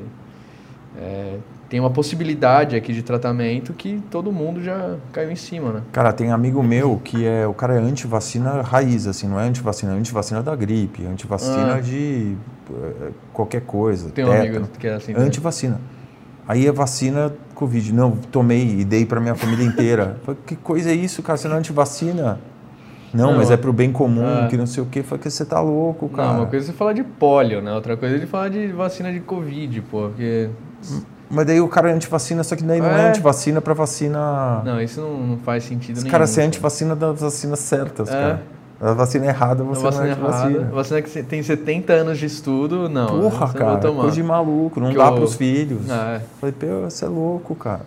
é, 0.98 1.36
tem 1.72 1.80
uma 1.80 1.88
possibilidade 1.88 2.76
aqui 2.76 2.92
de 2.92 3.02
tratamento 3.02 3.72
que 3.72 3.98
todo 4.10 4.30
mundo 4.30 4.62
já 4.62 4.96
caiu 5.10 5.30
em 5.30 5.36
cima, 5.36 5.72
né? 5.72 5.82
Cara, 5.90 6.12
tem 6.12 6.30
amigo 6.30 6.62
meu 6.62 7.00
que 7.02 7.26
é. 7.26 7.46
O 7.46 7.54
cara 7.54 7.76
é 7.76 7.78
antivacina 7.78 8.60
raiz, 8.60 9.06
assim, 9.06 9.26
não 9.26 9.40
é 9.40 9.44
antivacina, 9.44 9.94
é 9.94 9.96
antivacina 9.96 10.42
da 10.42 10.54
gripe, 10.54 11.06
antivacina 11.06 11.76
Ah. 11.76 11.80
de 11.80 12.36
eh, 12.70 13.12
qualquer 13.32 13.62
coisa. 13.62 14.10
Tem 14.10 14.22
um 14.22 14.28
tétano. 14.28 14.48
amigo 14.56 14.68
que 14.78 14.86
é 14.86 14.92
assim. 14.92 15.14
Antivacina. 15.16 15.80
Aí 16.46 16.66
é 16.66 16.72
vacina 16.72 17.32
Covid. 17.54 17.90
Não, 17.94 18.18
tomei 18.18 18.80
e 18.80 18.84
dei 18.84 19.06
pra 19.06 19.18
minha 19.18 19.34
família 19.34 19.64
inteira. 19.64 20.18
Falei, 20.26 20.40
que 20.46 20.56
coisa 20.56 20.90
é 20.90 20.94
isso, 20.94 21.22
cara? 21.22 21.38
Você 21.38 21.48
não 21.48 21.56
é 21.56 21.58
antivacina? 21.60 22.38
Não, 23.14 23.30
Não, 23.30 23.38
mas 23.38 23.50
é 23.50 23.56
pro 23.56 23.72
bem 23.72 23.90
comum, 23.90 24.26
ah. 24.26 24.46
que 24.46 24.58
não 24.58 24.66
sei 24.66 24.82
o 24.82 24.86
quê. 24.86 25.02
Falei 25.02 25.22
que 25.22 25.30
você 25.30 25.46
tá 25.46 25.58
louco, 25.62 26.06
cara. 26.10 26.34
Não, 26.34 26.40
uma 26.40 26.46
coisa 26.48 26.66
é 26.66 26.70
você 26.70 26.72
falar 26.74 26.92
de 26.92 27.02
polio, 27.02 27.62
né? 27.62 27.72
Outra 27.72 27.96
coisa 27.96 28.14
é 28.14 28.18
ele 28.18 28.26
falar 28.26 28.50
de 28.50 28.66
vacina 28.68 29.10
de 29.10 29.20
Covid, 29.20 29.80
pô. 29.90 30.08
Porque. 30.10 30.50
Mas 31.34 31.46
daí 31.46 31.60
o 31.60 31.66
cara 31.68 31.90
é 31.90 31.94
antivacina, 31.94 32.44
só 32.44 32.54
que 32.54 32.62
daí 32.62 32.78
não 32.80 32.88
é 32.90 33.06
É. 33.06 33.08
antivacina 33.08 33.60
pra 33.60 33.72
vacina. 33.72 34.60
Não, 34.64 34.80
isso 34.80 35.00
não, 35.00 35.16
não 35.18 35.38
faz 35.38 35.64
sentido 35.64 35.96
Os 35.96 36.02
nenhum. 36.02 36.12
caras 36.12 36.28
são 36.30 36.44
antivacina 36.44 36.94
das 36.94 37.20
vacinas 37.20 37.58
certas, 37.58 38.08
É. 38.08 38.12
cara. 38.12 38.42
A 38.80 38.92
vacina 38.94 39.26
errada, 39.26 39.62
A 39.62 39.66
você 39.66 39.82
vacina 39.82 40.04
não 40.04 40.10
é 40.10 40.12
errada. 40.12 40.36
antivacina. 40.44 40.70
Vacina 40.72 41.02
que 41.02 41.22
tem 41.22 41.42
70 41.42 41.92
anos 41.92 42.18
de 42.18 42.26
estudo, 42.26 42.88
não. 42.88 43.06
Porra, 43.06 43.46
vai 43.46 43.54
cara, 43.54 43.78
tomar. 43.78 44.00
coisa 44.02 44.16
de 44.16 44.22
maluco, 44.22 44.78
não 44.80 44.90
Que 44.90 44.96
dá 44.98 45.10
o- 45.10 45.14
pros 45.14 45.34
filhos. 45.36 45.88
Ah, 45.90 46.20
é. 46.20 46.22
Falei, 46.40 46.52
pô, 46.58 46.66
você 46.90 47.04
é 47.04 47.08
louco, 47.08 47.54
cara. 47.54 47.80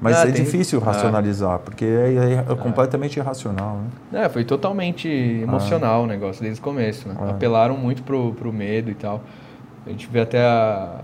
Mas 0.00 0.16
Ah, 0.16 0.28
é 0.28 0.32
tem- 0.32 0.44
difícil 0.44 0.80
ah. 0.82 0.86
racionalizar, 0.86 1.58
porque 1.60 1.84
é, 1.84 2.44
é 2.50 2.54
completamente 2.56 3.16
irracional, 3.18 3.78
né? 4.12 4.24
É, 4.24 4.28
foi 4.28 4.44
totalmente 4.44 5.08
emocional 5.08 6.02
o 6.02 6.06
negócio 6.06 6.42
desde 6.42 6.60
o 6.60 6.62
começo, 6.62 7.08
né? 7.08 7.14
Ah. 7.20 7.30
Apelaram 7.30 7.76
muito 7.76 8.02
pro, 8.02 8.32
pro 8.34 8.52
medo 8.52 8.90
e 8.90 8.94
tal. 8.94 9.22
A 9.86 9.90
gente 9.90 10.06
vê 10.08 10.20
até 10.20 10.44
a- 10.44 10.96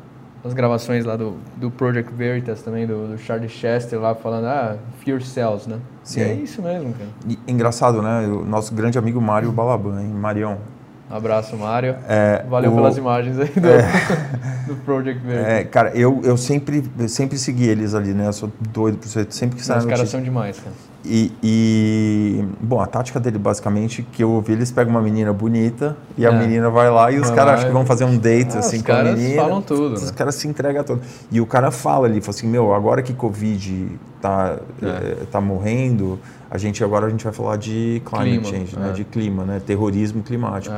as 0.45 0.53
gravações 0.53 1.05
lá 1.05 1.17
do, 1.17 1.37
do 1.57 1.71
Project 1.71 2.13
Veritas 2.13 2.61
também, 2.63 2.87
do, 2.87 3.09
do 3.09 3.19
Charlie 3.19 3.49
Chester 3.49 3.99
lá 3.99 4.15
falando, 4.15 4.45
ah, 4.47 4.77
fear 5.03 5.21
cells, 5.23 5.69
né? 5.69 5.79
Sim. 6.03 6.21
E 6.21 6.23
é 6.23 6.35
isso 6.35 6.61
mesmo, 6.61 6.93
cara. 6.93 7.09
E, 7.27 7.39
engraçado, 7.51 8.03
né? 8.03 8.27
O 8.27 8.45
nosso 8.45 8.75
grande 8.75 8.99
amigo 8.99 9.21
Mário 9.21 9.51
Balaban, 9.51 10.03
hein? 10.03 10.09
Marião. 10.09 10.59
Abraço, 11.11 11.57
Mário. 11.57 11.97
É, 12.09 12.45
Valeu 12.49 12.73
o- 12.73 12.75
pelas 12.75 12.97
imagens 12.97 13.39
aí 13.39 13.49
do, 13.49 14.69
do 14.75 14.77
Project 14.85 15.25
Veritas. 15.25 15.47
É, 15.49 15.65
cara, 15.65 15.91
eu, 15.97 16.21
eu 16.25 16.37
sempre, 16.37 16.85
eu 16.99 17.09
sempre 17.09 17.39
segui 17.39 17.67
eles 17.67 17.95
ali, 17.95 18.13
né? 18.13 18.27
Eu 18.27 18.33
sou 18.33 18.51
doido 18.71 18.99
por 18.99 19.07
isso. 19.07 19.25
Sempre 19.31 19.57
que 19.57 19.65
sai 19.65 19.79
Os 19.79 19.85
caras 19.87 20.09
são 20.09 20.23
demais, 20.23 20.59
cara. 20.59 20.75
E, 21.07 21.31
e, 21.43 22.45
bom, 22.61 22.81
a 22.81 22.87
tática 22.87 23.21
dele 23.21 23.37
basicamente 23.37 24.03
que 24.11 24.25
eu 24.25 24.31
ouvi, 24.31 24.53
eles 24.53 24.71
pegam 24.73 24.91
uma 24.91 25.03
menina 25.03 25.35
bonita 25.35 25.95
e 26.17 26.27
a 26.27 26.31
É. 26.31 26.39
menina 26.39 26.71
vai 26.71 26.91
lá 26.91 27.13
e 27.13 27.19
os 27.21 27.31
caras 27.31 27.55
acham 27.55 27.67
que 27.67 27.73
vão 27.75 27.85
fazer 27.85 28.05
um 28.05 28.17
date 28.17 28.57
Ah, 28.57 28.61
assim 28.61 28.79
os 28.79 28.83
com 28.83 28.93
a 28.93 28.95
caras 28.97 29.19
menina. 29.19 29.43
falam 29.43 29.61
tudo, 29.61 29.95
Os 29.97 30.05
né? 30.07 30.13
caras 30.17 30.35
se 30.35 30.49
entregam 30.49 30.83
todo. 30.83 31.03
E 31.31 31.41
o 31.43 31.47
cara 31.47 31.71
fala 31.71 32.07
ali, 32.07 32.23
fala 32.23 32.31
assim, 32.35 32.49
meu, 32.49 32.73
agora 32.75 33.03
que 33.03 33.13
Covid 33.13 33.99
tá, 34.21 34.57
É. 34.83 34.87
eh, 34.87 35.17
tá 35.31 35.41
morrendo, 35.43 36.19
a 36.51 36.57
gente 36.57 36.83
agora 36.83 37.07
a 37.07 37.11
gente 37.11 37.23
vai 37.23 37.33
falar 37.35 37.57
de 37.59 38.01
climate 38.07 38.39
Clima, 38.39 38.45
change, 38.45 38.79
né? 38.79 38.89
é. 38.89 38.93
De 38.93 39.05
clima, 39.05 39.45
né? 39.45 39.61
Terrorismo 39.65 40.23
climático. 40.23 40.75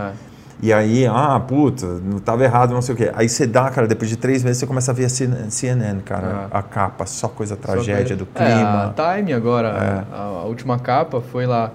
É. 0.62 0.66
E 0.66 0.72
aí, 0.72 1.06
ah, 1.06 1.38
puta, 1.40 1.86
não 1.86 2.18
tava 2.18 2.44
errado, 2.44 2.72
não 2.72 2.80
sei 2.82 2.94
o 2.94 2.98
quê. 2.98 3.10
Aí 3.14 3.28
você 3.28 3.46
dá, 3.46 3.68
cara, 3.70 3.86
depois 3.86 4.08
de 4.08 4.16
três 4.16 4.42
meses 4.42 4.58
você 4.58 4.66
começa 4.66 4.90
a 4.90 4.94
ver 4.94 5.04
a 5.04 5.08
CNN, 5.08 6.00
cara, 6.02 6.48
Ah. 6.50 6.58
a 6.58 6.62
capa, 6.62 7.04
só 7.06 7.28
coisa 7.28 7.54
Só 7.56 7.60
tragédia 7.72 8.16
que- 8.16 8.24
do 8.24 8.28
É, 8.34 8.44
clima. 8.44 8.94
a 8.96 9.16
Time 9.18 9.32
agora, 9.32 9.68
É. 9.68 10.14
a, 10.14 10.22
a 10.22 10.44
última 10.44 10.78
capa 10.78 11.20
foi 11.20 11.46
lá. 11.46 11.70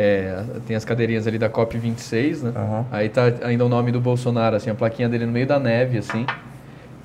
é, 0.00 0.44
tem 0.66 0.76
as 0.76 0.84
cadeirinhas 0.84 1.26
ali 1.26 1.38
da 1.38 1.48
COP26, 1.48 2.42
né? 2.42 2.52
Aham. 2.54 2.84
Aí 2.92 3.08
tá 3.08 3.22
ainda 3.42 3.64
o 3.64 3.68
nome 3.68 3.90
do 3.90 4.00
Bolsonaro, 4.00 4.54
assim, 4.54 4.70
a 4.70 4.74
plaquinha 4.74 5.08
dele 5.08 5.26
no 5.26 5.32
meio 5.32 5.46
da 5.46 5.58
neve, 5.58 5.98
assim. 5.98 6.24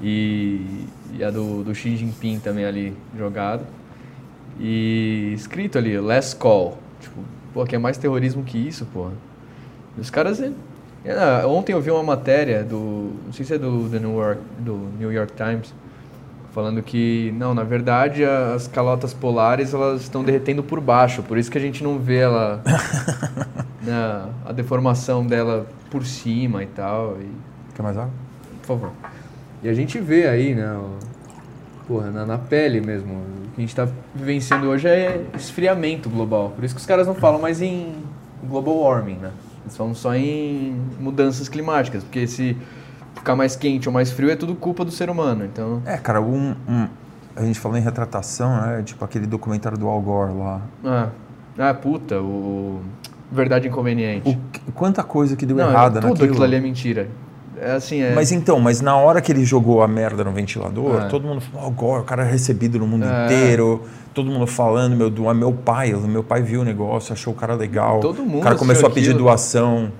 E, 0.01 0.85
e 1.17 1.23
a 1.23 1.31
do, 1.31 1.63
do 1.63 1.73
Xi 1.73 1.95
Jinping 1.95 2.39
também 2.39 2.65
ali 2.65 2.95
jogado. 3.17 3.63
E 4.59 5.31
escrito 5.33 5.77
ali, 5.77 5.97
last 5.99 6.35
call. 6.35 6.77
Tipo, 6.99 7.21
pô, 7.53 7.65
que 7.65 7.75
é 7.75 7.79
mais 7.79 7.97
terrorismo 7.97 8.43
que 8.43 8.57
isso, 8.57 8.85
porra. 8.85 9.13
E 9.97 10.01
os 10.01 10.09
caras. 10.09 10.39
É- 11.05 11.45
ontem 11.45 11.73
eu 11.73 11.81
vi 11.81 11.91
uma 11.91 12.03
matéria 12.03 12.63
do. 12.63 13.11
Não 13.25 13.33
sei 13.33 13.45
se 13.45 13.53
é 13.53 13.57
do, 13.57 13.89
do, 13.89 13.99
New, 13.99 14.17
York, 14.17 14.41
do 14.59 14.77
New 14.99 15.11
York 15.11 15.33
Times. 15.33 15.73
Falando 16.53 16.83
que, 16.83 17.33
não, 17.35 17.53
na 17.55 17.63
verdade 17.63 18.23
as 18.23 18.67
calotas 18.67 19.11
polares 19.11 19.73
elas 19.73 20.01
estão 20.03 20.23
derretendo 20.23 20.61
por 20.61 20.79
baixo, 20.79 21.23
por 21.23 21.35
isso 21.35 21.49
que 21.49 21.57
a 21.57 21.61
gente 21.61 21.83
não 21.83 21.97
vê 21.97 22.17
ela, 22.17 22.61
né, 23.81 24.29
a 24.45 24.51
deformação 24.51 25.25
dela 25.25 25.65
por 25.89 26.05
cima 26.05 26.61
e 26.61 26.67
tal. 26.67 27.17
E, 27.19 27.27
Quer 27.75 27.81
mais 27.81 27.97
água? 27.97 28.11
por 28.61 28.67
favor. 28.67 28.91
E 29.63 29.67
a 29.69 29.73
gente 29.73 29.97
vê 29.99 30.27
aí, 30.27 30.53
né, 30.53 30.79
porra, 31.87 32.11
na, 32.11 32.23
na 32.23 32.37
pele 32.37 32.79
mesmo. 32.81 33.13
O 33.13 33.55
que 33.55 33.57
a 33.57 33.61
gente 33.61 33.69
está 33.69 33.87
vivenciando 34.13 34.67
hoje 34.67 34.87
é 34.87 35.25
esfriamento 35.35 36.07
global. 36.07 36.51
Por 36.55 36.63
isso 36.63 36.75
que 36.75 36.81
os 36.81 36.85
caras 36.85 37.07
não 37.07 37.15
falam 37.15 37.41
mais 37.41 37.63
em 37.63 37.95
global 38.43 38.77
warming, 38.77 39.15
né? 39.15 39.31
Eles 39.63 39.77
falam 39.77 39.93
só 39.95 40.13
em 40.15 40.75
mudanças 40.99 41.47
climáticas, 41.47 42.03
porque 42.03 42.27
se 42.27 42.57
ficar 43.15 43.35
mais 43.35 43.55
quente 43.55 43.87
ou 43.87 43.93
mais 43.93 44.11
frio 44.11 44.29
é 44.29 44.35
tudo 44.35 44.55
culpa 44.55 44.83
do 44.83 44.91
ser 44.91 45.09
humano. 45.09 45.45
Então, 45.45 45.81
É, 45.85 45.97
cara, 45.97 46.21
um, 46.21 46.55
um- 46.67 46.87
a 47.35 47.41
gente 47.43 47.59
falou 47.59 47.77
em 47.77 47.81
retratação, 47.81 48.61
né? 48.61 48.83
Tipo 48.83 49.03
aquele 49.05 49.25
documentário 49.25 49.77
do 49.77 49.87
Al 49.87 50.01
Gore 50.01 50.33
lá. 50.33 50.61
ah, 50.85 51.09
ah 51.57 51.73
puta, 51.73 52.21
o 52.21 52.81
verdade 53.31 53.67
inconveniente. 53.67 54.37
O 54.67 54.71
quanta 54.71 55.01
coisa 55.03 55.35
que 55.35 55.45
deu 55.45 55.57
não, 55.57 55.69
errada 55.69 55.99
tudo 55.99 56.09
naquilo. 56.11 56.29
aquilo 56.29 56.43
ali 56.43 56.55
é 56.55 56.59
mentira. 56.59 57.07
É 57.65 57.71
assim, 57.73 58.01
é. 58.01 58.13
Mas 58.13 58.31
então, 58.31 58.59
mas 58.59 58.81
na 58.81 58.95
hora 58.97 59.21
que 59.21 59.31
ele 59.31 59.45
jogou 59.45 59.81
a 59.81 59.87
merda 59.87 60.23
no 60.23 60.31
ventilador, 60.31 61.03
É. 61.03 61.07
todo 61.07 61.27
mundo 61.27 61.41
falou, 61.41 61.65
Al 61.67 61.71
Gore, 61.71 62.01
o 62.01 62.03
cara 62.03 62.23
é 62.23 62.31
recebido 62.31 62.77
no 62.79 62.85
mundo 62.87 63.05
É. 63.05 63.25
inteiro. 63.25 63.83
Todo 64.13 64.29
mundo 64.29 64.45
falando, 64.45 64.95
meu, 64.95 65.09
do, 65.09 65.33
meu 65.33 65.51
pai, 65.53 65.93
meu 65.93 66.23
pai 66.23 66.41
viu 66.41 66.61
o 66.61 66.63
negócio, 66.63 67.13
achou 67.13 67.33
o 67.33 67.35
cara 67.35 67.55
legal. 67.55 67.99
Todo 67.99 68.23
mundo 68.23 68.39
O 68.39 68.41
cara 68.41 68.55
começou 68.55 68.87
a 68.87 68.91
pedir 68.91 69.09
aquilo. 69.09 69.23
doação 69.25 69.91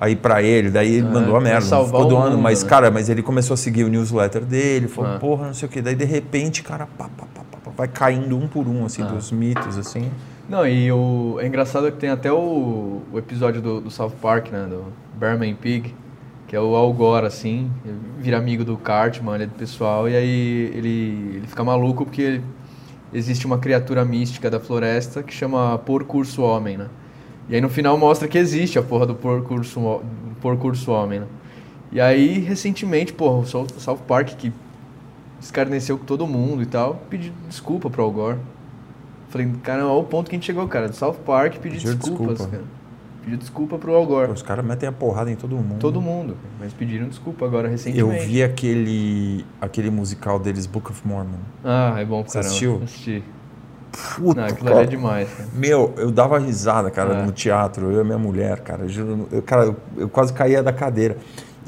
aí 0.00 0.14
pra 0.16 0.40
ele, 0.42 0.70
daí 0.70 0.94
ele 0.94 1.06
É, 1.06 1.10
mandou 1.10 1.36
a 1.36 1.40
merda, 1.40 1.62
salvar 1.62 1.86
ficou 1.86 2.06
doando, 2.06 2.30
mundo, 2.36 2.42
mas 2.42 2.62
né? 2.62 2.68
cara, 2.70 2.90
mas 2.90 3.08
ele 3.08 3.20
começou 3.22 3.54
a 3.54 3.56
seguir 3.56 3.82
o 3.84 3.88
newsletter 3.88 4.44
dele, 4.44 4.86
falou, 4.88 5.14
É. 5.14 5.18
porra, 5.18 5.46
não 5.48 5.54
sei 5.54 5.68
o 5.68 5.70
que, 5.72 5.82
daí 5.82 5.94
de 5.96 6.04
repente, 6.04 6.62
cara, 6.62 6.86
pá, 6.96 7.10
pá, 7.16 7.26
pá, 7.34 7.42
pá, 7.64 7.70
vai 7.76 7.88
caindo 7.88 8.36
um 8.38 8.46
por 8.46 8.66
um, 8.68 8.84
assim, 8.86 9.04
dos 9.04 9.30
mitos, 9.32 9.76
assim. 9.76 10.08
Não, 10.48 10.66
e 10.66 10.90
o, 10.90 11.36
é 11.40 11.46
engraçado 11.46 11.90
que 11.92 11.98
tem 11.98 12.08
até 12.10 12.32
o, 12.32 13.02
o 13.12 13.18
episódio 13.18 13.60
do, 13.60 13.80
do 13.82 13.90
South 13.90 14.12
Park, 14.22 14.50
né? 14.50 14.66
Do 14.70 14.84
Bearman 15.18 15.54
Pig, 15.54 15.94
que 16.48 16.56
é 16.56 16.60
o 16.60 16.74
Al 16.74 16.92
Gore, 16.92 17.26
assim, 17.26 17.70
vira 18.18 18.38
amigo 18.38 18.64
do 18.64 18.76
Cartman, 18.76 19.34
ele 19.36 19.44
é 19.44 19.46
do 19.46 19.54
pessoal, 19.54 20.08
e 20.08 20.16
aí 20.16 20.72
ele, 20.74 21.32
ele 21.36 21.46
fica 21.46 21.62
maluco 21.62 22.04
porque 22.04 22.40
existe 23.12 23.46
uma 23.46 23.58
criatura 23.58 24.04
mística 24.04 24.50
da 24.50 24.58
floresta 24.58 25.22
que 25.22 25.32
chama 25.32 25.78
Porcurso 25.78 26.42
Homem, 26.42 26.76
né? 26.78 26.88
E 27.48 27.54
aí 27.54 27.60
no 27.60 27.68
final 27.68 27.96
mostra 27.96 28.26
que 28.26 28.36
existe 28.38 28.78
a 28.78 28.82
porra 28.82 29.06
do 29.06 29.14
Porcurso, 29.14 30.00
Porcurso 30.40 30.90
Homem, 30.90 31.20
né? 31.20 31.26
E 31.92 32.00
aí, 32.00 32.38
recentemente, 32.38 33.12
porra, 33.12 33.38
o 33.38 33.46
Sou- 33.46 33.66
South 33.78 34.00
Park, 34.06 34.28
que 34.36 34.52
escarneceu 35.40 35.96
com 35.98 36.04
todo 36.04 36.26
mundo 36.26 36.62
e 36.62 36.66
tal, 36.66 36.96
pediu 37.08 37.32
desculpa 37.48 37.88
pro 37.88 38.02
Al 38.02 38.10
Gore. 38.10 38.38
Falei, 39.30 39.50
cara, 39.62 39.86
olha 39.86 40.00
o 40.00 40.04
ponto 40.04 40.28
que 40.28 40.36
a 40.36 40.38
gente 40.38 40.46
chegou, 40.46 40.66
cara. 40.68 40.88
Do 40.88 40.96
South 40.96 41.16
Park 41.24 41.56
pedir 41.58 41.78
desculpas, 41.78 42.38
desculpa. 42.38 42.46
cara. 42.50 42.64
Pediu 43.28 43.38
desculpa 43.38 43.76
pro 43.76 43.94
Al 43.94 44.06
Gore. 44.06 44.28
Pô, 44.28 44.32
Os 44.32 44.40
caras 44.42 44.64
metem 44.64 44.88
a 44.88 44.92
porrada 44.92 45.30
em 45.30 45.36
todo 45.36 45.54
mundo. 45.54 45.78
Todo 45.78 46.00
mundo. 46.00 46.28
cara. 46.32 46.54
Mas 46.60 46.72
pediram 46.72 47.06
desculpa 47.08 47.44
agora, 47.44 47.68
Eu 47.68 47.72
recentemente. 47.72 48.24
vi 48.24 48.42
aquele, 48.42 49.44
aquele 49.60 49.90
musical 49.90 50.38
deles, 50.38 50.64
Book 50.64 50.90
of 50.90 51.06
Mormon. 51.06 51.36
Ah, 51.62 51.96
é 51.98 52.04
bom, 52.06 52.22
Você 52.22 52.32
caramba. 52.38 52.46
assistiu? 52.48 52.80
Assisti. 52.82 53.22
Puta, 54.16 54.40
Não, 54.40 54.48
aquilo 54.48 54.64
cara. 54.68 54.76
ali 54.78 54.86
é 54.86 54.90
demais, 54.90 55.28
cara. 55.30 55.48
Meu, 55.52 55.92
eu 55.98 56.10
dava 56.10 56.38
risada, 56.38 56.90
cara, 56.90 57.14
É. 57.18 57.22
no 57.26 57.32
teatro, 57.32 57.90
eu 57.92 58.00
e 58.00 58.04
minha 58.04 58.18
mulher, 58.18 58.60
cara. 58.60 58.84
eu 58.84 59.28
eu, 59.30 59.42
cara, 59.42 59.64
eu, 59.66 59.76
eu 59.98 60.08
quase 60.08 60.32
caía 60.32 60.62
da 60.62 60.72
cadeira. 60.72 61.18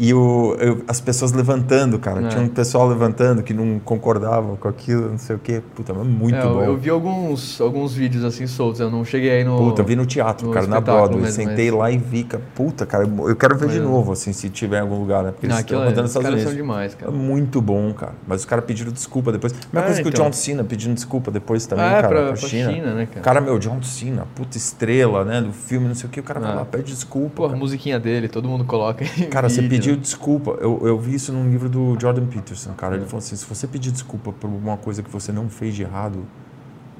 E 0.03 0.15
o, 0.15 0.57
eu- 0.59 0.83
as 0.89 0.99
pessoas 0.99 1.31
levantando, 1.31 1.99
cara. 1.99 2.23
É. 2.25 2.29
Tinha 2.29 2.43
um 2.43 2.49
pessoal 2.49 2.89
levantando 2.89 3.43
que 3.43 3.53
não 3.53 3.79
concordava 3.79 4.57
com 4.57 4.67
aquilo, 4.67 5.11
não 5.11 5.19
sei 5.19 5.37
o 5.37 5.39
quê. 5.39 5.61
Puta, 5.75 5.93
mas 5.93 6.07
muito 6.07 6.35
É, 6.37 6.43
bom. 6.43 6.63
eu 6.63 6.75
vi 6.79 6.89
alguns, 6.89 7.61
alguns 7.61 7.93
vídeos 7.93 8.25
assim 8.25 8.47
soltos, 8.47 8.81
eu 8.81 8.91
não 8.91 9.05
cheguei 9.05 9.31
aí 9.31 9.45
no. 9.45 9.59
Puta, 9.59 9.83
eu 9.83 9.85
vi 9.85 9.95
no 9.95 10.07
teatro, 10.07 10.47
no 10.47 10.55
cara, 10.55 10.67
na 10.67 10.81
Broadway. 10.81 11.21
mesmo, 11.21 11.35
Sentei 11.35 11.71
mas- 11.71 11.79
lá 11.79 11.91
e 11.91 11.99
vi, 11.99 12.25
cara. 12.25 12.43
Puta, 12.55 12.87
cara, 12.87 13.05
eu 13.05 13.37
quero 13.37 13.59
ver 13.59 13.69
de 13.69 13.79
Mas- 13.79 13.89
novo, 13.91 14.13
assim, 14.13 14.33
se 14.33 14.49
tiver 14.49 14.79
em 14.79 14.81
algum 14.81 14.99
lugar, 14.99 15.23
né? 15.23 15.33
Porque 15.33 15.47
Não, 15.47 15.55
eles 15.57 15.65
estão 15.67 15.83
é, 15.83 15.85
rodando 15.89 16.07
Estados 16.07 16.29
caras 16.31 16.43
são 16.45 16.55
demais, 16.55 16.93
É 16.95 16.97
cara. 16.97 17.13
muito 17.13 17.61
bom, 17.61 17.93
cara. 17.93 18.15
Mas 18.27 18.41
os 18.41 18.47
caras 18.47 18.65
pediram 18.65 18.91
desculpa 18.93 19.31
depois. 19.31 19.53
Mesma 19.53 19.81
É, 19.81 19.83
coisa 19.83 20.01
que 20.03 20.09
o 20.09 20.11
então. 20.11 20.25
John 20.25 20.33
Cena 20.33 20.65
pedindo 20.65 20.95
desculpa 20.95 21.31
depois 21.31 21.67
também, 21.67 21.85
Ah, 21.85 21.89
é, 21.99 22.01
cara, 22.01 22.09
pra- 22.09 22.27
pra, 22.29 22.37
China. 22.37 22.73
China, 22.73 22.95
né, 22.95 23.07
cara? 23.07 23.21
Cara, 23.21 23.41
meu, 23.43 23.59
John 23.59 23.83
Cena, 23.83 24.27
puta 24.35 24.57
estrela, 24.57 25.27
né, 25.27 25.43
do 25.43 25.53
filme, 25.53 25.87
não 25.89 25.95
sei 25.95 26.09
o 26.09 26.11
que, 26.11 26.21
o 26.21 26.23
cara 26.23 26.41
vai 26.41 26.53
Ah. 26.53 26.55
lá, 26.55 26.65
pede 26.65 26.85
desculpa. 26.95 27.31
Pô, 27.35 27.45
a 27.45 27.55
musiquinha 27.55 28.01
dele, 28.01 28.29
todo 28.29 28.49
mundo 28.49 28.65
coloca. 28.65 29.05
Cara, 29.31 29.49
você 29.51 29.61
vídeo, 29.61 29.90
pediu 29.91 29.97
desculpa. 30.03 30.53
Eu, 30.61 30.81
eu 30.87 30.99
vi 30.99 31.15
isso 31.15 31.33
num 31.33 31.49
livro 31.51 31.69
do 31.69 31.97
Jordan 32.01 32.27
Peterson, 32.27 32.73
cara. 32.73 32.97
Ele 32.97 33.05
falou 33.05 33.19
assim: 33.19 33.37
se 33.37 33.45
você 33.47 33.67
pedir 33.67 33.91
desculpa 33.91 34.33
por 34.33 34.47
alguma 34.49 34.77
coisa 34.77 35.03
que 35.03 35.11
você 35.11 35.33
não 35.33 35.49
fez 35.49 35.75
de 35.75 35.83
errado, 35.83 36.25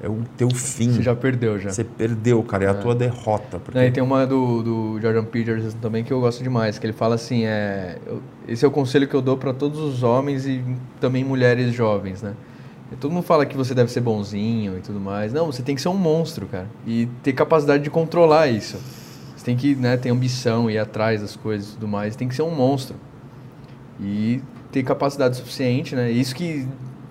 é 0.01 0.09
o 0.09 0.19
teu 0.35 0.49
fim. 0.49 0.91
Você 0.93 1.01
já 1.03 1.15
perdeu 1.15 1.59
já. 1.59 1.69
Você 1.69 1.83
perdeu, 1.83 2.41
cara. 2.43 2.65
É 2.65 2.67
a 2.69 2.73
tua 2.73 2.95
derrota. 2.95 3.59
Porque... 3.59 3.77
Não, 3.77 3.85
e 3.85 3.91
tem 3.91 4.01
uma 4.01 4.25
do, 4.25 4.63
do 4.63 4.99
Jordan 5.01 5.25
Peterson 5.25 5.77
também 5.81 6.03
que 6.03 6.11
eu 6.11 6.19
gosto 6.19 6.43
demais, 6.43 6.79
que 6.79 6.85
ele 6.85 6.93
fala 6.93 7.15
assim, 7.15 7.45
é, 7.45 7.97
eu- 8.05 8.21
esse 8.47 8.65
é 8.65 8.67
o 8.67 8.71
conselho 8.71 9.07
que 9.07 9.13
eu 9.15 9.21
dou 9.21 9.37
para 9.37 9.53
todos 9.53 9.79
os 9.79 10.01
homens 10.03 10.45
e 10.45 10.63
também 10.99 11.23
mulheres 11.23 11.73
jovens, 11.73 12.21
né? 12.21 12.33
E 12.91 12.95
todo 12.95 13.11
mundo 13.11 13.23
fala 13.23 13.45
que 13.45 13.55
você 13.55 13.73
deve 13.73 13.89
ser 13.89 14.01
bonzinho 14.01 14.77
e 14.77 14.81
tudo 14.81 14.99
mais. 14.99 15.31
Não, 15.31 15.45
você 15.45 15.61
tem 15.63 15.75
que 15.75 15.81
ser 15.81 15.87
um 15.87 15.95
monstro, 15.97 16.45
cara. 16.47 16.67
E 16.85 17.07
ter 17.23 17.31
capacidade 17.31 17.83
de 17.83 17.89
controlar 17.89 18.47
isso. 18.47 18.77
Você 19.41 19.45
tem 19.45 19.57
que 19.57 19.73
né, 19.73 19.97
ter 19.97 20.09
ambição, 20.09 20.69
ir 20.69 20.77
atrás 20.77 21.19
das 21.19 21.35
coisas 21.35 21.69
e 21.69 21.73
tudo 21.73 21.87
mais. 21.87 22.15
Tem 22.15 22.27
que 22.27 22.35
ser 22.35 22.43
um 22.43 22.53
monstro. 22.53 22.95
E 23.99 24.39
ter 24.71 24.83
capacidade 24.83 25.35
suficiente, 25.35 25.95
né? 25.95 26.11
Isso 26.11 26.35
que 26.35 26.67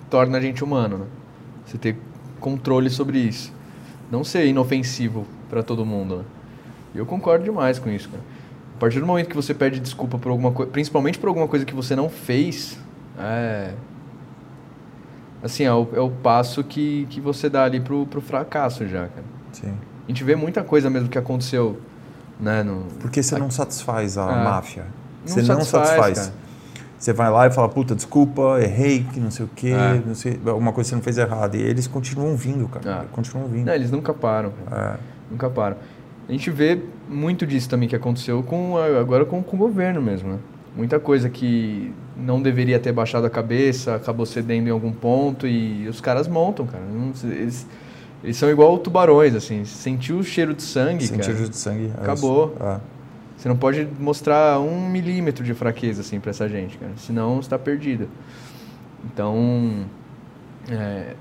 torna 0.09 0.39
a 0.39 0.41
gente 0.41 0.63
humano, 0.63 0.99
né? 0.99 1.07
Você 1.67 1.77
ter 1.77 1.97
controle 2.39 2.89
sobre 2.89 3.19
isso. 3.19 3.53
Não 4.13 4.23
ser 4.23 4.47
inofensivo 4.47 5.27
para 5.49 5.61
todo 5.65 5.85
mundo, 5.85 6.19
né? 6.19 6.25
Eu 6.95 7.05
concordo 7.05 7.45
demais 7.45 7.81
com 7.81 7.91
isso, 7.91 8.09
cara. 8.09 8.23
A 8.77 8.79
partir 8.79 9.01
do 9.01 9.07
momento 9.07 9.29
que 9.29 9.35
você 9.35 9.53
pede 9.53 9.81
desculpa 9.81 10.17
por 10.17 10.31
alguma 10.31 10.53
coisa, 10.53 10.71
principalmente 10.71 11.19
por 11.19 11.27
alguma 11.27 11.49
coisa 11.49 11.65
que 11.65 11.75
você 11.75 11.97
não 11.97 12.09
fez, 12.09 12.79
é. 13.19 13.75
Assim, 15.43 15.65
é 15.65 15.75
o, 15.75 15.89
é 15.95 16.01
o 16.01 16.11
passo 16.11 16.63
que, 16.63 17.09
que 17.11 17.21
você 17.21 17.51
dá 17.51 17.65
ali 17.65 17.81
pro, 17.81 18.07
pro 18.07 18.21
fracasso 18.21 18.87
já, 18.87 19.09
cara. 19.09 19.27
Sim. 19.51 19.75
A 20.05 20.07
gente 20.07 20.23
vê 20.23 20.37
muita 20.37 20.63
coisa 20.63 20.89
mesmo 20.89 21.09
que 21.09 21.19
aconteceu, 21.19 21.81
né? 22.41 22.63
No, 22.63 22.85
Porque 23.01 23.23
você 23.23 23.39
não 23.39 23.51
satisfaz 23.51 24.17
a 24.19 24.25
Ah. 24.29 24.45
máfia. 24.45 24.85
Não 25.27 25.35
Você 25.35 25.43
não 25.43 25.61
satisfaz, 25.63 26.19
cara. 26.19 26.33
Você 26.99 27.13
vai 27.15 27.31
lá 27.31 27.47
e 27.47 27.51
fala, 27.51 27.69
puta, 27.69 27.95
desculpa, 27.95 28.59
errei, 28.61 29.05
que 29.11 29.19
não 29.19 29.31
sei 29.31 29.47
o 29.47 29.51
quê, 29.55 29.71
É. 29.71 30.03
não 30.05 30.15
sei, 30.15 30.39
alguma 30.47 30.71
coisa 30.73 30.89
que 30.89 30.91
você 30.91 30.95
não 30.97 31.03
fez 31.03 31.17
errado. 31.17 31.55
E 31.57 31.63
eles 31.63 31.87
continuam 31.87 32.37
vindo, 32.37 32.69
cara. 32.69 33.03
Ah. 33.03 33.05
Continuam 33.11 33.49
vindo. 33.49 33.67
Não, 33.67 33.73
eles 33.75 33.91
nunca 33.91 34.13
param. 34.13 34.53
É. 34.71 34.97
Nunca 35.31 35.49
param. 35.49 35.77
A 36.29 36.33
gente 36.33 36.51
vê 36.51 36.79
muito 37.09 37.47
disso 37.47 37.69
também 37.69 37.89
que 37.89 37.97
aconteceu 37.97 38.43
com 38.43 38.77
agora 38.77 39.25
com, 39.25 39.43
com 39.43 39.57
o 39.57 39.59
governo 39.59 40.01
mesmo, 40.03 40.31
né? 40.33 40.39
Muita 40.77 41.01
coisa 41.01 41.29
que 41.29 41.93
não 42.17 42.41
deveria 42.41 42.79
ter 42.79 42.93
baixado 42.93 43.27
a 43.27 43.31
cabeça, 43.31 43.97
acabou 43.97 44.25
cedendo 44.27 44.69
em 44.69 44.71
algum 44.71 44.93
ponto 44.93 45.47
e 45.47 45.89
os 45.89 46.01
caras 46.01 46.29
montam, 46.29 46.67
cara. 46.67 46.85
Eles, 47.25 47.67
eles 48.23 48.37
são 48.37 48.51
igual 48.51 48.79
tubarões, 48.79 49.35
assim. 49.35 49.65
Sentiu 49.65 50.19
o 50.19 50.25
cheiro 50.25 50.55
de 50.55 50.63
sangue, 50.63 51.07
Sentir 51.07 51.33
cara. 51.33 51.49
de 51.49 51.57
sangue. 51.57 51.93
é 51.97 52.03
Acabou. 52.03 52.55
É. 52.61 52.81
Você 53.37 53.49
não 53.49 53.57
pode 53.57 53.89
mostrar 53.99 54.61
um 54.61 54.89
milímetro 54.89 55.43
de 55.43 55.55
fraqueza, 55.55 56.03
assim, 56.03 56.21
pra 56.21 56.31
essa 56.31 56.47
gente, 56.49 56.77
cara. 56.77 56.93
Senão 56.97 57.41
você 57.43 57.49
tá 57.49 57.59
perdido. 57.59 58.07
Então, 59.05 59.87
é, 60.71 61.15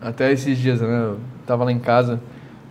até 0.00 0.30
esses 0.30 0.56
dias, 0.56 0.80
né? 0.80 0.86
Eu 0.88 1.18
tava 1.44 1.64
lá 1.64 1.72
em 1.72 1.80
casa, 1.80 2.20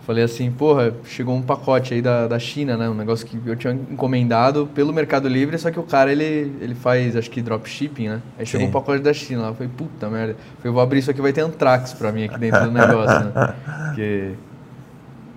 falei 0.06 0.24
assim, 0.24 0.50
porra, 0.50 0.92
chegou 1.04 1.34
um 1.34 1.42
pacote 1.42 1.94
aí 1.94 2.02
da, 2.02 2.26
da 2.26 2.38
China, 2.38 2.76
né? 2.76 2.88
Um 2.88 2.94
negócio 2.94 3.26
que 3.26 3.38
eu 3.46 3.56
tinha 3.56 3.72
encomendado 3.72 4.68
pelo 4.74 4.92
Mercado 4.92 5.28
Livre, 5.28 5.56
só 5.58 5.70
que 5.70 5.78
o 5.78 5.82
cara, 5.82 6.10
ele, 6.10 6.24
ele 6.60 6.74
faz, 6.74 7.16
acho 7.16 7.30
que 7.30 7.40
dropshipping, 7.40 8.08
né? 8.08 8.22
Aí 8.38 8.44
chegou 8.44 8.66
Sim. 8.66 8.70
um 8.70 8.72
pacote 8.72 9.02
da 9.02 9.12
China 9.12 9.42
lá, 9.42 9.48
eu 9.48 9.54
falei, 9.54 9.70
puta 9.76 10.08
merda. 10.10 10.32
Eu 10.32 10.36
falei, 10.36 10.64
eu 10.64 10.72
vou 10.72 10.82
abrir 10.82 10.98
isso 10.98 11.10
aqui, 11.10 11.20
vai 11.20 11.32
ter 11.32 11.42
antrax 11.42 11.92
pra 11.92 12.10
mim 12.10 12.24
aqui 12.24 12.38
dentro 12.38 12.64
do 12.64 12.70
negócio, 12.70 13.24
né? 13.24 13.54
Porque... 13.86 14.34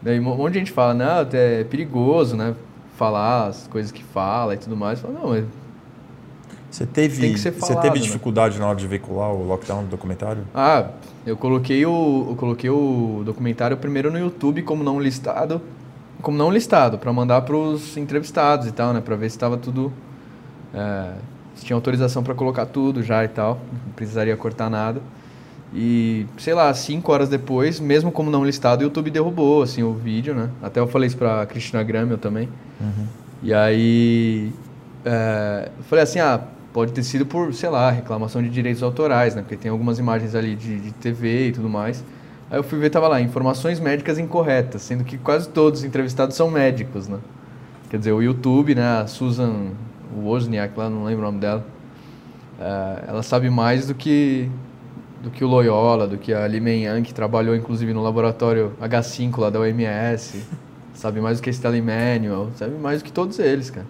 Daí 0.02 0.20
um 0.20 0.24
monte 0.24 0.54
de 0.54 0.60
gente 0.60 0.72
fala, 0.72 0.94
não, 0.94 1.28
é 1.34 1.64
perigoso, 1.64 2.38
né? 2.38 2.54
Falar 2.96 3.48
as 3.48 3.68
coisas 3.68 3.92
que 3.92 4.04
fala 4.04 4.54
e 4.54 4.58
tudo 4.58 4.78
mais. 4.78 5.00
Fala, 5.00 5.16
não, 5.16 5.30
mas 5.30 5.46
Você 6.70 6.86
teve, 6.86 7.36
ser 7.38 7.52
você 7.52 7.60
falado, 7.60 7.82
teve 7.82 7.96
né? 7.96 8.02
dificuldade 8.02 8.60
na 8.60 8.68
hora 8.68 8.78
de 8.78 8.86
veicular 8.86 9.32
o 9.32 9.48
lockdown 9.48 9.84
do 9.84 9.90
documentário? 9.90 10.44
Ah, 10.54 10.90
eu 11.26 11.36
coloquei 11.36 11.86
o, 11.86 12.28
eu 12.30 12.36
coloquei 12.36 12.70
o 12.70 13.24
documentário 13.26 13.76
primeiro 13.78 14.12
no 14.12 14.20
YouTube 14.20 14.62
como 14.62 14.84
não 14.84 15.00
listado, 15.00 15.62
como 16.22 16.38
não 16.38 16.52
listado, 16.52 16.98
para 16.98 17.12
mandar 17.12 17.42
para 17.42 17.56
os 17.56 17.98
entrevistados 17.98 18.68
e 18.68 18.72
tal, 18.72 18.94
né, 18.94 19.02
para 19.02 19.16
ver 19.16 19.30
se 19.30 19.36
estava 19.36 19.58
tudo, 19.58 19.92
é, 20.74 21.14
se 21.56 21.66
tinha 21.66 21.76
autorização 21.76 22.24
para 22.24 22.34
colocar 22.34 22.66
tudo 22.66 23.02
já 23.02 23.24
e 23.24 23.28
tal, 23.28 23.60
não 23.86 23.94
precisaria 23.94 24.36
cortar 24.38 24.70
nada. 24.70 25.02
E 25.74 26.26
sei 26.38 26.54
lá, 26.54 26.74
cinco 26.74 27.12
horas 27.12 27.28
depois, 27.28 27.80
mesmo 27.80 28.12
como 28.12 28.30
não 28.30 28.46
listado, 28.46 28.82
o 28.82 28.84
YouTube 28.84 29.10
derrubou 29.10 29.62
assim 29.64 29.84
o 29.84 29.94
vídeo, 29.94 30.34
né? 30.34 30.50
Até 30.62 30.80
eu 30.80 30.88
falei 30.88 31.08
isso 31.08 31.18
para 31.18 31.46
Cristina 31.48 31.84
Gramel 31.84 32.18
também. 32.18 32.48
E 33.44 33.54
aí 33.54 34.54
é, 35.04 35.70
eu 35.78 35.84
falei 35.84 36.04
assim, 36.04 36.20
ah, 36.20 36.40
pode 36.76 36.92
ter 36.92 37.04
sido 37.04 37.26
por, 37.26 37.54
sei 37.54 37.70
lá, 37.70 37.90
reclamação 37.90 38.44
de 38.44 38.50
direitos 38.50 38.84
autorais, 38.84 39.34
né? 39.34 39.42
Porque 39.42 39.56
tem 39.56 39.72
algumas 39.72 39.98
imagens 39.98 40.36
ali 40.36 40.58
de, 40.58 40.78
de 40.78 40.92
TV 40.92 41.48
e 41.48 41.52
tudo 41.54 41.70
mais. 41.70 42.04
Aí 42.52 42.60
eu 42.60 42.64
fui 42.64 42.78
ver, 42.78 42.90
tava 42.90 43.08
lá, 43.08 43.22
informações 43.22 43.80
médicas 43.80 44.20
incorretas, 44.20 44.82
sendo 44.82 45.06
que 45.06 45.18
quase 45.18 45.48
todos 45.48 45.80
os 45.80 45.86
entrevistados 45.86 46.36
são 46.36 46.52
médicos, 46.52 47.08
né? 47.08 47.20
Quer 47.90 48.00
dizer, 48.00 48.12
o 48.12 48.22
YouTube, 48.22 48.76
né, 48.76 49.00
a 49.00 49.08
Susan 49.08 49.72
Wozniak 50.18 50.78
lá, 50.78 50.90
não 50.90 51.06
lembro 51.06 51.22
o 51.22 51.26
nome 51.28 51.40
dela, 51.40 51.66
é, 52.60 53.06
ela 53.08 53.24
sabe 53.24 53.50
mais 53.50 53.88
do 53.88 53.96
que, 53.96 54.52
do 55.24 55.30
que 55.30 55.46
o 55.46 55.48
Loyola, 55.48 56.06
do 56.06 56.18
que 56.18 56.34
a 56.34 56.46
Li 56.46 56.60
Meian, 56.60 57.02
que 57.04 57.14
trabalhou 57.14 57.56
inclusive 57.56 57.94
no 57.94 58.04
laboratório 58.04 58.74
H5 58.82 59.40
lá 59.40 59.50
da 59.50 59.62
OMS, 59.62 60.44
sabe 60.94 61.22
mais 61.22 61.40
do 61.40 61.44
que 61.44 61.50
Stanley 61.52 61.82
Manual, 61.82 62.50
sabe 62.58 62.76
mais 62.78 63.02
do 63.02 63.06
que 63.06 63.14
todos 63.14 63.40
eles, 63.40 63.70
cara. 63.70 63.88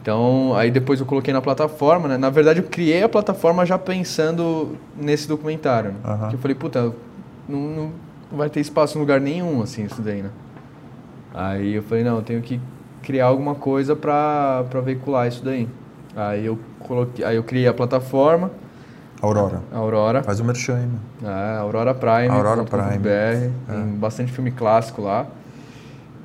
Então, 0.00 0.54
aí 0.54 0.70
depois 0.70 1.00
eu 1.00 1.06
coloquei 1.06 1.32
na 1.32 1.40
plataforma, 1.40 2.06
né? 2.08 2.16
Na 2.18 2.28
verdade, 2.30 2.60
eu 2.60 2.66
criei 2.68 3.02
a 3.02 3.08
plataforma 3.08 3.64
já 3.64 3.78
pensando 3.78 4.76
nesse 4.96 5.26
documentário. 5.26 5.92
Né? 6.04 6.26
Que 6.28 6.36
eu 6.36 6.38
falei, 6.38 6.54
puta, 6.54 6.92
não, 7.48 7.58
não 7.60 7.92
vai 8.30 8.50
ter 8.50 8.60
espaço 8.60 8.98
em 8.98 9.00
lugar 9.00 9.20
nenhum, 9.20 9.62
assim, 9.62 9.84
isso 9.84 10.02
daí, 10.02 10.22
né? 10.22 10.30
Aí 11.34 11.74
eu 11.74 11.82
falei, 11.82 12.04
não, 12.04 12.16
eu 12.16 12.22
tenho 12.22 12.42
que 12.42 12.60
criar 13.02 13.26
alguma 13.26 13.54
coisa 13.54 13.96
pra, 13.96 14.64
pra 14.68 14.80
veicular 14.80 15.28
isso 15.28 15.44
daí. 15.44 15.68
Aí 16.14 16.44
eu 16.46 16.58
coloquei, 16.80 17.24
aí 17.24 17.36
eu 17.36 17.42
criei 17.42 17.66
a 17.66 17.74
plataforma, 17.74 18.50
Aurora. 19.22 19.62
Aurora, 19.72 20.22
Faz 20.22 20.40
o 20.40 20.44
merchan 20.44 20.76
aí, 20.76 20.86
meu. 20.86 21.30
é, 21.30 21.56
Aurora 21.56 21.94
Prime, 21.94 22.28
Aurora 22.28 22.64
Prime. 22.64 22.98
BR, 22.98 23.08
É. 23.08 23.50
tem 23.66 23.84
bastante 23.96 24.30
filme 24.30 24.50
clássico 24.50 25.00
lá. 25.00 25.26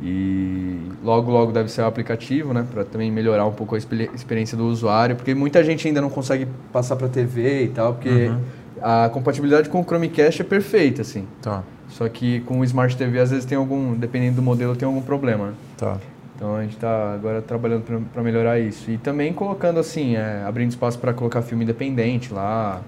E 0.02 0.78
logo, 1.04 1.32
logo 1.32 1.52
deve 1.52 1.70
ser 1.70 1.82
o 1.82 1.86
aplicativo, 1.86 2.54
né? 2.54 2.66
Pra 2.72 2.84
também 2.84 3.12
melhorar 3.12 3.46
um 3.46 3.52
pouco 3.52 3.76
a 3.76 3.78
experi- 3.78 4.10
experiência 4.16 4.58
do 4.58 4.66
usuário. 4.66 5.16
Porque 5.16 5.34
muita 5.36 5.64
gente 5.64 5.88
ainda 5.88 6.02
não 6.02 6.10
consegue 6.10 6.48
passar 6.74 6.96
pra 6.96 7.08
TV 7.08 7.66
e 7.66 7.68
tal, 7.70 7.94
porque 7.94 8.10
Uhum. 8.30 8.40
a 8.82 9.10
compatibilidade 9.10 9.70
com 9.70 9.80
o 9.80 9.84
Chromecast 9.84 10.42
é 10.42 10.46
perfeita, 10.46 11.04
assim. 11.04 11.28
Tá, 11.42 11.64
Só 11.88 12.08
que 12.10 12.40
com 12.42 12.60
o 12.62 12.64
Smart 12.64 12.96
TV, 12.98 13.20
às 13.20 13.30
vezes 13.32 13.46
tem 13.46 13.58
algum, 13.58 13.94
dependendo 13.94 14.38
do 14.38 14.42
modelo, 14.42 14.76
tem 14.76 14.86
algum 14.88 15.02
problema, 15.02 15.48
né? 15.48 15.54
tá. 15.78 15.98
Então 16.36 16.56
a 16.56 16.64
gente 16.64 16.74
está 16.74 17.14
agora 17.14 17.40
trabalhando 17.40 17.84
para 18.12 18.24
melhorar 18.24 18.58
isso. 18.60 18.90
E 18.90 18.98
também 18.98 19.32
colocando 19.32 19.80
assim, 19.80 20.16
é, 20.16 20.44
abrindo 20.48 20.72
espaço 20.72 20.98
para 20.98 21.14
colocar 21.14 21.44
filme 21.44 21.64
independente 21.64 22.34
lá, 22.34 22.82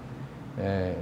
é, 0.58 0.94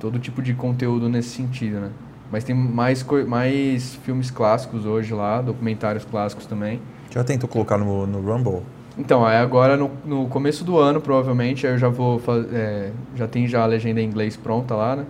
todo 0.00 0.18
tipo 0.18 0.42
de 0.42 0.54
conteúdo 0.54 1.08
nesse 1.08 1.28
sentido, 1.28 1.78
né? 1.78 1.90
Mas 2.30 2.44
tem 2.44 2.54
mais, 2.54 3.04
mais 3.26 3.94
filmes 3.96 4.30
clássicos 4.30 4.84
hoje 4.84 5.14
lá, 5.14 5.40
documentários 5.40 6.04
clássicos 6.04 6.46
também. 6.46 6.80
Já 7.10 7.24
tentou 7.24 7.48
colocar 7.48 7.78
no, 7.78 8.06
no 8.06 8.20
Rumble? 8.20 8.62
Então, 8.98 9.24
aí 9.24 9.36
agora 9.36 9.76
no, 9.76 9.90
no 10.04 10.26
começo 10.26 10.64
do 10.64 10.76
ano, 10.76 11.00
provavelmente, 11.00 11.66
aí 11.66 11.74
eu 11.74 11.78
já 11.78 11.88
vou 11.88 12.18
fazer. 12.18 12.92
já 13.14 13.28
tem 13.28 13.46
já 13.46 13.62
a 13.62 13.66
legenda 13.66 14.00
em 14.00 14.04
inglês 14.04 14.36
pronta 14.36 14.74
lá, 14.74 14.96
né? 14.96 15.06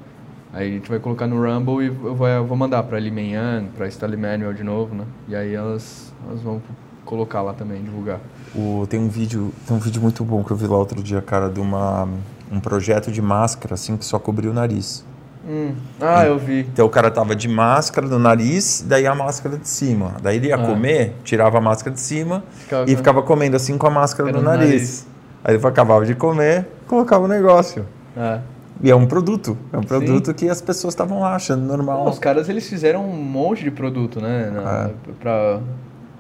Aí 0.52 0.70
a 0.70 0.72
gente 0.74 0.88
vai 0.88 0.98
colocar 0.98 1.26
no 1.26 1.42
Rumble 1.42 1.84
e 1.84 1.86
eu 1.88 2.14
vou, 2.14 2.28
eu 2.28 2.46
vou 2.46 2.56
mandar 2.56 2.82
pra 2.82 2.98
Li 2.98 3.08
Yang, 3.08 3.70
pra 3.76 3.86
Stanley 3.88 4.18
Manual 4.18 4.52
de 4.52 4.62
novo, 4.62 4.94
né? 4.94 5.04
E 5.26 5.34
aí 5.34 5.54
elas, 5.54 6.12
elas 6.26 6.40
vão 6.40 6.62
colocar 7.04 7.42
lá 7.42 7.52
também, 7.52 7.82
divulgar. 7.82 8.20
O, 8.54 8.86
tem 8.88 9.00
um 9.00 9.08
vídeo, 9.08 9.52
tem 9.66 9.76
um 9.76 9.80
vídeo 9.80 10.00
muito 10.00 10.24
bom 10.24 10.44
que 10.44 10.50
eu 10.50 10.56
vi 10.56 10.66
lá 10.66 10.76
outro 10.76 11.02
dia, 11.02 11.20
cara, 11.20 11.48
de 11.48 11.60
uma 11.60 12.08
um 12.50 12.60
projeto 12.60 13.12
de 13.12 13.20
máscara 13.20 13.74
assim 13.74 13.96
que 13.96 14.04
só 14.04 14.18
cobria 14.18 14.50
o 14.50 14.54
nariz. 14.54 15.04
Hum. 15.47 15.72
Ah, 16.01 16.24
eu 16.26 16.39
vi. 16.39 16.61
Então 16.61 16.86
o 16.86 16.91
cara 16.91 17.11
tava 17.11 17.34
de 17.34 17.49
máscara 17.49 18.07
no 18.07 18.18
nariz, 18.18 18.84
daí 18.86 19.07
a 19.07 19.14
máscara 19.14 19.57
de 19.57 19.68
cima. 19.68 20.14
Daí 20.22 20.36
ele 20.36 20.49
ia 20.49 20.57
Ah. 20.57 20.66
comer, 20.66 21.14
tirava 21.24 21.59
a 21.59 21.61
máscara 21.61 21.95
de 21.95 22.01
cima 22.01 22.43
Ficava 22.53 22.84
e 22.84 22.93
com- 22.93 22.97
ficava 22.99 23.22
comendo 23.22 23.57
assim 23.57 23.78
com 23.78 23.86
a 23.86 23.91
máscara 23.91 24.30
no 24.32 24.43
nariz. 24.43 24.68
nariz. 24.68 25.07
Aí 25.45 25.55
ele 25.55 25.66
acabava 25.66 26.05
de 26.05 26.14
comer, 26.14 26.66
colocava 26.86 27.24
o 27.24 27.28
negócio. 27.28 27.86
É. 28.16 28.41
E 28.82 28.91
é 28.91 28.95
um 28.95 29.07
produto, 29.07 29.57
é 29.72 29.78
um 29.78 29.82
produto 29.82 30.32
que 30.34 30.49
as 30.49 30.61
pessoas 30.61 30.93
estavam 30.93 31.20
lá 31.20 31.34
achando 31.34 31.62
normal. 31.64 32.05
Não, 32.05 32.11
os 32.12 32.18
caras 32.18 32.49
eles 32.49 32.68
fizeram 32.68 33.05
um 33.09 33.16
monte 33.16 33.64
de 33.64 33.70
produto, 33.70 34.20
né? 34.20 34.51
Na, 34.51 34.89
É. 34.89 34.91
pra, 35.20 35.61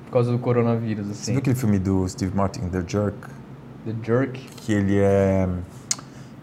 por 0.06 0.12
causa 0.12 0.32
do 0.32 0.38
coronavírus, 0.38 1.06
Você 1.06 1.12
assim. 1.12 1.32
viu 1.32 1.40
aquele 1.40 1.54
filme 1.56 1.78
do 1.78 2.08
Steve 2.08 2.34
Martin, 2.36 2.60
The 2.68 2.82
Jerk? 2.86 3.16
The 3.84 3.94
Jerk. 4.02 4.40
que 4.56 4.72
ele 4.72 4.98
é 4.98 5.46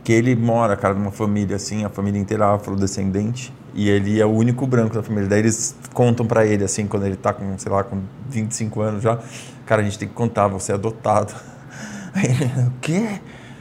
que 0.06 0.14
ele 0.14 0.36
mora, 0.36 0.78
cara, 0.78 0.94
numa 0.94 1.10
família 1.10 1.56
assim, 1.56 1.84
a 1.84 1.90
família 1.90 2.22
inteira 2.22 2.54
afrodescendente, 2.54 3.52
e 3.74 3.90
ele 3.90 4.22
é 4.22 4.26
o 4.26 4.30
único 4.30 4.68
branco 4.68 4.94
da 4.94 5.02
família. 5.02 5.28
Daí 5.28 5.40
eles 5.40 5.76
contam 5.96 6.28
pra 6.28 6.46
ele 6.46 6.64
assim, 6.64 6.86
quando 6.86 7.08
ele 7.08 7.16
tá 7.16 7.34
com, 7.34 7.58
sei 7.58 7.72
lá, 7.72 7.84
com 7.84 8.02
25 8.30 8.82
anos 8.82 9.02
já, 9.02 9.18
cara, 9.66 9.82
a 9.82 9.84
gente 9.84 9.98
tem 9.98 10.08
que 10.08 10.14
contar, 10.14 10.48
você 10.48 10.72
é 10.72 10.76
adotado. 10.76 11.34
Aí 12.14 12.26
ele, 12.26 12.68
o 12.68 12.74
quê? 12.80 13.20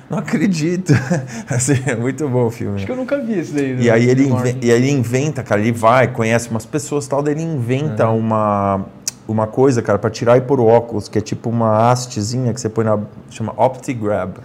Não 0.09 0.19
acredito. 0.19 0.93
Assim, 1.49 1.83
é 1.87 1.97
muito 1.97 2.29
bom 2.29 2.47
o 2.47 2.51
filme. 2.51 2.77
Acho 2.77 2.87
que 2.87 2.93
eu 2.93 2.97
nunca 2.97 3.19
vi 3.19 3.39
esse 3.39 3.53
daí. 3.53 3.73
E 3.73 3.77
do 3.77 3.91
aí, 3.91 4.09
ele 4.09 4.29
e 4.61 4.71
aí 4.71 4.77
ele 4.77 4.91
inventa, 4.91 5.43
cara, 5.43 5.61
ele 5.61 5.73
vai, 5.73 6.07
conhece 6.09 6.51
umas 6.51 6.67
pessoas 6.67 7.07
e 7.07 7.09
tal, 7.09 7.23
daí 7.23 7.35
ele 7.35 7.43
inventa 7.43 8.09
uma, 8.11 8.85
uma 9.27 9.47
coisa, 9.47 9.81
cara, 9.83 9.99
pra 9.99 10.11
tirar 10.11 10.37
e 10.37 10.43
pôr 10.43 10.61
o 10.61 10.67
óculos, 10.67 11.09
que 11.09 11.19
é 11.19 11.21
tipo 11.23 11.49
uma 11.49 11.91
hastezinha 11.91 12.53
que 12.53 12.61
você 12.61 12.69
põe 12.69 12.85
na. 12.85 13.01
chama 13.31 13.55
OptiGrab. 13.57 14.35
Que 14.35 14.41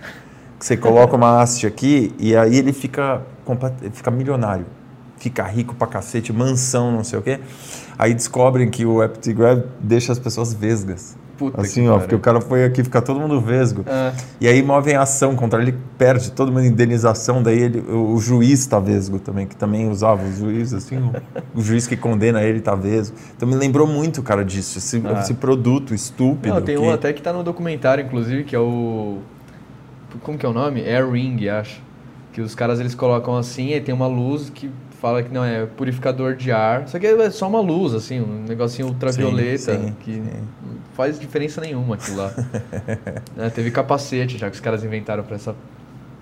você 0.60 0.76
coloca 0.78 1.16
uma 1.16 1.42
haste 1.42 1.66
aqui 1.66 2.14
e 2.20 2.36
aí 2.36 2.58
ele 2.58 2.74
fica, 2.74 3.22
ele 3.82 3.92
fica 3.92 4.12
milionário. 4.12 4.66
Fica 5.18 5.44
rico 5.44 5.76
pra 5.76 5.86
cacete, 5.88 6.32
mansão, 6.32 6.92
não 6.92 7.04
sei 7.04 7.20
o 7.20 7.22
quê. 7.22 7.40
Aí 7.98 8.14
descobrem 8.14 8.70
que 8.70 8.86
o 8.86 9.04
OptiGrab 9.04 9.64
deixa 9.82 10.12
as 10.14 10.20
pessoas 10.20 10.54
vesgas. 10.54 11.18
Puta 11.38 11.62
assim, 11.62 11.88
ó, 11.88 11.92
pariu. 11.92 12.00
porque 12.02 12.16
o 12.16 12.20
cara 12.20 12.42
foi 12.42 12.66
aqui, 12.66 12.84
fica 12.84 13.02
todo 13.02 13.18
mundo 13.20 13.40
vesgo. 13.42 13.84
Ah, 13.88 14.12
E 14.42 14.48
aí 14.48 14.62
movem 14.62 14.96
a 14.96 15.02
ação 15.04 15.36
contra 15.38 15.62
ele, 15.62 15.74
perde 15.98 16.32
toda 16.34 16.52
uma 16.52 16.66
indenização, 16.66 17.42
daí 17.44 17.58
ele, 17.60 17.80
o, 17.80 18.14
o 18.14 18.20
juiz 18.20 18.66
tá 18.66 18.78
vesgo 18.80 19.20
também, 19.20 19.46
que 19.48 19.56
também 19.56 19.90
usava 19.90 20.22
o 20.26 20.32
juiz, 20.34 20.74
assim, 20.74 20.98
o, 20.98 21.60
o 21.60 21.62
juiz 21.62 21.88
que 21.88 21.96
condena 21.98 22.42
ele 22.44 22.60
tá 22.62 22.76
vesgo. 22.76 23.16
Então 23.36 23.48
me 23.48 23.56
lembrou 23.56 23.88
muito, 23.88 24.22
cara, 24.22 24.44
disso, 24.44 24.78
esse, 24.80 25.02
Ah. 25.06 25.20
esse 25.22 25.34
produto 25.34 25.94
estúpido. 25.94 26.54
Não, 26.56 26.62
tem 26.62 26.76
que- 26.78 26.82
um 26.82 26.92
até 26.92 27.12
que 27.14 27.22
tá 27.22 27.32
no 27.32 27.42
documentário, 27.44 28.06
inclusive, 28.06 28.44
que 28.46 28.56
é 28.56 28.60
o. 28.60 29.20
Como 30.22 30.38
que 30.38 30.46
é 30.46 30.50
o 30.50 30.54
nome? 30.54 30.82
Air 30.82 31.10
Ring, 31.10 31.48
acho. 31.48 31.82
Que 32.34 32.42
os 32.42 32.56
caras 32.56 32.80
eles 32.80 32.96
colocam 32.96 33.36
assim 33.36 33.74
e 33.74 33.82
tem 33.82 33.94
uma 33.94 34.08
luz 34.08 34.50
que 34.50 34.70
fala 35.00 35.24
que 35.24 35.34
não 35.34 35.44
é 35.44 35.66
purificador 35.66 36.36
de 36.36 36.52
ar. 36.52 36.88
Só 36.88 37.00
que 37.00 37.08
é 37.08 37.30
só 37.32 37.48
uma 37.48 37.62
luz, 37.62 37.94
assim, 37.94 38.20
um 38.20 38.44
negocinho 38.48 38.90
ultravioleta 38.90 39.78
Sim, 39.78 39.88
sim, 39.88 39.96
que 40.02 40.14
sim. 40.14 40.22
não 40.22 40.80
faz 40.94 41.20
diferença 41.20 41.62
nenhuma 41.62 41.96
aquilo 41.96 42.18
lá. 42.18 42.34
Né, 43.36 43.50
Teve 43.50 43.72
capacete 43.72 44.38
já 44.38 44.50
que 44.50 44.56
os 44.56 44.62
caras 44.62 44.84
inventaram 44.84 45.24
pra 45.24 45.36
essa 45.36 45.56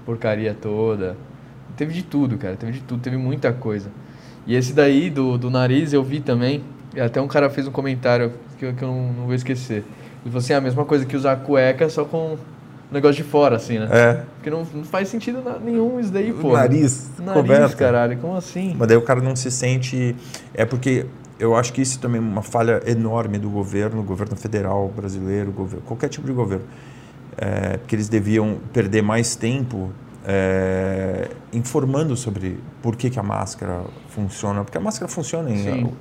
porcaria 0.05 0.55
toda. 0.59 1.17
Teve 1.75 1.93
de 1.93 2.03
tudo, 2.03 2.37
cara. 2.37 2.55
Teve 2.55 2.73
de 2.73 2.81
tudo, 2.81 3.01
teve 3.01 3.17
muita 3.17 3.51
coisa. 3.51 3.89
E 4.45 4.55
esse 4.55 4.73
daí 4.73 5.09
do, 5.09 5.37
do 5.37 5.49
nariz 5.49 5.93
eu 5.93 6.03
vi 6.03 6.19
também. 6.19 6.63
Até 6.99 7.19
um 7.19 7.27
cara 7.27 7.49
fez 7.49 7.67
um 7.67 7.71
comentário 7.71 8.31
que 8.57 8.65
eu, 8.65 8.73
que 8.73 8.83
eu 8.83 8.87
não, 8.87 9.13
não 9.13 9.25
vou 9.25 9.33
esquecer. 9.33 9.77
Ele 10.23 10.25
falou 10.25 10.39
assim: 10.39 10.53
"Ah, 10.53 10.57
a 10.57 10.61
mesma 10.61 10.85
coisa 10.85 11.05
que 11.05 11.15
usar 11.15 11.35
cueca, 11.37 11.89
só 11.89 12.05
com 12.05 12.37
negócio 12.91 13.23
de 13.23 13.29
fora, 13.29 13.55
assim, 13.57 13.79
né? 13.79 13.87
É, 13.91 14.23
Porque 14.35 14.49
não, 14.49 14.65
não 14.73 14.83
faz 14.83 15.09
sentido 15.09 15.43
nenhum 15.63 15.99
isso 15.99 16.11
daí, 16.11 16.31
pô. 16.33 16.53
nariz, 16.53 17.09
Nariz, 17.19 17.41
coberto. 17.41 17.77
caralho, 17.77 18.17
como 18.17 18.35
assim? 18.35 18.75
Mas 18.77 18.87
daí 18.87 18.97
o 18.97 19.01
cara 19.01 19.21
não 19.21 19.35
se 19.35 19.51
sente. 19.51 20.15
É 20.53 20.63
porque 20.65 21.05
eu 21.39 21.55
acho 21.55 21.73
que 21.73 21.81
isso 21.81 21.99
também 21.99 22.19
é 22.19 22.23
uma 22.23 22.41
falha 22.41 22.81
enorme 22.85 23.37
do 23.37 23.49
governo, 23.49 24.01
governo 24.03 24.35
federal 24.35 24.87
brasileiro, 24.95 25.51
governo, 25.51 25.83
qualquer 25.85 26.09
tipo 26.09 26.25
de 26.25 26.33
governo. 26.33 26.65
É, 27.37 27.77
porque 27.77 27.95
eles 27.95 28.09
deviam 28.09 28.57
perder 28.73 29.03
mais 29.03 29.35
tempo 29.35 29.91
é, 30.25 31.29
informando 31.53 32.15
sobre 32.15 32.57
por 32.81 32.95
que, 32.95 33.09
que 33.09 33.19
a 33.19 33.23
máscara 33.23 33.81
funciona. 34.09 34.63
Porque 34.63 34.77
a 34.77 34.81
máscara 34.81 35.07
funciona 35.11 35.49
em. 35.49 35.57
Sim. 35.57 35.91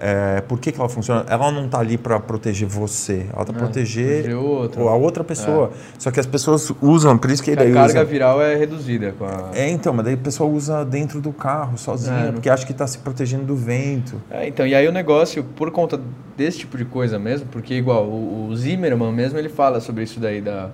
É, 0.00 0.40
por 0.42 0.60
que, 0.60 0.70
que 0.70 0.78
ela 0.78 0.88
funciona? 0.88 1.24
Ela 1.28 1.50
não 1.50 1.66
está 1.66 1.80
ali 1.80 1.98
para 1.98 2.20
proteger 2.20 2.68
você, 2.68 3.26
ela 3.32 3.42
está 3.42 3.52
É, 3.52 3.56
proteger 3.58 4.36
outro. 4.36 4.88
a 4.88 4.94
outra 4.94 5.24
pessoa. 5.24 5.72
Só 5.98 6.10
que 6.12 6.20
as 6.20 6.26
pessoas 6.26 6.72
usam, 6.80 7.18
por 7.18 7.30
isso 7.30 7.42
que 7.42 7.50
Porque 7.50 7.64
daí 7.64 7.72
a 7.72 7.74
carga 7.74 8.00
usa- 8.00 8.04
viral 8.04 8.40
é 8.40 8.54
reduzida 8.54 9.12
a... 9.20 9.56
é, 9.58 9.68
então, 9.68 9.92
mas 9.92 10.04
daí 10.04 10.14
o 10.14 10.18
pessoal 10.18 10.48
usa 10.50 10.84
dentro 10.84 11.20
do 11.20 11.32
carro, 11.32 11.76
sozinho, 11.76 12.16
É, 12.16 12.24
não- 12.26 12.32
porque 12.34 12.48
acha 12.48 12.64
que 12.64 12.70
está 12.72 12.86
se 12.86 12.98
protegendo 12.98 13.44
do 13.44 13.56
vento. 13.56 14.22
É, 14.30 14.46
então, 14.46 14.64
e 14.64 14.74
aí 14.74 14.86
o 14.86 14.92
negócio, 14.92 15.42
por 15.42 15.70
conta 15.72 16.00
desse 16.36 16.58
tipo 16.58 16.78
de 16.78 16.84
coisa 16.84 17.18
mesmo, 17.18 17.48
porque 17.50 17.74
igual 17.74 18.04
o, 18.06 18.48
o 18.48 18.56
Zimmerman 18.56 19.12
mesmo, 19.12 19.36
ele 19.38 19.48
fala 19.48 19.80
sobre 19.80 20.04
isso 20.04 20.20
daí 20.20 20.40
da, 20.40 20.70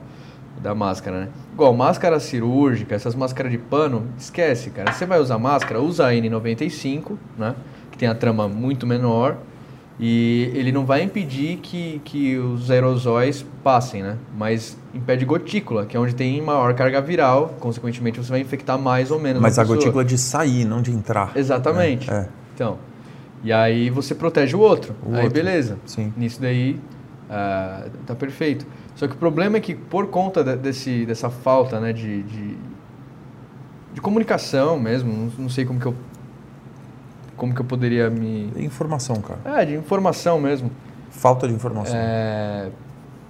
da 0.63 0.75
máscara, 0.75 1.21
né? 1.21 1.29
Igual 1.55 1.73
máscara 1.73 2.21
cirúrgica, 2.21 2.95
essas 2.95 3.15
máscaras 3.15 3.51
de 3.51 3.57
pano, 3.59 4.07
esquece, 4.19 4.69
cara. 4.69 4.93
Você 4.93 5.07
vai 5.07 5.19
usar 5.19 5.39
máscara, 5.39 5.81
usa 5.81 6.09
a 6.09 6.13
N95, 6.13 7.13
né? 7.39 7.55
Que 7.95 7.99
tem 7.99 8.09
a 8.09 8.15
trama 8.15 8.49
muito 8.49 8.85
menor 8.89 9.37
e 10.01 10.51
ele 10.53 10.73
não 10.73 10.85
vai 10.85 11.01
impedir 11.05 11.59
que, 11.59 12.01
que 12.05 12.37
os 12.37 12.69
aerosóis 12.73 13.47
passem, 13.63 14.03
né? 14.03 14.17
Mas 14.37 14.77
impede 14.93 15.25
gotícula, 15.25 15.87
que 15.87 15.97
é 15.97 16.01
onde 16.01 16.13
tem 16.13 16.43
maior 16.43 16.75
carga 16.75 17.01
viral, 17.01 17.55
consequentemente 17.61 18.19
você 18.19 18.31
vai 18.31 18.41
infectar 18.41 18.77
mais 18.77 19.13
ou 19.13 19.21
menos 19.21 19.41
Mas 19.41 19.57
a 19.57 19.63
pessoa. 19.63 19.77
gotícula 19.79 20.03
é 20.03 20.07
de 20.07 20.19
sair, 20.19 20.65
não 20.65 20.83
de 20.83 20.91
entrar. 20.91 21.31
Exatamente. 21.37 22.11
É, 22.11 22.15
é, 22.15 22.29
Então, 22.53 22.79
e 23.45 23.53
aí 23.53 23.89
você 23.91 24.13
protege 24.17 24.57
o 24.57 24.59
outro. 24.59 24.93
O 25.07 25.15
aí 25.15 25.23
outro, 25.27 25.31
beleza. 25.35 25.79
sim. 25.87 26.13
Nisso 26.17 26.43
daí 26.43 26.81
ah, 27.31 27.87
tá 28.05 28.17
perfeito. 28.17 28.67
Só 28.97 29.07
que 29.07 29.15
o 29.15 29.17
problema 29.17 29.59
é 29.59 29.61
que 29.61 29.77
por 29.77 30.09
conta 30.09 30.43
de- 30.43 30.57
desse, 30.57 31.07
dessa 31.07 31.31
falta 31.31 31.79
né, 31.79 31.93
de, 31.93 32.25
de, 32.25 32.57
de 33.95 34.01
comunicação 34.01 34.81
mesmo, 34.81 35.13
não, 35.13 35.45
não 35.45 35.49
sei 35.49 35.65
como 35.65 35.79
que 35.79 35.87
eu 35.87 35.95
como 37.37 37.55
que 37.55 37.61
eu 37.61 37.65
poderia 37.65 38.09
me 38.11 38.51
Informação, 38.57 39.17
cara. 39.17 39.61
é, 39.61 39.65
de 39.65 39.75
informação 39.75 40.41
mesmo. 40.41 40.71
Falta 41.11 41.47
de 41.49 41.55
informação. 41.55 41.95
É, 41.97 42.69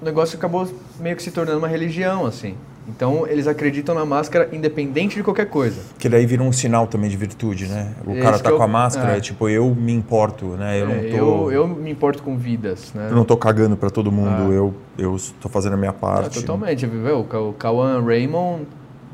o 0.00 0.04
negócio 0.04 0.36
acabou 0.38 0.68
meio 1.00 1.16
que 1.16 1.22
se 1.22 1.30
tornando 1.30 1.58
uma 1.58 1.68
religião, 1.68 2.24
assim. 2.26 2.54
Então 2.86 3.26
eles 3.26 3.46
acreditam 3.46 3.94
na 3.94 4.04
máscara 4.04 4.50
independente 4.52 5.16
de 5.16 5.22
qualquer 5.22 5.46
coisa. 5.48 5.80
Que 5.98 6.06
daí 6.06 6.26
vira 6.26 6.42
um 6.42 6.52
sinal 6.52 6.86
também 6.86 7.08
de 7.08 7.16
virtude, 7.16 7.66
né? 7.66 7.94
O 8.06 8.14
cara 8.20 8.34
Esse 8.34 8.42
tá 8.42 8.50
que 8.50 8.56
com 8.56 8.62
eu- 8.62 8.66
a 8.66 8.68
máscara, 8.68 9.14
é. 9.14 9.16
é 9.16 9.20
tipo, 9.20 9.48
eu 9.48 9.74
me 9.74 9.92
importo, 9.92 10.44
né? 10.48 10.82
Eu 10.82 10.88
não 10.88 10.94
É, 10.96 10.98
tô. 11.08 11.16
eu, 11.50 11.52
eu 11.52 11.66
me 11.68 11.90
importo 11.90 12.22
com 12.22 12.36
vidas, 12.36 12.92
né? 12.94 13.08
eu 13.10 13.16
não 13.16 13.24
tô 13.24 13.38
cagando 13.38 13.74
pra 13.74 13.88
todo 13.88 14.12
mundo, 14.12 14.28
Ah. 14.50 14.52
eu, 14.54 14.74
eu 14.98 15.16
tô 15.40 15.48
fazendo 15.48 15.72
a 15.72 15.76
minha 15.78 15.92
Ah, 15.92 15.94
parte. 15.94 16.40
totalmente, 16.40 16.84
viu? 16.86 17.20
O 17.20 17.52
Kawan 17.54 18.04
Raymond 18.04 18.66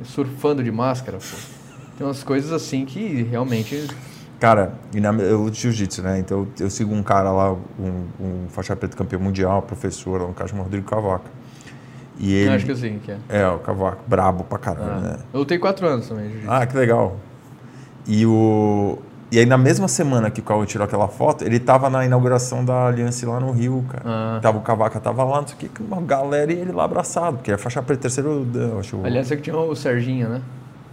surfando 0.03 0.65
de 0.65 0.73
máscara, 0.73 1.19
pô. 1.19 1.37
Tem 1.97 2.05
umas 2.07 2.25
coisas 2.25 2.51
assim 2.53 2.85
que 2.85 3.23
realmente. 3.31 3.87
Cara, 4.41 4.73
e 4.95 5.01
na, 5.01 5.13
eu 5.13 5.51
de 5.51 5.61
jiu-jitsu, 5.61 6.03
né? 6.03 6.19
Então 6.19 6.49
eu, 6.59 6.71
sigo 6.71 6.95
um 6.95 7.03
cara 7.03 7.31
lá, 7.31 7.53
um, 7.53 8.07
um 8.19 8.47
faixa 8.49 8.75
preta 8.75 8.97
campeão 8.97 9.21
mundial, 9.21 9.61
professor, 9.63 10.23
um 10.23 10.33
cara 10.33 10.49
chamado 10.49 10.65
Rodrigo 10.65 10.89
Cavaca. 10.89 11.31
E 12.19 12.33
ele. 12.33 12.49
Eu 12.51 12.55
acho 12.55 12.65
que 12.67 12.75
sei 12.75 12.99
que 13.05 13.13
é. 13.13 13.19
É, 13.29 13.47
o 13.49 13.59
Cavaco, 13.59 14.03
brabo 14.07 14.45
pra 14.45 14.59
caramba, 14.59 14.93
Ah, 14.97 15.01
né? 15.01 15.17
Eu 15.33 15.41
lutei 15.41 15.59
quatro 15.59 15.87
anos 15.87 16.09
também, 16.09 16.25
jiu-jitsu. 16.31 16.51
Ah, 16.51 16.67
que 16.67 16.77
legal. 16.77 17.17
E 18.07 18.25
o. 18.25 18.99
E 19.33 19.39
aí 19.39 19.47
na 19.47 19.57
mesma 19.59 19.87
semana 19.87 20.29
que 20.31 20.41
o 20.41 20.43
Cauê 20.43 20.67
tirou 20.67 20.85
aquela 20.85 21.07
foto, 21.07 21.45
ele 21.45 21.61
tava 21.61 21.89
na 21.89 22.05
inauguração 22.05 22.65
da 22.65 22.87
Aliança 22.87 23.29
lá 23.31 23.39
no 23.39 23.53
Rio, 23.53 23.85
cara. 23.89 24.03
Ah. 24.05 24.39
Tava 24.43 24.59
o 24.59 24.61
Cavaca, 24.63 24.99
tava 24.99 25.23
lá, 25.23 25.41
não 25.43 25.47
sei 25.47 25.55
o 25.55 25.71
que, 25.71 25.83
uma 25.83 26.01
galera 26.01 26.53
e 26.53 26.57
ele 26.59 26.73
lá 26.73 26.85
abraçado, 26.85 27.37
porque 27.37 27.53
é 27.53 27.57
faixa 27.59 27.81
preta 27.83 28.03
terceiro, 28.03 28.45
eu 28.55 28.81
acho. 28.81 28.97
o- 28.97 29.05
Aliança 29.07 29.37
que 29.37 29.43
tinha 29.43 29.57
o 29.57 29.77
Serginho, 29.77 30.29
né? 30.31 30.43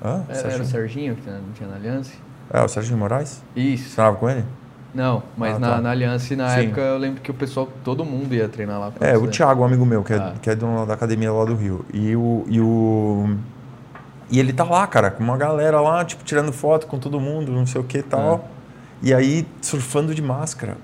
Hã? 0.04 0.22
Era, 0.30 0.38
era 0.38 0.48
o 0.48 0.66
Serginho? 0.66 0.66
Serginho 0.68 1.16
que 1.16 1.22
tinha- 1.24 1.41
tinha 1.56 1.70
na 1.70 1.76
Aliança? 1.78 2.12
É, 2.52 2.62
o 2.64 2.68
Sérgio 2.68 2.98
Moraes? 2.98 3.41
Você 3.54 3.60
Isso. 3.62 3.95
treinava 3.95 4.18
com 4.18 4.30
ele? 4.30 4.45
Não, 4.93 5.22
mas 5.38 5.56
Ah, 5.56 5.60
na, 5.60 5.70
tá. 5.76 5.82
na 5.82 5.91
Aliança, 5.91 6.36
na 6.36 6.50
Sim. 6.50 6.62
época, 6.68 6.82
eu 6.82 6.98
lembro 6.98 7.22
que 7.22 7.30
o 7.30 7.34
pessoal, 7.34 7.68
todo 7.84 8.04
mundo 8.06 8.34
ia 8.34 8.48
treinar 8.50 8.80
lá. 8.80 8.91
É, 9.00 9.18
o. 9.18 9.28
Thiago, 9.28 9.62
um 9.62 9.66
amigo 9.66 9.86
meu, 9.86 10.04
que 10.04 10.14
é, 10.14 10.18
Ah. 10.18 10.34
que 10.41 10.50
é 10.50 10.56
dono 10.56 10.86
da 10.86 10.93
academia 10.93 11.32
lá 11.32 11.45
do 11.45 11.56
Rio. 11.56 11.86
E 11.93 12.16
o, 12.16 12.45
e 12.48 12.60
o. 12.62 13.36
E 14.32 14.39
ele 14.39 14.52
tá 14.54 14.64
lá, 14.64 14.88
cara, 14.88 15.12
com 15.12 15.24
uma 15.24 15.38
galera 15.38 15.80
lá, 15.82 16.04
tipo, 16.04 16.24
tirando 16.24 16.52
foto 16.52 16.88
com 16.88 16.98
todo 16.98 17.20
mundo, 17.20 17.52
não 17.52 17.66
sei 17.66 17.80
o 17.80 17.84
que 17.84 18.00
e 18.00 18.04
tal. 18.04 18.48
E 19.04 19.14
aí, 19.14 19.45
surfando 19.62 20.16
de 20.16 20.22
máscara. 20.22 20.78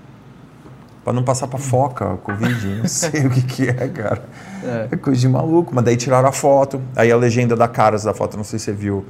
Pra 1.04 1.12
não 1.12 1.24
passar 1.24 1.48
pra 1.48 1.60
foca, 1.60 2.16
Covid, 2.24 2.66
não 2.76 2.88
sei 2.88 3.26
o 3.26 3.30
que 3.30 3.42
que 3.42 3.68
é, 3.68 3.88
cara. 3.90 4.24
É. 4.64 4.88
É 4.92 4.96
coisa 4.96 5.20
de 5.20 5.28
maluco. 5.28 5.74
Mas 5.76 5.84
daí 5.84 5.98
tiraram 5.98 6.30
a 6.30 6.32
foto. 6.32 6.82
Aí 6.96 7.12
a 7.12 7.18
legenda 7.18 7.56
da 7.56 7.68
caras 7.68 8.04
da 8.04 8.14
foto, 8.14 8.38
não 8.38 8.44
sei 8.44 8.60
se 8.60 8.66
você 8.66 8.72
viu. 8.74 9.06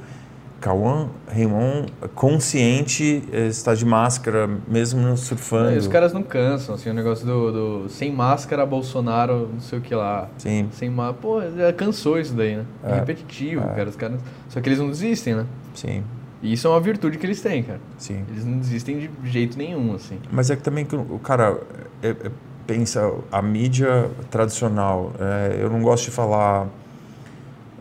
Cauã 0.68 1.10
Raymond, 1.30 1.92
consciente, 2.14 3.22
eh, 3.30 3.48
está 3.48 3.74
de 3.74 3.84
máscara, 3.84 4.48
mesmo 4.66 5.14
surfando. 5.14 5.72
E 5.72 5.76
os 5.76 5.86
caras 5.86 6.14
não 6.14 6.22
cansam, 6.22 6.74
assim, 6.74 6.88
o 6.88 6.94
negócio 6.94 7.26
do, 7.26 7.82
do 7.82 7.88
sem 7.90 8.10
máscara, 8.10 8.64
Bolsonaro, 8.64 9.50
não 9.52 9.60
sei 9.60 9.78
o 9.78 9.82
que 9.82 9.94
lá. 9.94 10.26
Sim. 10.38 10.66
Sem 10.72 10.88
máscara, 10.88 11.18
pô, 11.20 11.42
já 11.54 11.70
cansou 11.74 12.18
isso 12.18 12.32
daí, 12.32 12.56
né? 12.56 12.64
É, 12.82 12.92
É. 12.92 12.94
repetitivo, 12.94 13.62
É. 13.62 13.74
cara. 13.74 13.90
Os 13.90 13.96
caras... 13.96 14.18
Só 14.48 14.58
que 14.62 14.68
eles 14.70 14.78
não 14.78 14.88
desistem, 14.88 15.34
né? 15.34 15.44
Sim, 15.74 16.02
E 16.42 16.54
isso 16.54 16.66
é 16.66 16.70
uma 16.70 16.80
virtude 16.80 17.18
que 17.18 17.26
eles 17.26 17.42
têm, 17.42 17.62
cara. 17.62 17.80
sim. 17.98 18.24
Eles 18.30 18.46
não 18.46 18.56
desistem 18.58 18.98
de 18.98 19.10
jeito 19.30 19.58
nenhum, 19.58 19.94
assim. 19.94 20.18
Mas 20.32 20.48
é 20.50 20.56
que 20.56 20.62
também 20.62 20.86
que 20.86 20.96
o 20.96 21.18
cara 21.22 21.60
é- 22.02 22.08
é- 22.08 22.30
pensa 22.66 23.12
a 23.30 23.42
mídia 23.42 24.10
tradicional. 24.30 25.12
é, 25.20 25.58
eu 25.60 25.68
não 25.68 25.82
gosto 25.82 26.06
de 26.06 26.10
falar 26.10 26.68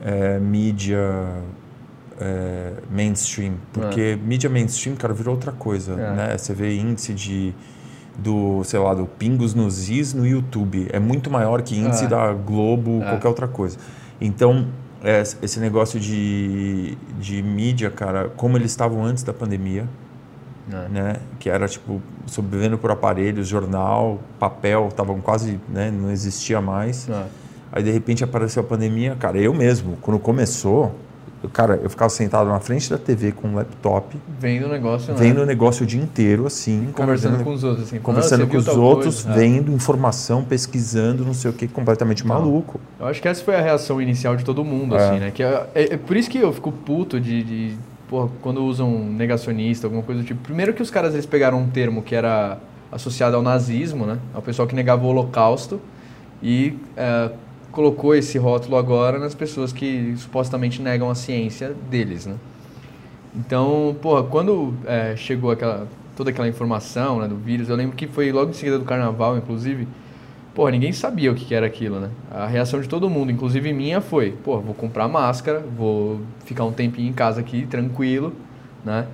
é, 0.04 0.38
mídia 0.38 1.00
é, 2.20 2.74
mainstream, 2.92 3.54
porque 3.72 4.18
mídia 4.24 4.50
mainstream, 4.50 4.96
cara, 4.96 5.14
virou 5.14 5.34
outra 5.34 5.52
coisa, 5.52 5.94
É. 5.94 6.16
né? 6.16 6.38
Você 6.38 6.54
vê 6.54 6.76
índice 6.78 7.14
de 7.14 7.54
do, 8.18 8.64
sei 8.64 8.80
lá, 8.80 8.94
do 8.94 9.08
Pingos 9.08 9.56
nos 9.56 9.90
Is 9.90 10.14
no 10.14 10.26
YouTube. 10.26 10.88
É 10.92 11.00
muito 11.00 11.32
maior 11.32 11.62
que 11.64 11.76
índice 11.76 12.06
É. 12.06 12.08
da 12.08 12.32
Globo, 12.32 13.02
É. 13.02 13.10
qualquer 13.10 13.28
outra 13.28 13.48
coisa. 13.48 13.78
Então, 14.22 14.68
é, 15.04 15.22
esse 15.42 15.60
negócio 15.60 16.00
de, 16.00 16.96
de 17.20 17.42
mídia, 17.42 17.90
cara, 17.90 18.30
como 18.38 18.56
eles 18.58 18.70
estavam 18.70 19.04
antes 19.04 19.24
da 19.24 19.34
pandemia, 19.34 19.88
né? 20.92 21.16
Que 21.40 21.50
era 21.50 21.68
tipo 21.68 22.02
sobrevivendo 22.26 22.78
por 22.78 22.90
aparelhos, 22.92 23.48
jornal, 23.48 24.20
papel, 24.40 24.88
estavam 24.90 25.20
quase, 25.20 25.60
né? 25.68 25.92
Não 25.92 26.10
existia 26.12 26.62
mais. 26.62 27.10
É. 27.10 27.26
Aí 27.72 27.84
de 27.84 27.92
repente 27.92 28.24
apareceu 28.24 28.62
a 28.62 28.66
pandemia, 28.66 29.16
cara. 29.20 29.38
Eu 29.40 29.54
mesmo, 29.54 29.98
quando 30.02 30.20
começou, 30.20 30.96
cara, 31.50 31.80
eu 31.84 31.90
ficava 31.90 32.10
sentado 32.10 32.48
na 32.50 32.60
frente 32.60 32.90
da 32.90 32.98
TV 32.98 33.32
com 33.32 33.50
um 33.50 33.56
laptop, 33.56 34.16
Vendo 34.40 34.66
o 34.66 34.70
negócio, 34.70 35.14
né? 35.14 35.20
vendo 35.20 35.42
o 35.42 35.46
negócio 35.46 35.84
o 35.84 35.86
dia 35.88 36.02
inteiro, 36.02 36.46
assim, 36.46 36.90
Conversando 36.94 37.44
com 37.44 37.52
os 37.54 37.64
outros, 37.64 37.88
assim. 37.88 38.00
conversando 38.00 38.44
"Ah, 38.44 38.48
com 38.48 38.58
os 38.58 38.68
outros, 38.68 39.24
coisa?" 39.24 39.38
É. 39.40 39.44
vendo 39.44 39.72
informação, 39.72 40.44
pesquisando, 40.44 41.26
não 41.26 41.34
sei 41.34 41.52
o 41.52 41.54
que, 41.54 41.68
completamente 41.68 42.24
Então. 42.24 42.36
maluco. 42.38 42.80
Eu 43.00 43.08
acho 43.08 43.22
que 43.22 43.28
essa 43.28 43.44
foi 43.44 43.56
a 43.56 43.62
reação 43.62 44.02
inicial 44.02 44.36
de 44.36 44.44
todo 44.46 44.64
mundo, 44.64 44.96
É. 44.96 45.10
assim, 45.10 45.20
né? 45.20 45.32
Que 45.32 45.44
é, 45.44 45.68
é- 45.76 45.94
é 45.94 45.98
por 45.98 46.16
isso 46.18 46.30
que 46.30 46.38
eu 46.38 46.52
fico 46.54 46.72
puto 46.72 47.20
de, 47.20 47.44
de 47.44 47.78
porra, 48.10 48.30
quando 48.42 48.64
usam 48.64 48.92
negacionista, 49.06 49.88
alguma 49.88 50.04
coisa 50.04 50.22
do 50.22 50.26
tipo. 50.28 50.42
Primeiro 50.44 50.74
que 50.74 50.82
os 50.82 50.90
caras 50.92 51.14
eles 51.14 51.26
pegaram 51.26 51.60
um 51.60 51.68
termo 51.70 52.02
que 52.04 52.14
era 52.16 52.58
associado 52.92 53.36
ao 53.36 53.42
nazismo, 53.42 54.06
né? 54.06 54.20
Ao 54.34 54.42
pessoal 54.42 54.68
que 54.68 54.76
negava 54.76 55.04
o 55.04 55.08
holocausto 55.10 55.82
e 56.42 56.78
é, 56.96 57.30
colocou 57.74 58.16
esse 58.16 58.38
rótulo 58.38 58.78
agora 58.78 59.20
nas 59.20 59.36
pessoas 59.36 59.74
que 59.74 60.14
supostamente 60.16 60.82
negam 60.82 61.10
a 61.10 61.16
ciência 61.16 61.76
deles, 61.90 62.26
né? 62.26 62.36
Então, 63.36 63.96
porra, 64.02 64.24
quando 64.24 64.74
é, 64.86 65.16
chegou 65.18 65.52
aquela, 65.52 65.88
toda 66.16 66.30
aquela 66.30 66.48
informação 66.48 67.20
né, 67.20 67.28
do 67.28 67.36
vírus, 67.36 67.68
eu 67.68 67.76
lembro 67.76 67.98
que 67.98 68.08
foi 68.08 68.32
logo 68.32 68.52
em 68.52 68.54
seguida 68.54 68.78
do 68.80 68.86
carnaval, 68.86 69.36
inclusive, 69.36 69.88
Pô, 70.54 70.70
ninguém 70.70 70.92
sabia 70.92 71.32
o 71.32 71.36
que 71.36 71.46
que 71.46 71.56
era 71.56 71.66
aquilo, 71.66 72.00
né? 72.00 72.10
A 72.30 72.46
reação 72.46 72.80
de 72.80 72.88
todo 72.88 73.10
mundo, 73.10 73.32
inclusive 73.32 73.74
minha, 73.74 74.00
foi: 74.02 74.38
pô, 74.44 74.60
vou 74.60 74.76
comprar 74.76 75.08
máscara, 75.08 75.60
vou 75.60 76.22
ficar 76.46 76.64
um 76.64 76.72
tempinho 76.72 77.10
em 77.10 77.14
casa 77.14 77.42
aqui, 77.42 77.66
tranquilo, 77.66 78.34
né? 78.86 79.08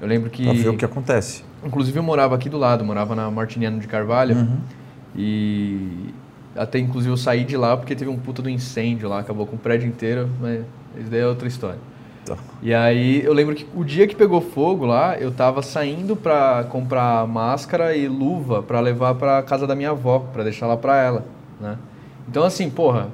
Eu 0.00 0.06
lembro 0.06 0.30
que. 0.30 0.44
Pra 0.44 0.52
ver 0.52 0.68
o 0.68 0.76
que 0.76 0.84
acontece. 0.84 1.42
Inclusive 1.64 1.98
eu 1.98 2.02
morava 2.02 2.36
aqui 2.36 2.48
do 2.48 2.58
lado, 2.58 2.84
morava 2.84 3.16
na 3.16 3.28
Martiniano 3.28 3.80
de 3.80 3.88
Carvalho. 3.88 4.36
Uhum. 4.36 4.58
E 5.16 6.14
até 6.56 6.78
inclusive 6.78 7.12
eu 7.12 7.16
saí 7.16 7.44
de 7.44 7.56
lá 7.56 7.76
porque 7.76 7.94
teve 7.94 8.10
um 8.10 8.18
puta 8.18 8.42
do 8.42 8.48
incêndio 8.48 9.08
lá, 9.08 9.20
acabou 9.20 9.46
com 9.46 9.56
o 9.56 9.58
prédio 9.58 9.88
inteiro, 9.88 10.28
mas 10.40 10.60
isso 10.96 11.10
daí 11.10 11.20
é 11.20 11.26
outra 11.26 11.48
história. 11.48 11.78
Tá. 12.24 12.36
E 12.62 12.72
aí 12.72 13.22
eu 13.22 13.32
lembro 13.32 13.54
que 13.54 13.66
o 13.74 13.84
dia 13.84 14.06
que 14.06 14.16
pegou 14.16 14.40
fogo 14.40 14.86
lá, 14.86 15.18
eu 15.18 15.30
tava 15.30 15.60
saindo 15.60 16.16
pra 16.16 16.64
comprar 16.70 17.26
máscara 17.26 17.94
e 17.94 18.08
luva 18.08 18.62
pra 18.62 18.80
levar 18.80 19.14
pra 19.14 19.42
casa 19.42 19.66
da 19.66 19.74
minha 19.74 19.90
avó, 19.90 20.20
pra 20.32 20.42
deixar 20.42 20.66
lá 20.66 20.76
pra 20.76 20.96
ela, 20.96 21.26
né? 21.60 21.76
Então 22.28 22.44
assim, 22.44 22.70
porra, 22.70 23.08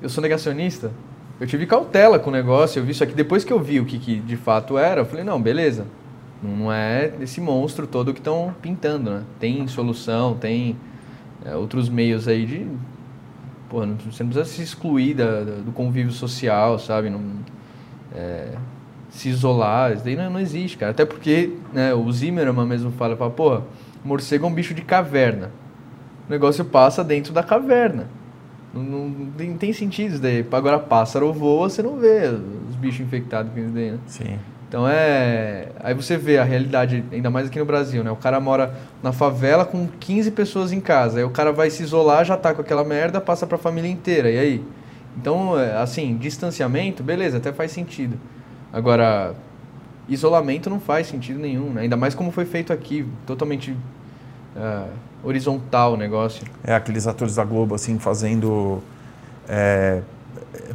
eu 0.00 0.08
sou 0.08 0.20
negacionista, 0.20 0.90
eu 1.38 1.46
tive 1.46 1.66
cautela 1.66 2.18
com 2.18 2.30
o 2.30 2.32
negócio, 2.32 2.80
eu 2.80 2.84
vi 2.84 2.90
isso 2.92 3.04
aqui 3.04 3.14
depois 3.14 3.44
que 3.44 3.52
eu 3.52 3.60
vi 3.60 3.78
o 3.78 3.84
que, 3.84 3.98
que 3.98 4.18
de 4.18 4.36
fato 4.36 4.76
era, 4.76 5.02
eu 5.02 5.04
falei, 5.04 5.24
não, 5.24 5.40
beleza. 5.40 5.86
Não 6.42 6.72
é 6.72 7.12
esse 7.20 7.40
monstro 7.40 7.86
todo 7.86 8.12
que 8.12 8.18
estão 8.18 8.52
pintando, 8.60 9.10
né? 9.10 9.22
Tem 9.38 9.64
solução, 9.68 10.34
tem 10.34 10.76
é, 11.44 11.54
outros 11.56 11.88
meios 11.88 12.28
aí 12.28 12.46
de. 12.46 12.66
Pô, 13.68 13.84
não, 13.86 13.96
você 13.96 14.22
não 14.22 14.30
precisa 14.30 14.44
se 14.44 14.62
excluir 14.62 15.14
da, 15.14 15.40
do 15.42 15.72
convívio 15.72 16.12
social, 16.12 16.78
sabe? 16.78 17.08
Não, 17.10 17.20
é, 18.14 18.48
se 19.10 19.28
isolar, 19.28 19.92
isso 19.92 20.04
daí 20.04 20.16
não, 20.16 20.30
não 20.30 20.40
existe, 20.40 20.76
cara. 20.78 20.92
Até 20.92 21.04
porque 21.04 21.54
né, 21.72 21.92
o 21.94 22.10
Zimmerman 22.12 22.66
mesmo 22.66 22.90
fala, 22.92 23.16
fala, 23.16 23.30
pô, 23.30 23.60
morcego 24.04 24.46
é 24.46 24.48
um 24.48 24.54
bicho 24.54 24.74
de 24.74 24.82
caverna. 24.82 25.50
O 26.28 26.30
negócio 26.32 26.64
passa 26.64 27.02
dentro 27.04 27.32
da 27.32 27.42
caverna. 27.42 28.06
Não, 28.72 28.82
não- 28.82 29.08
não 29.08 29.56
tem, 29.56 29.72
sentido 29.72 30.12
isso 30.12 30.22
daí. 30.22 30.46
Agora 30.50 30.78
pássaro 30.78 31.32
voa, 31.32 31.68
você 31.68 31.82
não 31.82 31.98
vê 31.98 32.28
os 32.68 32.76
bichos 32.76 33.00
infectados 33.00 33.52
com 33.52 33.60
isso 33.60 33.70
daí, 33.70 33.90
né? 33.92 33.98
Sim. 34.06 34.38
Então 34.72 34.88
é. 34.88 35.68
Aí 35.80 35.92
você 35.92 36.16
vê 36.16 36.38
a 36.38 36.44
realidade, 36.44 37.04
ainda 37.12 37.28
mais 37.28 37.46
aqui 37.46 37.58
no 37.58 37.64
Brasil, 37.66 38.02
né? 38.02 38.10
O 38.10 38.16
cara 38.16 38.40
mora 38.40 38.72
na 39.02 39.12
favela 39.12 39.66
com 39.66 39.86
15 39.86 40.30
pessoas 40.30 40.72
em 40.72 40.80
casa. 40.80 41.18
Aí 41.18 41.24
o 41.24 41.28
cara 41.28 41.52
vai 41.52 41.68
se 41.68 41.82
isolar, 41.82 42.24
já 42.24 42.38
tá 42.38 42.54
com 42.54 42.62
aquela 42.62 42.82
merda, 42.82 43.20
passa 43.20 43.46
pra 43.46 43.58
família 43.58 43.90
inteira. 43.90 44.30
E 44.30 44.38
aí? 44.38 44.64
Então, 45.14 45.60
é, 45.60 45.76
assim, 45.76 46.16
distanciamento, 46.16 47.02
beleza, 47.02 47.36
até 47.36 47.52
faz 47.52 47.70
sentido. 47.70 48.18
Agora, 48.72 49.34
isolamento 50.08 50.70
não 50.70 50.80
faz 50.80 51.06
sentido 51.06 51.38
nenhum, 51.38 51.68
né? 51.68 51.82
Ainda 51.82 51.98
mais 51.98 52.14
como 52.14 52.30
foi 52.30 52.46
feito 52.46 52.72
aqui, 52.72 53.06
totalmente 53.26 53.76
é, 54.56 54.84
horizontal 55.22 55.92
o 55.92 55.96
negócio. 55.98 56.46
É 56.64 56.74
aqueles 56.74 57.06
atores 57.06 57.34
da 57.34 57.44
Globo, 57.44 57.74
assim, 57.74 57.98
fazendo 57.98 58.82
é, 59.46 60.00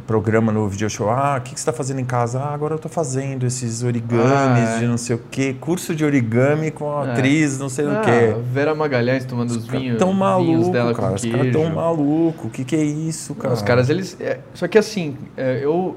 programa 0.06 0.50
no 0.52 0.68
video 0.68 0.88
show. 0.90 1.08
Ah, 1.10 1.36
o 1.38 1.42
que, 1.42 1.54
que 1.54 1.60
você 1.60 1.62
está 1.62 1.72
fazendo 1.72 2.00
em 2.00 2.04
casa? 2.04 2.40
Ah, 2.40 2.52
agora 2.54 2.74
eu 2.74 2.76
estou 2.76 2.90
fazendo 2.90 3.46
esses 3.46 3.82
origamis 3.82 4.24
Ah, 4.68 4.76
é. 4.76 4.78
de 4.80 4.86
não 4.86 4.96
sei 4.98 5.16
o 5.16 5.20
quê. 5.30 5.54
Curso 5.60 5.94
de 5.94 6.04
origami 6.04 6.70
com 6.70 6.90
a 6.98 7.06
É. 7.06 7.12
atriz, 7.12 7.58
não 7.58 7.68
sei 7.68 7.84
o 7.86 7.90
Ah, 7.90 8.00
quê. 8.00 8.34
Vera 8.52 8.74
Magalhães 8.74 9.24
tomando 9.24 9.50
os, 9.50 9.56
Os 9.58 9.66
vinhos, 9.68 9.98
tão 9.98 10.08
vinhos 10.08 10.18
malucos, 10.20 10.68
dela 10.70 10.94
cara. 10.94 11.08
com 11.08 11.14
Os 11.14 11.20
queijo. 11.22 11.36
caras 11.36 11.52
tão 11.52 11.70
malucos. 11.74 12.46
O 12.46 12.50
que, 12.50 12.64
que 12.64 12.74
é 12.76 12.82
isso, 12.82 13.34
cara? 13.34 13.54
Os 13.54 13.62
caras, 13.62 13.88
eles. 13.88 14.16
é, 14.20 14.40
só 14.54 14.66
que 14.66 14.78
assim, 14.78 15.16
é, 15.36 15.60
eu 15.62 15.96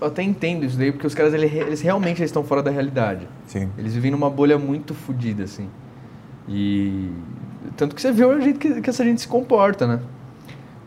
até 0.00 0.22
entendo 0.22 0.64
isso 0.64 0.76
daí, 0.78 0.92
porque 0.92 1.06
os 1.06 1.14
caras, 1.14 1.32
eles, 1.34 1.52
eles 1.52 1.80
realmente 1.80 2.22
estão 2.22 2.44
fora 2.44 2.62
da 2.62 2.70
realidade. 2.70 3.26
Sim. 3.46 3.68
Eles 3.78 3.94
vivem 3.94 4.10
numa 4.10 4.28
bolha 4.30 4.58
muito 4.58 4.94
fodida, 4.94 5.44
assim. 5.44 5.68
E. 6.48 7.10
Tanto 7.76 7.94
que 7.96 8.00
você 8.00 8.12
vê 8.12 8.24
o 8.24 8.40
jeito 8.40 8.58
que, 8.60 8.80
que 8.80 8.88
essa 8.90 9.02
gente 9.04 9.20
se 9.20 9.26
comporta, 9.28 9.86
né? 9.86 10.00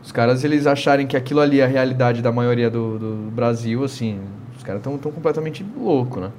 Os 0.10 0.12
caras, 0.12 0.44
eles 0.44 0.66
acharem 0.66 1.06
que 1.06 1.16
aquilo 1.16 1.40
ali 1.40 1.60
é 1.60 1.66
a 1.66 1.68
realidade 1.68 2.20
da 2.20 2.32
maioria 2.32 2.68
do, 2.68 2.98
do 2.98 3.32
Brasil, 3.32 3.84
assim, 3.84 4.20
os 4.58 4.64
caras 4.64 4.80
estão 4.80 4.98
tão 4.98 5.12
completamente 5.12 5.64
loucos, 5.78 6.20
né? 6.20 6.32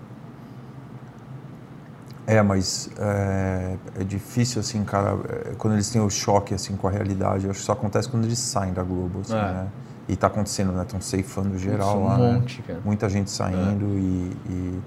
É, 2.26 2.42
mas 2.42 2.90
é, 2.98 3.76
é, 4.00 4.02
difícil, 4.02 4.58
assim, 4.58 4.82
cara, 4.82 5.16
é, 5.28 5.52
quando 5.56 5.74
eles 5.74 5.88
têm 5.88 6.02
o 6.02 6.10
choque, 6.10 6.52
assim, 6.52 6.74
com 6.74 6.88
a 6.88 6.90
realidade. 6.90 7.46
Acho 7.48 7.58
que 7.58 7.62
isso 7.62 7.70
acontece 7.70 8.08
quando 8.08 8.24
eles 8.24 8.40
saem 8.40 8.72
da 8.72 8.82
Globo, 8.82 9.20
assim, 9.20 9.36
É. 9.36 9.40
né? 9.40 9.68
E 10.08 10.16
tá 10.16 10.26
acontecendo, 10.26 10.72
né? 10.72 10.82
Estão 10.82 11.00
ceifando 11.00 11.56
geral 11.56 12.00
um 12.00 12.06
lá, 12.06 12.18
né? 12.18 12.32
monte, 12.32 12.62
cara. 12.62 12.80
Muita 12.84 13.08
gente 13.08 13.30
saindo 13.30 13.84
e, 13.96 14.32
e, 14.48 14.80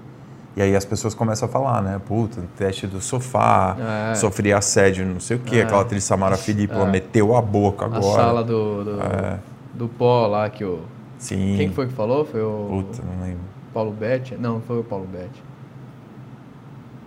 e 0.56 0.62
aí 0.62 0.76
as 0.76 0.84
pessoas 0.84 1.14
começam 1.14 1.48
a 1.48 1.50
falar, 1.50 1.82
né? 1.82 2.00
Puta, 2.06 2.42
teste 2.56 2.86
do 2.86 3.00
sofá, 3.00 3.76
É. 4.10 4.14
sofri 4.14 4.52
assédio, 4.52 5.04
não 5.04 5.18
sei 5.20 5.36
o 5.36 5.40
quê. 5.40 5.56
É. 5.56 5.62
Aquela 5.62 5.82
atriz 5.82 6.04
Samara 6.04 6.36
Felipe, 6.36 6.72
ela 6.74 6.86
É. 6.88 6.90
meteu 6.90 7.34
a 7.36 7.42
boca 7.42 7.86
agora. 7.86 8.00
A 8.00 8.24
sala 8.24 8.44
do, 8.44 8.84
do, 8.84 9.00
É. 9.02 9.38
do 9.72 9.88
pó 9.88 10.26
lá 10.26 10.48
que 10.48 10.64
o... 10.64 10.80
Sim. 11.18 11.54
Quem 11.56 11.68
que 11.70 11.74
foi 11.74 11.86
que 11.86 11.92
falou? 11.94 12.24
Foi 12.24 12.42
o 12.42 12.66
Puta, 12.68 13.02
não 13.02 13.24
lembro. 13.24 13.40
Paulo 13.72 13.90
Betti? 13.92 14.36
Não, 14.36 14.60
foi 14.60 14.78
o 14.78 14.84
Paulo 14.84 15.06
Betti. 15.06 15.42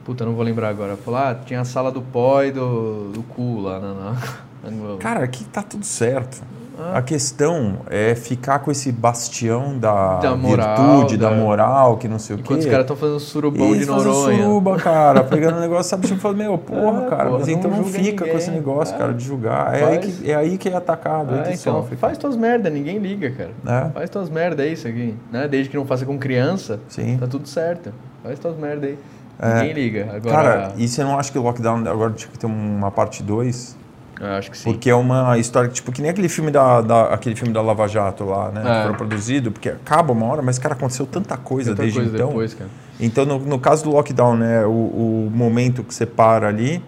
Puta, 0.03 0.25
não 0.25 0.33
vou 0.33 0.43
lembrar 0.43 0.69
agora. 0.69 0.95
Falou, 0.97 1.19
ah, 1.19 1.35
tinha 1.35 1.61
a 1.61 1.65
sala 1.65 1.91
do 1.91 2.01
pó 2.01 2.41
e 2.43 2.51
do, 2.51 3.11
do 3.11 3.23
cu 3.23 3.59
lá 3.61 3.79
na, 3.79 3.93
na. 3.93 4.15
Cara, 4.99 5.23
aqui 5.23 5.43
tá 5.45 5.61
tudo 5.61 5.85
certo. 5.85 6.41
Ah. 6.79 6.97
A 6.99 7.01
questão 7.01 7.77
é 7.89 8.13
ficar 8.15 8.59
com 8.59 8.69
esse 8.71 8.91
bastião 8.91 9.77
da, 9.79 10.19
Da 10.19 10.35
moral, 10.35 10.97
virtude, 10.99 11.17
da... 11.17 11.29
da- 11.29 11.35
moral, 11.35 11.97
que 11.97 12.07
não 12.07 12.19
sei 12.19 12.35
o 12.35 12.39
quê. 12.39 12.53
Os 12.53 12.65
caras 12.65 12.81
estão 12.81 12.95
fazendo 12.95 13.19
surubão 13.19 13.75
de 13.75 13.85
Noronha. 13.85 14.37
suruba, 14.37 14.77
cara, 14.77 15.23
pegando 15.23 15.57
um 15.57 15.59
negócio, 15.59 15.89
sabe? 15.89 16.07
Tipo, 16.07 16.33
meu, 16.33 16.57
porra, 16.59 17.05
É, 17.05 17.09
cara, 17.09 17.25
porra, 17.25 17.39
mas 17.39 17.47
não 17.47 17.53
então 17.55 17.71
não 17.71 17.83
fica 17.83 18.17
com 18.19 18.23
ninguém. 18.25 18.37
esse 18.37 18.51
negócio, 18.51 18.95
É. 18.95 18.97
cara, 18.97 19.13
de 19.13 19.23
julgar. 19.25 19.73
É 19.75 19.83
aí, 19.85 19.97
que, 19.99 20.31
é 20.31 20.35
aí 20.35 20.57
que 20.57 20.69
é 20.69 20.75
atacado, 20.75 21.33
aí 21.33 21.39
É, 21.39 21.43
que 21.43 21.53
então, 21.53 21.81
sofre. 21.81 21.95
faz 21.97 22.17
tuas 22.17 22.35
merda, 22.35 22.69
ninguém 22.69 22.97
liga, 22.99 23.31
cara. 23.31 23.51
É. 23.87 23.89
Faz 23.91 24.09
tuas 24.09 24.29
merda, 24.29 24.63
é 24.63 24.67
isso 24.67 24.87
aqui. 24.87 25.15
Né? 25.31 25.47
Desde 25.47 25.69
que 25.69 25.77
não 25.77 25.85
faça 25.85 26.05
com 26.05 26.17
criança, 26.17 26.79
Sim. 26.89 27.17
tá 27.17 27.27
tudo 27.27 27.47
certo. 27.47 27.91
Faz 28.23 28.37
tuas 28.39 28.57
merda 28.57 28.87
aí. 28.87 28.97
É. 29.39 29.53
Ninguém 29.59 29.73
liga. 29.73 30.09
Agora, 30.15 30.35
Cara, 30.35 30.71
e 30.77 30.87
você 30.87 31.03
não 31.03 31.17
acha 31.17 31.31
que 31.31 31.37
o 31.37 31.43
lockdown 31.43 31.87
agora 31.87 32.11
tinha 32.13 32.31
que 32.31 32.39
ter 32.39 32.47
uma 32.47 32.89
parte 32.89 33.21
2? 33.21 33.76
Eu 34.19 34.27
acho 34.33 34.51
que 34.51 34.57
sim. 34.57 34.63
Porque 34.71 34.89
é 34.89 34.95
uma 34.95 35.37
história 35.37 35.69
que, 35.69 35.75
tipo, 35.75 35.91
que 35.91 36.01
nem 36.01 36.11
aquele 36.11 36.29
filme 36.29 36.51
da, 36.51 36.81
da- 36.81 37.13
aquele 37.13 37.35
filme 37.35 37.53
da 37.53 37.61
Lava 37.61 37.87
Jato 37.87 38.23
lá, 38.25 38.51
né? 38.51 38.61
É. 38.65 38.81
Que 38.81 38.87
foi 38.89 38.97
produzido, 38.97 39.51
porque 39.51 39.69
acaba 39.69 40.13
uma 40.13 40.25
hora, 40.25 40.41
mas, 40.41 40.57
cara, 40.57 40.73
aconteceu 40.73 41.05
tanta 41.05 41.37
coisa 41.37 41.71
Tanta 41.71 41.83
desde 41.83 41.99
coisa 41.99 42.15
então. 42.15 42.27
depois, 42.29 42.53
cara. 42.53 42.69
Então, 42.99 43.25
no, 43.25 43.39
no 43.39 43.59
caso 43.59 43.83
do 43.83 43.91
lockdown, 43.91 44.35
né, 44.37 44.65
o, 44.65 44.69
o 44.69 45.31
momento 45.33 45.83
que 45.83 45.93
você 45.93 46.05
para 46.05 46.47
ali 46.47 46.83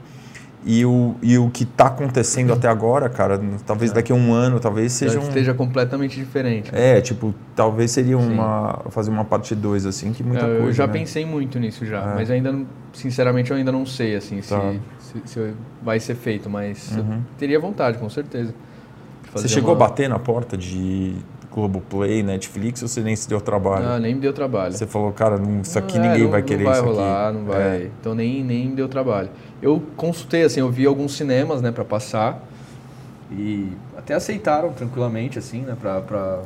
e 0.66 0.86
o, 0.86 1.16
e 1.22 1.38
o 1.38 1.50
que 1.50 1.64
está 1.64 1.88
acontecendo 1.88 2.52
até 2.52 2.68
agora, 2.68 3.08
cara, 3.10 3.40
talvez 3.66 3.92
daqui 3.94 4.12
a 4.12 4.16
um 4.16 4.34
ano, 4.34 4.60
talvez 4.60 4.92
seja 4.92 5.18
um... 5.18 5.22
esteja 5.24 5.54
completamente 5.54 6.16
diferente. 6.20 6.70
É, 6.74 7.00
tipo, 7.00 7.34
talvez 7.56 7.92
seria 7.92 8.18
uma... 8.18 8.82
fazer 8.90 9.10
uma 9.10 9.24
parte 9.24 9.56
2, 9.56 9.86
assim, 9.86 10.12
que 10.12 10.22
muita 10.22 10.46
É, 10.46 10.50
coisa, 10.58 10.64
eu 10.68 10.74
já 10.74 10.86
né? 10.88 10.94
pensei 10.94 11.26
muito 11.26 11.58
nisso 11.60 11.86
já, 11.86 12.02
É. 12.02 12.16
mas 12.16 12.30
ainda, 12.30 12.54
sinceramente, 12.92 13.52
eu 13.52 13.58
ainda 13.58 13.72
não 13.72 13.86
sei 13.86 14.16
assim 14.18 14.42
Tá. 14.42 14.74
se, 15.00 15.22
se, 15.22 15.34
se 15.34 15.54
vai 15.82 16.00
ser 16.00 16.16
feito, 16.16 16.50
mas 16.50 16.96
eu 16.98 17.04
Uhum. 17.04 17.22
teria 17.38 17.60
vontade, 17.60 17.98
com 17.98 18.10
certeza. 18.10 18.54
Você 19.34 19.48
chegou 19.48 19.72
uma- 19.76 19.86
a 19.86 19.88
bater 19.90 20.10
na 20.10 20.20
porta 20.20 20.58
de 20.58 21.16
Globoplay, 21.54 22.22
Netflix, 22.24 22.82
ou 22.82 22.88
você 22.88 23.02
nem 23.02 23.16
se 23.16 23.28
deu 23.28 23.42
trabalho? 23.42 23.86
Ah, 23.88 24.00
nem 24.00 24.14
me 24.16 24.22
deu 24.22 24.32
trabalho. 24.34 24.74
Você 24.74 24.86
falou, 24.86 25.12
cara, 25.12 25.38
não, 25.38 25.62
isso 25.62 25.78
aqui 25.80 25.98
É, 25.98 26.02
ninguém 26.02 26.24
não- 26.24 26.32
vai 26.32 26.42
querer 26.44 26.64
não 26.64 26.72
vai 26.72 26.80
isso 26.80 26.88
rolar, 26.90 27.30
aqui. 27.30 27.38
não 27.38 27.46
vai. 27.46 27.62
É. 27.62 27.90
Então 28.00 28.14
nem 28.16 28.44
nem 28.44 28.74
deu 28.76 28.88
trabalho. 28.88 29.30
Eu 29.62 29.82
consultei 29.98 30.44
assim, 30.44 30.60
eu 30.60 30.70
vi 30.70 30.86
alguns 30.86 31.18
cinemas, 31.18 31.62
né, 31.62 31.72
para 31.72 31.84
passar 31.84 32.42
e 33.32 33.68
até 33.98 34.14
aceitaram 34.14 34.72
tranquilamente 34.74 35.38
assim, 35.40 35.62
né, 35.62 35.76
para 35.80 36.42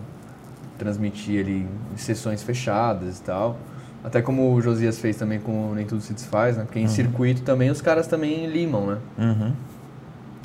transmitir 0.78 1.42
ali 1.42 1.68
em 1.94 1.98
sessões 1.98 2.42
fechadas 2.42 3.20
e 3.20 3.22
tal. 3.24 3.58
Até 4.04 4.22
como 4.22 4.54
o 4.54 4.62
Josias 4.62 5.00
fez 5.00 5.16
também 5.16 5.40
com 5.40 5.74
Nem 5.74 5.86
Tudo 5.86 6.02
Se 6.02 6.14
Desfaz, 6.14 6.58
né? 6.58 6.64
Porque 6.66 6.80
em 6.80 6.88
circuito 6.90 7.42
também 7.42 7.70
os 7.70 7.80
caras 7.82 8.06
também 8.06 8.48
limam, 8.48 8.88
né? 8.88 8.98
Uhum. 9.18 9.54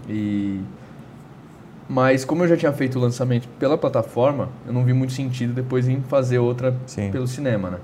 E 0.09 0.61
mas 1.89 2.25
como 2.25 2.45
eu 2.45 2.49
já 2.49 2.57
tinha 2.57 2.73
feito 2.73 2.99
o 2.99 3.01
lançamento 3.03 3.49
pela 3.59 3.79
plataforma, 3.79 4.49
eu 4.67 4.73
não 4.73 4.85
vi 4.85 4.93
muito 4.93 5.13
sentido 5.13 5.53
depois 5.55 5.89
em 5.89 6.01
fazer 6.03 6.39
outra 6.39 6.77
Sim. 6.87 7.11
pelo 7.11 7.27
cinema, 7.27 7.71
né? 7.71 7.79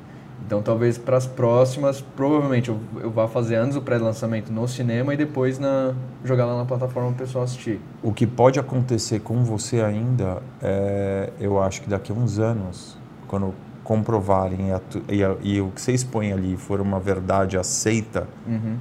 Então 0.46 0.60
talvez 0.60 0.98
para 0.98 1.16
as 1.16 1.26
próximas, 1.26 2.02
provavelmente 2.02 2.68
eu, 2.68 2.78
eu 3.00 3.10
vá 3.10 3.26
fazer 3.26 3.54
antes 3.56 3.76
o 3.78 3.80
pré-lançamento 3.80 4.52
no 4.52 4.68
cinema 4.68 5.14
e 5.14 5.16
depois 5.16 5.58
na 5.58 5.94
jogar 6.22 6.44
lá 6.44 6.58
na 6.58 6.66
plataforma 6.66 7.08
para 7.12 7.22
o 7.22 7.26
pessoal 7.26 7.44
assistir. 7.44 7.80
O 8.02 8.12
que 8.12 8.26
pode 8.26 8.60
acontecer 8.60 9.20
com 9.20 9.42
você 9.42 9.80
ainda, 9.80 10.42
é, 10.62 11.30
eu 11.40 11.62
acho 11.62 11.80
que 11.80 11.88
daqui 11.88 12.12
a 12.12 12.14
uns 12.14 12.38
anos, 12.38 12.98
quando 13.26 13.54
comprovarem 13.82 14.68
e, 15.08 15.14
e 15.16 15.24
a- 15.24 15.36
e 15.42 15.60
o 15.60 15.68
que 15.70 15.80
você 15.80 15.92
expõe 15.92 16.30
ali 16.32 16.56
for 16.58 16.78
uma 16.80 16.98
verdade 17.00 17.56
aceita, 17.56 18.26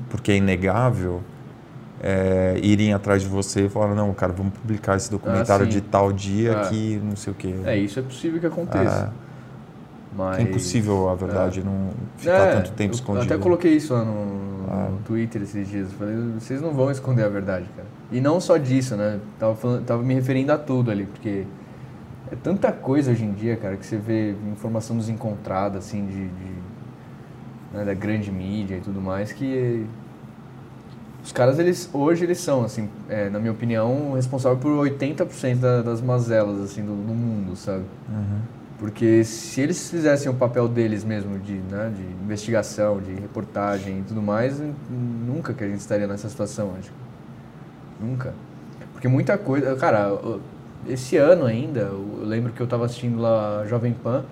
porque 0.09 0.31
é 0.33 0.37
inegável, 0.37 1.21
é, 2.03 2.59
irem 2.61 2.93
atrás 2.93 3.21
de 3.21 3.27
você 3.29 3.65
e 3.65 3.69
falar, 3.69 3.95
não, 3.95 4.13
cara, 4.13 4.33
vamos 4.33 4.53
publicar 4.53 4.97
esse 4.97 5.09
documentário 5.09 5.65
sim. 5.65 5.71
de 5.71 5.81
tal 5.81 6.11
dia 6.11 6.51
É. 6.51 6.69
que 6.69 7.01
não 7.01 7.15
sei 7.15 7.31
o 7.31 7.35
quê. 7.35 7.55
É, 7.65 7.77
isso 7.77 7.97
é 7.97 8.01
possível 8.03 8.39
que 8.41 8.45
aconteça. 8.45 9.13
Mas... 10.15 10.37
É 10.37 10.41
impossível, 10.43 11.09
a 11.09 11.15
verdade, 11.15 11.63
não 11.63 11.89
ficar 12.17 12.33
É, 12.33 12.55
tanto 12.57 12.71
tempo 12.73 12.91
eu 12.91 12.95
escondido. 12.95 13.33
Até 13.33 13.41
coloquei 13.41 13.75
isso 13.77 13.93
lá 13.93 14.03
no, 14.05 14.65
Ah. 14.69 14.89
no 14.91 14.97
Twitter 14.99 15.41
esses 15.41 15.67
dias. 15.67 15.91
Eu 15.91 15.97
Falei, 15.97 16.15
vocês 16.39 16.61
não 16.61 16.71
vão 16.71 16.91
esconder 16.91 17.23
a 17.23 17.29
verdade, 17.29 17.65
cara. 17.75 17.87
E 18.11 18.21
não 18.21 18.39
só 18.39 18.57
disso, 18.57 18.95
né? 18.95 19.19
Tava, 19.39 19.55
falando, 19.55 19.83
tava 19.85 20.03
me 20.03 20.13
referindo 20.13 20.51
a 20.51 20.57
tudo 20.57 20.91
ali, 20.91 21.05
porque 21.07 21.45
é 22.31 22.35
tanta 22.35 22.71
coisa 22.71 23.09
hoje 23.11 23.23
em 23.25 23.31
dia, 23.31 23.55
cara, 23.57 23.75
que 23.75 23.85
você 23.85 23.97
vê 23.97 24.35
informação 24.51 24.95
desencontrada, 24.97 25.79
assim, 25.79 26.05
de, 26.05 26.27
de- 26.27 26.63
né, 27.73 27.83
da 27.85 27.93
grande 27.95 28.31
mídia 28.31 28.75
e 28.75 28.81
tudo 28.81 29.01
mais, 29.01 29.31
que 29.31 29.83
os 31.23 31.31
caras, 31.31 31.57
eles 31.57 31.89
hoje 31.93 32.25
eles 32.25 32.39
são, 32.39 32.63
assim, 32.63 32.89
é, 33.07 33.29
na 33.29 33.39
minha 33.39 33.51
opinião, 33.51 34.13
responsáveis 34.13 34.61
por 34.61 34.71
80% 34.71 35.55
da, 35.55 35.81
das 35.81 36.01
mazelas, 36.01 36.59
assim, 36.61 36.81
do, 36.81 36.95
do 36.95 37.13
mundo, 37.13 37.55
sabe? 37.55 37.85
Uhum. 38.09 38.39
Porque 38.77 39.23
se 39.23 39.61
eles 39.61 39.89
fizessem 39.89 40.29
o 40.29 40.35
papel 40.35 40.67
deles 40.67 41.05
mesmo 41.05 41.39
de, 41.39 41.53
né, 41.53 41.93
de 41.95 42.03
investigação, 42.25 42.99
de 42.99 43.13
reportagem 43.13 43.99
e 43.99 44.01
tudo 44.01 44.21
mais, 44.21 44.61
nunca 44.89 45.53
que 45.53 45.63
a 45.63 45.67
gente 45.67 45.79
estaria 45.79 46.05
nessa 46.05 46.27
situação 46.27 46.73
hoje. 46.77 46.91
Nunca. 48.01 48.33
Porque 48.91 49.07
muita 49.07 49.37
coisa. 49.37 49.75
Cara, 49.77 50.19
esse 50.85 51.15
ano 51.15 51.45
ainda, 51.45 51.81
eu 51.81 52.23
lembro 52.23 52.51
que 52.51 52.61
eu 52.61 52.65
estava 52.65 52.85
assistindo 52.85 53.21
lá 53.21 53.61
a 53.61 53.65
Jovem 53.65 53.93
Pan 53.93 54.25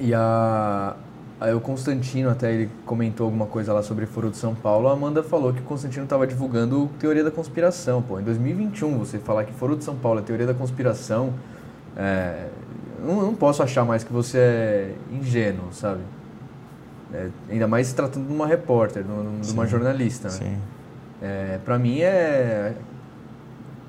e 0.00 0.12
a. 0.12 0.96
Aí 1.38 1.52
o 1.52 1.60
Constantino 1.60 2.30
até 2.30 2.50
ele 2.52 2.70
comentou 2.86 3.26
alguma 3.26 3.46
coisa 3.46 3.72
lá 3.72 3.82
sobre 3.82 4.06
Foro 4.06 4.30
de 4.30 4.38
São 4.38 4.54
Paulo. 4.54 4.88
A 4.88 4.92
Amanda 4.92 5.22
falou 5.22 5.52
que 5.52 5.60
o 5.60 5.64
Constantino 5.64 6.04
estava 6.04 6.26
divulgando 6.26 6.88
teoria 6.98 7.22
da 7.22 7.30
conspiração. 7.30 8.00
Pô, 8.00 8.18
em 8.18 8.22
2021 8.22 8.98
você 8.98 9.18
falar 9.18 9.44
que 9.44 9.52
Foro 9.52 9.76
de 9.76 9.84
São 9.84 9.94
Paulo 9.96 10.20
é 10.20 10.22
teoria 10.22 10.46
da 10.46 10.54
conspiração, 10.54 11.34
é, 11.94 12.46
não, 13.04 13.20
não 13.20 13.34
posso 13.34 13.62
achar 13.62 13.84
mais 13.84 14.02
que 14.02 14.10
você 14.12 14.38
é 14.38 14.94
ingênuo, 15.12 15.72
sabe? 15.72 16.00
É, 17.12 17.28
ainda 17.50 17.68
mais 17.68 17.88
se 17.88 17.94
tratando 17.94 18.26
de 18.26 18.32
uma 18.32 18.46
repórter, 18.46 19.04
de 19.04 19.10
uma- 19.10 19.64
Sim. 19.64 19.70
jornalista. 19.70 20.28
Né? 20.28 20.34
Sim. 20.34 20.56
É, 21.20 21.58
pra 21.64 21.78
mim 21.78 22.00
é 22.00 22.74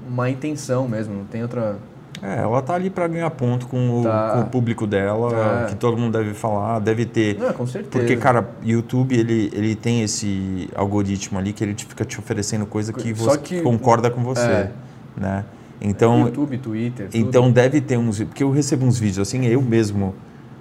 uma 0.08 0.30
intenção 0.30 0.88
mesmo, 0.88 1.14
não 1.16 1.26
tem 1.26 1.42
outra. 1.44 1.78
É, 2.22 2.38
ela 2.40 2.62
tá 2.62 2.74
ali 2.74 2.90
para 2.90 3.08
ganhar 3.08 3.30
ponto 3.30 3.68
com 3.68 4.00
o, 4.00 4.04
Tá. 4.04 4.32
com 4.34 4.40
o 4.42 4.46
público 4.46 4.88
dela, 4.88 5.30
Tá. 5.30 5.66
que 5.70 5.76
todo 5.76 5.96
mundo 5.98 6.18
deve 6.18 6.34
falar, 6.34 6.80
deve 6.80 7.06
ter. 7.06 7.38
Não, 7.38 7.54
com 7.54 7.68
certeza. 7.68 7.92
Porque, 7.92 8.16
cara, 8.18 8.50
YouTube, 8.64 9.16
ele, 9.18 9.52
ele 9.54 9.76
tem 9.76 10.02
esse 10.02 10.70
algoritmo 10.76 11.38
ali 11.38 11.54
que 11.54 11.64
ele 11.64 11.74
te 11.74 11.86
fica 11.86 12.04
te 12.04 12.20
oferecendo 12.20 12.66
coisa 12.66 12.92
que 12.92 13.14
Só 13.16 13.32
você 13.32 13.38
que- 13.38 13.62
concorda 13.62 14.10
com 14.10 14.24
você, 14.24 14.42
É. 14.42 14.72
né? 15.16 15.46
Então, 15.80 16.22
YouTube, 16.22 16.58
Twitter. 16.58 17.08
tudo. 17.10 17.16
então 17.22 17.52
deve 17.52 17.80
ter 17.82 17.98
uns... 17.98 18.18
Porque 18.24 18.44
eu 18.44 18.50
recebo 18.50 18.84
uns 18.86 18.98
vídeos 18.98 19.28
assim, 19.28 19.46
eu 19.46 19.62
mesmo, 19.62 20.16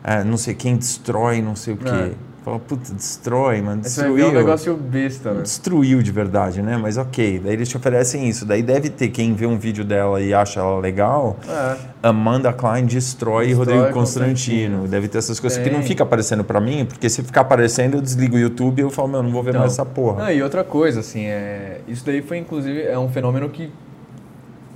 é, 0.04 0.22
não 0.22 0.36
sei 0.36 0.52
quem 0.54 0.76
destrói, 0.76 1.40
não 1.40 1.56
sei 1.56 1.72
o 1.72 1.76
quê. 1.78 2.12
É. 2.46 2.46
Fala, 2.46 2.60
puta, 2.60 2.94
destrói, 2.94 3.60
mano, 3.60 3.82
destruiu. 3.82 4.28
um 4.28 4.32
negócio 4.32 4.76
besta, 4.76 5.34
né? 5.34 5.42
Destruiu 5.42 6.00
de 6.00 6.12
verdade, 6.12 6.62
né? 6.62 6.76
Mas 6.76 6.96
ok, 6.96 7.40
daí 7.42 7.54
eles 7.54 7.68
te 7.68 7.76
oferecem 7.76 8.28
isso. 8.28 8.46
Daí 8.46 8.62
deve 8.62 8.88
ter 8.88 9.08
quem 9.08 9.34
vê 9.34 9.46
um 9.46 9.58
vídeo 9.58 9.84
dela 9.84 10.20
e 10.20 10.32
acha 10.32 10.60
ela 10.60 10.78
legal, 10.78 11.36
É. 11.48 11.76
Amanda 12.02 12.52
Klein 12.52 12.86
destrói, 12.86 13.46
Destrói 13.46 13.76
Rodrigo 13.76 13.92
Constantino. 13.92 14.32
Constantino. 14.32 14.88
Deve 14.88 15.08
ter 15.08 15.18
essas 15.18 15.40
coisas 15.40 15.58
que 15.58 15.64
Tem. 15.64 15.72
não 15.72 15.82
fica 15.82 16.04
aparecendo 16.04 16.44
pra 16.44 16.60
mim, 16.60 16.84
porque 16.84 17.10
se 17.10 17.20
ficar 17.22 17.40
aparecendo, 17.40 17.96
eu 17.96 18.00
desligo 18.00 18.36
o 18.36 18.38
YouTube 18.38 18.78
e 18.78 18.82
eu 18.82 18.90
falo, 18.90 19.08
meu, 19.08 19.22
não 19.24 19.30
vou 19.32 19.42
ver 19.42 19.50
Então, 19.50 19.62
mais 19.62 19.72
essa 19.72 19.84
porra. 19.84 20.24
Não, 20.24 20.30
e 20.30 20.40
outra 20.40 20.62
coisa, 20.62 21.00
assim, 21.00 21.24
é, 21.24 21.80
isso 21.88 22.06
daí 22.06 22.22
foi 22.22 22.38
inclusive 22.38 22.82
é 22.82 22.96
um 22.96 23.08
fenômeno 23.08 23.48
que 23.48 23.72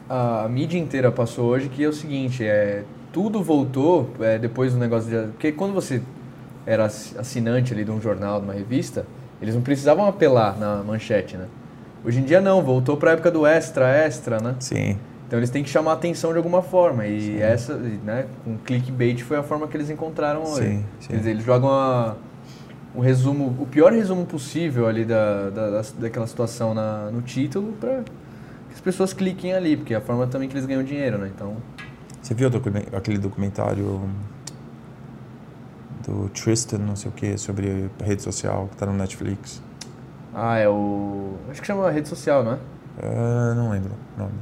a, 0.09 0.49
mídia 0.49 0.79
inteira 0.79 1.13
passou 1.13 1.47
hoje, 1.47 1.69
que 1.69 1.85
é 1.85 1.89
o 1.89 1.93
seguinte, 1.93 2.45
é, 2.45 2.83
tudo 3.13 3.45
voltou 3.45 4.11
é, 4.19 4.39
depois 4.39 4.73
do 4.73 4.79
negócio 4.81 5.09
de... 5.09 5.29
Porque 5.29 5.53
quando 5.53 5.73
você 5.73 6.03
era 6.71 6.85
ass- 6.85 7.17
assinante 7.19 7.75
ali 7.75 7.85
de 7.85 7.91
um 7.91 8.01
jornal, 8.01 8.39
de 8.39 8.45
uma 8.45 8.55
revista, 8.55 9.05
eles 9.43 9.57
não 9.57 9.61
precisavam 9.61 10.07
apelar 10.07 10.57
na 10.57 10.77
manchete, 10.85 11.37
né? 11.37 11.47
Hoje 12.05 12.21
em 12.21 12.23
dia 12.23 12.41
não, 12.41 12.63
voltou 12.63 12.97
pra 12.97 13.11
época 13.11 13.29
do 13.29 13.45
extra, 13.45 13.89
extra, 13.89 14.39
né? 14.39 14.55
Sim. 14.61 14.97
Então 15.27 15.39
eles 15.39 15.51
têm 15.51 15.65
que 15.65 15.69
chamar 15.69 15.95
atenção 15.95 16.31
de 16.31 16.37
alguma 16.37 16.63
forma. 16.63 17.07
E 17.07 17.21
sim. 17.21 17.41
essa, 17.41 17.75
né, 17.75 18.27
com 18.45 18.57
clickbait 18.59 19.21
foi 19.23 19.37
a 19.37 19.43
forma 19.43 19.67
que 19.67 19.77
eles 19.77 19.91
encontraram 19.91 20.45
hoje. 20.45 20.69
Sim, 20.69 20.85
sim. 21.01 21.13
Eles, 21.13 21.27
eles 21.27 21.45
jogam 21.45 21.71
a, 21.71 22.15
o 22.95 23.01
resumo, 23.01 23.57
o 23.59 23.67
pior 23.67 23.93
resumo 23.93 24.25
possível 24.25 24.87
ali 24.87 25.05
da, 25.05 25.51
da, 25.51 25.83
daquela 25.99 26.27
situação 26.27 26.73
na, 26.73 27.11
no 27.11 27.21
título 27.21 27.73
para 27.81 28.03
que 28.69 28.75
as 28.75 28.81
pessoas 28.81 29.13
cliquem 29.13 29.55
ali, 29.55 29.77
porque 29.77 29.93
é 29.93 29.97
a 29.97 30.01
forma 30.01 30.27
também 30.29 30.49
que 30.49 30.55
eles 30.55 30.67
ganham 30.67 30.85
dinheiro, 30.85 31.19
né? 31.19 31.29
Então. 31.35 31.57
Você 32.23 32.33
viu 32.33 32.49
aquele 32.93 33.19
documentário 33.19 34.03
do 36.07 36.29
Tristan, 36.31 36.79
não 36.79 36.97
sei 36.97 37.11
o 37.11 37.15
que, 37.15 37.37
sobre 37.39 37.91
rede 38.03 38.23
social 38.23 38.67
que 38.69 38.75
está 38.75 38.87
no 38.87 38.93
Netflix? 38.93 39.63
Ah, 40.35 40.59
é 40.59 40.69
o. 40.69 41.35
Acho 41.51 41.61
que 41.61 41.67
chama 41.67 41.91
rede 41.91 42.09
social, 42.09 42.45
não 42.45 42.53
é? 42.53 42.59
é 43.03 43.55
não 43.55 43.71
lembro 43.71 43.93
o 44.17 44.21
nome. 44.21 44.35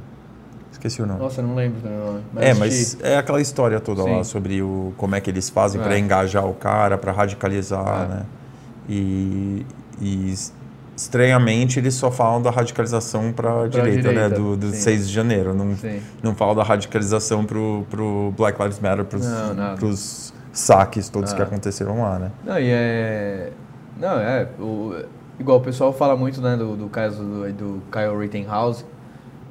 Esqueci 0.71 1.01
o 1.01 1.05
nome. 1.05 1.19
Nossa, 1.19 1.41
não 1.41 1.55
lembro 1.55 1.81
também 1.81 1.99
o 1.99 2.05
nome. 2.05 2.23
Mas 2.33 2.43
é, 2.43 2.53
mas 2.53 2.97
é 3.01 3.17
aquela 3.17 3.41
história 3.41 3.79
toda 3.79 4.03
Sim. 4.03 4.15
lá 4.15 4.23
sobre 4.23 4.61
o, 4.61 4.93
como 4.97 5.15
é 5.15 5.21
que 5.21 5.29
eles 5.29 5.49
fazem 5.49 5.81
é. 5.81 5.83
para 5.83 5.97
engajar 5.97 6.45
o 6.45 6.53
cara, 6.53 6.97
para 6.97 7.11
radicalizar, 7.11 8.03
é. 8.03 8.07
né? 8.07 8.25
E, 8.87 9.65
e 9.99 10.33
estranhamente 10.95 11.79
eles 11.79 11.95
só 11.95 12.11
falam 12.11 12.41
da 12.41 12.49
radicalização 12.49 13.31
para 13.31 13.63
a 13.63 13.67
direita, 13.67 14.11
né? 14.11 14.29
Do, 14.29 14.55
do 14.55 14.71
6 14.71 15.07
de 15.07 15.13
janeiro. 15.13 15.53
Não, 15.53 15.75
não 16.21 16.35
falam 16.35 16.55
da 16.55 16.63
radicalização 16.63 17.45
para 17.45 17.57
o 17.57 18.33
Black 18.37 18.61
Lives 18.61 18.79
Matter, 18.79 19.05
para 19.05 19.85
os 19.85 20.33
saques 20.59 21.09
todos 21.09 21.31
ah. 21.31 21.35
que 21.35 21.41
aconteceram 21.41 22.01
lá, 22.01 22.19
né? 22.19 22.31
Não, 22.43 22.59
e 22.59 22.69
é. 22.69 23.51
Não, 23.97 24.19
é. 24.19 24.47
O, 24.59 24.93
igual 25.39 25.57
o 25.57 25.61
pessoal 25.61 25.93
fala 25.93 26.15
muito 26.15 26.41
né, 26.41 26.55
do, 26.55 26.75
do 26.75 26.89
caso 26.89 27.23
do, 27.23 27.53
do 27.53 27.81
Kyle 27.91 28.17
Rittenhouse 28.17 28.85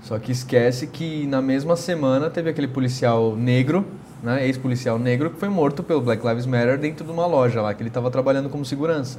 só 0.02 0.18
que 0.18 0.32
esquece 0.32 0.86
que 0.86 1.26
na 1.26 1.42
mesma 1.42 1.76
semana 1.76 2.30
teve 2.30 2.50
aquele 2.50 2.68
policial 2.68 3.34
negro, 3.36 3.84
né, 4.22 4.46
ex-policial 4.46 4.98
negro, 4.98 5.30
que 5.30 5.38
foi 5.38 5.48
morto 5.48 5.82
pelo 5.82 6.00
Black 6.00 6.26
Lives 6.26 6.46
Matter 6.46 6.78
dentro 6.78 7.04
de 7.04 7.10
uma 7.10 7.26
loja 7.26 7.60
lá, 7.60 7.74
que 7.74 7.82
ele 7.82 7.88
estava 7.88 8.10
trabalhando 8.10 8.48
como 8.48 8.64
segurança. 8.64 9.18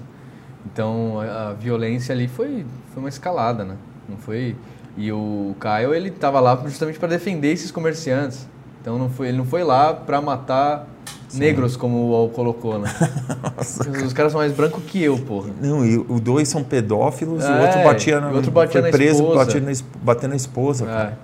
Então 0.66 1.20
a, 1.20 1.50
a, 1.50 1.54
violência 1.54 2.14
ali 2.14 2.28
foi, 2.28 2.66
foi 2.94 3.04
uma 3.04 3.10
escalada, 3.10 3.64
né? 3.64 3.76
Não 4.08 4.18
foi. 4.18 4.56
E 4.98 5.12
o 5.12 5.56
Kyle 5.60 5.96
ele 5.96 6.10
estava 6.10 6.40
lá 6.40 6.60
justamente 6.66 7.00
para 7.00 7.10
defender 7.10 7.52
esses 7.52 7.72
comerciantes. 7.72 8.48
Então 8.82 8.98
não 8.98 9.10
foi, 9.10 9.28
ele 9.28 9.38
não 9.38 9.46
foi 9.46 9.64
lá 9.64 9.94
para 9.94 10.22
matar 10.22 10.88
Sim. 11.30 11.40
negros, 11.40 11.78
como 11.78 11.96
o 11.96 12.10
UOL 12.10 12.30
colocou, 12.30 12.80
né? 12.80 12.90
Nossa, 13.56 13.90
Os 13.90 14.14
caras 14.14 14.32
são 14.32 14.42
mais 14.42 14.52
brancos 14.52 14.84
que 14.84 15.02
eu, 15.02 15.18
porra. 15.18 15.52
Não, 15.62 15.86
e 15.86 15.98
os 15.98 16.20
dois 16.20 16.50
são 16.50 16.64
pedófilos, 16.64 17.44
é, 17.44 17.52
o 17.52 17.62
outro 17.62 17.84
batia 17.84 18.20
na, 18.20 18.32
o 18.32 18.36
outro 18.36 18.52
batia 18.52 18.82
foi 18.82 18.92
na 18.92 18.98
preso, 18.98 19.22
esposa. 19.22 19.46
Batia 19.46 19.62
na, 19.62 19.72
batendo 20.04 20.30
na 20.32 20.36
esposa, 20.36 20.86
é. 20.86 20.88
cara. 20.88 21.20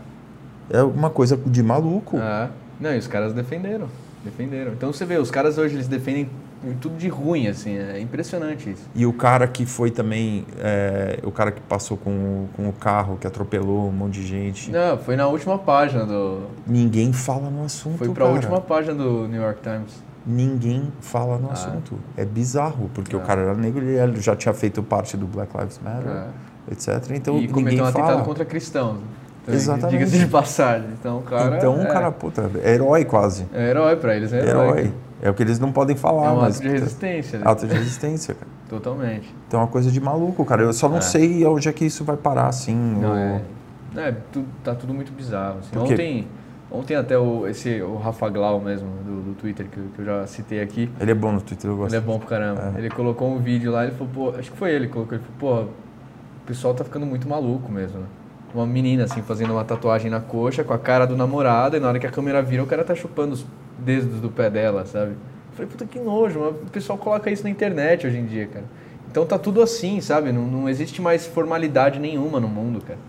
É 0.70 0.84
uma 0.84 1.10
coisa 1.10 1.38
de 1.46 1.62
maluco. 1.62 2.18
É. 2.18 2.50
Não, 2.80 2.94
e 2.94 2.98
os 2.98 3.08
caras 3.08 3.34
defenderam. 3.34 3.88
Defenderam. 4.24 4.74
Então 4.74 4.94
você 4.94 5.06
vê, 5.06 5.18
os 5.18 5.32
caras 5.32 5.58
hoje 5.58 5.76
eles 5.76 5.88
defendem 5.88 6.30
tudo 6.82 6.98
de 6.98 7.08
ruim, 7.08 7.48
assim, 7.48 7.78
é 7.78 8.00
impressionante 8.00 8.72
isso. 8.72 8.90
E 8.96 9.06
o 9.06 9.14
cara 9.14 9.48
que 9.48 9.66
foi 9.66 9.92
também, 9.92 10.46
é, 10.60 11.20
o 11.24 11.32
cara 11.32 11.52
que 11.52 11.62
passou 11.62 11.98
com, 11.98 12.48
com 12.56 12.68
o 12.68 12.74
carro, 12.74 13.18
que 13.18 13.28
atropelou 13.28 13.88
um 13.88 13.92
monte 13.92 14.22
de 14.22 14.28
gente. 14.28 14.72
Não, 14.72 14.98
foi 14.98 15.16
na 15.16 15.28
última 15.28 15.58
página 15.58 16.06
do... 16.06 16.48
Ninguém 16.66 17.14
fala 17.14 17.50
no 17.50 17.64
assunto, 17.66 17.98
Foi 17.98 18.10
pra 18.10 18.26
cara. 18.26 18.36
última 18.36 18.62
página 18.62 18.96
do 18.96 19.28
New 19.28 19.42
York 19.42 19.62
Times. 19.62 20.04
Ninguém 20.26 20.92
fala 21.02 21.38
no 21.38 21.50
ah. 21.50 21.54
assunto. 21.54 22.00
É 22.18 22.26
bizarro, 22.26 22.90
porque 22.94 23.16
ah. 23.16 23.20
o 23.20 23.22
cara 23.22 23.42
era 23.42 23.54
negro 23.54 23.84
e 23.84 23.96
ele 23.96 24.20
já 24.20 24.36
tinha 24.36 24.54
feito 24.54 24.82
parte 24.82 25.16
do 25.16 25.28
Black 25.28 25.56
Lives 25.56 25.80
Matter, 25.84 26.10
ah. 26.10 26.28
etc. 26.72 27.12
Então 27.12 27.38
e 27.38 27.48
ninguém 27.48 27.82
um 27.82 27.92
fala. 27.92 28.06
atentado 28.06 28.26
contra 28.26 28.44
cristãos. 28.44 28.98
Exatamente. 29.48 30.00
Diga-se 30.00 30.18
de 30.18 30.28
passagem. 30.28 30.90
Então, 31.00 31.20
o 31.20 31.22
cara. 31.22 31.58
Então, 31.58 31.80
é... 31.82 31.86
cara, 31.86 32.12
puta, 32.12 32.50
é 32.64 32.74
herói 32.74 33.06
quase. 33.06 33.46
É 33.54 33.70
herói 33.70 33.96
pra 33.96 34.16
eles, 34.16 34.34
é 34.34 34.40
herói. 34.40 34.80
herói. 34.80 34.94
É 35.26 35.30
o 35.32 35.34
que 35.34 35.42
eles 35.42 35.58
não 35.58 35.72
podem 35.72 35.96
falar. 35.96 36.28
É 36.28 36.32
um 36.34 36.36
mas... 36.42 36.58
ato 36.58 36.68
de 36.68 36.70
resistência. 36.70 37.40
Né? 37.40 37.46
Ato 37.48 37.66
de 37.66 37.74
resistência, 37.74 38.36
cara. 38.36 38.48
Totalmente. 38.70 39.34
Então 39.48 39.60
é 39.60 39.64
uma 39.64 39.70
coisa 39.70 39.90
de 39.90 40.00
maluco, 40.00 40.46
cara. 40.46 40.62
Eu 40.62 40.72
só 40.72 40.88
não 40.88 41.00
é. 41.00 41.02
sei 41.02 41.44
onde 41.48 41.68
é 41.68 41.74
que 41.74 41.84
isso 41.84 42.04
vai 42.04 42.16
parar, 42.16 42.48
assim. 42.48 42.76
Não, 42.76 43.10
ou... 43.10 43.16
é. 43.16 43.42
É, 43.98 44.16
tu, 44.32 44.46
tá 44.64 44.76
tudo 44.76 44.94
muito 44.94 45.12
bizarro. 45.12 45.62
Assim. 45.62 45.80
Ontem, 45.80 46.28
ontem 46.70 46.96
até 46.96 47.18
o, 47.18 47.48
esse, 47.48 47.82
o 47.82 47.96
Rafa 47.96 48.30
Glau 48.30 48.62
mesmo, 48.62 48.88
do, 49.04 49.22
do 49.24 49.34
Twitter, 49.34 49.66
que, 49.68 49.82
que, 49.96 50.00
eu 50.00 50.06
já 50.06 50.28
citei 50.28 50.62
aqui. 50.62 50.92
Ele 51.00 51.10
é 51.10 51.16
bom 51.16 51.32
no 51.32 51.42
Twitter, 51.42 51.72
eu 51.72 51.76
gosto. 51.76 51.96
Ele 51.96 52.04
é 52.04 52.06
bom 52.06 52.20
pro 52.20 52.28
caramba. 52.28 52.74
É. 52.76 52.78
Ele 52.78 52.90
colocou 52.92 53.34
um 53.34 53.40
vídeo 53.40 53.72
lá, 53.72 53.84
ele 53.84 53.96
falou, 53.96 54.14
pô, 54.14 54.38
acho 54.38 54.52
que 54.52 54.58
foi 54.58 54.74
ele 54.74 54.86
que 54.86 54.94
colocou, 54.94 55.18
ele 55.18 55.24
falou, 55.40 55.66
pô, 55.66 55.72
o 55.72 56.46
pessoal 56.46 56.76
tá 56.76 56.84
ficando 56.84 57.08
muito 57.08 57.28
maluco 57.28 57.72
mesmo, 57.72 58.02
né? 58.02 58.06
Uma 58.56 58.66
menina 58.66 59.04
assim 59.04 59.22
fazendo 59.22 59.52
uma 59.52 59.64
tatuagem 59.64 60.10
na 60.10 60.20
coxa 60.20 60.64
com 60.64 60.74
a 60.74 60.80
cara 60.80 61.06
do 61.06 61.16
namorado 61.18 61.76
e 61.76 61.80
na 61.80 61.88
hora 61.88 62.00
que 62.00 62.08
a 62.08 62.12
câmera 62.12 62.42
vira 62.42 62.64
o 62.64 62.68
cara 62.68 62.84
tá 62.84 62.96
chupando 62.96 63.34
os 63.34 63.46
dedos 63.78 64.22
do 64.22 64.30
pé 64.30 64.50
dela, 64.50 64.86
sabe? 64.86 65.12
Eu 65.12 65.54
falei, 65.54 65.72
puta 65.72 65.86
que 65.86 66.00
nojo, 66.00 66.40
mas 66.40 66.50
o 66.50 66.72
pessoal 66.72 66.98
coloca 66.98 67.30
isso 67.30 67.44
na 67.44 67.50
internet 67.50 68.08
hoje 68.08 68.18
em 68.18 68.26
dia, 68.26 68.48
cara. 68.48 68.66
Então 69.10 69.26
tá 69.26 69.38
tudo 69.38 69.62
assim, 69.62 70.02
sabe? 70.02 70.32
Não, 70.32 70.46
não 70.46 70.70
existe 70.70 71.02
mais 71.02 71.26
formalidade 71.26 72.00
nenhuma 72.00 72.40
no 72.40 72.48
mundo, 72.48 72.82
cara. 72.82 73.00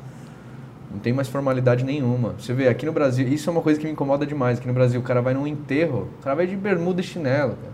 Não 0.90 1.00
tem 1.00 1.12
mais 1.12 1.28
formalidade 1.28 1.84
nenhuma. 1.84 2.34
Você 2.38 2.52
vê, 2.52 2.68
aqui 2.68 2.86
no 2.86 2.92
Brasil, 2.92 3.26
isso 3.26 3.50
é 3.50 3.52
uma 3.52 3.60
coisa 3.60 3.78
que 3.78 3.84
me 3.84 3.92
incomoda 3.92 4.24
demais. 4.24 4.58
Aqui 4.58 4.68
no 4.68 4.72
Brasil, 4.72 5.00
o 5.00 5.02
cara 5.02 5.20
vai 5.20 5.34
num 5.34 5.46
enterro, 5.46 6.08
o 6.20 6.22
cara 6.22 6.36
vai 6.36 6.46
de 6.46 6.56
bermuda 6.56 7.00
e 7.00 7.04
chinelo, 7.04 7.56
cara. 7.56 7.72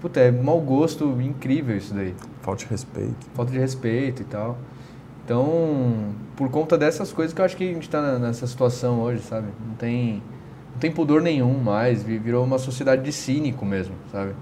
Puta, 0.00 0.20
é 0.20 0.30
mau 0.30 0.60
gosto 0.60 1.20
incrível 1.20 1.76
isso 1.76 1.94
daí. 1.94 2.14
Falta 2.42 2.64
de 2.64 2.70
respeito. 2.70 3.26
Falta 3.34 3.52
de 3.52 3.58
respeito 3.58 4.22
e 4.22 4.24
tal. 4.24 4.58
Então, 5.24 6.14
por 6.36 6.50
conta 6.50 6.76
dessas 6.76 7.12
coisas 7.12 7.32
que 7.32 7.40
eu 7.40 7.44
acho 7.44 7.56
que 7.56 7.64
a 7.64 7.72
gente 7.72 7.84
está 7.84 8.18
nessa 8.18 8.46
situação 8.46 9.00
hoje, 9.00 9.22
sabe? 9.22 9.48
Não 9.66 9.74
tem, 9.76 10.22
não 10.72 10.78
tem 10.80 10.90
pudor 10.90 11.22
nenhum 11.22 11.58
mais, 11.58 12.02
virou 12.02 12.44
uma 12.44 12.58
sociedade 12.58 13.02
de 13.02 13.12
cínico 13.12 13.64
mesmo, 13.64 13.94
sabe? 14.10 14.32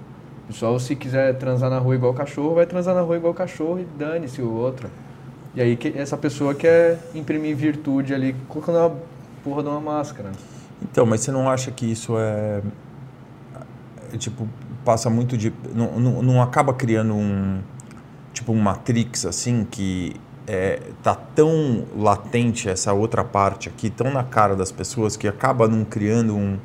O 0.43 0.47
pessoal, 0.47 0.79
se 0.79 0.95
quiser 0.95 1.37
transar 1.37 1.69
na 1.69 1.77
rua 1.77 1.95
igual 1.95 2.13
cachorro, 2.13 2.55
vai 2.55 2.65
transar 2.65 2.95
na 2.95 3.01
rua 3.01 3.15
igual 3.15 3.33
cachorro 3.33 3.79
e 3.79 3.85
dane-se 3.97 4.41
o 4.41 4.51
outro. 4.51 4.89
E 5.53 5.61
aí 5.61 5.77
essa 5.95 6.17
pessoa 6.17 6.55
quer 6.55 6.97
imprimir 7.13 7.55
virtude 7.55 8.13
ali, 8.13 8.35
colocando 8.47 8.77
uma 8.77 8.95
porra 9.43 9.63
de 9.63 9.69
uma 9.69 9.79
máscara. 9.79 10.31
Então, 10.81 11.05
mas 11.05 11.21
você 11.21 11.31
não 11.31 11.49
acha 11.49 11.69
que 11.71 11.85
isso 11.89 12.17
é, 12.17 12.61
é 14.13 14.17
tipo, 14.17 14.47
passa 14.83 15.09
muito 15.09 15.37
de... 15.37 15.53
Não, 15.75 15.99
não, 15.99 16.21
não 16.23 16.41
acaba 16.41 16.73
criando 16.73 17.13
um, 17.13 17.59
tipo, 18.33 18.51
um 18.51 18.59
Matrix, 18.59 19.25
assim, 19.25 19.65
que 19.69 20.15
é, 20.47 20.79
tá 21.03 21.15
tão 21.15 21.85
latente 21.97 22.69
essa 22.69 22.93
outra 22.93 23.23
parte 23.23 23.69
aqui, 23.69 23.89
tão 23.89 24.11
na 24.11 24.23
cara 24.23 24.55
das 24.55 24.71
pessoas 24.71 25.15
que 25.15 25.27
acaba 25.27 25.67
não 25.67 25.85
criando 25.85 26.35
um, 26.35 26.57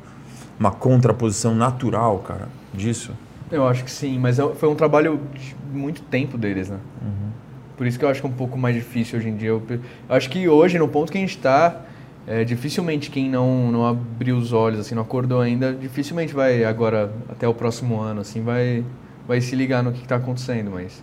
uma 0.59 0.71
contraposição 0.71 1.55
natural, 1.55 2.19
cara, 2.19 2.47
disso? 2.73 3.13
Eu 3.51 3.67
acho 3.67 3.83
que 3.83 3.91
sim, 3.91 4.19
mas 4.19 4.39
é 4.39 4.47
foi 4.55 4.67
um 4.67 4.75
trabalho 4.75 5.19
de 5.33 5.55
muito 5.71 6.01
tempo 6.01 6.37
deles, 6.37 6.69
né? 6.69 6.79
Uhum. 7.01 7.31
Por 7.77 7.87
isso 7.87 7.97
que 7.97 8.03
eu 8.03 8.09
acho 8.09 8.19
que 8.19 8.27
é 8.27 8.29
um 8.29 8.33
pouco 8.33 8.57
mais 8.57 8.75
difícil 8.75 9.19
hoje 9.19 9.29
em 9.29 9.35
dia. 9.35 9.49
Eu, 9.49 9.61
eu 9.69 9.79
acho 10.09 10.29
que 10.29 10.49
hoje, 10.49 10.77
no 10.79 10.87
ponto 10.87 11.11
que 11.11 11.17
a 11.17 11.21
gente 11.21 11.37
está, 11.37 11.81
é, 12.25 12.43
dificilmente 12.43 13.09
quem 13.09 13.29
não, 13.29 13.71
não 13.71 13.85
abriu 13.85 14.35
os 14.35 14.51
olhos, 14.51 14.79
assim, 14.79 14.95
não 14.95 15.03
acordou 15.03 15.39
ainda, 15.39 15.73
dificilmente 15.73 16.33
vai 16.33 16.65
agora, 16.65 17.13
até 17.29 17.47
o 17.47 17.53
próximo 17.53 18.01
ano, 18.01 18.21
assim, 18.21 18.41
vai, 18.41 18.83
vai 19.27 19.39
se 19.39 19.55
ligar 19.55 19.81
no 19.81 19.93
que 19.93 20.01
está 20.01 20.17
acontecendo, 20.17 20.71
mas 20.71 21.01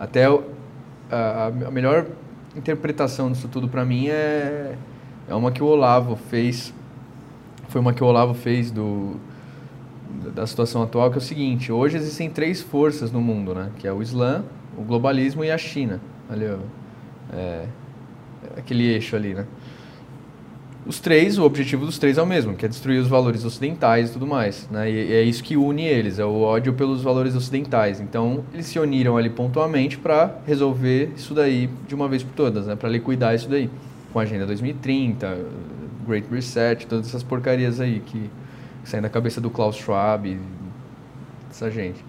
até 0.00 0.26
a, 1.10 1.70
melhor 1.70 2.06
interpretação 2.56 3.30
disso 3.30 3.48
tudo 3.48 3.68
para 3.68 3.84
mim 3.84 4.08
é, 4.08 4.76
é 5.28 5.34
uma 5.34 5.50
que 5.52 5.62
o 5.62 5.66
Olavo 5.66 6.16
fez. 6.16 6.72
Foi 7.68 7.80
uma 7.80 7.92
que 7.92 8.02
o 8.02 8.06
Olavo 8.06 8.34
fez 8.34 8.70
do, 8.70 9.16
da 10.34 10.46
situação 10.46 10.82
atual, 10.82 11.10
que 11.10 11.16
é 11.16 11.18
o 11.18 11.22
seguinte: 11.22 11.70
hoje 11.70 11.96
existem 11.96 12.30
três 12.30 12.60
forças 12.60 13.12
no 13.12 13.20
mundo, 13.20 13.54
né? 13.54 13.70
Que 13.78 13.86
é 13.86 13.92
o 13.92 14.02
Islã, 14.02 14.44
o 14.76 14.82
globalismo 14.82 15.44
e 15.44 15.50
a 15.50 15.58
China. 15.58 16.00
Ali, 16.28 16.44
é, 17.32 17.66
aquele 18.56 18.86
eixo 18.86 19.16
ali, 19.16 19.34
né? 19.34 19.46
Os 20.86 21.00
três, 21.00 21.36
o 21.36 21.42
objetivo 21.42 21.84
dos 21.84 21.98
três 21.98 22.16
é 22.16 22.22
o 22.22 22.26
mesmo, 22.26 22.54
que 22.54 22.64
é 22.64 22.68
destruir 22.68 23.00
os 23.00 23.08
valores 23.08 23.44
ocidentais 23.44 24.10
e 24.10 24.12
tudo 24.12 24.24
mais. 24.24 24.68
Né? 24.70 24.88
E 24.88 25.12
é 25.12 25.22
isso 25.22 25.42
que 25.42 25.56
une 25.56 25.84
eles, 25.84 26.20
é 26.20 26.24
o 26.24 26.42
ódio 26.42 26.72
pelos 26.74 27.02
valores 27.02 27.34
ocidentais. 27.34 28.00
Então, 28.00 28.44
eles 28.54 28.66
se 28.66 28.78
uniram 28.78 29.16
ali 29.16 29.28
pontualmente 29.28 29.98
para 29.98 30.38
resolver 30.46 31.10
isso 31.16 31.34
daí 31.34 31.68
de 31.88 31.94
uma 31.94 32.08
vez 32.08 32.22
por 32.22 32.32
todas, 32.34 32.68
né? 32.68 32.76
para 32.76 32.88
liquidar 32.88 33.34
isso 33.34 33.48
daí. 33.48 33.68
Com 34.12 34.20
a 34.20 34.22
Agenda 34.22 34.46
2030, 34.46 35.36
Great 36.06 36.28
Reset, 36.30 36.86
todas 36.86 37.08
essas 37.08 37.24
porcarias 37.24 37.80
aí 37.80 38.00
que, 38.06 38.30
que 38.84 38.88
saem 38.88 39.02
da 39.02 39.08
cabeça 39.08 39.40
do 39.40 39.50
Klaus 39.50 39.74
Schwab, 39.74 40.38
essa 41.50 41.68
gente. 41.68 42.04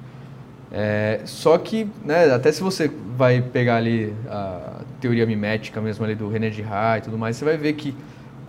É, 0.71 1.21
só 1.25 1.57
que, 1.57 1.87
né, 2.05 2.31
até 2.31 2.51
se 2.51 2.61
você 2.61 2.91
vai 3.17 3.41
pegar 3.41 3.77
ali 3.77 4.13
a 4.29 4.81
teoria 5.01 5.25
mimética 5.25 5.81
mesmo 5.81 6.05
ali 6.05 6.13
do 6.13 6.29
René 6.29 6.51
Girard 6.51 6.99
e 6.99 7.05
tudo 7.05 7.17
mais, 7.17 7.37
você 7.37 7.45
vai 7.45 7.57
ver 7.57 7.73
que 7.73 7.95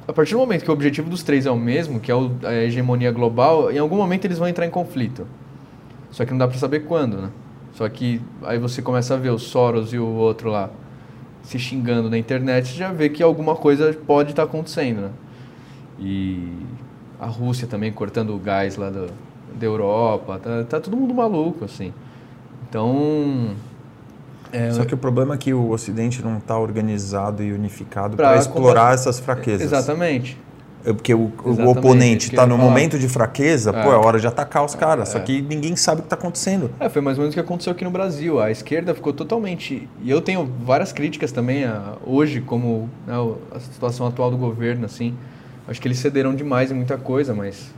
a 0.08 0.12
partir 0.12 0.32
do 0.32 0.38
momento 0.38 0.64
que 0.64 0.70
o 0.70 0.72
objetivo 0.72 1.10
dos 1.10 1.22
três 1.22 1.44
é 1.44 1.50
o 1.50 1.56
mesmo, 1.56 2.00
que 2.00 2.10
é 2.10 2.14
a 2.44 2.54
hegemonia 2.54 3.12
global, 3.12 3.70
em 3.70 3.76
algum 3.78 3.96
momento 3.96 4.24
eles 4.24 4.38
vão 4.38 4.48
entrar 4.48 4.64
em 4.64 4.70
conflito. 4.70 5.26
Só 6.10 6.24
que 6.24 6.30
não 6.30 6.38
dá 6.38 6.48
para 6.48 6.56
saber 6.56 6.80
quando, 6.80 7.18
né? 7.18 7.30
Só 7.74 7.86
que 7.90 8.20
aí 8.42 8.58
você 8.58 8.80
começa 8.80 9.12
a 9.12 9.16
ver 9.18 9.28
o 9.28 9.38
Soros 9.38 9.92
e 9.92 9.98
o 9.98 10.06
outro 10.06 10.48
lá 10.48 10.70
se 11.42 11.58
xingando 11.58 12.08
na 12.08 12.16
internet, 12.16 12.74
já 12.74 12.90
vê 12.90 13.10
que 13.10 13.22
alguma 13.22 13.54
coisa 13.54 13.92
pode 14.06 14.30
estar 14.30 14.44
tá 14.44 14.48
acontecendo, 14.48 15.02
né? 15.02 15.10
E 15.98 16.52
a 17.20 17.26
Rússia 17.26 17.68
também 17.68 17.92
cortando 17.92 18.34
o 18.34 18.38
gás 18.38 18.76
lá 18.76 18.88
do, 18.88 19.10
da 19.54 19.66
Europa. 19.66 20.38
Tá, 20.38 20.64
tá 20.64 20.80
todo 20.80 20.96
mundo 20.96 21.12
maluco, 21.12 21.64
assim. 21.64 21.92
Então. 22.68 23.54
É, 24.52 24.70
Só 24.72 24.84
que 24.84 24.94
o 24.94 24.96
problema 24.96 25.34
é 25.34 25.38
que 25.38 25.52
o 25.52 25.70
Ocidente 25.70 26.22
não 26.22 26.38
está 26.38 26.58
organizado 26.58 27.42
e 27.42 27.52
unificado 27.52 28.16
para 28.16 28.36
explorar 28.36 28.94
essas 28.94 29.18
fraquezas. 29.18 29.62
Exatamente. 29.62 30.38
É 30.84 30.92
porque 30.92 31.12
o, 31.12 31.32
o 31.44 31.68
oponente 31.68 32.28
está 32.28 32.46
no 32.46 32.56
falar. 32.56 32.68
momento 32.68 32.98
de 32.98 33.08
fraqueza, 33.08 33.70
é. 33.70 33.82
pô, 33.82 33.92
é 33.92 33.96
hora 33.96 34.18
de 34.18 34.26
atacar 34.26 34.64
os 34.64 34.74
caras. 34.74 35.10
É. 35.10 35.12
Só 35.12 35.18
que 35.18 35.42
ninguém 35.42 35.76
sabe 35.76 36.00
o 36.00 36.02
que 36.02 36.06
está 36.06 36.16
acontecendo. 36.16 36.70
É, 36.78 36.88
foi 36.88 37.02
mais 37.02 37.18
ou 37.18 37.22
menos 37.22 37.34
o 37.34 37.36
que 37.36 37.40
aconteceu 37.40 37.72
aqui 37.72 37.84
no 37.84 37.90
Brasil. 37.90 38.40
A 38.40 38.50
esquerda 38.50 38.94
ficou 38.94 39.12
totalmente. 39.12 39.88
E 40.02 40.10
eu 40.10 40.20
tenho 40.20 40.50
várias 40.64 40.92
críticas 40.92 41.32
também 41.32 41.64
a, 41.64 41.94
hoje, 42.06 42.40
como 42.40 42.88
né, 43.06 43.14
a 43.54 43.60
situação 43.60 44.06
atual 44.06 44.30
do 44.30 44.36
governo, 44.36 44.86
assim. 44.86 45.14
Acho 45.66 45.80
que 45.80 45.88
eles 45.88 45.98
cederam 45.98 46.34
demais 46.34 46.70
em 46.70 46.74
muita 46.74 46.96
coisa, 46.96 47.34
mas 47.34 47.70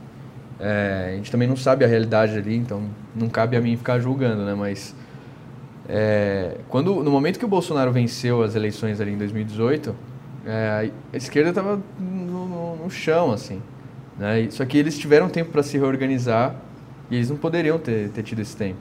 é, 0.57 1.09
a 1.13 1.15
gente 1.15 1.31
também 1.31 1.47
não 1.47 1.57
sabe 1.57 1.83
a 1.83 1.87
realidade 1.87 2.37
ali, 2.37 2.55
então 2.55 2.83
não 3.13 3.27
cabe 3.27 3.57
a 3.57 3.61
mim 3.61 3.75
ficar 3.75 3.99
julgando, 3.99 4.45
né? 4.45 4.53
Mas 4.53 4.95
é, 5.93 6.55
quando 6.69 7.03
no 7.03 7.11
momento 7.11 7.37
que 7.37 7.43
o 7.43 7.49
Bolsonaro 7.49 7.91
venceu 7.91 8.41
as 8.41 8.55
eleições 8.55 9.01
ali 9.01 9.11
em 9.11 9.17
2018, 9.17 9.93
é, 10.45 10.89
a 11.11 11.17
esquerda 11.17 11.49
estava 11.49 11.81
no, 11.99 12.47
no, 12.47 12.75
no, 12.77 12.89
chão, 12.89 13.33
assim. 13.33 13.61
Né? 14.17 14.47
Só 14.51 14.63
que 14.63 14.77
eles 14.77 14.97
tiveram 14.97 15.27
tempo 15.27 15.51
para 15.51 15.61
se 15.61 15.77
reorganizar 15.77 16.55
e 17.09 17.17
eles 17.17 17.29
não 17.29 17.35
poderiam 17.35 17.77
ter, 17.77 18.07
ter 18.07 18.23
tido 18.23 18.39
esse 18.39 18.55
tempo. 18.55 18.79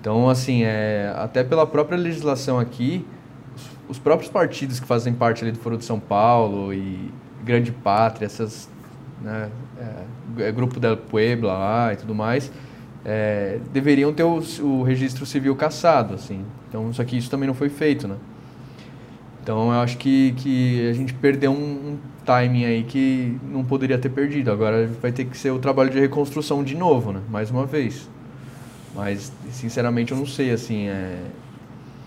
Então, 0.00 0.28
assim, 0.28 0.64
é, 0.64 1.14
até 1.16 1.44
pela 1.44 1.64
própria 1.68 1.96
legislação 1.96 2.58
aqui, 2.58 3.06
os, 3.54 3.90
os 3.90 3.98
próprios 4.00 4.28
partidos 4.28 4.80
que 4.80 4.86
fazem 4.88 5.14
parte 5.14 5.44
ali 5.44 5.52
do 5.52 5.60
Foro 5.60 5.78
de 5.78 5.84
São 5.84 6.00
Paulo 6.00 6.74
e 6.74 7.12
Grande 7.44 7.70
Pátria, 7.70 8.26
essas, 8.26 8.68
né, 9.22 9.50
é, 9.78 10.48
é, 10.48 10.52
Grupo 10.52 10.80
da 10.80 10.96
Puebla 10.96 11.52
lá 11.52 11.92
e 11.92 11.96
tudo 11.96 12.12
mais, 12.12 12.50
é, 13.04 13.58
deveriam 13.72 14.12
ter 14.12 14.22
o, 14.22 14.42
o, 14.62 14.82
registro 14.82 15.26
civil 15.26 15.54
caçado, 15.54 16.14
assim. 16.14 16.44
Então, 16.68 16.92
só 16.92 17.04
que 17.04 17.16
isso 17.16 17.30
também 17.30 17.46
não 17.46 17.54
foi 17.54 17.68
feito, 17.68 18.08
né? 18.08 18.16
Então, 19.42 19.72
eu 19.72 19.80
acho 19.80 19.98
que, 19.98 20.32
que 20.38 20.88
a 20.88 20.92
gente 20.94 21.12
perdeu 21.12 21.52
um, 21.52 21.56
um 21.56 21.98
timing 22.24 22.64
aí 22.64 22.82
que 22.84 23.38
não 23.50 23.62
poderia 23.62 23.98
ter 23.98 24.08
perdido. 24.08 24.50
Agora 24.50 24.88
vai 25.02 25.12
ter 25.12 25.26
que 25.26 25.36
ser 25.36 25.50
o 25.50 25.58
trabalho 25.58 25.90
de 25.90 26.00
reconstrução 26.00 26.64
de 26.64 26.74
novo, 26.74 27.12
né? 27.12 27.20
Mais 27.30 27.50
uma 27.50 27.66
vez. 27.66 28.08
Mas, 28.94 29.32
sinceramente, 29.50 30.12
eu 30.12 30.18
não 30.18 30.26
sei, 30.26 30.50
assim, 30.50 30.88
é... 30.88 31.18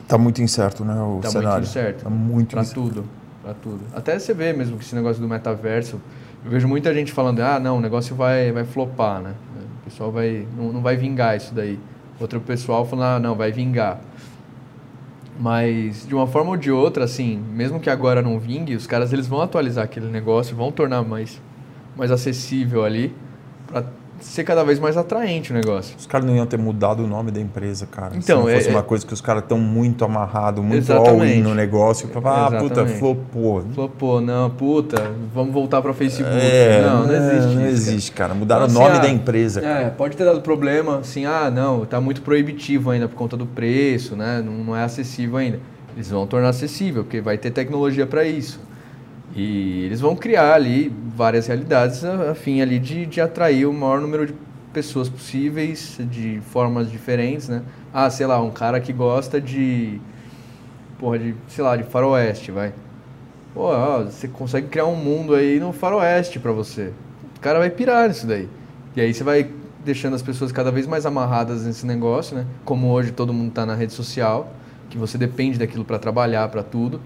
Tá 0.08 0.18
muito 0.18 0.42
incerto, 0.42 0.86
né, 0.86 0.96
o 1.02 1.20
tá 1.22 1.30
cenário. 1.30 1.52
muito 1.52 1.68
incerto. 1.68 2.04
Tá 2.06 2.10
muito 2.10 2.50
pra 2.52 2.62
incerto. 2.62 2.82
tudo 2.82 3.04
para 3.48 3.54
tudo. 3.54 3.80
Até 3.96 4.20
você 4.20 4.34
vê 4.34 4.52
mesmo 4.52 4.78
que 4.78 4.84
esse 4.84 4.94
negócio 4.94 5.22
do 5.22 5.28
metaverso, 5.28 6.02
eu 6.44 6.52
vejo 6.52 6.68
muita 6.68 6.94
gente 6.94 7.14
falando, 7.14 7.40
ah, 7.40 7.60
não, 7.60 7.78
o 7.78 7.82
negócio 7.82 8.16
vai, 8.16 8.52
vai 8.52 8.66
flopar, 8.66 9.22
né? 9.22 9.34
Pessoal 9.88 10.12
vai, 10.12 10.46
não, 10.58 10.74
não 10.74 10.82
vai 10.82 10.98
vingar 10.98 11.38
isso 11.38 11.56
daí. 11.56 11.80
Outro 12.20 12.42
pessoal 12.42 12.86
falando, 12.86 13.06
ah, 13.06 13.20
não, 13.20 13.36
vai 13.36 13.54
vingar. 13.54 14.02
Mas, 15.40 16.06
de 16.06 16.14
uma 16.14 16.28
forma 16.28 16.50
ou 16.50 16.58
de 16.58 16.70
outra, 16.70 17.06
assim, 17.06 17.38
mesmo 17.38 17.80
que 17.80 17.90
agora 17.90 18.22
não 18.22 18.38
vingue, 18.38 18.76
os 18.76 18.86
caras 18.86 19.14
eles 19.14 19.28
vão 19.28 19.42
atualizar 19.42 19.86
aquele 19.86 20.08
negócio, 20.08 20.58
vão 20.58 20.74
tornar 20.74 21.04
mais, 21.04 21.42
mais 21.96 22.12
acessível 22.12 22.84
ali, 22.84 23.16
para 23.66 23.86
ser 24.20 24.44
cada 24.44 24.64
vez 24.64 24.80
mais 24.80 24.98
atraente 24.98 25.52
o 25.52 25.54
negócio. 25.54 25.96
Os 25.98 26.06
caras 26.06 26.26
não 26.26 26.36
iam 26.36 26.46
ter 26.46 26.58
mudado 26.58 27.04
o 27.04 27.08
nome 27.08 27.32
da 27.32 27.40
empresa, 27.40 27.86
cara. 27.86 28.16
Então, 28.16 28.22
Se 28.22 28.34
não 28.34 28.54
fosse 28.56 28.70
é, 28.70 28.72
uma 28.72 28.84
coisa 28.84 29.06
que 29.06 29.14
os 29.14 29.22
caras 29.22 29.44
estão 29.44 29.58
muito 29.58 30.04
amarrados, 30.04 30.64
muito 30.64 30.92
all-in 30.92 31.42
no 31.42 31.54
negócio, 31.54 32.08
pra 32.08 32.48
ah, 32.48 32.52
puta, 32.52 32.86
flopou. 32.86 33.64
Flopou, 33.74 34.22
não, 34.22 34.50
puta, 34.50 35.12
vamos 35.34 35.54
voltar 35.54 35.82
para 35.82 35.92
o 35.92 35.94
Facebook. 35.94 36.36
É, 36.36 36.82
não, 36.82 37.08
não 37.08 37.14
existe. 37.14 37.48
Não, 37.48 37.56
não 37.56 37.66
existe, 37.66 38.12
cara. 38.12 38.34
Mudaram 38.34 38.66
então, 38.66 38.76
o 38.76 38.84
nome 38.84 38.94
assim, 38.94 39.02
da 39.02 39.08
ah, 39.08 39.12
empresa. 39.12 39.62
Cara. 39.62 39.82
É, 39.82 39.90
pode 39.90 40.18
ter 40.18 40.26
dado 40.26 40.42
problema, 40.42 41.00
assim, 41.00 41.26
ah, 41.26 41.50
não, 41.50 41.86
tá 41.86 42.02
muito 42.02 42.22
proibitivo 42.22 42.90
ainda 42.92 43.08
por 43.08 43.16
conta 43.16 43.38
do 43.38 43.46
preço, 43.46 44.16
né? 44.16 44.42
Não, 44.44 44.54
não 44.54 44.76
é 44.76 44.84
acessível 44.84 45.38
ainda. 45.38 45.60
Eles 45.96 46.10
vão 46.10 46.28
tornar 46.28 46.50
acessível, 46.50 47.04
porque 47.04 47.22
vai 47.22 47.38
ter 47.38 47.52
tecnologia 47.52 48.06
para 48.06 48.24
isso. 48.24 48.60
E 49.36 49.84
eles 49.84 50.00
vão 50.00 50.16
criar 50.16 50.54
ali 50.54 50.94
várias 51.16 51.48
realidades 51.48 52.04
a, 52.04 52.32
a 52.32 52.36
fim 52.36 52.62
ali 52.62 52.80
de, 52.80 53.06
de 53.06 53.22
atrair 53.22 53.66
o 53.66 53.74
maior 53.74 54.00
número 54.00 54.26
de 54.26 54.34
pessoas 54.74 55.10
possíveis, 55.10 55.98
de 56.00 56.40
formas 56.52 56.92
diferentes, 56.92 57.50
né? 57.50 57.64
Ah, 57.94 58.10
sei 58.10 58.26
lá, 58.26 58.42
um 58.42 58.52
cara 58.52 58.80
que 58.80 58.94
gosta 58.94 59.42
de, 59.42 60.00
porra, 61.00 61.20
de, 61.20 61.36
sei 61.48 61.64
lá, 61.64 61.76
de 61.76 61.84
faroeste, 61.84 62.52
vai. 62.52 62.74
Pô, 63.54 63.64
ó, 63.64 64.04
você 64.04 64.28
consegue 64.28 64.68
criar 64.68 64.86
um 64.86 64.96
mundo 64.96 65.34
aí 65.34 65.60
no 65.60 65.74
faroeste 65.74 66.40
para 66.40 66.52
você. 66.52 66.94
O 67.36 67.40
cara 67.40 67.60
vai 67.60 67.70
pirar 67.70 68.08
nisso 68.08 68.28
daí. 68.28 68.48
E 68.96 69.02
aí 69.02 69.14
você 69.14 69.24
vai 69.24 69.50
deixando 69.84 70.16
as 70.16 70.22
pessoas 70.22 70.52
cada 70.52 70.72
vez 70.72 70.86
mais 70.86 71.06
amarradas 71.06 71.66
nesse 71.66 71.86
negócio, 71.86 72.36
né? 72.36 72.46
Como 72.66 72.92
hoje 72.92 73.12
todo 73.12 73.34
mundo 73.34 73.50
está 73.50 73.66
na 73.66 73.74
rede 73.74 73.94
social, 73.94 74.54
que 74.90 74.98
você 74.98 75.18
depende 75.18 75.58
daquilo 75.58 75.86
para 75.86 75.98
trabalhar, 75.98 76.48
para 76.50 76.62
tudo. 76.62 77.02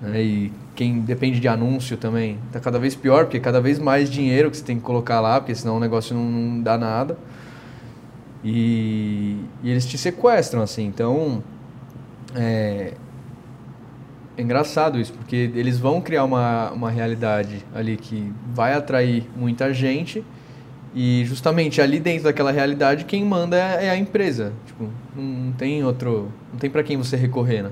Né? 0.00 0.22
E 0.22 0.52
quem 0.74 1.00
depende 1.00 1.40
de 1.40 1.48
anúncio 1.48 1.96
também 1.96 2.38
está 2.46 2.60
cada 2.60 2.78
vez 2.78 2.94
pior, 2.94 3.24
porque 3.24 3.40
cada 3.40 3.60
vez 3.60 3.78
mais 3.78 4.10
dinheiro 4.10 4.50
que 4.50 4.56
você 4.56 4.64
tem 4.64 4.76
que 4.76 4.82
colocar 4.82 5.20
lá, 5.20 5.40
porque 5.40 5.54
senão 5.54 5.76
o 5.76 5.80
negócio 5.80 6.14
não, 6.14 6.24
não 6.24 6.62
dá 6.62 6.76
nada. 6.76 7.16
E, 8.44 9.38
e, 9.62 9.70
eles 9.70 9.86
te 9.86 9.98
sequestram, 9.98 10.62
assim. 10.62 10.84
Então, 10.86 11.42
é, 12.34 12.92
é 14.36 14.42
engraçado 14.42 15.00
isso, 15.00 15.12
porque 15.14 15.50
eles 15.54 15.78
vão 15.78 16.00
criar 16.00 16.24
uma, 16.24 16.70
uma 16.70 16.90
realidade 16.90 17.64
ali 17.74 17.96
que 17.96 18.32
vai 18.54 18.74
atrair 18.74 19.28
muita 19.34 19.72
gente 19.72 20.22
e 20.94 21.24
justamente 21.24 21.80
ali 21.80 21.98
dentro 21.98 22.24
daquela 22.24 22.50
realidade 22.50 23.04
quem 23.04 23.24
manda 23.24 23.56
é, 23.56 23.86
é 23.86 23.90
a 23.90 23.96
empresa. 23.96 24.52
Tipo, 24.66 24.88
não 25.16 25.52
tem 25.52 25.82
outro, 25.82 26.30
não 26.52 26.58
tem 26.58 26.70
para 26.70 26.82
quem 26.82 26.96
você 26.96 27.16
recorrer, 27.16 27.62
né? 27.62 27.70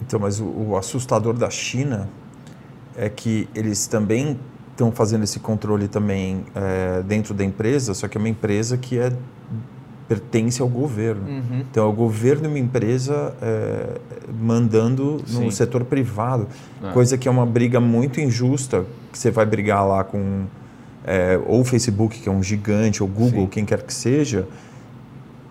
Então, 0.00 0.18
mas 0.18 0.40
o, 0.40 0.44
o 0.44 0.76
assustador 0.76 1.34
da 1.34 1.50
China 1.50 2.08
é 2.96 3.08
que 3.08 3.48
eles 3.54 3.86
também 3.86 4.38
estão 4.70 4.90
fazendo 4.90 5.24
esse 5.24 5.38
controle 5.38 5.88
também 5.88 6.44
é, 6.54 7.02
dentro 7.02 7.34
da 7.34 7.44
empresa, 7.44 7.94
só 7.94 8.08
que 8.08 8.16
é 8.16 8.20
uma 8.20 8.28
empresa 8.28 8.76
que 8.76 8.98
é 8.98 9.12
pertence 10.08 10.60
ao 10.60 10.68
governo. 10.68 11.26
Uhum. 11.26 11.64
Então, 11.70 11.84
é 11.84 11.88
o 11.88 11.92
governo 11.92 12.44
e 12.44 12.48
uma 12.48 12.58
empresa 12.58 13.34
é, 13.40 13.98
mandando 14.40 15.22
no 15.28 15.44
Sim. 15.44 15.50
setor 15.50 15.84
privado, 15.84 16.48
é. 16.82 16.90
coisa 16.92 17.16
que 17.16 17.28
é 17.28 17.30
uma 17.30 17.46
briga 17.46 17.80
muito 17.80 18.20
injusta, 18.20 18.84
que 19.10 19.18
você 19.18 19.30
vai 19.30 19.46
brigar 19.46 19.86
lá 19.86 20.04
com 20.04 20.44
é, 21.04 21.40
ou 21.46 21.60
o 21.60 21.64
Facebook, 21.64 22.20
que 22.20 22.28
é 22.28 22.32
um 22.32 22.42
gigante, 22.42 23.02
ou 23.02 23.08
Google, 23.08 23.44
Sim. 23.44 23.48
quem 23.48 23.64
quer 23.64 23.82
que 23.82 23.92
seja, 23.92 24.46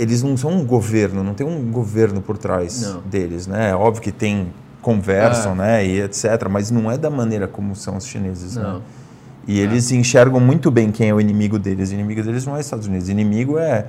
eles 0.02 0.24
não 0.24 0.36
são 0.36 0.52
um 0.52 0.66
governo, 0.66 1.24
não 1.24 1.36
tem 1.36 1.46
um 1.46 1.72
governo 1.72 2.22
por 2.22 2.36
trás 2.36 2.82
não. 2.82 3.02
deles, 3.02 3.46
né? 3.46 3.70
É 3.70 3.76
óbvio 3.76 4.02
que 4.02 4.12
tem 4.12 4.48
conversam, 4.82 5.52
é. 5.52 5.56
né, 5.56 5.86
e 5.86 6.02
etc, 6.02 6.26
mas 6.50 6.72
não 6.72 6.90
é 6.90 6.98
da 6.98 7.12
maneira 7.12 7.48
como 7.48 7.76
são 7.76 7.98
os 7.98 8.08
chineses, 8.08 8.56
né? 8.56 8.64
não. 8.64 8.74
né? 8.80 8.82
E 9.48 9.60
é. 9.60 9.64
eles 9.64 9.92
enxergam 9.92 10.40
muito 10.40 10.72
bem 10.72 10.92
quem 10.92 11.10
é 11.10 11.14
o 11.14 11.22
inimigo 11.22 11.60
deles. 11.60 11.92
O 11.92 11.94
inimigo 11.94 12.24
deles 12.24 12.48
não 12.48 12.56
é 12.56 12.60
os 12.60 12.66
Estados 12.66 12.88
Unidos. 12.88 13.08
O 13.08 13.12
inimigo 13.12 13.60
é, 13.60 13.86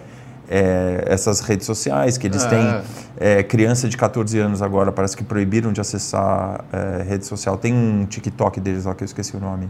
é 0.51 1.05
essas 1.06 1.40
redes 1.40 1.66
sociais 1.66 2.18
que 2.18 2.26
eles 2.26 2.44
é. 2.44 2.48
têm. 2.48 3.44
Criança 3.44 3.89
de 3.89 3.97
14 3.97 4.39
anos 4.39 4.62
agora 4.62 4.90
parece 4.90 5.16
que 5.16 5.22
proibiram 5.22 5.70
de 5.70 5.80
acessar 5.80 6.64
rede 7.06 7.26
social. 7.26 7.59
Tem 7.59 7.72
um 7.72 8.06
TikTok 8.06 8.60
deles 8.60 8.86
lá 8.86 8.94
que 8.94 9.05
eu 9.05 9.06
esqueci 9.06 9.36
o 9.36 9.40
nome. 9.40 9.68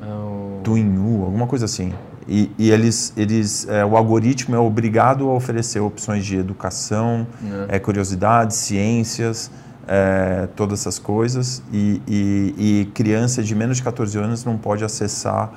É 0.00 0.06
o... 0.06 0.60
Twinu, 0.62 1.24
alguma 1.24 1.48
coisa 1.48 1.64
assim. 1.64 1.92
E, 2.30 2.48
e 2.56 2.70
eles, 2.70 3.12
eles 3.16 3.68
é, 3.68 3.84
o 3.84 3.96
algoritmo 3.96 4.54
é 4.54 4.58
obrigado 4.58 5.28
a 5.28 5.34
oferecer 5.34 5.80
opções 5.80 6.24
de 6.24 6.36
educação, 6.36 7.26
é. 7.68 7.76
É, 7.76 7.78
curiosidades, 7.80 8.56
ciências, 8.56 9.50
é, 9.88 10.48
todas 10.54 10.78
essas 10.78 11.00
coisas. 11.00 11.60
E, 11.72 12.00
e, 12.06 12.54
e, 12.56 12.84
criança 12.94 13.42
de 13.42 13.52
menos 13.52 13.78
de 13.78 13.82
14 13.82 14.16
anos 14.16 14.44
não 14.44 14.56
pode 14.56 14.84
acessar 14.84 15.50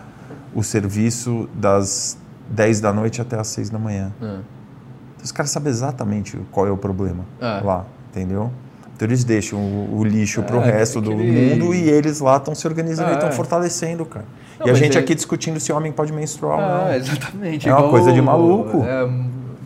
o 0.56 0.64
serviço 0.64 1.48
das 1.54 2.18
10 2.50 2.82
da 2.82 2.92
noite 2.92 3.22
até 3.22 3.40
as 3.40 3.50
6 3.50 3.70
da 3.70 3.78
manhã. 3.78 4.12
É. 4.20 4.26
Então, 4.26 4.44
os 5.24 5.32
caras 5.32 5.52
sabem 5.52 5.70
exatamente 5.70 6.40
qual 6.52 6.66
é 6.66 6.72
o 6.72 6.78
problema 6.78 7.24
lá, 7.40 7.86
entendeu? 8.10 8.52
Então 8.96 9.08
eles 9.08 9.24
deixam 9.24 9.60
o, 9.60 10.00
o 10.00 10.04
lixo 10.04 10.44
para 10.44 10.56
o 10.56 10.60
resto 10.60 11.02
do 11.02 11.12
mundo 11.12 11.74
e 11.74 11.90
eles 11.90 12.20
lá 12.20 12.38
estão 12.38 12.54
se 12.54 12.66
organizando 12.68 13.12
e 13.12 13.14
estão 13.14 13.32
fortalecendo, 13.32 14.06
cara. 14.06 14.26
Não, 14.60 14.68
e 14.68 14.70
a 14.70 14.74
gente 14.74 14.98
é... 14.98 15.02
aqui 15.02 15.16
discutindo 15.16 15.60
se 15.60 15.72
o 15.72 15.76
homem 15.76 15.92
pode 15.92 16.14
menstruar 16.14 16.60
ah, 16.60 16.64
ou 16.64 16.86
não. 16.86 16.94
exatamente. 16.94 17.68
É 17.68 17.76
uma 17.76 17.90
coisa 17.90 18.14
de 18.14 18.22
maluco. 18.22 18.84
É, 18.84 19.10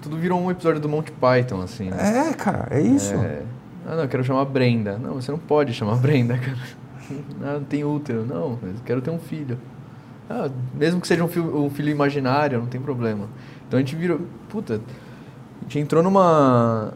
tudo 0.02 0.18
virou 0.18 0.40
um 0.40 0.50
episódio 0.50 0.80
do 0.80 0.88
Monty 0.88 1.12
Python, 1.12 1.62
assim. 1.62 1.90
Né? 1.90 2.30
É, 2.30 2.34
cara, 2.34 2.68
é 2.72 2.82
isso. 2.82 3.14
É... 3.16 3.42
Ah, 3.86 3.96
não, 3.96 4.04
eu 4.04 4.10
quero 4.10 4.24
chamar 4.24 4.46
Brenda. 4.46 4.98
Não, 4.98 5.16
você 5.16 5.32
não 5.32 5.40
pode 5.40 5.74
chamar 5.74 5.96
Brenda, 5.96 6.38
cara. 6.38 6.58
Ah, 7.42 7.54
não 7.54 7.64
tem 7.64 7.84
útero. 7.84 8.26
Não, 8.26 8.58
eu 8.62 8.74
quero 8.86 9.02
ter 9.02 9.12
um 9.12 9.20
filho. 9.20 9.58
Ah, 10.30 10.50
mesmo 10.74 11.00
que 11.00 11.08
seja 11.08 11.24
um 11.24 11.28
filho, 11.28 11.66
um 11.66 11.70
filho 11.70 11.90
imaginário, 11.90 12.60
não 12.60 12.68
tem 12.68 12.82
problema. 12.82 13.28
Então 13.68 13.78
a 13.78 13.82
gente 13.82 13.96
virou... 13.96 14.20
Puta, 14.50 14.76
a 14.76 15.64
gente 15.64 15.80
entrou 15.80 16.04
numa 16.04 16.94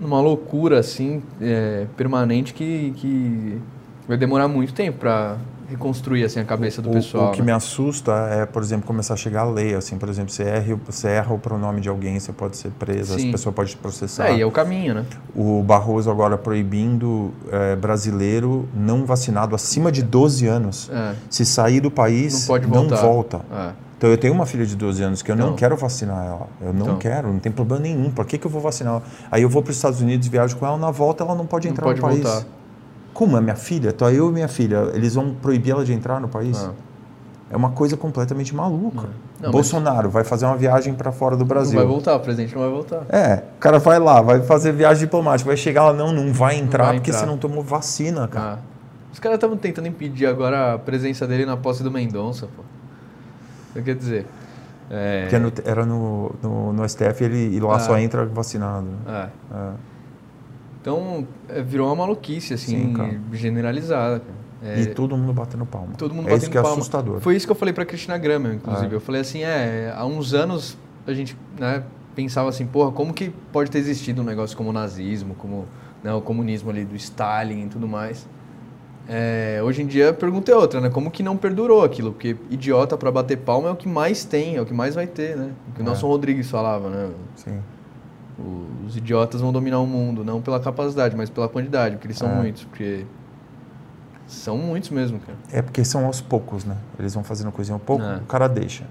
numa 0.00 0.20
loucura 0.20 0.78
assim 0.78 1.22
é, 1.40 1.86
permanente 1.96 2.54
que, 2.54 2.92
que 2.96 3.60
vai 4.06 4.16
demorar 4.16 4.48
muito 4.48 4.72
tempo 4.72 4.98
para 4.98 5.36
reconstruir 5.68 6.24
assim 6.24 6.40
a 6.40 6.44
cabeça 6.44 6.80
do 6.80 6.88
o, 6.88 6.92
pessoal. 6.92 7.28
O 7.28 7.32
que 7.32 7.40
né? 7.40 7.46
me 7.46 7.52
assusta 7.52 8.12
é, 8.30 8.46
por 8.46 8.62
exemplo, 8.62 8.86
começar 8.86 9.14
a 9.14 9.16
chegar 9.16 9.42
a 9.42 9.50
lei, 9.50 9.74
assim, 9.74 9.98
por 9.98 10.08
exemplo, 10.08 10.32
você 10.32 10.44
erra, 10.44 10.78
você 10.86 11.08
erra 11.08 11.34
o 11.34 11.38
pronome 11.38 11.80
de 11.80 11.88
alguém, 11.88 12.18
você 12.18 12.32
pode 12.32 12.56
ser 12.56 12.70
preso, 12.70 13.14
a 13.14 13.30
pessoa 13.30 13.52
pode 13.52 13.70
te 13.70 13.76
processar. 13.76 14.28
É, 14.28 14.36
e 14.36 14.40
é 14.40 14.46
o 14.46 14.50
caminho, 14.50 14.94
né? 14.94 15.04
O 15.36 15.62
Barroso 15.62 16.10
agora 16.10 16.38
proibindo 16.38 17.32
é, 17.52 17.76
brasileiro 17.76 18.66
não 18.74 19.04
vacinado 19.04 19.54
acima 19.54 19.92
de 19.92 20.02
12 20.02 20.46
anos. 20.46 20.90
É. 20.90 21.14
Se 21.28 21.44
sair 21.44 21.80
do 21.80 21.90
país, 21.90 22.40
Não 22.40 22.46
pode 22.46 22.66
voltar. 22.66 22.96
volta. 22.96 23.40
É. 23.52 23.87
Então 23.98 24.08
eu 24.08 24.16
tenho 24.16 24.32
uma 24.32 24.46
filha 24.46 24.64
de 24.64 24.76
12 24.76 25.02
anos 25.02 25.22
que 25.22 25.30
eu 25.30 25.34
não 25.36 25.46
Então. 25.46 25.56
quero 25.56 25.76
vacinar 25.76 26.24
ela. 26.24 26.46
Eu 26.62 26.72
não 26.72 26.82
Então. 26.86 26.96
quero, 26.98 27.32
não 27.32 27.40
tem 27.40 27.50
problema 27.50 27.82
nenhum. 27.82 28.10
Por 28.12 28.24
que, 28.24 28.38
que 28.38 28.46
eu 28.46 28.50
vou 28.50 28.60
vacinar 28.62 28.94
ela? 28.94 29.02
Aí 29.30 29.42
eu 29.42 29.48
vou 29.48 29.60
para 29.60 29.70
os 29.70 29.76
Estados 29.76 30.00
Unidos, 30.00 30.28
viajo 30.28 30.56
com 30.56 30.64
ela, 30.64 30.78
na 30.78 30.90
volta 30.92 31.24
ela 31.24 31.34
não 31.34 31.44
pode 31.46 31.66
Não 31.66 31.72
entrar 31.72 31.84
pode 31.84 32.00
no 32.00 32.06
país. 32.06 32.22
voltar. 32.22 32.46
Como 33.12 33.36
é 33.36 33.40
minha 33.40 33.56
filha? 33.56 33.92
Tô 33.92 34.08
eu 34.08 34.28
e 34.30 34.32
minha 34.32 34.46
filha. 34.46 34.90
Eles 34.94 35.14
vão 35.16 35.34
proibir 35.34 35.72
ela 35.72 35.84
de 35.84 35.92
entrar 35.92 36.20
no 36.20 36.28
país? 36.28 36.56
Ah. 36.64 36.70
É 37.50 37.56
uma 37.56 37.70
coisa 37.70 37.96
completamente 37.96 38.54
maluca. 38.54 39.08
Não, 39.08 39.08
mas- 39.42 39.50
Bolsonaro 39.50 40.08
vai 40.10 40.22
fazer 40.22 40.44
uma 40.46 40.56
viagem 40.56 40.94
para 40.94 41.10
fora 41.10 41.34
do 41.34 41.40
Não 41.40 41.46
Brasil. 41.48 41.76
vai 41.78 41.86
voltar, 41.88 42.14
o 42.14 42.20
presidente 42.20 42.54
não 42.54 42.60
vai 42.62 42.70
voltar. 42.70 43.02
É, 43.08 43.42
o 43.56 43.58
cara 43.58 43.78
vai 43.80 43.98
lá, 43.98 44.20
vai 44.20 44.42
fazer 44.42 44.70
viagem 44.72 45.04
diplomática, 45.06 45.48
vai 45.48 45.56
chegar 45.56 45.86
lá, 45.86 45.92
não, 45.92 46.12
não 46.12 46.32
vai 46.32 46.56
entrar 46.56 46.84
vai 46.84 46.94
porque 46.96 47.10
entrar. 47.10 47.20
você 47.22 47.26
não 47.26 47.36
tomou 47.38 47.64
vacina, 47.64 48.28
cara. 48.28 48.52
Ah. 48.52 48.58
Os 49.12 49.18
caras 49.18 49.36
estavam 49.38 49.56
tentando 49.56 49.88
impedir 49.88 50.26
agora 50.26 50.74
a 50.74 50.78
presença 50.78 51.26
dele 51.26 51.44
na 51.46 51.56
posse 51.56 51.82
do 51.82 51.90
Mendonça, 51.90 52.46
pô. 52.54 52.62
Então, 53.78 53.84
Quer 53.84 53.94
dizer. 53.94 54.26
É, 54.90 55.22
Porque 55.22 55.38
no- 55.38 55.52
era 55.70 55.84
no, 55.84 56.32
no, 56.42 56.72
no 56.72 56.88
STF 56.88 57.22
ele, 57.22 57.54
e 57.54 57.60
lá 57.60 57.76
Ah. 57.76 57.80
só 57.80 57.98
entra 57.98 58.24
vacinado. 58.26 58.88
é. 59.06 59.28
É. 59.54 59.70
Então, 60.80 61.26
é, 61.48 61.60
virou 61.60 61.86
uma 61.88 61.96
maluquice, 61.96 62.54
assim, 62.54 62.94
Sim, 62.94 63.20
generalizada. 63.32 64.22
É, 64.62 64.80
E 64.80 64.86
todo 64.86 65.16
mundo 65.16 65.32
batendo 65.32 65.66
palma. 65.66 65.92
todo 65.98 66.14
mundo 66.14 66.28
é 66.28 66.32
isso 66.32 66.46
batendo 66.46 66.52
que 66.52 66.58
é 66.58 66.62
palma. 66.62 66.76
assustador. 66.78 67.20
Foi 67.20 67.36
isso 67.36 67.46
que 67.46 67.52
eu 67.52 67.56
falei 67.56 67.74
pra 67.74 67.84
Cristina 67.84 68.16
Graham, 68.16 68.54
inclusive. 68.54 68.86
Ah. 68.86 68.96
Eu 68.96 69.00
falei 69.00 69.20
assim, 69.20 69.42
é, 69.42 69.92
há 69.94 70.04
uns 70.06 70.32
anos 70.34 70.78
a 71.06 71.12
gente 71.12 71.36
né, 71.58 71.82
pensava 72.14 72.48
assim, 72.48 72.66
porra, 72.66 72.90
como 72.92 73.12
que 73.12 73.30
pode 73.52 73.70
ter 73.70 73.78
existido 73.78 74.22
um 74.22 74.24
negócio 74.24 74.56
como 74.56 74.70
o 74.70 74.72
nazismo, 74.72 75.34
como 75.34 75.66
né, 76.02 76.12
o 76.14 76.20
comunismo 76.22 76.70
ali 76.70 76.84
do 76.84 76.96
Stalin 76.96 77.66
e 77.66 77.68
tudo 77.68 77.86
mais. 77.86 78.26
É, 79.10 79.60
hoje 79.64 79.82
em 79.82 79.86
dia 79.86 80.10
a 80.10 80.12
pergunta 80.12 80.52
é 80.52 80.54
outra, 80.54 80.80
né? 80.80 80.90
Como 80.90 81.10
que 81.10 81.22
não 81.22 81.36
perdurou 81.36 81.82
aquilo? 81.82 82.12
Porque 82.12 82.36
idiota 82.50 82.96
pra 82.96 83.10
bater 83.10 83.38
palma 83.38 83.68
é 83.68 83.72
o 83.72 83.76
que 83.76 83.88
mais 83.88 84.24
tem, 84.24 84.56
é 84.56 84.60
o 84.60 84.66
que 84.66 84.74
mais 84.74 84.94
vai 84.94 85.06
ter, 85.06 85.34
né? 85.36 85.50
O 85.70 85.72
que 85.72 85.80
o 85.80 85.82
É. 85.82 85.84
Nelson 85.86 86.06
Rodrigues 86.08 86.50
falava, 86.50 86.90
né? 86.90 87.10
Sim. 87.36 87.58
Os 88.86 88.96
idiotas 88.96 89.40
vão 89.40 89.50
dominar 89.52 89.78
o 89.80 89.86
mundo, 89.86 90.24
não 90.24 90.40
pela 90.42 90.60
capacidade, 90.60 91.16
mas 91.16 91.30
pela 91.30 91.48
quantidade, 91.48 91.96
porque 91.96 92.06
eles 92.08 92.18
são 92.18 92.30
É. 92.30 92.34
muitos, 92.34 92.64
porque 92.64 93.04
são 94.26 94.58
muitos 94.58 94.90
mesmo, 94.90 95.18
cara. 95.20 95.38
É 95.52 95.62
porque 95.62 95.82
são 95.84 96.04
aos 96.04 96.20
poucos, 96.20 96.64
né? 96.66 96.76
Eles 96.98 97.14
vão 97.14 97.24
fazendo 97.24 97.50
coisinha 97.50 97.76
um 97.76 97.80
pouco, 97.80 98.04
É. 98.04 98.16
o 98.18 98.26
cara 98.26 98.46
deixa. 98.46 98.84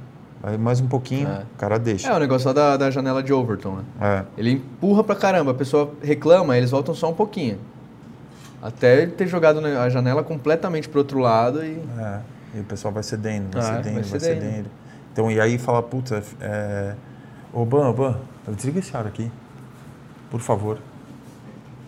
Aí 0.44 0.57
mais 0.57 0.80
um 0.81 0.88
pouquinho, 0.88 1.27
É. 1.27 1.44
o 1.53 1.57
cara 1.57 1.77
deixa. 1.77 2.10
É 2.10 2.15
o 2.15 2.19
negócio 2.19 2.48
lá 2.48 2.53
da, 2.53 2.77
da 2.77 2.91
janela 2.91 3.22
de 3.22 3.31
Overton, 3.31 3.76
né? 3.76 3.84
É. 4.02 4.23
Ele 4.38 4.52
empurra 4.52 5.03
pra 5.03 5.15
caramba, 5.15 5.52
a 5.52 5.53
pessoa 5.53 5.91
reclama, 6.02 6.57
eles 6.57 6.72
voltam 6.72 6.94
só 6.95 7.10
um 7.10 7.14
pouquinho. 7.14 7.57
Até 8.62 9.02
ele 9.02 9.12
ter 9.12 9.28
jogado 9.28 9.62
né, 9.62 9.78
a 9.78 9.90
janela 9.90 10.24
completamente 10.24 10.90
pro 10.90 11.00
outro 11.00 11.20
lado 11.20 11.64
e. 11.64 11.80
É, 12.00 12.20
e 12.56 12.60
o 12.60 12.64
pessoal 12.64 12.94
vai 12.94 13.04
cedendo, 13.04 13.52
vai 13.54 13.62
Ah, 13.62 13.76
cedendo, 13.78 13.94
vai 13.94 14.04
vai 14.04 14.20
cedendo. 14.20 14.42
cedendo. 14.42 14.70
Então, 15.14 15.32
e 15.32 15.40
aí 15.40 15.58
fala, 15.58 15.82
puta, 15.82 16.24
é... 16.40 16.94
Ô, 17.52 17.66
Ban, 17.66 17.92
Ban, 17.92 18.20
desliga 18.50 18.80
esse 18.80 18.96
ar 18.96 19.08
aqui, 19.08 19.32
por 20.30 20.40
favor. 20.40 20.78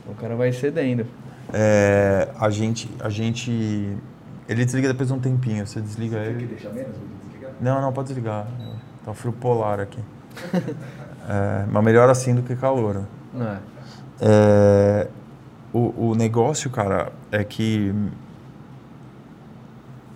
O 0.07 0.15
cara 0.15 0.35
vai 0.35 0.51
cedendo. 0.51 1.05
É, 1.53 2.29
a 2.39 2.49
gente, 2.49 2.89
a 2.99 3.09
gente... 3.09 3.95
Ele 4.47 4.65
desliga 4.65 4.87
depois 4.87 5.09
de 5.09 5.13
um 5.13 5.19
tempinho, 5.19 5.65
você 5.67 5.79
desliga 5.79 6.17
ele... 6.17 6.47
deixar 6.47 6.71
menos? 6.71 6.95
Não, 7.61 7.81
não, 7.81 7.91
pode 7.93 8.07
desligar. 8.07 8.47
Tá 9.05 9.11
um 9.11 9.13
frio 9.13 9.33
polar 9.33 9.79
aqui. 9.79 9.99
é, 11.27 11.65
mas 11.69 11.83
melhor 11.83 12.09
assim 12.09 12.33
do 12.33 12.41
que 12.41 12.55
calor. 12.55 13.03
Não 13.33 13.47
é? 13.47 13.59
É, 14.21 15.07
o, 15.73 16.09
o 16.11 16.15
negócio, 16.15 16.69
cara, 16.69 17.11
é 17.31 17.43
que 17.43 17.93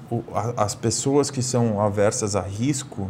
o- 0.10 0.24
a- 0.34 0.64
as 0.64 0.76
pessoas 0.76 1.30
que 1.32 1.42
são 1.42 1.80
aversas 1.82 2.36
a 2.36 2.42
risco 2.42 3.10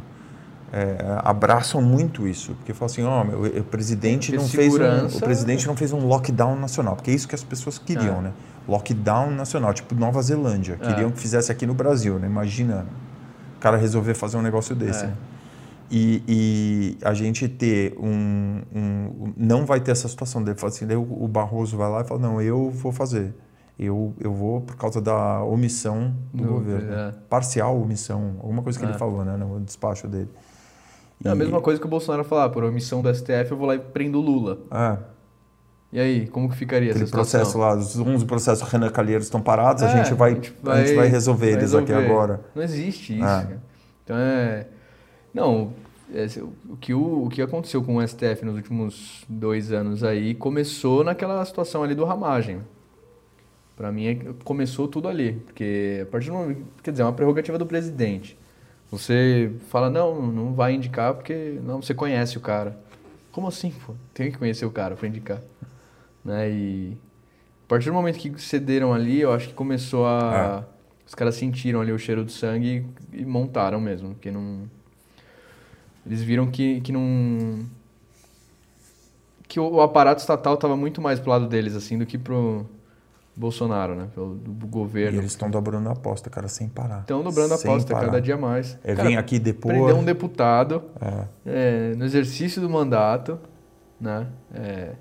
é, 0.75 0.97
abraçam 1.23 1.81
muito 1.83 2.27
isso, 2.27 2.53
porque 2.55 2.73
falam 2.73 2.91
assim, 2.91 3.03
ó, 3.03 3.23
meu, 3.23 3.43
o 3.61 3.63
presidente 3.63 4.35
não 4.35 4.47
fez 4.47 4.73
um, 4.73 5.17
o 5.17 5.19
presidente 5.21 5.67
não 5.67 5.75
fez 5.75 5.93
um 5.93 6.07
lockdown 6.07 6.55
nacional, 6.55 6.95
porque 6.95 7.11
é 7.11 7.13
isso 7.13 7.27
que 7.27 7.35
as 7.35 7.43
pessoas 7.43 7.77
queriam, 7.77 8.17
É. 8.17 8.21
né? 8.21 8.31
Lockdown 8.67 9.29
nacional, 9.31 9.71
tipo 9.73 9.93
Nova 9.93 10.19
Zelândia, 10.23 10.79
É. 10.81 10.87
queriam 10.87 11.11
que 11.11 11.19
fizesse 11.19 11.51
aqui 11.51 11.67
no 11.67 11.75
Brasil, 11.75 12.17
né? 12.17 12.25
Imagina 12.25 12.87
o 13.55 13.59
cara 13.59 13.77
resolver 13.77 14.15
fazer 14.15 14.37
um 14.37 14.41
negócio 14.41 14.73
desse. 14.75 15.03
É. 15.03 15.07
né? 15.07 15.13
E, 15.95 16.23
e 16.27 16.97
a 17.05 17.13
gente 17.13 17.47
ter 17.47 17.95
um, 17.99 18.61
um- 18.75 19.33
Não 19.37 19.63
vai 19.63 19.79
ter 19.79 19.91
essa 19.91 20.07
situação 20.07 20.43
dele. 20.43 20.57
Assim, 20.63 20.87
daí 20.87 20.97
o, 20.97 21.27
Barroso 21.27 21.77
vai 21.77 21.87
lá 21.89 22.01
e 22.01 22.03
fala: 22.03 22.19
não, 22.19 22.41
eu 22.41 22.71
vou 22.71 22.91
fazer. 22.91 23.33
Eu, 23.77 24.13
eu 24.19 24.33
vou 24.33 24.61
por 24.61 24.75
causa 24.75 24.99
da 25.01 25.43
omissão 25.43 26.13
do 26.33 26.43
Do- 26.43 26.49
governo. 26.53 26.93
é. 26.93 27.11
Parcial 27.29 27.79
omissão, 27.79 28.37
alguma 28.39 28.61
coisa 28.63 28.79
que 28.79 28.85
É. 28.85 28.89
ele 28.89 28.97
falou, 28.97 29.23
né, 29.25 29.35
no 29.37 29.59
despacho 29.61 30.07
dele. 30.07 30.29
É 31.23 31.29
a 31.29 31.35
mesma 31.35 31.61
coisa 31.61 31.79
que 31.79 31.85
o 31.85 31.89
Bolsonaro 31.89 32.23
falar, 32.23 32.49
por 32.49 32.63
omissão 32.63 33.01
do 33.01 33.09
STF 33.13 33.51
eu 33.51 33.57
vou 33.57 33.65
lá 33.67 33.75
e 33.75 33.79
prendo 33.79 34.17
o 34.19 34.21
Lula. 34.21 34.59
É, 34.71 34.97
E 35.93 35.99
aí, 35.99 36.27
como 36.27 36.49
que 36.49 36.55
ficaria 36.55 36.89
aquele 36.89 37.03
essa 37.05 37.11
situação? 37.23 37.39
processo 37.39 37.57
lá, 37.59 37.75
os 37.75 37.97
11 37.99 38.25
processos 38.25 38.67
Renan 38.67 38.89
Calheiros 38.89 39.25
estão 39.27 39.39
parados, 39.41 39.83
a, 39.83 39.87
É, 39.89 40.03
gente 40.03 40.13
vai, 40.15 40.31
a, 40.31 40.35
gente 40.35 40.95
vai, 40.95 41.07
resolver 41.07 41.51
vai 41.51 41.59
eles 41.59 41.73
aqui 41.75 41.87
resolver. 41.91 42.11
agora. 42.11 42.41
Não 42.55 42.61
existe 42.63 43.13
isso. 43.13 43.23
É. 43.23 43.27
cara. 43.27 43.63
Então 44.03 44.15
é. 44.17 44.67
Não, 45.33 45.71
é, 45.71 45.82
o, 46.69 46.77
que 46.77 46.93
o, 46.93 47.25
o 47.25 47.29
que 47.29 47.41
aconteceu 47.41 47.83
com 47.83 47.97
o 47.97 48.07
STF 48.07 48.45
nos 48.45 48.55
últimos 48.55 49.25
dois 49.27 49.71
anos 49.71 50.03
aí 50.03 50.35
começou 50.35 51.03
naquela 51.03 51.43
situação 51.43 51.83
ali 51.83 51.95
do 51.95 52.05
ramagem. 52.05 52.61
Pra 53.75 53.91
mim, 53.91 54.07
é 54.07 54.15
começou 54.43 54.87
tudo 54.87 55.07
ali. 55.07 55.33
Porque 55.45 56.01
a 56.03 56.05
partir 56.05 56.27
do 56.27 56.33
momento. 56.33 56.63
Quer 56.83 56.91
dizer, 56.91 57.03
é 57.03 57.05
uma 57.05 57.13
prerrogativa 57.13 57.57
do 57.57 57.65
presidente. 57.65 58.37
Você 58.91 59.51
fala, 59.69 59.89
não, 59.89 60.21
não 60.31 60.53
vai 60.53 60.73
indicar 60.75 61.15
porque 61.15 61.59
não, 61.63 61.81
você 61.81 61.93
conhece 61.93 62.37
o 62.37 62.41
cara. 62.41 62.77
Como 63.31 63.47
assim, 63.47 63.71
pô? 63.71 63.95
Tem 64.13 64.31
que 64.31 64.37
conhecer 64.37 64.65
o 64.65 64.71
cara 64.71 64.95
pra 64.95 65.07
indicar. 65.07 65.41
Né? 66.23 66.51
E 66.51 66.97
a 67.65 67.67
partir 67.67 67.87
do 67.87 67.93
momento 67.93 68.19
que 68.19 68.39
cederam 68.39 68.93
ali, 68.93 69.21
eu 69.21 69.33
acho 69.33 69.47
que 69.47 69.53
começou 69.53 70.05
a. 70.05 70.63
Os 71.07 71.15
caras 71.15 71.35
sentiram 71.35 71.81
ali 71.81 71.91
o 71.91 71.97
cheiro 71.97 72.23
do 72.23 72.31
sangue 72.31 72.85
e, 73.11 73.21
e 73.21 73.25
montaram 73.25 73.81
mesmo. 73.81 74.09
Porque 74.09 74.29
não. 74.29 74.69
Eles 76.05 76.21
viram 76.21 76.47
que, 76.51 76.81
que 76.81 76.91
não. 76.91 77.65
Que 79.47 79.59
o, 79.59 79.73
o 79.73 79.81
aparato 79.81 80.21
estatal 80.21 80.55
estava 80.55 80.75
muito 80.75 81.01
mais 81.01 81.19
pro 81.19 81.29
lado 81.31 81.47
deles, 81.47 81.75
assim, 81.75 81.97
do 81.97 82.05
que 82.05 82.17
pro 82.17 82.65
Bolsonaro, 83.35 83.95
né? 83.95 84.07
Pelo 84.13 84.35
do 84.35 84.51
E 84.51 84.69
governo. 84.69 85.19
eles 85.19 85.31
estão 85.31 85.49
dobrando 85.49 85.89
a 85.89 85.93
aposta, 85.93 86.29
cara, 86.29 86.47
sem 86.47 86.67
parar. 86.67 87.01
Estão 87.01 87.23
dobrando 87.23 87.53
a 87.53 87.57
Sem 87.57 87.69
aposta 87.69 87.93
parar. 87.93 88.05
cada 88.07 88.21
dia 88.21 88.37
mais. 88.37 88.77
É, 88.83 88.95
Cara, 88.95 89.07
vem 89.07 89.17
aqui 89.17 89.39
depor. 89.39 89.71
Prender 89.71 89.95
um 89.95 90.03
deputado 90.03 90.83
É. 91.01 91.25
é, 91.45 91.95
no 91.95 92.03
exercício 92.05 92.61
do 92.61 92.69
mandato, 92.69 93.39
né? 93.99 94.27
É, 94.53 94.91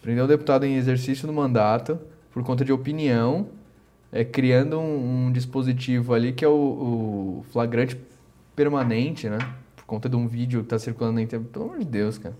prender 0.00 0.24
um 0.24 0.28
deputado 0.28 0.64
em 0.64 0.76
exercício 0.76 1.26
do 1.26 1.32
mandato 1.32 1.98
por 2.32 2.42
conta 2.42 2.64
de 2.64 2.72
opinião, 2.72 3.48
é, 4.10 4.24
criando 4.24 4.78
um, 4.80 5.26
um 5.26 5.32
dispositivo 5.32 6.12
ali 6.14 6.32
que 6.32 6.44
é 6.44 6.48
o, 6.48 6.52
o 6.52 7.44
flagrante 7.52 7.96
permanente, 8.56 9.28
né? 9.28 9.38
Por 9.82 9.86
conta 9.86 10.08
de 10.08 10.16
um 10.16 10.26
vídeo 10.26 10.60
que 10.60 10.66
está 10.66 10.78
circulando 10.78 11.16
na 11.16 11.22
internet. 11.22 11.50
Pelo 11.50 11.66
amor 11.66 11.78
de 11.78 11.84
Deus, 11.84 12.16
cara. 12.18 12.34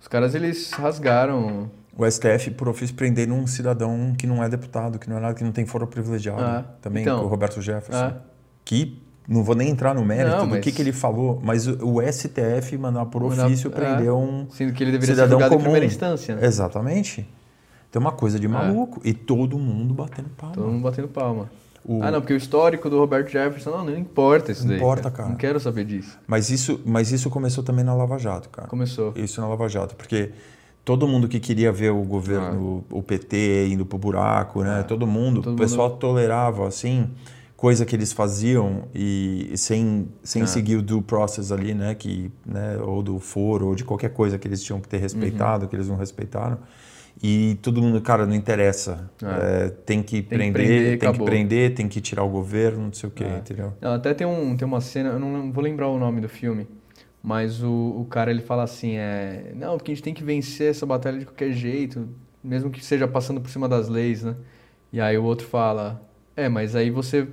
Os 0.00 0.08
caras, 0.08 0.34
eles 0.34 0.72
rasgaram... 0.72 1.70
O 1.96 2.08
STF, 2.08 2.52
por 2.52 2.68
ofício, 2.68 2.94
prendendo 2.94 3.34
um 3.34 3.46
cidadão 3.46 4.14
que 4.16 4.24
não 4.26 4.42
é 4.42 4.48
deputado, 4.48 4.98
que 5.00 5.08
não 5.10 5.16
é 5.16 5.20
nada, 5.20 5.34
que 5.34 5.42
não 5.42 5.50
tem 5.50 5.66
foro 5.66 5.84
privilegiado. 5.86 6.40
Ah, 6.40 6.64
também, 6.80 7.02
então. 7.02 7.24
o 7.24 7.26
Roberto 7.26 7.60
Jefferson. 7.60 8.04
Ah. 8.04 8.16
Que 8.64 9.02
não 9.26 9.42
vou 9.42 9.56
nem 9.56 9.68
entrar 9.68 9.94
no 9.94 10.04
mérito 10.04 10.36
Não, 10.36 10.44
do 10.46 10.50
mas- 10.52 10.60
que, 10.60 10.70
que 10.70 10.80
ele 10.80 10.92
falou, 10.92 11.40
mas 11.42 11.66
o, 11.66 12.00
STF 12.00 12.78
mandar 12.78 13.04
por 13.06 13.22
Mandar- 13.24 13.46
ofício 13.46 13.68
é. 13.68 13.74
prender 13.74 14.12
um 14.12 14.46
Sendo 14.50 14.72
que 14.72 14.84
ele 14.84 14.92
deveria 14.92 15.14
ser 15.14 15.20
cidadão 15.22 15.32
julgado 15.40 15.50
comum. 15.50 15.60
em 15.60 15.64
primeira 15.64 15.86
instância, 15.86 16.36
né? 16.36 16.46
Exatamente. 16.46 17.28
Tem 17.90 18.00
uma 18.00 18.12
coisa 18.12 18.38
de 18.38 18.46
maluco. 18.46 19.00
E 19.04 19.12
todo 19.12 19.58
mundo 19.58 19.92
batendo 19.92 20.28
palma. 20.30 20.54
Todo 20.54 20.68
mundo 20.68 20.82
batendo 20.82 21.08
palma. 21.08 21.50
O- 21.84 22.02
Ah, 22.02 22.10
não, 22.10 22.20
porque 22.20 22.34
o 22.34 22.36
histórico 22.36 22.90
do 22.90 22.98
Roberto 22.98 23.30
Jefferson, 23.30 23.70
não, 23.70 23.84
não 23.86 23.96
importa 23.98 24.52
isso 24.52 24.62
Não 24.62 24.68
daí. 24.68 24.76
importa, 24.78 25.10
cara. 25.10 25.28
Não 25.28 25.36
quero 25.36 25.58
saber 25.58 25.84
disso. 25.84 26.18
Mas, 26.26 26.50
isso, 26.50 26.80
mas 26.84 27.10
isso 27.12 27.30
começou 27.30 27.62
também 27.64 27.84
na 27.84 27.94
Lava 27.94 28.18
Jato, 28.18 28.48
cara. 28.50 28.68
Começou. 28.68 29.12
Isso 29.16 29.40
na 29.40 29.48
Lava 29.48 29.68
Jato, 29.68 29.94
porque 29.96 30.30
todo 30.84 31.06
mundo 31.08 31.28
que 31.28 31.38
queria 31.40 31.70
ver 31.72 31.90
o 31.90 32.02
governo, 32.02 32.84
o 32.90 33.02
PT 33.02 33.68
indo 33.70 33.86
pro 33.86 33.96
buraco, 33.98 34.62
né? 34.62 34.82
todo 34.82 35.06
mundo, 35.06 35.40
Ah. 35.40 35.44
Todo 35.44 35.54
o 35.54 35.56
pessoal 35.58 35.90
tolerava 35.90 36.66
assim 36.66 37.08
coisa 37.56 37.84
que 37.84 37.96
eles 37.96 38.12
faziam 38.12 38.84
e 38.94 39.52
sem, 39.56 40.08
sem 40.22 40.42
Ah. 40.42 40.46
seguir 40.46 40.76
o 40.76 40.82
due 40.82 41.02
process 41.02 41.50
ali, 41.50 41.74
né? 41.74 41.92
Que, 41.94 42.30
né? 42.46 42.78
Ou 42.80 43.02
do 43.02 43.18
foro 43.18 43.66
ou 43.66 43.74
de 43.74 43.82
qualquer 43.82 44.10
coisa 44.10 44.38
que 44.38 44.46
eles 44.46 44.62
tinham 44.62 44.80
que 44.80 44.86
ter 44.88 44.98
respeitado, 44.98 45.64
Uhum. 45.64 45.68
que 45.68 45.74
eles 45.74 45.88
não 45.88 45.96
respeitaram. 45.96 46.58
E 47.22 47.58
todo 47.62 47.82
mundo, 47.82 48.00
cara, 48.00 48.24
não 48.26 48.34
interessa. 48.34 49.10
É. 49.22 49.66
É, 49.66 49.68
tem 49.70 50.02
que 50.02 50.22
que 50.22 50.28
prender, 50.28 50.52
prender, 50.52 50.98
tem 50.98 51.12
que 51.12 51.24
prender, 51.24 51.74
tem 51.74 51.88
que 51.88 52.00
tirar 52.00 52.22
o 52.22 52.28
governo, 52.28 52.84
não 52.84 52.92
sei 52.92 53.08
o 53.08 53.12
quê, 53.12 53.24
É. 53.24 53.38
entendeu? 53.38 53.72
Não, 53.80 53.92
até 53.94 54.14
tem, 54.14 54.26
um, 54.26 54.56
tem 54.56 54.66
uma 54.66 54.80
cena, 54.80 55.10
eu 55.10 55.18
não 55.18 55.50
vou 55.52 55.62
lembrar 55.62 55.88
o 55.88 55.98
nome 55.98 56.20
do 56.20 56.28
filme, 56.28 56.68
mas 57.22 57.62
o, 57.62 57.70
o 58.00 58.06
cara 58.08 58.30
ele 58.30 58.40
fala 58.42 58.62
assim, 58.62 58.96
é, 58.96 59.52
não, 59.56 59.76
porque 59.76 59.90
a 59.90 59.94
gente 59.94 60.04
tem 60.04 60.14
que 60.14 60.22
vencer 60.22 60.70
essa 60.70 60.86
batalha 60.86 61.18
de 61.18 61.24
qualquer 61.24 61.52
jeito, 61.52 62.08
mesmo 62.42 62.70
que 62.70 62.84
seja 62.84 63.08
passando 63.08 63.40
por 63.40 63.50
cima 63.50 63.68
das 63.68 63.88
leis, 63.88 64.22
né? 64.22 64.36
E 64.92 65.00
aí 65.00 65.18
o 65.18 65.24
outro 65.24 65.46
fala, 65.46 66.00
é, 66.36 66.48
mas 66.48 66.76
aí 66.76 66.88
você, 66.88 67.26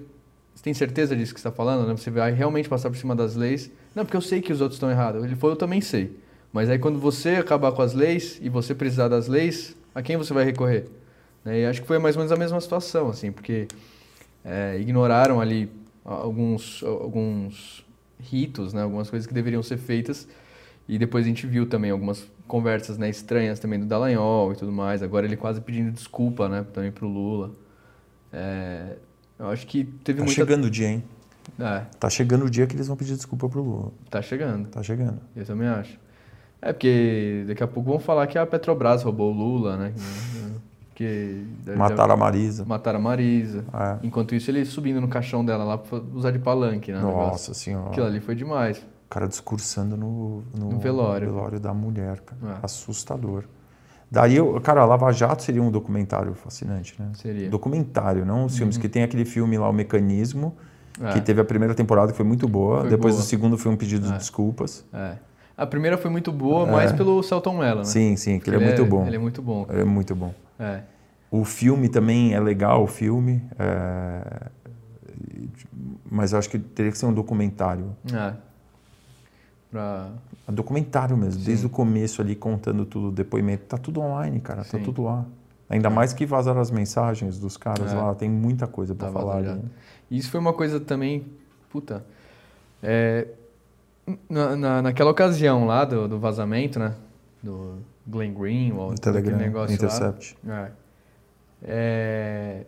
você 0.53 0.63
tem 0.63 0.73
certeza 0.73 1.15
disso 1.15 1.33
que 1.33 1.39
você 1.39 1.47
está 1.47 1.55
falando, 1.55 1.87
né? 1.87 1.95
Você 1.95 2.09
vai 2.09 2.31
realmente 2.33 2.67
passar 2.67 2.89
por 2.89 2.97
cima 2.97 3.15
das 3.15 3.35
leis? 3.35 3.71
Não, 3.93 4.03
porque 4.03 4.17
eu 4.17 4.21
sei 4.21 4.41
que 4.41 4.51
os 4.51 4.61
outros 4.61 4.77
estão 4.77 4.89
errados. 4.89 5.23
Ele 5.23 5.35
falou, 5.35 5.53
eu 5.53 5.59
também 5.59 5.79
sei. 5.79 6.17
Mas 6.55 6.69
aí 6.69 6.79
quando 6.79 6.97
você 6.97 7.31
acabar 7.31 7.73
com 7.73 7.81
as 7.81 7.93
leis 7.93 8.39
e 8.41 8.47
você 8.47 8.73
precisar 8.73 9.09
das 9.09 9.27
leis, 9.27 9.75
a 9.93 10.01
quem 10.01 10.15
você 10.15 10.33
vai 10.33 10.45
recorrer? 10.45 10.85
Né? 11.43 11.59
E 11.59 11.65
acho 11.65 11.81
que 11.81 11.87
foi 11.87 11.99
mais 11.99 12.15
ou 12.15 12.21
menos 12.21 12.31
a 12.31 12.37
mesma 12.37 12.61
situação, 12.61 13.09
assim, 13.09 13.29
porque 13.29 13.67
é, 14.41 14.79
ignoraram 14.79 15.41
ali 15.41 15.69
alguns, 16.05 16.81
alguns 16.81 17.85
ritos, 18.21 18.71
né? 18.71 18.83
algumas 18.83 19.09
coisas 19.09 19.27
que 19.27 19.33
deveriam 19.33 19.61
ser 19.61 19.75
feitas. 19.75 20.29
E 20.87 20.97
depois 20.97 21.25
a 21.25 21.27
gente 21.27 21.45
viu 21.45 21.67
também 21.67 21.91
algumas 21.91 22.25
conversas 22.47 22.97
né, 22.97 23.09
estranhas 23.09 23.59
também 23.59 23.77
do 23.77 23.85
Dallagnol 23.85 24.53
e 24.53 24.55
tudo 24.55 24.71
mais. 24.71 25.03
Agora 25.03 25.25
ele 25.25 25.35
quase 25.35 25.59
pedindo 25.59 25.91
desculpa 25.91 26.47
né, 26.47 26.65
também 26.71 26.89
pro 26.89 27.05
Lula. 27.05 27.51
É, 28.31 28.95
eu 29.37 29.49
acho 29.49 29.67
que 29.67 29.83
teve 29.83 30.19
Tá 30.19 30.23
muita... 30.23 30.39
chegando 30.39 30.63
o 30.67 30.69
dia, 30.69 30.87
hein? 30.87 31.03
É, 31.59 31.81
Tá 31.99 32.09
chegando 32.09 32.45
o 32.45 32.49
dia 32.49 32.65
que 32.65 32.77
eles 32.77 32.87
vão 32.87 32.95
pedir 32.95 33.17
desculpa 33.17 33.49
pro 33.49 33.61
Lula. 33.61 33.91
tá 34.09 34.21
chegando. 34.21 34.69
Tá 34.69 34.81
chegando. 34.81 35.19
Eu 35.35 35.43
também 35.43 35.67
acho. 35.67 36.04
É 36.65 36.73
porque 36.73 37.45
daqui 37.47 37.63
a 37.63 37.67
pouco 37.67 37.89
vão 37.91 37.99
falar 37.99 38.25
que 38.25 38.37
a 38.39 38.45
Petrobras 38.45 39.03
roubou 39.03 39.31
o 39.31 39.37
Lula, 39.37 39.77
né? 39.77 39.93
Que 40.95 41.45
Mataram 41.77 42.13
a 42.13 42.17
Marisa. 42.17 42.63
mataram 42.65 42.99
a 42.99 43.01
Marisa. 43.01 43.65
É. 43.73 43.97
Enquanto 44.01 44.33
isso, 44.33 44.49
ele 44.49 44.63
subindo 44.65 45.01
no 45.01 45.07
caixão 45.09 45.43
dela 45.43 45.63
lá 45.63 45.77
pra 45.77 45.99
usar 46.13 46.31
de 46.31 46.39
palanque, 46.39 46.91
né? 46.91 46.99
Nossa 47.01 47.53
senhora. 47.53 47.89
Aquilo 47.89 48.05
ali 48.05 48.19
foi 48.21 48.33
demais. 48.33 48.77
O 48.79 49.09
cara 49.09 49.27
discursando 49.27 49.95
no, 49.97 50.41
no, 50.57 50.71
No 50.71 50.79
velório. 50.79 51.27
velório 51.31 51.59
da 51.59 51.73
mulher, 51.73 52.21
cara. 52.21 52.53
É. 52.53 52.65
Assustador. 52.65 53.43
Daí, 54.09 54.37
eu- 54.37 54.59
cara, 54.61 54.81
a 54.81 54.85
Lava 54.85 55.11
Jato 55.11 55.43
seria 55.43 55.61
um 55.61 55.69
documentário 55.69 56.33
fascinante, 56.33 56.95
né? 56.97 57.09
Seria. 57.13 57.49
Documentário, 57.49 58.25
não 58.25 58.45
os 58.45 58.57
filmes 58.57 58.77
que 58.77 58.87
tem 58.87 59.03
aquele 59.03 59.25
filme 59.25 59.57
lá, 59.57 59.67
O 59.69 59.73
Mecanismo, 59.73 60.55
É. 61.01 61.11
que 61.11 61.21
teve 61.21 61.41
a 61.41 61.45
primeira 61.45 61.75
temporada 61.75 62.11
que 62.11 62.17
foi 62.17 62.25
muito 62.25 62.47
boa. 62.47 62.81
Foi 62.81 62.89
Depois 62.89 63.15
boa. 63.15 63.23
o 63.23 63.27
segundo 63.27 63.57
foi 63.57 63.71
um 63.71 63.75
pedido 63.75 64.07
de 64.07 64.13
É. 64.13 64.17
desculpas. 64.17 64.85
É. 64.93 65.15
A 65.57 65.65
primeira 65.65 65.97
foi 65.97 66.11
muito 66.11 66.31
boa, 66.31 66.65
mais 66.65 66.91
pelo 66.91 67.21
Celton 67.23 67.57
Mello, 67.57 67.77
né? 67.79 67.83
Sim, 67.85 68.15
sim, 68.17 68.33
que 68.39 68.45
Porque 68.45 68.49
ele 68.57 68.63
é 68.63 68.67
muito 68.67 68.85
bom. 68.85 69.07
Ele 69.07 69.15
é 69.15 69.19
muito 69.19 69.41
bom. 69.41 69.65
Ele 69.69 69.81
é 69.81 69.85
muito 69.85 70.15
bom. 70.15 70.33
É. 70.59 70.81
O 71.31 71.43
filme 71.45 71.87
também 71.89 72.33
é 72.33 72.39
legal, 72.39 72.83
o 72.83 72.87
filme. 72.87 73.41
é, 73.57 74.49
Mas 76.09 76.33
eu 76.33 76.39
acho 76.39 76.49
que 76.49 76.59
teria 76.59 76.91
que 76.91 76.97
ser 76.97 77.05
um 77.05 77.13
documentário. 77.13 77.95
É. 78.13 78.33
Pra... 79.71 80.09
Um 80.47 80.53
documentário 80.53 81.17
mesmo, 81.17 81.39
Sim. 81.39 81.45
desde 81.47 81.65
o 81.65 81.69
começo 81.69 82.21
ali, 82.21 82.35
contando 82.35 82.85
tudo, 82.85 83.07
o 83.07 83.11
depoimento. 83.11 83.63
Tá 83.65 83.77
tudo 83.77 83.99
online, 84.01 84.39
cara, 84.39 84.63
tá 84.63 84.77
Sim. 84.77 84.83
tudo 84.83 85.03
lá. 85.03 85.25
Ainda 85.69 85.89
mais 85.89 86.13
que 86.13 86.25
vazaram 86.25 86.61
as 86.61 86.69
mensagens 86.69 87.39
dos 87.39 87.57
caras 87.57 87.91
É. 87.91 87.95
lá, 87.95 88.13
tem 88.13 88.29
muita 88.29 88.67
coisa 88.67 88.93
pra 88.93 89.07
Tá 89.07 89.13
falar 89.13 89.37
ali. 89.37 89.61
Isso 90.11 90.29
foi 90.29 90.39
uma 90.39 90.53
coisa 90.53 90.79
também, 90.79 91.25
puta, 91.71 92.05
é, 92.83 93.27
na, 94.29 94.55
na, 94.55 94.81
naquela 94.81 95.11
ocasião 95.11 95.65
lá 95.65 95.85
do, 95.85 96.07
do 96.07 96.19
vazamento, 96.19 96.77
né, 96.79 96.93
do 97.41 97.79
Glenn 98.05 98.33
Greenwald, 98.33 98.99
todo 99.01 99.15
aquele 99.17 99.35
Telegram, 99.35 99.37
negócio 99.53 99.73
Intercept. 99.75 100.37
lá, 100.45 100.65
é, 100.65 100.71
é, 101.63 102.65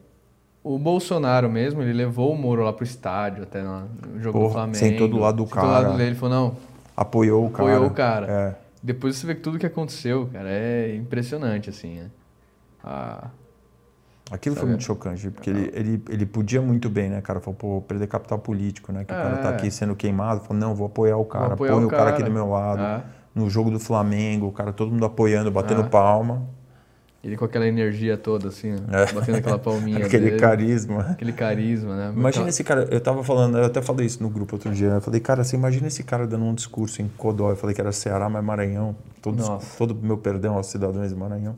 o 0.63 0.77
Bolsonaro 0.77 1.49
mesmo, 1.49 1.81
ele 1.81 1.93
levou 1.93 2.33
o 2.33 2.37
Moro 2.37 2.63
lá 2.63 2.73
pro 2.73 2.83
estádio, 2.83 3.43
até 3.43 3.61
no 3.61 3.87
jogo 4.19 4.39
Porra, 4.39 4.47
do 4.47 4.53
Flamengo. 4.53 4.77
sentou 4.77 5.07
do 5.07 5.17
lado 5.17 5.43
do 5.43 5.49
cara. 5.49 5.67
lado 5.67 5.97
dele, 5.97 6.15
falou, 6.15 6.35
não, 6.35 6.55
Apoiou 6.95 7.45
o 7.45 7.49
cara. 7.51 7.69
apoiou 7.69 7.85
o 7.87 7.93
cara. 7.93 8.27
É. 8.31 8.55
Depois 8.81 9.15
você 9.15 9.27
vê 9.27 9.35
que 9.35 9.41
tudo 9.41 9.59
que 9.59 9.65
aconteceu, 9.65 10.27
cara, 10.33 10.49
é 10.49 10.95
impressionante, 10.95 11.69
assim, 11.69 11.95
né. 11.95 12.09
Ah, 12.83 13.27
Aquilo 14.29 14.55
foi 14.55 14.61
Sabe? 14.61 14.71
muito 14.71 14.83
chocante, 14.83 15.29
porque 15.29 15.49
ele, 15.49 15.71
ele, 15.73 16.03
ele 16.09 16.25
podia 16.25 16.61
muito 16.61 16.89
bem, 16.89 17.09
né, 17.09 17.21
cara? 17.21 17.39
Falou, 17.39 17.55
pô, 17.55 17.81
perder 17.81 18.07
capital 18.07 18.37
político, 18.37 18.91
né? 18.91 19.05
Que 19.05 19.13
o 19.13 19.15
cara 19.15 19.37
tá 19.37 19.49
É. 19.51 19.53
aqui 19.53 19.71
sendo 19.71 19.95
queimado. 19.95 20.41
Falou, 20.41 20.59
não, 20.59 20.75
vou 20.75 20.87
apoiar 20.87 21.15
o 21.17 21.23
cara. 21.25 21.53
apoiar 21.53 21.73
Põe 21.73 21.83
o 21.83 21.87
o 21.87 21.89
cara 21.89 22.09
aqui 22.09 22.23
do 22.23 22.31
meu 22.31 22.49
lado. 22.49 22.81
ah, 22.81 23.03
No 23.33 23.49
jogo 23.49 23.69
do 23.71 23.79
Flamengo, 23.79 24.47
o 24.47 24.51
cara, 24.51 24.73
todo 24.73 24.91
mundo 24.91 25.05
apoiando, 25.05 25.49
batendo 25.51 25.81
Ah. 25.81 25.87
palma. 25.87 26.43
ele 27.23 27.35
com 27.35 27.43
aquela 27.43 27.67
energia 27.67 28.17
toda, 28.17 28.47
assim, 28.47 28.75
É. 28.89 29.11
batendo 29.11 29.37
aquela 29.39 29.59
palminha 29.59 30.05
Aquele 30.05 30.25
dele. 30.25 30.39
carisma. 30.39 31.01
Aquele 31.11 31.33
carisma, 31.33 31.93
né? 31.95 32.03
Imagina 32.15 32.27
Aquela- 32.29 32.49
esse 32.49 32.63
cara, 32.63 32.87
eu 32.89 33.01
tava 33.01 33.21
falando, 33.23 33.57
eu 33.57 33.65
até 33.65 33.81
falei 33.81 34.05
isso 34.05 34.23
no 34.23 34.29
grupo 34.29 34.55
outro 34.55 34.71
dia, 34.71 34.87
eu 34.89 35.01
falei, 35.01 35.19
cara, 35.19 35.43
você 35.43 35.55
imagina 35.57 35.87
esse 35.87 36.03
cara 36.03 36.25
dando 36.25 36.45
um 36.45 36.53
discurso 36.53 37.01
em 37.01 37.07
Codó, 37.17 37.49
eu 37.49 37.55
falei 37.57 37.73
que 37.75 37.81
era 37.81 37.91
Ceará, 37.91 38.29
mas 38.29 38.41
Maranhão, 38.43 38.95
todos, 39.21 39.45
Nossa. 39.47 39.77
todo 39.77 39.93
meu 39.95 40.17
perdão 40.17 40.55
aos 40.55 40.67
cidadãos 40.67 41.09
de 41.09 41.15
Maranhão. 41.15 41.55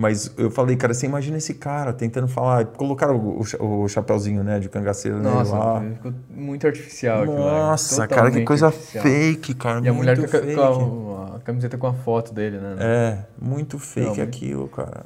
Mas 0.00 0.32
eu 0.38 0.50
falei, 0.50 0.76
cara, 0.76 0.94
você 0.94 1.04
imagina 1.04 1.36
esse 1.36 1.52
cara 1.52 1.92
tentando 1.92 2.26
falar, 2.26 2.64
colocaram 2.64 3.16
o, 3.18 3.42
o, 3.60 3.82
o 3.82 3.88
chapeuzinho, 3.88 4.42
né, 4.42 4.58
de 4.58 4.66
cangaceiro 4.70 5.18
nele 5.18 5.28
Nossa, 5.34 5.54
lá. 5.58 5.80
ficou 5.82 6.14
muito 6.30 6.66
artificial 6.66 7.18
aquilo. 7.24 7.36
Nossa, 7.38 8.08
cara, 8.08 8.30
que 8.30 8.42
coisa 8.42 8.68
artificial. 8.68 9.04
fake, 9.04 9.54
cara, 9.54 9.84
E 9.84 9.88
a 9.88 9.92
mulher 9.92 10.16
muito 10.16 10.30
com 10.30 10.36
a, 10.38 10.40
fake. 10.40 10.54
com 10.56 11.16
a- 11.18 11.36
a 11.36 11.38
camiseta 11.40 11.76
com 11.76 11.86
a 11.86 11.92
foto 11.92 12.32
dele, 12.32 12.56
né? 12.58 12.76
É, 12.80 13.18
muito 13.38 13.78
fake 13.78 14.06
muito- 14.06 14.22
aquilo, 14.22 14.68
cara. 14.68 15.04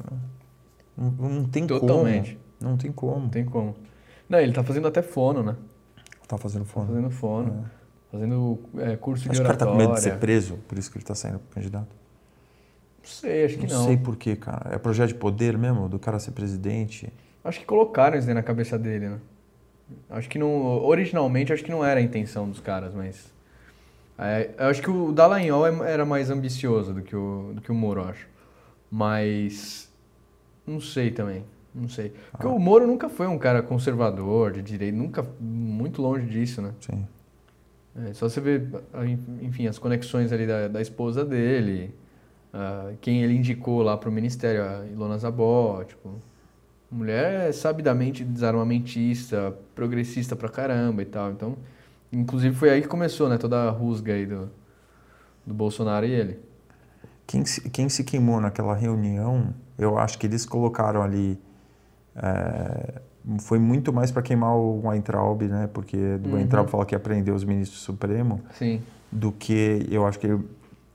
Não, 0.96 1.10
não 1.10 1.44
tem 1.44 1.66
Totalmente. 1.66 2.38
como. 2.60 2.70
Não 2.70 2.76
tem 2.78 2.92
como. 2.92 3.18
Não 3.20 3.28
tem 3.28 3.44
como. 3.44 3.74
Não, 4.28 4.38
ele 4.38 4.52
tá 4.52 4.62
fazendo 4.62 4.86
até 4.86 5.02
fono, 5.02 5.42
né? 5.42 5.56
Tá 6.28 6.38
fazendo 6.38 6.64
Tá 6.64 6.70
fome. 6.72 6.86
fazendo 6.86 7.10
fono. 7.10 7.64
Fazendo 8.12 8.60
é, 8.78 8.94
curso 8.96 9.22
Acho 9.24 9.30
de 9.32 9.36
que 9.38 9.42
o 9.42 9.44
cara 9.44 9.56
tá 9.58 9.66
com 9.66 9.74
medo 9.76 9.92
de 9.94 10.00
ser 10.00 10.10
oratória. 10.10 10.20
preso, 10.20 10.54
por 10.68 10.78
isso 10.78 10.88
que 10.88 10.98
ele 10.98 11.04
tá 11.04 11.16
saindo 11.16 11.40
candidato. 11.52 11.88
Não 13.04 13.10
sei, 13.10 13.44
acho 13.44 13.58
que 13.58 13.66
Não, 13.66 13.78
não. 13.80 13.84
sei 13.86 13.96
por 13.98 14.16
quê, 14.16 14.34
cara. 14.34 14.74
É 14.74 14.78
projeto 14.78 15.08
de 15.08 15.14
poder 15.16 15.58
mesmo, 15.58 15.88
do 15.90 15.98
cara 15.98 16.18
ser 16.18 16.30
presidente. 16.30 17.12
Acho 17.44 17.60
que 17.60 17.66
colocaram 17.66 18.18
isso 18.18 18.26
aí 18.26 18.32
na 18.34 18.42
cabeça 18.42 18.78
dele, 18.78 19.08
né? 19.10 19.18
Acho 20.08 20.28
que 20.30 20.38
não. 20.38 20.82
Originalmente, 20.82 21.52
acho 21.52 21.62
que 21.62 21.70
não 21.70 21.84
era 21.84 22.00
a 22.00 22.02
intenção 22.02 22.48
dos 22.48 22.60
caras, 22.60 22.94
mas. 22.94 23.30
É, 24.18 24.50
eu 24.58 24.66
acho 24.68 24.80
que 24.80 24.88
o 24.88 25.12
Dallagnol 25.12 25.66
é- 25.66 25.92
era 25.92 26.06
mais 26.06 26.30
ambicioso 26.30 26.94
do 26.94 27.02
que 27.02 27.14
o, 27.14 27.52
do 27.54 27.60
que 27.60 27.70
o 27.70 27.74
Moro, 27.74 28.02
acho. 28.08 28.26
Mas. 28.90 29.90
Não 30.66 30.80
sei 30.80 31.10
também. 31.10 31.44
Não 31.74 31.88
sei. 31.88 32.14
Porque 32.30 32.46
Ah. 32.46 32.50
o 32.50 32.58
Moro 32.58 32.86
nunca 32.86 33.08
foi 33.10 33.26
um 33.26 33.36
cara 33.36 33.62
conservador, 33.62 34.52
de 34.52 34.62
direita, 34.62 34.96
nunca. 34.96 35.26
Muito 35.38 36.00
longe 36.00 36.24
disso, 36.26 36.62
né? 36.62 36.72
Sim. 36.80 37.06
É, 38.08 38.14
só 38.14 38.28
você 38.28 38.40
ver, 38.40 38.68
enfim, 39.42 39.66
as 39.66 39.78
conexões 39.78 40.32
ali 40.32 40.46
da, 40.46 40.66
da 40.68 40.80
esposa 40.80 41.24
dele, 41.24 41.94
ah, 42.54 42.92
quem 43.00 43.22
ele 43.22 43.34
indicou 43.34 43.82
lá 43.82 43.96
pro 43.96 44.12
ministério, 44.12 44.62
a 44.62 44.86
Ilona 44.86 45.18
Zabó, 45.18 45.82
tipo, 45.82 46.10
mulher 46.90 47.52
sabidamente 47.52 48.22
desarmamentista, 48.24 49.52
progressista 49.74 50.36
pra 50.36 50.48
caramba 50.48 51.02
e 51.02 51.04
tal. 51.06 51.32
Então, 51.32 51.56
inclusive 52.12 52.54
foi 52.54 52.70
aí 52.70 52.80
que 52.80 52.86
começou, 52.88 53.28
né, 53.28 53.36
toda 53.36 53.64
a 53.64 53.70
rusga 53.70 54.12
aí 54.12 54.24
do, 54.24 54.48
do 55.44 55.52
Bolsonaro 55.52 56.06
e 56.06 56.12
ele. 56.12 56.38
Quem 57.26 57.44
se, 57.44 57.68
quem 57.70 57.88
se 57.88 58.04
queimou 58.04 58.40
naquela 58.40 58.74
reunião, 58.74 59.52
eu 59.76 59.98
acho 59.98 60.16
que 60.18 60.26
eles 60.26 60.46
colocaram 60.46 61.02
ali. 61.02 61.38
é, 62.16 63.00
foi 63.40 63.58
muito 63.58 63.90
mais 63.92 64.10
para 64.12 64.20
queimar 64.22 64.54
o 64.54 64.86
Weintraub, 64.86 65.42
né? 65.48 65.66
Porque 65.72 65.96
o 65.96 66.28
Uhum. 66.28 66.34
Weintraub 66.34 66.68
fala 66.68 66.84
que 66.84 66.94
ia 66.94 67.00
prender 67.00 67.34
os 67.34 67.42
ministros 67.42 67.80
do 67.80 67.84
Supremo, 67.84 68.40
Sim. 68.52 68.82
do 69.10 69.32
que 69.32 69.86
eu 69.90 70.06
acho 70.06 70.18
que 70.18 70.26
ele- 70.26 70.44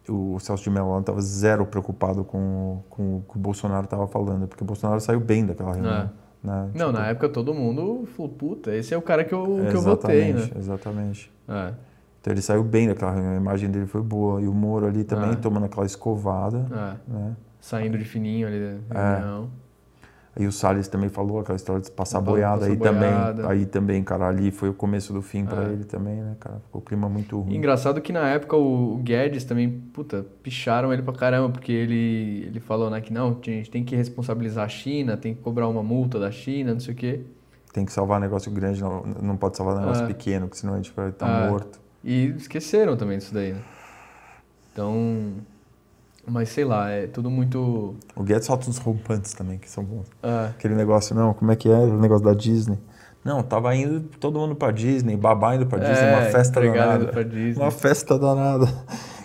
o 0.09 0.39
Celso 0.39 0.63
de 0.63 0.69
Mello 0.69 0.99
estava 0.99 1.21
zero 1.21 1.65
preocupado 1.65 2.23
com, 2.23 2.81
com 2.89 3.17
o 3.17 3.21
que 3.29 3.37
o 3.37 3.39
Bolsonaro 3.39 3.85
estava 3.85 4.07
falando, 4.07 4.47
porque 4.47 4.63
o 4.63 4.67
Bolsonaro 4.67 4.99
saiu 4.99 5.19
bem 5.19 5.45
daquela 5.45 5.73
reunião. 5.73 6.09
Né? 6.43 6.69
Não, 6.73 6.87
Tipo, 6.87 6.91
na 6.93 7.07
época 7.07 7.29
todo 7.29 7.53
mundo 7.53 8.07
falou, 8.15 8.31
puta, 8.31 8.73
esse 8.73 8.93
é 8.93 8.97
o 8.97 9.01
cara 9.01 9.23
que 9.25 9.33
eu, 9.33 9.59
que 9.69 9.75
eu 9.75 9.81
votei, 9.81 10.33
né? 10.33 10.39
Exatamente, 10.39 10.57
exatamente. 10.57 11.33
É, 11.47 11.73
Então 12.21 12.33
ele 12.33 12.41
saiu 12.41 12.63
bem 12.63 12.87
daquela 12.87 13.11
reunião, 13.11 13.33
a 13.33 13.37
imagem 13.37 13.69
dele 13.69 13.85
foi 13.85 14.01
boa. 14.01 14.41
E 14.41 14.47
o 14.47 14.53
Moro 14.53 14.85
ali 14.87 15.03
também 15.03 15.31
Ah. 15.31 15.35
tomando 15.35 15.65
aquela 15.65 15.85
escovada, 15.85 16.65
é. 16.71 17.11
né? 17.13 17.35
Saindo 17.59 17.97
de 17.97 18.05
fininho 18.05 18.47
ali 18.47 18.59
da 18.89 18.99
É. 18.99 19.15
reunião. 19.19 19.49
Aí 20.35 20.45
o 20.47 20.51
Salles 20.51 20.87
também 20.87 21.09
falou 21.09 21.39
aquela 21.39 21.55
história 21.55 21.81
de 21.81 21.89
passar 21.91 22.19
Passar 22.19 22.31
boiada 22.31 22.65
aí 22.65 22.75
boiada. 22.75 23.33
também. 23.43 23.51
Aí 23.51 23.65
também, 23.65 24.03
cara, 24.03 24.27
ali 24.27 24.51
foi 24.51 24.69
o 24.69 24.73
começo 24.73 25.11
do 25.11 25.21
fim 25.21 25.45
pra 25.45 25.63
É. 25.63 25.73
ele 25.73 25.83
também, 25.83 26.15
né, 26.21 26.35
cara? 26.39 26.59
Ficou 26.65 26.79
o 26.81 26.83
clima 26.85 27.09
muito 27.09 27.39
ruim. 27.41 27.55
Engraçado 27.55 27.99
que 27.99 28.13
na 28.13 28.27
época 28.29 28.55
o 28.55 28.97
Guedes 29.03 29.43
também, 29.43 29.69
puta, 29.93 30.25
picharam 30.43 30.93
ele 30.93 31.01
pra 31.01 31.13
caramba, 31.13 31.49
porque 31.49 31.71
ele, 31.71 32.43
ele 32.47 32.59
falou, 32.59 32.89
né, 32.89 33.01
que 33.01 33.11
não, 33.11 33.37
a 33.41 33.49
gente 33.49 33.69
tem 33.71 33.83
que 33.83 33.95
responsabilizar 33.95 34.65
a 34.65 34.69
China, 34.69 35.17
tem 35.17 35.33
que 35.33 35.41
cobrar 35.41 35.67
uma 35.67 35.83
multa 35.83 36.19
da 36.19 36.31
China, 36.31 36.73
não 36.73 36.79
sei 36.79 36.93
o 36.93 36.97
quê. 36.97 37.21
Tem 37.73 37.83
que 37.85 37.91
salvar 37.91 38.19
negócio 38.21 38.51
grande, 38.51 38.81
não, 38.81 39.03
não 39.21 39.35
pode 39.35 39.57
salvar 39.57 39.77
negócio 39.79 40.03
É. 40.03 40.07
pequeno, 40.07 40.47
porque 40.47 40.59
senão 40.61 40.73
a 40.75 40.77
gente 40.77 40.91
vai 40.95 41.09
estar 41.09 41.27
É. 41.27 41.49
morto. 41.49 41.79
E 42.03 42.27
esqueceram 42.37 42.95
também 42.95 43.17
disso 43.17 43.33
daí, 43.33 43.53
né? 43.53 43.61
Então, 44.71 45.33
Mas 46.29 46.49
sei 46.49 46.63
lá, 46.65 46.89
é 46.89 47.07
tudo 47.07 47.29
muito. 47.29 47.95
O 48.15 48.23
Guedes 48.23 48.45
solta 48.45 48.69
uns 48.69 48.77
rompantes 48.77 49.33
também, 49.33 49.57
que 49.57 49.69
são 49.69 49.83
bons. 49.83 50.05
É, 50.21 50.47
Aquele 50.49 50.75
negócio, 50.75 51.15
não, 51.15 51.33
como 51.33 51.51
é 51.51 51.55
que 51.55 51.67
é 51.69 51.73
o 51.75 51.99
negócio 51.99 52.23
da 52.25 52.33
Disney? 52.33 52.77
Não, 53.23 53.43
tava 53.43 53.75
indo 53.75 54.01
todo 54.19 54.39
mundo 54.39 54.55
pra 54.55 54.71
Disney, 54.71 55.17
babá 55.17 55.55
indo 55.55 55.65
pra 55.65 55.77
Disney, 55.79 56.07
uma 56.09 56.21
É, 56.21 56.31
festa 56.31 56.59
empregado 56.59 56.85
danada. 56.87 57.03
indo 57.03 57.11
pra 57.11 57.23
Disney. 57.23 57.61
Uma 57.63 57.71
festa 57.71 58.17
danada. 58.17 58.65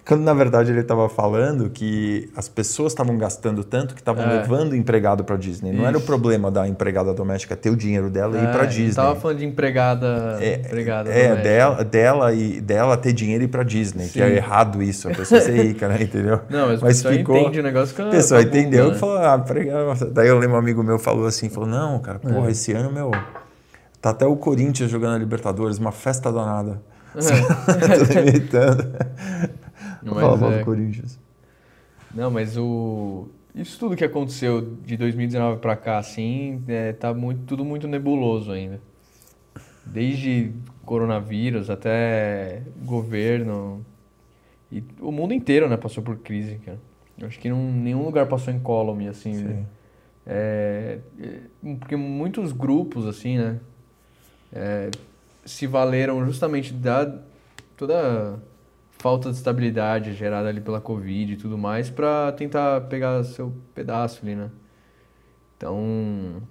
Quando 0.07 0.21
na 0.21 0.35
verdade 0.35 0.71
ele 0.71 0.83
tava 0.83 1.09
falando 1.09 1.71
que 1.71 2.31
as 2.37 2.47
pessoas 2.47 2.93
estavam 2.93 3.17
gastando 3.17 3.65
tanto 3.65 3.95
que 3.95 4.03
estavam 4.03 4.23
É. 4.23 4.41
levando 4.41 4.73
o 4.73 4.77
empregado 4.77 5.25
pra 5.25 5.35
Disney. 5.37 5.73
Não 5.73 5.87
era 5.87 5.97
o 5.97 5.99
Isso. 5.99 6.07
problema 6.07 6.51
da 6.51 6.69
empregada 6.69 7.15
doméstica 7.15 7.57
ter 7.57 7.71
o 7.71 7.77
dinheiro 7.77 8.11
dela 8.11 8.37
e 8.37 8.43
ir 8.43 8.47
é, 8.49 8.53
pra 8.53 8.65
eu 8.65 8.69
Disney. 8.69 8.95
Tava 8.95 9.17
falando 9.19 9.39
de 9.39 9.47
empregada. 9.47 10.37
É, 10.43 10.57
empregada 10.57 11.09
é 11.11 11.37
dela, 11.37 11.83
dela 11.85 12.35
e 12.35 12.61
dela 12.61 12.99
ter 12.99 13.15
dinheiro 13.15 13.45
e 13.45 13.47
ir 13.47 13.49
pra 13.49 13.63
Disney, 13.63 14.09
que 14.09 14.21
é 14.21 14.29
Sim. 14.29 14.35
errado 14.35 14.83
isso, 14.83 15.09
a 15.09 15.15
pessoa 15.15 15.41
ser 15.41 15.53
rica, 15.69 15.89
né? 15.89 16.03
Entendeu? 16.03 16.41
Não, 16.51 16.67
mas, 16.69 16.83
Mas 16.83 17.03
ficou- 17.03 17.39
entende 17.39 17.61
o 17.61 17.63
negócio 17.63 17.97
com 17.97 18.03
a 18.03 18.09
A 18.09 18.11
pessoa 18.11 18.43
bunda, 18.43 18.59
entendeu 18.59 18.91
né? 18.91 18.97
e 18.97 18.99
falou, 18.99 19.17
ah, 19.17 19.39
pregava. 19.39 20.05
Daí 20.05 20.29
eu 20.29 20.39
lembro 20.39 20.57
um 20.57 20.59
amigo 20.61 20.83
meu 20.83 20.99
falou 20.99 21.27
assim, 21.27 21.49
falou, 21.49 21.69
não, 21.69 21.99
cara, 22.01 22.19
porra, 22.19 22.49
É. 22.49 22.51
esse 22.51 22.73
ano, 22.73 22.93
meu, 22.93 23.11
tá 24.03 24.11
até 24.11 24.27
o 24.27 24.37
Corinthians 24.37 24.91
jogando 24.91 25.15
a 25.15 25.19
Libertadores, 25.19 25.79
uma 25.79 25.93
festa 25.93 26.31
danada. 26.31 26.83
Tô 27.15 28.19
imitando. 28.21 28.85
Falar 30.05 30.37
mal 30.37 30.53
é. 30.53 30.59
do 30.59 30.65
Corinthians. 30.65 31.19
Não, 32.15 32.31
mas 32.31 32.57
o. 32.57 33.29
Isso 33.55 33.79
tudo 33.79 33.97
que 33.97 34.05
aconteceu 34.05 34.61
de 34.85 34.97
2019 34.97 35.61
pra 35.61 35.77
cá, 35.77 35.99
assim, 35.99 36.63
é, 36.67 36.93
tá 36.93 37.15
muito, 37.15 37.43
tudo 37.45 37.65
muito 37.65 37.87
nebuloso 37.87 38.51
ainda. 38.51 38.81
Desde 39.87 40.53
coronavírus 40.85 41.71
até 41.71 42.63
governo. 42.85 43.85
E 44.73 44.83
o 45.01 45.13
mundo 45.13 45.33
inteiro, 45.33 45.69
né, 45.69 45.77
passou 45.77 46.03
por 46.03 46.17
crise, 46.19 46.57
cara. 46.65 46.79
Eu 47.17 47.29
acho 47.29 47.39
que 47.39 47.49
não, 47.49 47.71
nenhum 47.71 48.05
lugar 48.05 48.27
passou 48.27 48.53
incólume, 48.53 49.07
assim. 49.07 49.35
né? 49.35 49.65
É, 50.27 50.99
é, 51.21 51.41
porque 51.79 51.95
muitos 51.95 52.51
grupos, 52.51 53.07
assim, 53.07 53.39
né, 53.39 53.61
é, 54.53 54.91
se 55.45 55.67
valeram 55.67 56.25
justamente 56.25 56.73
da 56.73 57.21
toda 57.77 58.41
falta 59.05 59.29
de 59.31 59.37
estabilidade 59.37 60.15
gerada 60.15 60.49
ali 60.49 60.63
pela 60.63 60.81
Covid 60.81 61.35
e 61.35 61.37
tudo 61.37 61.59
mais 61.59 61.91
para 61.91 62.33
tentar 62.33 62.81
pegar 62.89 63.23
seu 63.23 63.53
pedaço 63.75 64.21
ali, 64.23 64.35
né? 64.35 64.51
Então, 65.59 66.43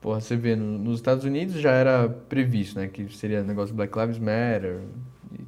porra, 0.00 0.20
você 0.20 0.34
vê, 0.34 0.56
no- 0.56 0.78
nos 0.80 0.96
Estados 0.96 1.24
Unidos 1.24 1.54
já 1.60 1.70
era 1.70 2.08
previsto, 2.08 2.76
né, 2.76 2.88
que 2.88 3.08
seria 3.14 3.44
negócio 3.44 3.72
Black 3.72 3.96
Lives 3.96 4.18
Matter 4.18 4.80
e 5.32 5.44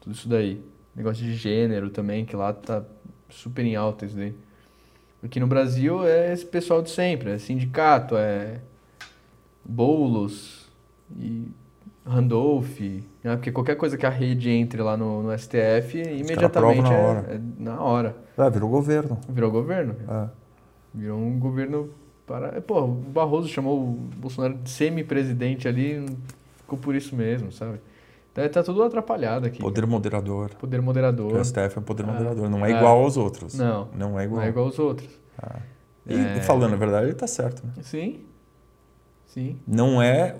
tudo 0.00 0.14
isso 0.14 0.30
daí. 0.30 0.62
Negócio 0.96 1.22
de 1.22 1.34
gênero 1.34 1.90
também, 1.90 2.24
que 2.24 2.34
lá 2.34 2.54
tá 2.54 2.82
super 3.28 3.62
em 3.62 3.76
alta 3.76 4.06
isso 4.06 4.16
daí. 4.16 4.34
Aqui 5.22 5.38
no 5.38 5.46
Brasil 5.46 6.06
é 6.06 6.32
esse 6.32 6.46
pessoal 6.46 6.80
de 6.80 6.88
sempre, 6.88 7.32
é 7.32 7.38
sindicato, 7.38 8.16
é 8.16 8.62
Boulos 9.62 10.70
e 11.18 11.48
Randolph, 12.10 12.80
né? 12.80 13.36
porque 13.36 13.52
qualquer 13.52 13.76
coisa 13.76 13.96
que 13.96 14.04
a 14.04 14.10
rede 14.10 14.50
entre 14.50 14.82
lá 14.82 14.96
no, 14.96 15.22
no 15.22 15.38
STF, 15.38 15.98
imediatamente 15.98 16.82
na 16.82 16.92
é- 16.92 17.04
hora. 17.06 17.26
é 17.30 17.40
na 17.58 17.80
hora. 17.80 18.16
Ah, 18.36 18.48
virou 18.48 18.68
governo. 18.68 19.18
Virou 19.28 19.50
governo. 19.50 19.94
É. 20.08 20.28
Virou 20.94 21.18
um 21.18 21.38
governo 21.38 21.90
para. 22.26 22.60
Pô, 22.60 22.82
o 22.82 22.88
Barroso 22.88 23.48
chamou 23.48 23.78
o 23.80 23.86
Bolsonaro 24.16 24.54
de 24.54 24.70
semi-presidente 24.70 25.68
ali, 25.68 26.04
ficou 26.56 26.78
por 26.78 26.94
isso 26.94 27.14
mesmo, 27.14 27.52
sabe? 27.52 27.80
Então 28.32 28.48
tá 28.48 28.62
tudo 28.62 28.82
atrapalhado 28.82 29.46
aqui. 29.46 29.58
Poder 29.60 29.86
moderador. 29.86 30.50
Poder 30.54 30.80
moderador. 30.80 31.32
O 31.34 31.44
STF 31.44 31.78
é 31.78 31.80
poder 31.80 32.04
Ah. 32.04 32.12
moderador. 32.12 32.48
Não 32.48 32.64
é 32.64 32.72
Ah. 32.72 32.76
igual 32.76 33.02
aos 33.02 33.16
outros. 33.16 33.54
Não, 33.58 33.88
Não 33.96 34.18
é 34.18 34.24
igual. 34.24 34.40
não 34.40 34.46
é 34.46 34.48
igual 34.48 34.66
aos 34.66 34.78
outros. 34.78 35.08
E 36.06 36.14
É. 36.14 36.40
falando 36.42 36.74
a 36.74 36.76
verdade, 36.76 37.06
ele 37.06 37.14
tá 37.14 37.26
certo. 37.26 37.64
né? 37.66 37.72
Sim. 37.82 38.20
Sim. 39.26 39.58
Não 39.66 40.00
é 40.02 40.36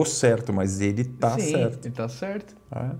o 0.00 0.04
certo, 0.04 0.52
mas 0.52 0.80
ele 0.80 1.04
tá 1.04 1.38
Sim, 1.38 1.50
certo. 1.52 1.86
Ele 1.86 1.94
tá 1.94 2.08
certo. 2.08 2.54
É. 2.74 2.90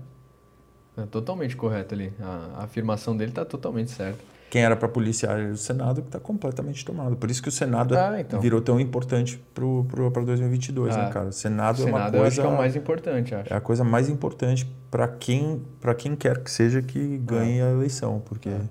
É 1.01 1.05
totalmente 1.07 1.55
correto 1.57 1.93
ali. 1.93 2.13
A, 2.21 2.59
a 2.61 2.63
afirmação 2.63 3.15
dele 3.17 3.31
tá 3.31 3.43
totalmente 3.43 3.91
certa. 3.91 4.19
Quem 4.49 4.63
era 4.63 4.75
para 4.77 4.87
policiar 4.87 5.37
era 5.37 5.51
o 5.51 5.57
Senado, 5.57 6.01
que 6.01 6.07
está 6.07 6.19
completamente 6.19 6.85
tomado. 6.85 7.17
Por 7.17 7.29
isso 7.29 7.41
que 7.43 7.49
o 7.49 7.51
Senado 7.51 7.97
Ah, 7.97 8.21
então. 8.21 8.39
virou 8.39 8.61
tão 8.61 8.79
importante 8.79 9.43
para 9.53 10.21
2022, 10.23 10.95
né, 10.95 11.07
Ah, 11.07 11.09
cara? 11.09 11.27
O 11.29 11.33
Senado, 11.33 11.79
O 11.79 11.81
é 11.81 11.85
uma 11.87 11.97
Senado 11.97 12.15
eu 12.17 12.23
acho 12.23 12.35
coisa. 12.37 12.41
que 12.41 12.47
é 12.47 12.49
o 12.51 12.57
mais 12.57 12.75
importante, 12.77 13.35
acho. 13.35 13.53
é 13.53 13.57
a 13.57 13.59
coisa 13.59 13.83
mais 13.83 14.07
importante 14.07 14.65
para 14.89 15.07
quem, 15.09 15.61
para 15.81 15.93
quem 15.93 16.15
quer 16.15 16.41
que 16.41 16.49
seja 16.49 16.81
que 16.81 17.17
ganhe 17.17 17.61
a 17.61 17.71
eleição, 17.71 18.21
porque 18.23 18.47
É. 18.49 18.61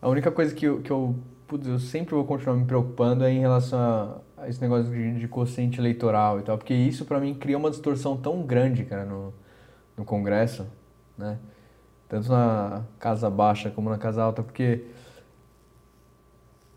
A 0.00 0.08
única 0.08 0.30
coisa 0.30 0.54
que 0.54 0.64
eu, 0.66 0.80
que 0.80 0.90
eu, 0.92 1.16
putz, 1.48 1.66
eu 1.66 1.78
sempre 1.80 2.14
vou 2.14 2.24
continuar 2.24 2.54
me 2.56 2.64
preocupando 2.64 3.24
é 3.24 3.32
em 3.32 3.40
relação 3.40 3.78
a 3.80 4.18
esse 4.46 4.60
negócio 4.60 4.90
de, 4.92 5.26
quociente 5.28 5.80
eleitoral 5.80 6.38
e 6.38 6.42
tal, 6.42 6.58
porque 6.58 6.74
isso 6.74 7.04
pra 7.04 7.18
mim 7.18 7.34
cria 7.34 7.56
uma 7.56 7.70
distorção 7.70 8.16
tão 8.16 8.42
grande, 8.42 8.84
cara, 8.84 9.04
no, 9.04 9.32
no 9.96 10.04
Congresso, 10.04 10.66
né? 11.16 11.38
Tanto 12.08 12.30
na 12.30 12.84
Casa 12.98 13.28
Baixa 13.28 13.70
como 13.70 13.90
na 13.90 13.98
Casa 13.98 14.22
Alta, 14.22 14.42
porque 14.42 14.84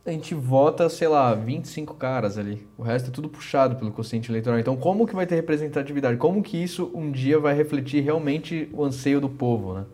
a 0.06 0.11
gente 0.11 0.34
vota, 0.34 0.90
sei 0.90 1.07
lá, 1.07 1.34
25 1.36 1.94
caras 1.94 2.38
ali. 2.38 2.68
O 2.77 2.81
resto 2.81 3.10
é 3.10 3.11
tudo 3.11 3.30
puxado 3.30 3.76
pelo 3.76 3.91
quociente 3.91 4.31
eleitoral. 4.31 4.60
Então, 4.60 4.76
como 4.76 5.06
que 5.06 5.15
vai 5.15 5.27
ter 5.27 5.36
representatividade? 5.36 6.18
Como 6.18 6.41
que 6.41 6.57
isso 6.57 6.90
um 6.95 7.11
dia 7.11 7.40
vai 7.40 7.53
refletir 7.53 8.02
realmente 8.02 8.69
o 8.73 8.84
anseio 8.84 9.22
do 9.22 9.30
povo, 9.30 9.76
né? 9.76 9.86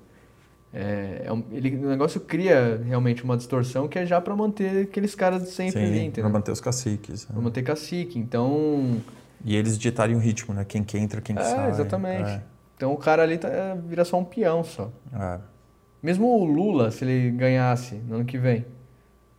É, 0.78 1.22
é 1.28 1.32
um- 1.32 1.44
ele, 1.54 1.74
o 1.78 1.88
negócio 1.88 2.20
cria 2.20 2.82
realmente 2.86 3.24
uma 3.24 3.38
distorção 3.38 3.88
que 3.88 3.98
é 3.98 4.06
já 4.06 4.20
para 4.20 4.36
manter 4.36 4.84
aqueles 4.84 5.16
caras 5.16 5.48
sempre 5.48 5.82
ali, 5.82 5.92
para 6.00 6.04
entendeu? 6.04 6.30
manter 6.30 6.52
os 6.52 6.60
caciques. 6.60 7.26
né? 7.28 7.34
Pra 7.34 7.42
manter 7.42 7.64
cacique. 7.64 8.20
Então, 8.20 9.02
E 9.44 9.56
eles 9.56 9.78
ditarem 9.80 10.16
o 10.18 10.20
ritmo, 10.20 10.54
né? 10.54 10.66
Quem 10.66 10.84
que 10.84 10.98
entra, 10.98 11.22
quem 11.22 11.34
que 11.36 11.42
É, 11.42 11.46
sai. 11.46 11.70
exatamente. 11.70 12.30
É, 12.30 12.42
então 12.76 12.92
o 12.92 12.98
cara 12.98 13.24
ali 13.24 13.38
tá, 13.38 13.48
é, 13.48 13.74
vira 13.88 14.04
só 14.04 14.20
um 14.20 14.26
peão 14.26 14.64
só. 14.66 14.92
é. 15.14 15.40
Mesmo 16.04 16.28
o 16.28 16.44
Lula, 16.44 16.92
se 16.92 17.04
ele 17.06 17.32
ganhasse 17.32 17.96
no 17.96 18.16
ano 18.16 18.26
que 18.26 18.38
vem, 18.38 18.64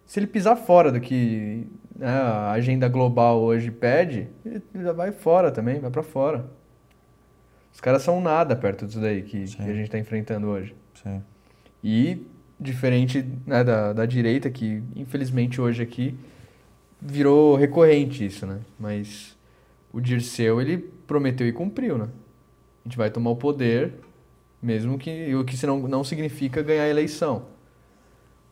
se 0.04 0.18
ele 0.18 0.26
pisar 0.26 0.56
fora 0.56 0.90
do 0.90 1.00
que 1.00 1.64
né, 1.94 2.08
a 2.08 2.50
agenda 2.52 2.88
global 2.88 3.40
hoje 3.42 3.70
pede, 3.70 4.28
ele 4.44 4.62
já 4.82 4.92
vai 4.92 5.12
fora 5.12 5.52
também, 5.52 5.78
vai 5.80 5.90
pra 5.90 6.02
fora. 6.02 6.44
Os 7.72 7.80
caras 7.80 8.02
são 8.02 8.20
nada 8.20 8.56
perto 8.56 8.86
disso 8.86 9.00
daí 9.00 9.22
que, 9.22 9.44
que 9.44 9.62
a 9.62 9.74
gente 9.74 9.90
tá 9.90 9.98
enfrentando 9.98 10.46
hoje. 10.48 10.74
Sim. 11.02 11.22
E 11.82 12.26
diferente 12.58 13.22
né, 13.46 13.62
da, 13.62 13.92
da 13.92 14.06
direita, 14.06 14.50
que 14.50 14.82
infelizmente 14.94 15.60
hoje 15.60 15.82
aqui 15.82 16.16
virou 17.00 17.54
recorrente 17.56 18.24
isso, 18.24 18.46
né? 18.46 18.60
Mas 18.78 19.36
o 19.92 20.00
Dirceu, 20.00 20.60
ele 20.60 20.78
prometeu 21.06 21.46
e 21.46 21.52
cumpriu, 21.52 21.98
né? 21.98 22.08
A 22.84 22.88
gente 22.88 22.96
vai 22.96 23.10
tomar 23.10 23.30
o 23.30 23.36
poder, 23.36 23.92
mesmo 24.62 24.98
que 24.98 25.34
o 25.34 25.44
que 25.44 25.54
isso 25.54 25.66
não, 25.66 25.80
não 25.80 26.02
significa 26.02 26.62
ganhar 26.62 26.84
a 26.84 26.88
eleição. 26.88 27.44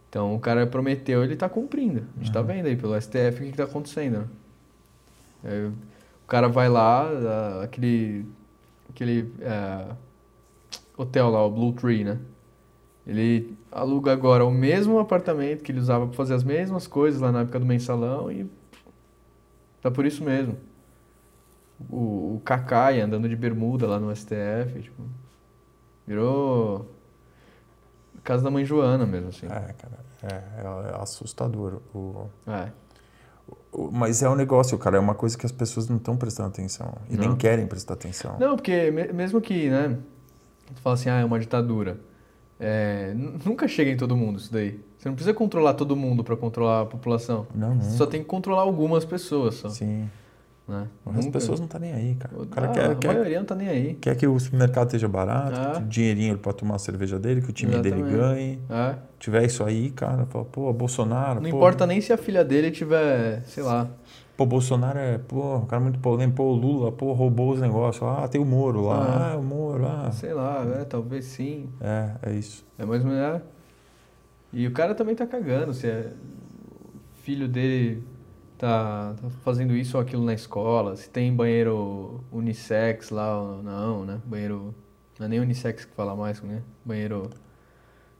Então 0.08 0.34
o 0.34 0.38
cara 0.38 0.66
prometeu, 0.66 1.24
ele 1.24 1.36
tá 1.36 1.48
cumprindo. 1.48 2.06
A 2.16 2.22
gente 2.22 2.32
tá 2.32 2.42
vendo 2.42 2.66
aí 2.66 2.76
pelo 2.76 3.00
STF 3.00 3.40
o 3.40 3.44
que, 3.44 3.50
que 3.50 3.56
tá 3.56 3.64
acontecendo. 3.64 4.18
né? 4.18 4.26
É, 5.44 5.70
o 6.24 6.26
cara 6.26 6.48
vai 6.48 6.68
lá, 6.68 7.10
aquele, 7.62 8.24
aquele 8.88 9.32
é, 9.40 9.94
hotel 10.96 11.30
lá, 11.30 11.44
o 11.44 11.50
Blue 11.50 11.72
Tree, 11.72 12.04
né? 12.04 12.18
Ele 13.06 13.56
aluga 13.70 14.12
agora 14.12 14.44
o 14.44 14.50
mesmo 14.50 14.98
apartamento 14.98 15.62
que 15.62 15.70
ele 15.72 15.78
usava 15.80 16.06
para 16.06 16.16
fazer 16.16 16.34
as 16.34 16.42
mesmas 16.44 16.86
coisas 16.86 17.20
lá 17.20 17.30
na 17.30 17.40
época 17.42 17.58
do 17.60 17.66
mensalão 17.66 18.30
e 18.32 18.46
tá 19.82 19.90
por 19.90 20.06
isso 20.06 20.24
mesmo. 20.24 20.56
O, 21.90 22.36
o 22.36 22.42
Kakai 22.44 23.00
andando 23.00 23.28
de 23.28 23.36
bermuda 23.36 23.86
lá 23.86 23.98
no 24.00 24.14
STF, 24.14 24.80
tipo, 24.82 25.02
virou 26.06 26.88
casa 28.22 28.42
da 28.42 28.50
mãe 28.50 28.64
Joana 28.64 29.04
mesmo, 29.04 29.28
assim. 29.28 29.46
É, 29.46 29.74
cara. 29.74 29.98
É, 30.22 30.62
é 30.62 31.02
assustador. 31.02 31.82
O, 31.94 32.26
É. 32.46 32.70
o- 33.70 33.90
mas 33.92 34.22
é 34.22 34.30
um 34.30 34.34
negócio, 34.34 34.78
cara. 34.78 34.96
É 34.96 35.00
uma 35.00 35.14
coisa 35.14 35.36
que 35.36 35.44
as 35.44 35.52
pessoas 35.52 35.88
não 35.90 35.98
estão 35.98 36.16
prestando 36.16 36.48
atenção. 36.48 36.94
E 37.10 37.16
nem 37.18 37.28
Não. 37.28 37.36
querem 37.36 37.66
prestar 37.66 37.92
atenção. 37.94 38.38
Não, 38.38 38.56
porque 38.56 38.90
me- 38.90 39.12
mesmo 39.12 39.42
que, 39.42 39.68
né, 39.68 39.98
tu 40.74 40.80
fala 40.80 40.94
assim, 40.94 41.10
ah, 41.10 41.20
é 41.20 41.24
uma 41.24 41.38
ditadura. 41.38 41.98
É, 42.58 43.12
nunca 43.44 43.66
chega 43.66 43.90
em 43.90 43.96
todo 43.96 44.16
mundo 44.16 44.38
isso 44.38 44.52
daí. 44.52 44.78
Você 44.98 45.08
não 45.08 45.14
precisa 45.16 45.34
controlar 45.34 45.74
todo 45.74 45.94
mundo 45.96 46.22
para 46.24 46.36
controlar 46.36 46.82
a 46.82 46.86
população. 46.86 47.46
Não, 47.54 47.74
não. 47.74 47.80
Você 47.82 47.96
só 47.96 48.06
tem 48.06 48.20
que 48.20 48.26
controlar 48.26 48.62
algumas 48.62 49.04
pessoas 49.04 49.56
só. 49.56 49.68
Sim. 49.68 50.08
Né? 50.66 50.86
As 51.18 51.26
pessoas 51.26 51.60
não 51.60 51.66
estão 51.66 51.78
nem 51.78 51.92
aí, 51.92 52.14
cara. 52.14 52.34
O 52.40 52.46
cara 52.46 52.68
Ah, 52.68 52.72
quer, 52.72 52.90
a 52.90 52.94
quer, 52.94 53.08
maioria 53.08 53.38
não 53.38 53.44
tá 53.44 53.54
nem 53.54 53.68
aí. 53.68 53.94
quer 54.00 54.16
que 54.16 54.26
o 54.26 54.38
supermercado 54.40 54.86
esteja 54.86 55.06
barato, 55.06 55.60
Ah. 55.60 55.72
que 55.76 55.82
o 55.82 55.86
dinheirinho 55.86 56.38
para 56.38 56.54
tomar 56.54 56.76
a 56.76 56.78
cerveja 56.78 57.18
dele, 57.18 57.42
que 57.42 57.50
o 57.50 57.52
time 57.52 57.72
dele 57.82 58.00
Exatamente. 58.00 58.16
ganhe. 58.16 58.58
É. 58.70 58.94
Tiver 59.18 59.44
isso 59.44 59.62
aí, 59.62 59.90
cara, 59.90 60.24
fala, 60.24 60.46
pô, 60.46 60.72
Bolsonaro. 60.72 61.34
Não 61.42 61.50
pô, 61.50 61.56
importa 61.56 61.86
nem 61.86 62.00
se 62.00 62.14
a 62.14 62.16
filha 62.16 62.42
dele 62.42 62.70
tiver, 62.70 63.42
sei 63.44 63.62
lá. 63.62 63.88
Pô, 64.36 64.44
Bolsonaro 64.44 64.98
é, 64.98 65.18
pô, 65.18 65.58
um 65.58 65.66
cara 65.66 65.80
muito 65.80 65.98
polêmico. 66.00 66.36
Pô, 66.36 66.52
Lula, 66.52 66.90
pô, 66.90 67.12
roubou 67.12 67.52
os 67.52 67.60
negócios. 67.60 68.02
Ah, 68.02 68.26
tem 68.26 68.40
o 68.40 68.44
Moro 68.44 68.86
lá. 68.86 68.96
Ah. 68.96 69.32
Ah, 69.32 69.36
o 69.38 69.42
Moro 69.42 69.84
lá. 69.84 70.10
Sei 70.10 70.34
lá, 70.34 70.64
é, 70.80 70.84
talvez 70.84 71.24
sim. 71.26 71.68
É, 71.80 72.16
é 72.22 72.32
isso. 72.34 72.64
É 72.78 72.84
mais 72.84 73.04
ou 73.04 73.10
menos. 73.10 73.40
é. 73.40 73.42
E 74.52 74.66
o 74.66 74.72
cara 74.72 74.94
também 74.94 75.14
tá 75.14 75.26
cagando 75.26 75.72
se 75.72 75.86
é 75.88 76.12
filho 77.22 77.48
dele 77.48 78.02
tá, 78.58 79.14
tá 79.20 79.30
fazendo 79.42 79.74
isso 79.74 79.96
ou 79.96 80.02
aquilo 80.02 80.24
na 80.24 80.34
escola, 80.34 80.94
se 80.96 81.08
tem 81.08 81.34
banheiro 81.34 82.22
unissex 82.30 83.10
lá 83.10 83.40
ou 83.40 83.62
não, 83.62 84.04
né? 84.04 84.20
Banheiro. 84.24 84.74
Não 85.18 85.26
é 85.26 85.28
nem 85.28 85.40
unissex 85.40 85.84
que 85.84 85.94
fala 85.94 86.14
mais, 86.16 86.40
né? 86.42 86.62
Banheiro. 86.84 87.30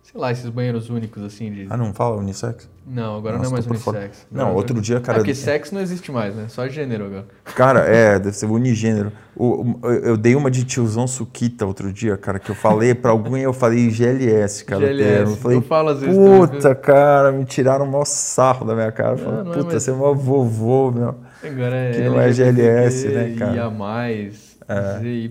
Sei 0.05 0.21
lá, 0.21 0.31
esses 0.31 0.49
banheiros 0.51 0.91
únicos 0.91 1.23
assim 1.23 1.51
de. 1.51 1.67
Ah, 1.71 1.79
não 1.79 1.95
fala 1.95 2.17
unissex? 2.19 2.69
Não, 2.87 3.17
agora 3.17 3.39
Nossa, 3.39 3.49
não 3.51 3.57
é 3.59 3.63
mais 3.63 3.67
unissex. 3.67 4.27
Não, 4.31 4.43
Agora- 4.43 4.57
outro 4.59 4.79
dia, 4.79 5.01
cara. 5.01 5.17
É 5.17 5.21
porque 5.21 5.35
sexo 5.35 5.75
não 5.75 5.81
existe 5.81 6.13
mais, 6.13 6.37
né? 6.37 6.45
Só 6.49 6.69
gênero 6.69 7.07
agora. 7.07 7.25
Cara, 7.57 7.81
é, 7.81 8.19
deve 8.19 8.37
ser 8.37 8.45
unigênero. 8.45 9.11
O, 9.35 9.63
o- 9.83 9.87
eu 9.91 10.17
dei 10.19 10.35
uma 10.37 10.51
de 10.51 10.63
tiozão 10.65 11.07
Suquita 11.07 11.65
outro 11.65 11.91
dia, 11.91 12.19
cara, 12.19 12.39
que 12.39 12.51
eu 12.51 12.55
falei 12.55 12.95
pra 12.95 13.13
alguém, 13.13 13.43
eu 13.45 13.55
falei 13.55 13.89
GLS, 13.91 14.63
cara. 14.67 14.87
GLS. 14.87 15.31
Eu 15.31 15.37
falei, 15.39 15.57
Eu 15.57 15.63
falo 15.63 15.89
às 15.89 16.01
vezes 16.01 16.15
também, 16.17 16.47
puta, 16.49 16.75
cara, 16.75 17.33
me 17.33 17.45
tiraram 17.47 17.87
o 17.87 17.91
maior 17.91 18.05
sarro 18.05 18.67
da 18.67 18.75
minha 18.75 18.93
cara. 18.93 19.17
Falei, 19.17 19.39
Não, 19.39 19.45
não 19.45 19.53
é 19.53 19.55
puta, 19.57 19.67
mais- 19.73 19.83
você 19.83 19.91
é 19.91 19.95
mó 19.95 20.13
vovô, 20.13 20.91
meu. 20.91 21.15
Agora 21.43 21.75
é 21.77 21.93
Que 21.93 22.03
não 22.11 22.21
é 22.21 22.31
GLS, 22.31 23.09
né, 23.09 23.35
cara? 23.39 23.55
IA 23.57 23.71
mais, 23.71 24.59
ZY. 25.01 25.31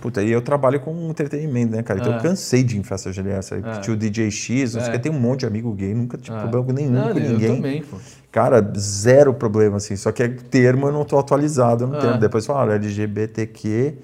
Puta, 0.00 0.22
e 0.22 0.30
eu 0.30 0.40
trabalho 0.40 0.78
com 0.80 0.92
entretenimento, 1.10 1.74
né, 1.76 1.82
cara? 1.82 1.98
Então 2.00 2.12
eu 2.12 2.18
Ah. 2.18 2.22
cansei 2.22 2.62
de 2.62 2.76
ir 2.76 2.78
em 2.80 2.82
festa 2.82 3.12
GLS. 3.12 3.54
Ah. 3.64 3.80
Tinha 3.80 3.94
o 3.94 3.96
DJ 3.96 4.30
X, 4.30 4.74
não 4.74 4.80
sei 4.80 4.90
o 4.90 4.94
É. 4.94 4.96
que, 4.98 5.02
tem 5.02 5.12
um 5.12 5.18
monte 5.18 5.40
de 5.40 5.46
amigo 5.46 5.72
gay, 5.72 5.92
nunca 5.94 6.16
tive 6.16 6.36
Ah. 6.36 6.40
problema 6.40 6.66
com 6.66 6.72
nenhum, 6.72 6.90
Não, 6.92 7.12
com 7.12 7.18
eu 7.18 7.30
ninguém. 7.32 7.56
também, 7.56 7.82
pô. 7.82 7.96
Cara, 8.30 8.60
zero 8.78 9.34
problema, 9.34 9.78
assim. 9.78 9.96
Só 9.96 10.12
que 10.12 10.22
é 10.22 10.28
termo 10.28 10.86
eu 10.86 10.92
não 10.92 11.04
tô 11.04 11.18
atualizado 11.18 11.86
no 11.86 11.96
Ah. 11.96 12.00
termo. 12.00 12.18
Depois 12.18 12.46
falaram 12.46 12.72
LGBTQ+, 12.72 13.94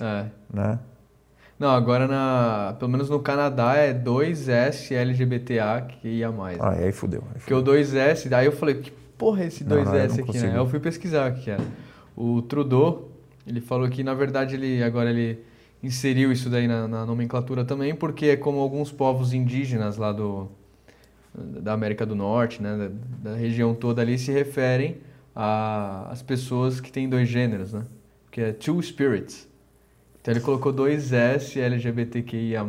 É. 0.00 0.24
né? 0.52 0.78
Não, 1.58 1.70
agora 1.70 2.06
na. 2.08 2.74
Pelo 2.78 2.90
menos 2.90 3.08
no 3.08 3.20
Canadá 3.20 3.74
é 3.76 3.92
2S 3.94 4.92
LGBTA 4.94 5.80
que 5.82 6.08
ia 6.08 6.30
mais. 6.30 6.58
Ah, 6.60 6.70
aí 6.72 6.92
fudeu. 6.92 7.22
Aí 7.32 7.38
Porque 7.38 7.54
o 7.54 7.62
2S, 7.62 8.28
daí 8.28 8.46
eu 8.46 8.52
falei, 8.52 8.74
que 8.76 8.90
porra 9.16 9.44
é 9.44 9.46
esse 9.46 9.62
Não, 9.64 9.76
2S 9.76 9.86
não, 9.86 9.94
eu 9.96 10.08
não 10.08 10.24
aqui, 10.24 10.38
né? 10.40 10.50
Aí 10.50 10.56
eu 10.56 10.66
fui 10.66 10.80
pesquisar 10.80 11.30
o 11.30 11.34
que 11.34 11.48
era. 11.50 11.62
O 12.16 12.42
Trudeau, 12.42 13.08
ele 13.46 13.60
falou 13.60 13.88
que 13.88 14.02
na 14.02 14.14
verdade 14.14 14.54
ele 14.54 14.82
agora 14.82 15.10
ele 15.10 15.38
inseriu 15.82 16.32
isso 16.32 16.48
daí 16.48 16.66
na, 16.66 16.88
na 16.88 17.04
nomenclatura 17.04 17.64
também, 17.64 17.94
porque 17.94 18.26
é 18.26 18.36
como 18.36 18.58
alguns 18.58 18.90
povos 18.90 19.32
indígenas 19.32 19.96
lá 19.96 20.12
do 20.12 20.48
da 21.36 21.72
América 21.72 22.06
do 22.06 22.14
Norte, 22.14 22.62
né, 22.62 22.76
da, 22.76 23.30
da 23.30 23.36
região 23.36 23.74
toda 23.74 24.00
ali 24.00 24.16
se 24.16 24.30
referem 24.30 24.98
às 25.34 26.22
pessoas 26.22 26.80
que 26.80 26.92
têm 26.92 27.08
dois 27.08 27.28
gêneros, 27.28 27.72
né? 27.72 27.84
Que 28.30 28.40
é 28.40 28.52
two 28.52 28.80
spirits. 28.80 29.48
Então 30.24 30.32
ele 30.32 30.40
colocou 30.40 30.72
dois 30.72 31.12
S 31.12 31.60
LGBTQIA+. 31.60 32.64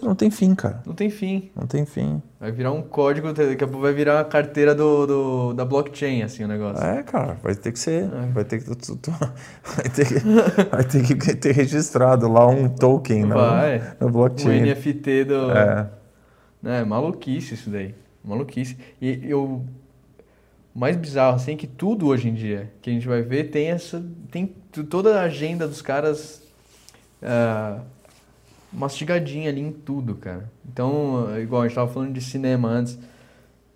Não 0.00 0.14
tem 0.14 0.30
fim, 0.30 0.54
cara. 0.54 0.80
Não 0.86 0.94
tem 0.94 1.10
fim. 1.10 1.50
Não 1.56 1.66
tem 1.66 1.84
fim. 1.84 2.22
Vai 2.38 2.52
virar 2.52 2.70
um 2.70 2.80
código, 2.80 3.32
daqui 3.32 3.64
a 3.64 3.66
pouco 3.66 3.82
vai 3.82 3.92
virar 3.92 4.20
a 4.20 4.24
carteira 4.24 4.72
do, 4.72 5.04
do- 5.04 5.52
da 5.52 5.64
blockchain, 5.64 6.22
assim, 6.22 6.44
o 6.44 6.46
negócio. 6.48 6.80
É, 6.84 7.02
cara, 7.02 7.36
vai 7.42 7.56
ter 7.56 7.72
que 7.72 7.78
ser. 7.80 8.04
É. 8.04 8.26
Vai 8.32 8.44
ter 8.44 8.60
que. 8.62 8.76
tu- 8.76 8.94
tu- 8.96 9.10
vai 9.66 9.88
ter 9.92 10.06
que, 10.06 10.20
vai 10.70 10.84
ter 10.84 11.02
que 11.18 11.34
ter 11.34 11.52
registrado 11.52 12.28
lá 12.30 12.46
um 12.46 12.68
token 12.68 13.24
na, 13.24 13.34
Vai. 13.34 13.82
na 13.98 14.06
O 14.06 14.10
blockchain. 14.10 14.62
NFT 14.62 15.24
do... 15.24 15.50
É. 15.50 15.90
É, 16.62 16.84
maluquice 16.84 17.54
isso 17.54 17.68
daí. 17.68 17.96
Maluquice. 18.24 18.76
E 19.02 19.18
eu... 19.28 19.64
O 20.72 20.78
mais 20.78 20.96
bizarro, 20.96 21.34
assim, 21.34 21.54
é 21.54 21.56
que 21.56 21.66
tudo 21.66 22.06
hoje 22.06 22.28
em 22.28 22.34
dia 22.34 22.70
que 22.80 22.90
a 22.90 22.92
gente 22.92 23.08
vai 23.08 23.22
ver 23.22 23.50
tem 23.50 23.70
essa... 23.70 24.00
Tem 24.30 24.54
toda 24.88 25.18
a 25.18 25.24
agenda 25.24 25.66
dos 25.66 25.82
caras 25.82 26.39
ah, 27.22 27.80
mastigadinha 28.72 29.50
ali 29.50 29.60
em 29.60 29.72
tudo, 29.72 30.14
cara. 30.14 30.50
Então, 30.70 31.28
igual 31.40 31.62
a 31.62 31.66
gente 31.66 31.74
tava 31.74 31.92
falando 31.92 32.12
de 32.12 32.20
cinema 32.20 32.68
antes, 32.68 32.98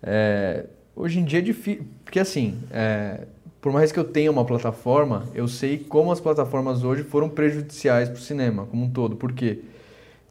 é, 0.01 0.65
hoje 0.95 1.19
em 1.19 1.23
dia 1.23 1.39
é 1.39 1.41
difícil... 1.41 1.85
Porque, 2.03 2.19
assim, 2.19 2.59
é, 2.71 3.21
por 3.61 3.71
mais 3.71 3.91
que 3.91 3.99
eu 3.99 4.03
tenha 4.03 4.31
uma 4.31 4.45
plataforma, 4.45 5.25
eu 5.33 5.47
sei 5.47 5.77
como 5.77 6.11
as 6.11 6.19
plataformas 6.19 6.83
hoje 6.83 7.03
foram 7.03 7.27
prejudiciais 7.27 8.07
pro 8.07 8.21
cinema 8.21 8.65
como 8.65 8.85
um 8.85 8.89
todo. 8.89 9.15
Por 9.15 9.33
quê? 9.33 9.61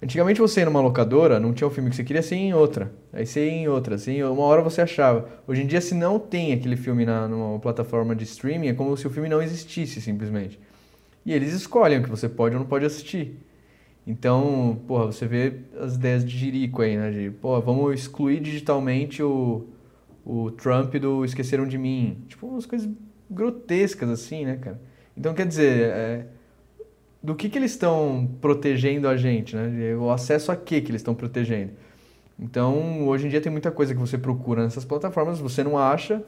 Antigamente 0.03 0.41
você 0.41 0.61
ia 0.61 0.67
numa 0.67 0.81
locadora, 0.81 1.41
não 1.41 1.53
tinha 1.53 1.67
um 1.67 1.71
filme 1.71 1.89
que 1.89 1.97
você 1.97 2.05
queria, 2.05 2.23
você 2.23 2.37
ia 2.37 2.43
em 2.43 2.55
outra. 2.55 2.93
Aí 3.13 3.27
você 3.27 3.47
ia 3.47 3.53
em 3.53 3.69
outra, 3.69 3.95
assim, 3.95 4.23
uma 4.23 4.45
hora 4.45 4.63
você 4.63 4.83
achava. 4.83 5.29
Hoje 5.49 5.63
em 5.63 5.67
dia, 5.67 5.81
se 5.81 5.95
não 5.95 6.19
tem 6.19 6.53
aquele 6.53 6.77
filme 6.77 7.05
na, 7.07 7.27
numa 7.27 7.59
plataforma 7.59 8.15
de 8.15 8.25
streaming, 8.25 8.69
é 8.69 8.75
como 8.75 8.97
se 8.97 9.07
o 9.07 9.11
filme 9.11 9.29
não 9.29 9.43
existisse, 9.43 10.01
simplesmente. 10.01 10.61
E 11.25 11.33
eles 11.33 11.53
escolhem 11.53 11.99
o 11.99 12.03
que 12.03 12.11
você 12.11 12.29
pode 12.29 12.55
ou 12.55 12.61
não 12.61 12.67
pode 12.67 12.85
assistir. 12.85 13.39
Então, 14.07 14.79
porra, 14.87 15.07
você 15.07 15.27
vê 15.27 15.61
as 15.81 15.95
ideias 15.95 16.25
de 16.25 16.37
Jirico 16.37 16.83
aí, 16.83 16.97
né? 16.97 17.11
De, 17.11 17.31
porra, 17.31 17.61
vamos 17.61 17.95
excluir 17.95 18.41
digitalmente 18.41 19.23
o, 19.23 19.67
o 20.25 20.51
Trump 20.51 20.95
do 20.97 21.25
Esqueceram 21.25 21.67
de 21.67 21.79
Mim. 21.79 22.25
Tipo, 22.29 22.47
umas 22.47 22.67
coisas 22.67 22.89
grotescas, 23.31 24.11
assim, 24.11 24.45
né, 24.45 24.57
cara? 24.57 24.81
Então, 25.17 25.33
quer 25.33 25.47
dizer, 25.47 25.91
é, 25.91 26.27
do 27.23 27.35
que, 27.35 27.49
que 27.49 27.57
eles 27.57 27.71
estão 27.71 28.29
protegendo 28.43 29.09
a 29.09 29.17
gente, 29.17 29.57
né? 29.57 29.97
O 29.97 30.11
acesso 30.11 30.53
a 30.53 30.57
que 30.57 30.83
que 30.83 30.91
eles 30.91 31.01
estão 31.01 31.15
protegendo. 31.15 31.73
Então, 32.39 33.07
hoje 33.09 33.27
em 33.27 33.31
dia 33.31 33.41
tem 33.41 33.51
muita 33.51 33.71
coisa 33.71 33.95
que 33.95 34.01
você 34.01 34.19
procura 34.19 34.63
nessas 34.63 34.85
plataformas, 34.85 35.39
você 35.39 35.63
não 35.65 35.79
acha, 35.79 36.23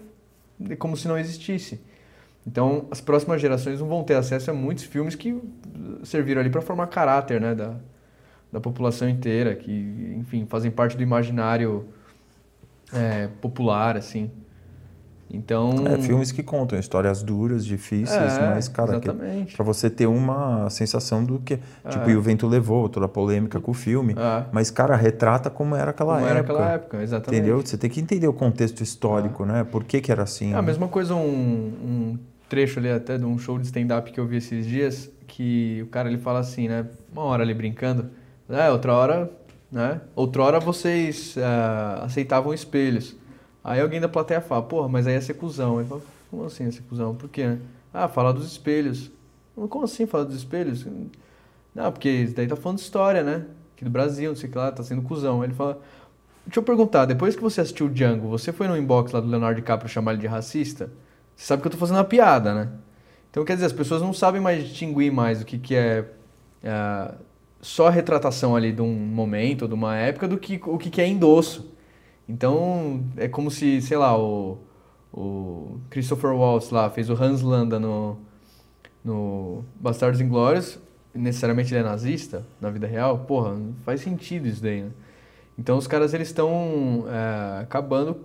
é 0.70 0.76
como 0.76 0.96
se 0.96 1.06
não 1.08 1.18
existisse. 1.18 1.80
Então, 2.46 2.86
as 2.90 3.00
próximas 3.00 3.40
gerações 3.40 3.80
não 3.80 3.88
vão 3.88 4.04
ter 4.04 4.14
acesso 4.14 4.50
a 4.50 4.54
muitos 4.54 4.84
filmes 4.84 5.14
que 5.16 5.36
serviram 6.04 6.40
ali 6.40 6.48
para 6.50 6.60
formar 6.62 6.86
caráter, 6.86 7.40
né, 7.40 7.54
da, 7.54 7.74
da 8.52 8.60
população 8.60 9.08
inteira, 9.08 9.54
que, 9.56 10.14
enfim, 10.16 10.46
fazem 10.48 10.70
parte 10.70 10.96
do 10.96 11.02
imaginário 11.02 11.86
é, 12.92 13.28
popular, 13.40 13.96
assim. 13.96 14.30
Então, 15.28 15.74
É, 15.88 15.98
filmes 16.00 16.30
que 16.30 16.40
contam 16.40 16.78
histórias 16.78 17.20
duras, 17.20 17.66
difíceis, 17.66 18.38
É, 18.38 18.50
mas, 18.50 18.68
cara, 18.68 19.00
pra 19.00 19.64
você 19.64 19.90
ter 19.90 20.06
uma 20.06 20.70
sensação 20.70 21.24
do 21.24 21.40
que. 21.40 21.56
Tipo, 21.88 22.08
É. 22.08 22.12
e 22.12 22.16
o 22.16 22.22
vento 22.22 22.46
levou, 22.46 22.88
toda 22.88 23.06
a 23.06 23.08
polêmica 23.08 23.58
com 23.60 23.72
o 23.72 23.74
filme. 23.74 24.14
Ah, 24.16 24.46
Mas, 24.52 24.70
cara, 24.70 24.94
retrata 24.94 25.50
como 25.50 25.74
era 25.74 25.90
aquela 25.90 26.14
como 26.14 26.26
época. 26.26 26.30
era 26.38 26.40
aquela 26.42 26.72
época, 26.72 27.02
exatamente. 27.02 27.40
Entendeu? 27.40 27.60
Você 27.60 27.76
tem 27.76 27.90
que 27.90 28.00
entender 28.00 28.28
o 28.28 28.32
contexto 28.32 28.82
histórico, 28.84 29.44
né? 29.44 29.64
Por 29.64 29.82
que, 29.82 30.00
que 30.00 30.12
era 30.12 30.22
assim. 30.22 30.52
É 30.52 30.54
a 30.54 30.62
né? 30.62 30.66
mesma 30.68 30.86
coisa, 30.86 31.12
um, 31.16 31.18
um 31.18 32.18
trecho 32.48 32.78
ali 32.78 32.90
até 32.90 33.18
de 33.18 33.24
um 33.24 33.38
show 33.38 33.58
de 33.58 33.66
stand-up 33.66 34.10
que 34.10 34.20
eu 34.20 34.26
vi 34.26 34.36
esses 34.36 34.66
dias, 34.66 35.10
que 35.26 35.80
o 35.82 35.86
cara 35.88 36.08
ele 36.08 36.18
fala 36.18 36.38
assim, 36.38 36.68
né? 36.68 36.86
Uma 37.12 37.22
hora 37.22 37.42
ali 37.42 37.54
brincando, 37.54 38.10
é, 38.48 38.70
outra 38.70 38.94
hora, 38.94 39.30
né? 39.70 40.00
Outrora 40.14 40.60
vocês 40.60 41.36
ah, 41.38 42.02
aceitavam 42.04 42.54
espelhos. 42.54 43.16
Aí 43.64 43.80
alguém 43.80 44.00
da 44.00 44.08
plateia 44.08 44.40
fala, 44.40 44.62
porra, 44.62 44.88
mas 44.88 45.06
aí 45.06 45.20
ser 45.20 45.34
cuzão. 45.34 45.80
Ele 45.80 45.88
fala, 45.88 46.00
como 46.30 46.44
assim 46.44 46.64
ia 46.64 46.72
ser 46.72 46.82
cuzão? 46.82 47.14
Por 47.14 47.28
quê, 47.28 47.46
né? 47.46 47.58
Ah, 47.92 48.08
fala 48.08 48.32
dos 48.32 48.46
espelhos. 48.46 49.10
"Mas 49.56 49.68
Como 49.68 49.84
assim 49.84 50.06
fala 50.06 50.24
dos 50.24 50.36
espelhos? 50.36 50.86
Não, 51.74 51.90
porque 51.92 52.26
daí 52.34 52.46
tá 52.46 52.56
falando 52.56 52.78
história, 52.78 53.22
né? 53.22 53.44
Aqui 53.74 53.84
do 53.84 53.90
Brasil, 53.90 54.30
não 54.30 54.36
sei 54.36 54.48
o 54.48 54.52
que 54.52 54.58
lá, 54.58 54.70
tá 54.72 54.82
sendo 54.82 55.02
cuzão. 55.02 55.42
Aí 55.42 55.48
ele 55.48 55.54
fala, 55.54 55.80
deixa 56.46 56.60
eu 56.60 56.62
perguntar, 56.62 57.04
depois 57.06 57.34
que 57.36 57.42
você 57.42 57.60
assistiu 57.60 57.86
o 57.86 57.90
Django, 57.90 58.28
você 58.28 58.52
foi 58.52 58.68
no 58.68 58.76
inbox 58.76 59.12
lá 59.12 59.20
do 59.20 59.26
Leonardo 59.28 59.60
DiCaprio 59.60 59.88
chamar 59.90 60.12
ele 60.12 60.20
de 60.20 60.26
racista? 60.26 60.90
Você 61.36 61.46
sabe 61.46 61.62
que 61.62 61.68
eu 61.68 61.72
tô 61.72 61.78
fazendo 61.78 61.98
uma 61.98 62.04
piada, 62.04 62.54
né? 62.54 62.72
Então, 63.30 63.44
quer 63.44 63.54
dizer, 63.54 63.66
as 63.66 63.72
pessoas 63.72 64.02
não 64.02 64.12
sabem 64.12 64.40
mais 64.40 64.64
distinguir 64.64 65.12
mais 65.12 65.42
o 65.42 65.44
que, 65.46 65.58
que 65.58 65.74
é, 65.74 66.06
é, 66.62 67.14
só 67.60 67.88
retratação 67.90 68.56
ali 68.56 68.72
de 68.72 68.82
um 68.82 68.94
momento, 68.94 69.68
de 69.68 69.74
uma 69.74 69.96
época, 69.96 70.28
do 70.28 70.38
que 70.38 70.60
o 70.64 70.78
que, 70.78 70.90
que 70.90 71.00
é 71.00 71.06
endosso. 71.08 71.72
Então, 72.28 73.04
é 73.16 73.28
como 73.28 73.50
se, 73.50 73.82
sei 73.82 73.96
lá, 73.98 74.18
o, 74.18 74.58
o 75.12 75.80
Christopher 75.90 76.32
Waltz 76.34 76.70
lá 76.70 76.90
fez 76.90 77.10
o 77.10 77.14
Hans 77.14 77.42
Landa 77.42 77.78
no, 77.80 78.18
no 79.04 79.64
Bastardos 79.80 80.20
Inglórios, 80.20 80.78
necessariamente 81.14 81.72
ele 81.72 81.80
é 81.80 81.82
nazista 81.82 82.46
na 82.60 82.70
vida 82.70 82.86
real, 82.86 83.20
porra, 83.20 83.54
não 83.54 83.74
faz 83.84 84.00
sentido 84.00 84.46
isso 84.46 84.62
daí, 84.62 84.82
né? 84.82 84.90
Então 85.58 85.78
os 85.78 85.86
caras 85.86 86.14
eles 86.14 86.28
estão 86.28 87.04
é, 87.08 87.62
acabando 87.62 88.18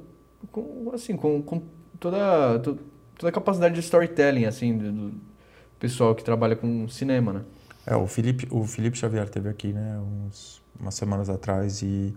com 0.51 0.91
assim 0.93 1.15
com, 1.15 1.41
com 1.41 1.61
toda 1.99 2.59
to- 2.59 2.79
toda 3.21 3.29
a 3.29 3.31
capacidade 3.31 3.75
de 3.75 3.79
storytelling 3.79 4.45
assim 4.45 4.75
do, 4.75 4.91
do 4.91 5.21
pessoal 5.79 6.15
que 6.15 6.23
trabalha 6.23 6.55
com 6.55 6.89
cinema, 6.89 7.31
né? 7.31 7.41
É, 7.85 7.95
o 7.95 8.07
Felipe, 8.07 8.47
o 8.51 8.65
Felipe 8.65 8.97
Xavier 8.97 9.29
teve 9.29 9.47
aqui, 9.47 9.71
né, 9.73 9.99
uns, 9.99 10.61
umas 10.79 10.95
semanas 10.95 11.29
atrás 11.29 11.81
e, 11.81 12.15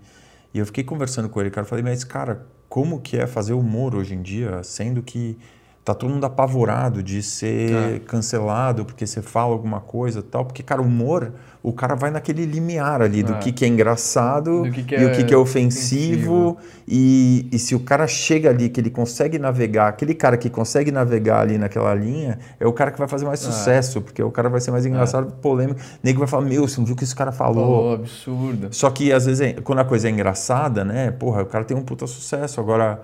e 0.53 0.59
eu 0.59 0.65
fiquei 0.65 0.83
conversando 0.83 1.29
com 1.29 1.39
ele, 1.39 1.49
cara. 1.49 1.65
Eu 1.65 1.69
falei, 1.69 1.83
mas, 1.83 2.03
cara, 2.03 2.45
como 2.67 2.99
que 3.01 3.17
é 3.17 3.25
fazer 3.25 3.53
humor 3.53 3.95
hoje 3.95 4.13
em 4.13 4.21
dia, 4.21 4.61
sendo 4.63 5.01
que 5.01 5.37
tá 5.85 5.93
todo 5.93 6.11
mundo 6.11 6.25
apavorado 6.25 7.03
de 7.03 7.21
ser 7.21 7.99
cancelado 8.07 8.83
porque 8.83 9.05
você 9.05 9.21
fala 9.21 9.53
alguma 9.53 9.79
coisa 9.79 10.19
e 10.19 10.23
tal. 10.23 10.43
Porque, 10.43 10.63
cara, 10.63 10.81
o 10.81 10.85
humor, 10.85 11.31
o 11.61 11.71
cara 11.71 11.93
vai 11.93 12.09
naquele 12.09 12.43
limiar 12.43 13.03
ali 13.03 13.21
do 13.21 13.33
É. 13.33 13.37
que, 13.37 13.51
que 13.51 13.63
é 13.63 13.67
engraçado 13.67 14.63
Do 14.63 14.71
que 14.71 14.81
que 14.83 14.95
e 14.95 15.05
o 15.05 15.09
é 15.09 15.15
que, 15.15 15.23
que 15.23 15.33
é 15.33 15.37
ofensivo. 15.37 16.49
ofensivo. 16.49 16.57
E, 16.87 17.47
e 17.51 17.59
se 17.59 17.75
o 17.75 17.79
cara 17.79 18.07
chega 18.07 18.49
ali, 18.49 18.67
que 18.69 18.79
ele 18.81 18.89
consegue 18.89 19.37
navegar, 19.37 19.87
aquele 19.89 20.15
cara 20.15 20.37
que 20.37 20.49
consegue 20.49 20.91
navegar 20.91 21.41
ali 21.41 21.57
naquela 21.57 21.93
linha, 21.93 22.39
é 22.59 22.65
o 22.65 22.73
cara 22.73 22.89
que 22.91 22.97
vai 22.97 23.07
fazer 23.07 23.25
mais 23.25 23.39
sucesso, 23.39 24.01
porque 24.01 24.21
o 24.23 24.31
cara 24.31 24.49
vai 24.49 24.61
ser 24.61 24.71
mais 24.71 24.85
engraçado, 24.87 25.33
polêmico. 25.33 25.79
O 25.79 25.83
nego 26.03 26.17
vai 26.19 26.27
falar, 26.27 26.43
meu, 26.45 26.67
você 26.67 26.79
não 26.79 26.85
viu 26.85 26.95
o 26.95 26.97
que 26.97 27.03
esse 27.03 27.15
cara 27.15 27.31
Falou, 27.31 27.93
absurdo. 27.93 28.69
só 28.71 28.89
que 28.89 29.11
às 29.13 29.25
vezes, 29.27 29.41
é- 29.41 29.53
quando 29.61 29.79
a 29.79 29.85
coisa 29.85 30.07
é 30.07 30.11
engraçada, 30.11 30.83
né? 30.83 31.11
Porra, 31.11 31.43
o 31.43 31.45
cara 31.45 31.63
tem 31.63 31.77
um 31.77 31.81
puta 31.83 32.07
sucesso. 32.07 32.59
Agora, 32.59 33.01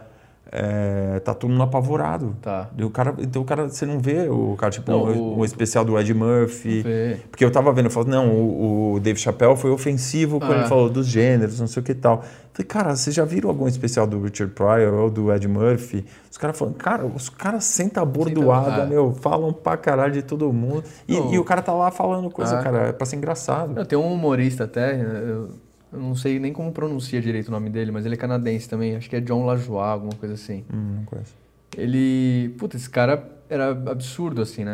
é, 0.51 1.19
tá 1.23 1.33
todo 1.33 1.49
mundo 1.49 1.63
apavorado. 1.63 2.35
Tá. 2.41 2.69
E 2.77 2.83
o 2.83 2.89
cara, 2.89 3.15
então 3.19 3.41
o 3.41 3.45
cara, 3.45 3.69
você 3.69 3.85
não 3.85 3.99
vê 3.99 4.27
o 4.29 4.55
cara, 4.57 4.71
tipo, 4.71 4.91
Não, 4.91 5.05
um, 5.05 5.17
o- 5.17 5.39
um 5.39 5.45
especial 5.45 5.85
do 5.85 5.97
Ed 5.97 6.13
Murphy. 6.13 6.83
Porque 7.29 7.45
eu 7.45 7.51
tava 7.51 7.71
vendo, 7.71 7.85
eu 7.85 7.91
falei, 7.91 8.09
não, 8.11 8.29
o, 8.29 8.93
o 8.95 8.99
Dave 8.99 9.17
Chappelle 9.19 9.55
foi 9.55 9.71
ofensivo 9.71 10.39
quando 10.39 10.53
Ah. 10.53 10.57
ele 10.59 10.67
falou 10.67 10.89
dos 10.89 11.07
gêneros, 11.07 11.59
não 11.59 11.67
sei 11.67 11.81
o 11.81 11.83
que 11.85 11.93
e 11.93 11.95
tal. 11.95 12.15
Eu 12.17 12.23
falei, 12.53 12.67
cara, 12.67 12.95
vocês 12.95 13.15
já 13.15 13.23
viram 13.23 13.49
algum 13.49 13.65
especial 13.67 14.05
do 14.05 14.21
Richard 14.21 14.53
Pryor 14.53 14.93
ou 14.93 15.09
do 15.09 15.31
Ed 15.33 15.47
Murphy? 15.47 16.05
Os 16.29 16.37
caras 16.37 16.57
falam, 16.59 16.73
cara, 16.73 17.05
os 17.05 17.29
caras 17.29 17.63
sentam 17.63 18.03
a 18.03 18.05
bordoada, 18.05 18.83
ah. 18.83 18.85
meu, 18.85 19.13
falam 19.13 19.53
pra 19.53 19.77
caralho 19.77 20.11
de 20.11 20.21
todo 20.21 20.51
mundo. 20.51 20.83
E, 21.07 21.15
e 21.15 21.39
o 21.39 21.43
cara 21.45 21.61
tá 21.61 21.71
lá 21.73 21.89
falando 21.91 22.29
coisa, 22.29 22.59
Ah. 22.59 22.63
cara, 22.63 22.77
é 22.89 22.91
pra 22.91 23.05
ser 23.05 23.15
engraçado. 23.15 23.85
Tem 23.85 23.97
um 23.97 24.11
humorista 24.13 24.65
até, 24.65 24.99
eu, 25.01 25.49
eu 25.91 25.99
não 25.99 26.15
sei 26.15 26.39
nem 26.39 26.53
como 26.53 26.71
pronuncia 26.71 27.21
direito 27.21 27.49
o 27.49 27.51
nome 27.51 27.69
dele, 27.69 27.91
mas 27.91 28.05
ele 28.05 28.15
é 28.15 28.17
canadense 28.17 28.69
também, 28.69 28.95
acho 28.95 29.09
que 29.09 29.15
é 29.15 29.21
John 29.21 29.45
Lajoie, 29.45 29.79
alguma 29.79 30.15
coisa 30.15 30.35
assim. 30.35 30.63
Hum, 30.73 30.97
não 30.97 31.05
conheço. 31.05 31.35
Ele, 31.77 32.53
puta, 32.57 32.77
esse 32.77 32.89
cara 32.89 33.29
era 33.49 33.69
absurdo, 33.69 34.41
assim, 34.41 34.63
né? 34.63 34.73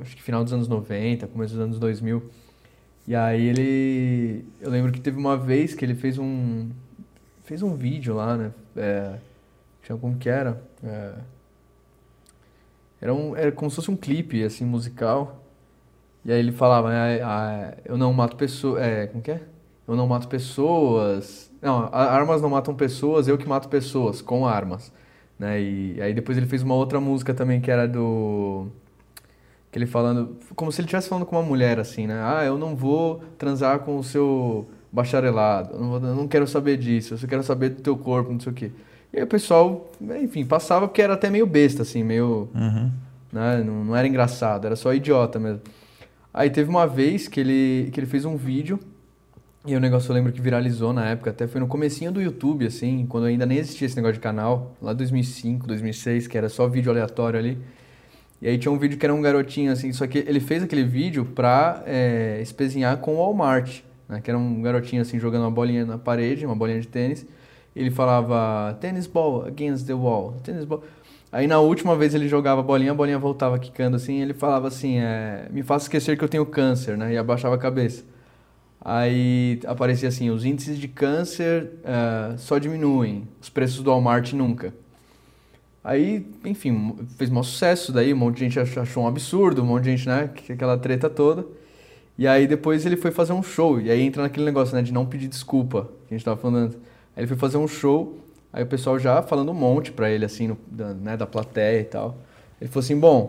Acho 0.00 0.16
que 0.16 0.22
final 0.22 0.44
dos 0.44 0.52
anos 0.52 0.68
90, 0.68 1.26
começo 1.26 1.54
dos 1.54 1.62
anos 1.62 1.78
2000. 1.78 2.22
E 3.06 3.16
aí 3.16 3.44
ele, 3.44 4.44
eu 4.60 4.70
lembro 4.70 4.92
que 4.92 5.00
teve 5.00 5.18
uma 5.18 5.36
vez 5.36 5.74
que 5.74 5.84
ele 5.84 5.94
fez 5.94 6.18
um, 6.18 6.70
fez 7.42 7.62
um 7.62 7.74
vídeo 7.74 8.14
lá, 8.14 8.36
né? 8.36 8.52
É, 8.76 9.16
chama 9.82 9.98
como 9.98 10.16
que 10.16 10.28
era? 10.28 10.62
É, 10.84 11.14
era, 13.00 13.12
um, 13.12 13.36
era 13.36 13.50
como 13.50 13.68
se 13.68 13.76
fosse 13.76 13.90
um 13.90 13.96
clipe, 13.96 14.44
assim, 14.44 14.64
musical. 14.64 15.44
E 16.24 16.30
aí 16.30 16.38
ele 16.38 16.52
falava, 16.52 16.90
né, 16.90 17.20
ah, 17.22 17.74
eu 17.84 17.96
não 17.98 18.12
mato 18.12 18.36
pessoas, 18.36 18.80
é, 18.80 19.08
como 19.08 19.20
que 19.20 19.32
é? 19.32 19.42
Eu 19.86 19.96
não 19.96 20.06
mato 20.06 20.28
pessoas, 20.28 21.50
não, 21.60 21.88
armas 21.92 22.40
não 22.40 22.48
matam 22.50 22.74
pessoas, 22.74 23.26
eu 23.28 23.36
que 23.36 23.48
mato 23.48 23.68
pessoas 23.68 24.22
com 24.22 24.46
armas, 24.46 24.92
né? 25.38 25.60
E 25.60 26.00
aí 26.00 26.14
depois 26.14 26.38
ele 26.38 26.46
fez 26.46 26.62
uma 26.62 26.74
outra 26.74 27.00
música 27.00 27.34
também 27.34 27.60
que 27.60 27.70
era 27.70 27.86
do 27.88 28.68
que 29.70 29.78
ele 29.78 29.86
falando, 29.86 30.36
como 30.54 30.70
se 30.70 30.80
ele 30.80 30.86
estivesse 30.86 31.08
falando 31.08 31.24
com 31.26 31.34
uma 31.34 31.42
mulher 31.42 31.78
assim, 31.80 32.06
né? 32.06 32.20
Ah, 32.22 32.44
eu 32.44 32.58
não 32.58 32.76
vou 32.76 33.22
transar 33.38 33.80
com 33.80 33.98
o 33.98 34.04
seu 34.04 34.68
bacharelado, 34.92 35.74
eu 35.74 35.80
não, 35.80 35.88
vou- 35.90 36.08
eu 36.10 36.14
não 36.14 36.28
quero 36.28 36.46
saber 36.46 36.76
disso, 36.76 37.14
eu 37.14 37.18
só 37.18 37.26
quero 37.26 37.42
saber 37.42 37.70
do 37.70 37.82
teu 37.82 37.96
corpo, 37.96 38.30
não 38.32 38.38
sei 38.40 38.52
o 38.52 38.54
quê. 38.54 38.70
E 39.12 39.16
aí 39.18 39.24
o 39.24 39.26
pessoal, 39.26 39.90
enfim, 40.20 40.44
passava 40.44 40.86
porque 40.86 41.00
era 41.02 41.14
até 41.14 41.28
meio 41.30 41.46
besta 41.46 41.82
assim, 41.82 42.04
meio 42.04 42.48
Uhum. 42.54 42.90
né? 43.32 43.62
Não, 43.64 43.84
não 43.86 43.96
era 43.96 44.06
engraçado, 44.06 44.66
era 44.66 44.76
só 44.76 44.92
idiota 44.94 45.38
mesmo. 45.38 45.62
Aí 46.34 46.50
teve 46.50 46.68
uma 46.70 46.86
vez 46.86 47.26
que 47.26 47.40
ele, 47.40 47.90
que 47.92 47.98
ele 48.00 48.06
fez 48.06 48.24
um 48.26 48.36
vídeo, 48.36 48.78
e 49.64 49.76
o 49.76 49.80
negócio 49.80 50.10
eu 50.10 50.14
lembro 50.14 50.32
que 50.32 50.40
viralizou 50.40 50.92
na 50.92 51.10
época, 51.10 51.30
até 51.30 51.46
foi 51.46 51.60
no 51.60 51.68
comecinho 51.68 52.10
do 52.10 52.20
YouTube, 52.20 52.66
assim, 52.66 53.06
quando 53.08 53.26
ainda 53.26 53.46
nem 53.46 53.58
existia 53.58 53.86
esse 53.86 53.94
negócio 53.94 54.14
de 54.14 54.20
canal, 54.20 54.74
lá 54.82 54.92
2005, 54.92 55.66
2006, 55.66 56.26
que 56.26 56.36
era 56.36 56.48
só 56.48 56.66
vídeo 56.66 56.90
aleatório 56.90 57.38
ali. 57.38 57.58
E 58.40 58.48
aí 58.48 58.58
tinha 58.58 58.72
um 58.72 58.78
vídeo 58.78 58.98
que 58.98 59.06
era 59.06 59.14
um 59.14 59.22
garotinho, 59.22 59.70
assim, 59.70 59.92
só 59.92 60.04
que 60.08 60.18
ele 60.18 60.40
fez 60.40 60.64
aquele 60.64 60.82
vídeo 60.82 61.24
pra 61.24 61.80
é, 61.86 62.40
espezinhar 62.42 62.96
com 62.96 63.14
o 63.14 63.18
Walmart, 63.18 63.82
né? 64.08 64.20
Que 64.20 64.30
era 64.30 64.38
um 64.38 64.60
garotinho, 64.60 65.00
assim, 65.00 65.20
jogando 65.20 65.42
uma 65.42 65.50
bolinha 65.50 65.86
na 65.86 65.96
parede, 65.96 66.44
uma 66.44 66.56
bolinha 66.56 66.80
de 66.80 66.88
tênis. 66.88 67.24
Ele 67.74 67.90
falava, 67.90 68.76
tennis 68.80 69.06
ball 69.06 69.46
against 69.46 69.86
the 69.86 69.94
wall, 69.94 70.32
tennis 70.42 70.64
ball... 70.64 70.82
Aí 71.30 71.46
na 71.46 71.60
última 71.60 71.96
vez 71.96 72.14
ele 72.14 72.28
jogava 72.28 72.60
a 72.60 72.64
bolinha, 72.64 72.90
a 72.90 72.94
bolinha 72.94 73.18
voltava 73.18 73.58
quicando 73.58 73.96
assim, 73.96 74.20
ele 74.20 74.34
falava 74.34 74.68
assim, 74.68 74.98
é, 74.98 75.48
me 75.50 75.62
faça 75.62 75.86
esquecer 75.86 76.18
que 76.18 76.24
eu 76.24 76.28
tenho 76.28 76.44
câncer, 76.44 76.96
né? 76.96 77.14
E 77.14 77.16
abaixava 77.16 77.54
a 77.54 77.58
cabeça. 77.58 78.04
Aí 78.84 79.60
aparecia 79.66 80.08
assim, 80.08 80.30
os 80.30 80.44
índices 80.44 80.78
de 80.78 80.88
câncer 80.88 81.70
eh, 81.84 82.34
só 82.36 82.58
diminuem, 82.58 83.28
os 83.40 83.48
preços 83.48 83.82
do 83.82 83.90
Walmart 83.90 84.32
nunca. 84.32 84.74
Aí, 85.84 86.24
enfim, 86.44 86.94
fez 87.18 87.28
maior 87.28 87.42
sucesso 87.42 87.92
daí, 87.92 88.12
um 88.14 88.16
monte 88.16 88.36
de 88.36 88.44
gente 88.44 88.60
ach- 88.60 88.78
achou 88.78 89.02
um 89.02 89.06
absurdo, 89.08 89.62
um 89.62 89.66
monte 89.66 89.84
de 89.84 89.90
gente, 89.96 90.08
né, 90.08 90.30
que- 90.34 90.52
aquela 90.52 90.78
treta 90.78 91.10
toda. 91.10 91.44
E 92.18 92.26
aí 92.28 92.46
depois 92.46 92.86
ele 92.86 92.96
foi 92.96 93.10
fazer 93.10 93.32
um 93.32 93.42
show, 93.42 93.80
e 93.80 93.90
aí 93.90 94.00
entra 94.02 94.22
naquele 94.22 94.46
negócio, 94.46 94.74
né, 94.76 94.82
de 94.82 94.92
não 94.92 95.06
pedir 95.06 95.28
desculpa, 95.28 95.88
que 96.08 96.14
a 96.14 96.18
gente 96.18 96.24
tava 96.24 96.36
falando. 96.40 96.74
Aí 97.16 97.22
ele 97.22 97.26
foi 97.28 97.36
fazer 97.36 97.58
um 97.58 97.68
show, 97.68 98.18
aí 98.52 98.62
o 98.64 98.66
pessoal 98.66 98.98
já 98.98 99.22
falando 99.22 99.50
um 99.50 99.54
monte 99.54 99.92
pra 99.92 100.10
ele, 100.10 100.24
assim, 100.24 100.48
no- 100.48 100.58
da, 100.68 100.94
né, 100.94 101.16
da 101.16 101.26
plateia 101.26 101.80
e 101.80 101.84
tal. 101.84 102.16
Ele 102.60 102.68
falou 102.70 102.84
assim, 102.84 102.98
bom, 102.98 103.28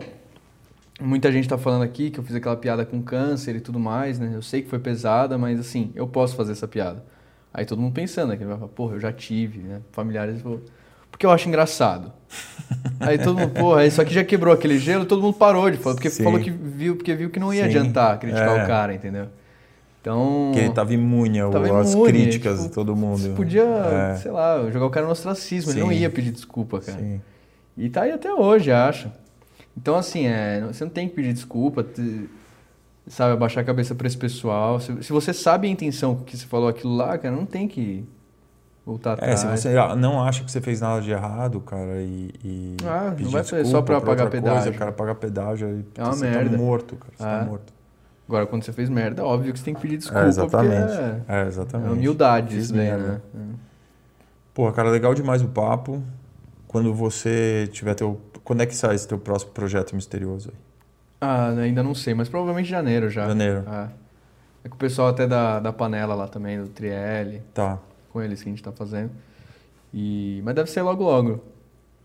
muita 1.04 1.30
gente 1.30 1.48
tá 1.48 1.58
falando 1.58 1.82
aqui 1.82 2.10
que 2.10 2.18
eu 2.18 2.24
fiz 2.24 2.34
aquela 2.36 2.56
piada 2.56 2.84
com 2.84 3.02
câncer 3.02 3.56
e 3.56 3.60
tudo 3.60 3.78
mais, 3.78 4.18
né? 4.18 4.32
Eu 4.34 4.42
sei 4.42 4.62
que 4.62 4.68
foi 4.68 4.78
pesada, 4.78 5.36
mas 5.38 5.60
assim, 5.60 5.92
eu 5.94 6.06
posso 6.06 6.34
fazer 6.36 6.52
essa 6.52 6.66
piada. 6.66 7.04
Aí 7.52 7.64
todo 7.64 7.80
mundo 7.80 7.92
pensando, 7.94 8.30
né? 8.30 8.36
Que 8.36 8.42
ele 8.42 8.48
vai 8.50 8.58
falar, 8.58 8.70
porra, 8.70 8.94
eu 8.96 9.00
já 9.00 9.12
tive, 9.12 9.60
né? 9.60 9.80
Familiares, 9.92 10.42
pô, 10.42 10.58
porque 11.10 11.24
eu 11.24 11.30
acho 11.30 11.48
engraçado. 11.48 12.12
Aí 12.98 13.18
todo 13.18 13.38
mundo, 13.38 13.52
porra, 13.52 13.88
só 13.90 14.04
que 14.04 14.12
já 14.12 14.24
quebrou 14.24 14.52
aquele 14.52 14.78
gelo, 14.78 15.04
todo 15.04 15.22
mundo 15.22 15.34
parou 15.34 15.70
de 15.70 15.76
falar, 15.76 15.94
porque 15.94 16.10
Sim. 16.10 16.24
falou 16.24 16.40
que 16.40 16.50
viu, 16.50 16.96
porque 16.96 17.14
viu 17.14 17.30
que 17.30 17.38
não 17.38 17.54
ia 17.54 17.62
Sim. 17.62 17.68
adiantar 17.68 18.18
criticar 18.18 18.58
É. 18.58 18.64
o 18.64 18.66
cara, 18.66 18.92
entendeu? 18.94 19.26
Então. 20.00 20.50
Porque 20.52 20.68
tava 20.70 20.92
imune 20.92 21.40
ao- 21.40 21.50
Tava 21.50 21.80
às 21.80 21.92
imune, 21.94 22.12
críticas 22.12 22.56
tipo, 22.58 22.68
de 22.68 22.74
todo 22.74 22.94
mundo. 22.96 23.34
Podia, 23.36 23.62
É. 23.62 24.16
sei 24.16 24.30
lá, 24.32 24.68
jogar 24.70 24.86
o 24.86 24.90
cara 24.90 25.06
no 25.06 25.12
ostracismo, 25.12 25.70
ele 25.72 25.80
não 25.80 25.88
Sim. 25.90 25.94
ia 25.94 26.10
pedir 26.10 26.30
desculpa, 26.32 26.80
cara. 26.80 26.98
Sim. 26.98 27.20
E 27.76 27.88
tá 27.88 28.02
aí 28.02 28.10
até 28.12 28.32
hoje, 28.32 28.70
acho. 28.72 29.10
Então, 29.76 29.96
assim, 29.96 30.26
é, 30.26 30.60
você 30.60 30.84
não 30.84 30.90
tem 30.90 31.08
que 31.08 31.14
pedir 31.14 31.32
desculpa, 31.32 31.82
te- 31.82 32.28
sabe, 33.08 33.32
abaixar 33.32 33.62
a 33.62 33.66
cabeça 33.66 33.94
pra 33.94 34.06
esse 34.06 34.16
pessoal. 34.16 34.78
Se, 34.80 35.02
se 35.02 35.12
você 35.12 35.32
sabe 35.32 35.66
a 35.66 35.70
intenção 35.70 36.16
que 36.16 36.36
você 36.36 36.46
falou 36.46 36.68
aquilo 36.68 36.94
lá, 36.96 37.18
cara, 37.18 37.34
não 37.34 37.44
tem 37.46 37.66
que 37.66 38.04
voltar 38.86 39.10
É, 39.10 39.12
atrás. 39.14 39.40
se 39.40 39.46
você 39.46 39.74
não 39.96 40.22
acha 40.22 40.44
que 40.44 40.50
você 40.50 40.60
fez 40.60 40.80
nada 40.80 41.00
de 41.00 41.10
errado, 41.10 41.60
cara, 41.60 42.00
e. 42.00 42.30
e 42.44 42.76
Ah, 42.86 43.06
não 43.10 43.16
pedir 43.16 43.30
vai 43.30 43.42
fazer 43.42 43.62
desculpa 43.62 43.70
só 43.70 43.82
pra 43.82 44.00
por 44.00 44.06
pagar 44.06 44.30
pedágio. 44.30 44.62
Coisa, 44.64 44.78
cara 44.78 44.92
paga 44.92 45.14
pedágio 45.14 45.68
e 45.68 46.00
É 46.00 46.04
uma 46.04 46.12
você 46.12 46.30
merda. 46.30 46.50
tá 46.50 46.56
morto, 46.56 46.96
cara. 46.96 47.12
Você 47.16 47.22
É. 47.24 47.38
tá 47.40 47.44
morto. 47.44 47.72
Agora, 48.26 48.46
quando 48.46 48.62
você 48.62 48.72
fez 48.72 48.88
merda, 48.88 49.20
é 49.20 49.24
óbvio 49.24 49.52
que 49.52 49.58
você 49.58 49.64
tem 49.66 49.74
que 49.74 49.80
pedir 49.82 49.98
desculpa. 49.98 50.24
É, 50.24 50.28
exatamente. 50.28 50.86
porque 50.86 51.02
É, 51.02 51.36
É, 51.40 51.44
é 51.44 51.46
exatamente. 51.46 51.92
humildade 51.92 52.54
Fiz 52.54 52.64
isso 52.66 52.74
daí, 52.74 52.90
né? 52.96 53.20
Porra, 54.54 54.72
cara, 54.72 54.88
legal 54.90 55.12
demais 55.14 55.42
o 55.42 55.48
papo. 55.48 56.02
Quando 56.68 56.94
você 56.94 57.68
tiver 57.72 57.94
teu. 57.94 58.20
Quando 58.44 58.62
é 58.62 58.66
que 58.66 58.76
sai 58.76 58.94
esse 58.94 59.08
teu 59.08 59.18
próximo 59.18 59.52
projeto 59.52 59.96
misterioso 59.96 60.50
aí? 60.50 60.56
Ah, 61.20 61.48
ainda 61.48 61.82
não 61.82 61.94
sei, 61.94 62.12
mas 62.12 62.28
provavelmente 62.28 62.68
janeiro 62.68 63.08
já. 63.08 63.26
Janeiro. 63.26 63.64
É. 63.66 63.88
É 64.64 64.68
com 64.68 64.76
o 64.76 64.78
pessoal 64.78 65.08
até 65.08 65.26
da, 65.26 65.60
da 65.60 65.72
panela 65.72 66.14
lá 66.14 66.28
também, 66.28 66.60
do 66.60 66.68
Triel, 66.68 67.40
Tá, 67.52 67.78
com 68.10 68.22
eles 68.22 68.42
que 68.42 68.48
a 68.48 68.52
gente 68.52 68.62
tá 68.62 68.72
fazendo. 68.72 69.10
E... 69.92 70.40
Mas 70.44 70.54
deve 70.54 70.70
ser 70.70 70.82
logo 70.82 71.04
logo, 71.04 71.42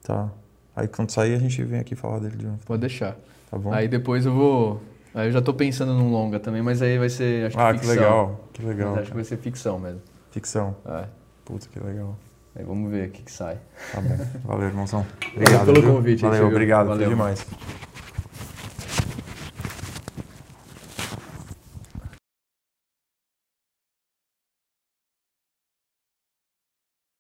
tá. 0.04 0.30
Aí 0.76 0.88
quando 0.88 1.10
sair 1.10 1.34
a 1.34 1.40
gente 1.40 1.62
vem 1.64 1.80
aqui 1.80 1.96
falar 1.96 2.20
dele 2.20 2.38
de 2.38 2.46
novo. 2.46 2.60
pode 2.66 2.82
deixar. 2.82 3.18
Tá 3.50 3.58
bom? 3.58 3.74
Aí 3.74 3.88
depois 3.88 4.26
eu 4.26 4.34
vou. 4.34 4.82
Aí 5.14 5.28
eu 5.28 5.32
já 5.32 5.42
tô 5.42 5.54
pensando 5.54 5.94
num 5.94 6.12
longa 6.12 6.40
também, 6.40 6.62
mas 6.62 6.82
aí 6.82 6.98
vai 6.98 7.10
ser. 7.10 7.48
Acho 7.48 7.58
que 7.58 7.64
ah, 7.64 7.74
que 7.74 7.80
ficção. 7.80 7.96
legal. 7.96 8.48
Que 8.54 8.66
legal. 8.66 8.90
Mas 8.92 9.00
acho 9.00 9.10
que 9.10 9.16
vai 9.16 9.24
ser 9.24 9.38
ficção 9.38 9.80
mesmo. 9.80 10.02
Ficção. 10.32 10.76
É. 10.86 11.06
Puta, 11.44 11.68
que 11.68 11.80
legal. 11.80 12.16
Aí 12.56 12.64
vamos 12.66 12.92
ver 12.92 13.08
o 13.08 13.12
que, 13.12 13.22
que 13.24 13.32
sai. 13.32 13.58
Tá 13.94 14.02
bom. 14.02 14.18
Valeu, 14.44 14.68
irmãozão. 14.68 15.06
Obrigado 15.36 15.66
pelo 15.66 15.82
viu? 15.82 15.94
convite, 15.96 16.22
Valeu, 16.22 16.48
obrigado. 16.48 16.88
Foi 16.88 16.96
Valeu. 16.96 17.10
demais. 17.10 17.46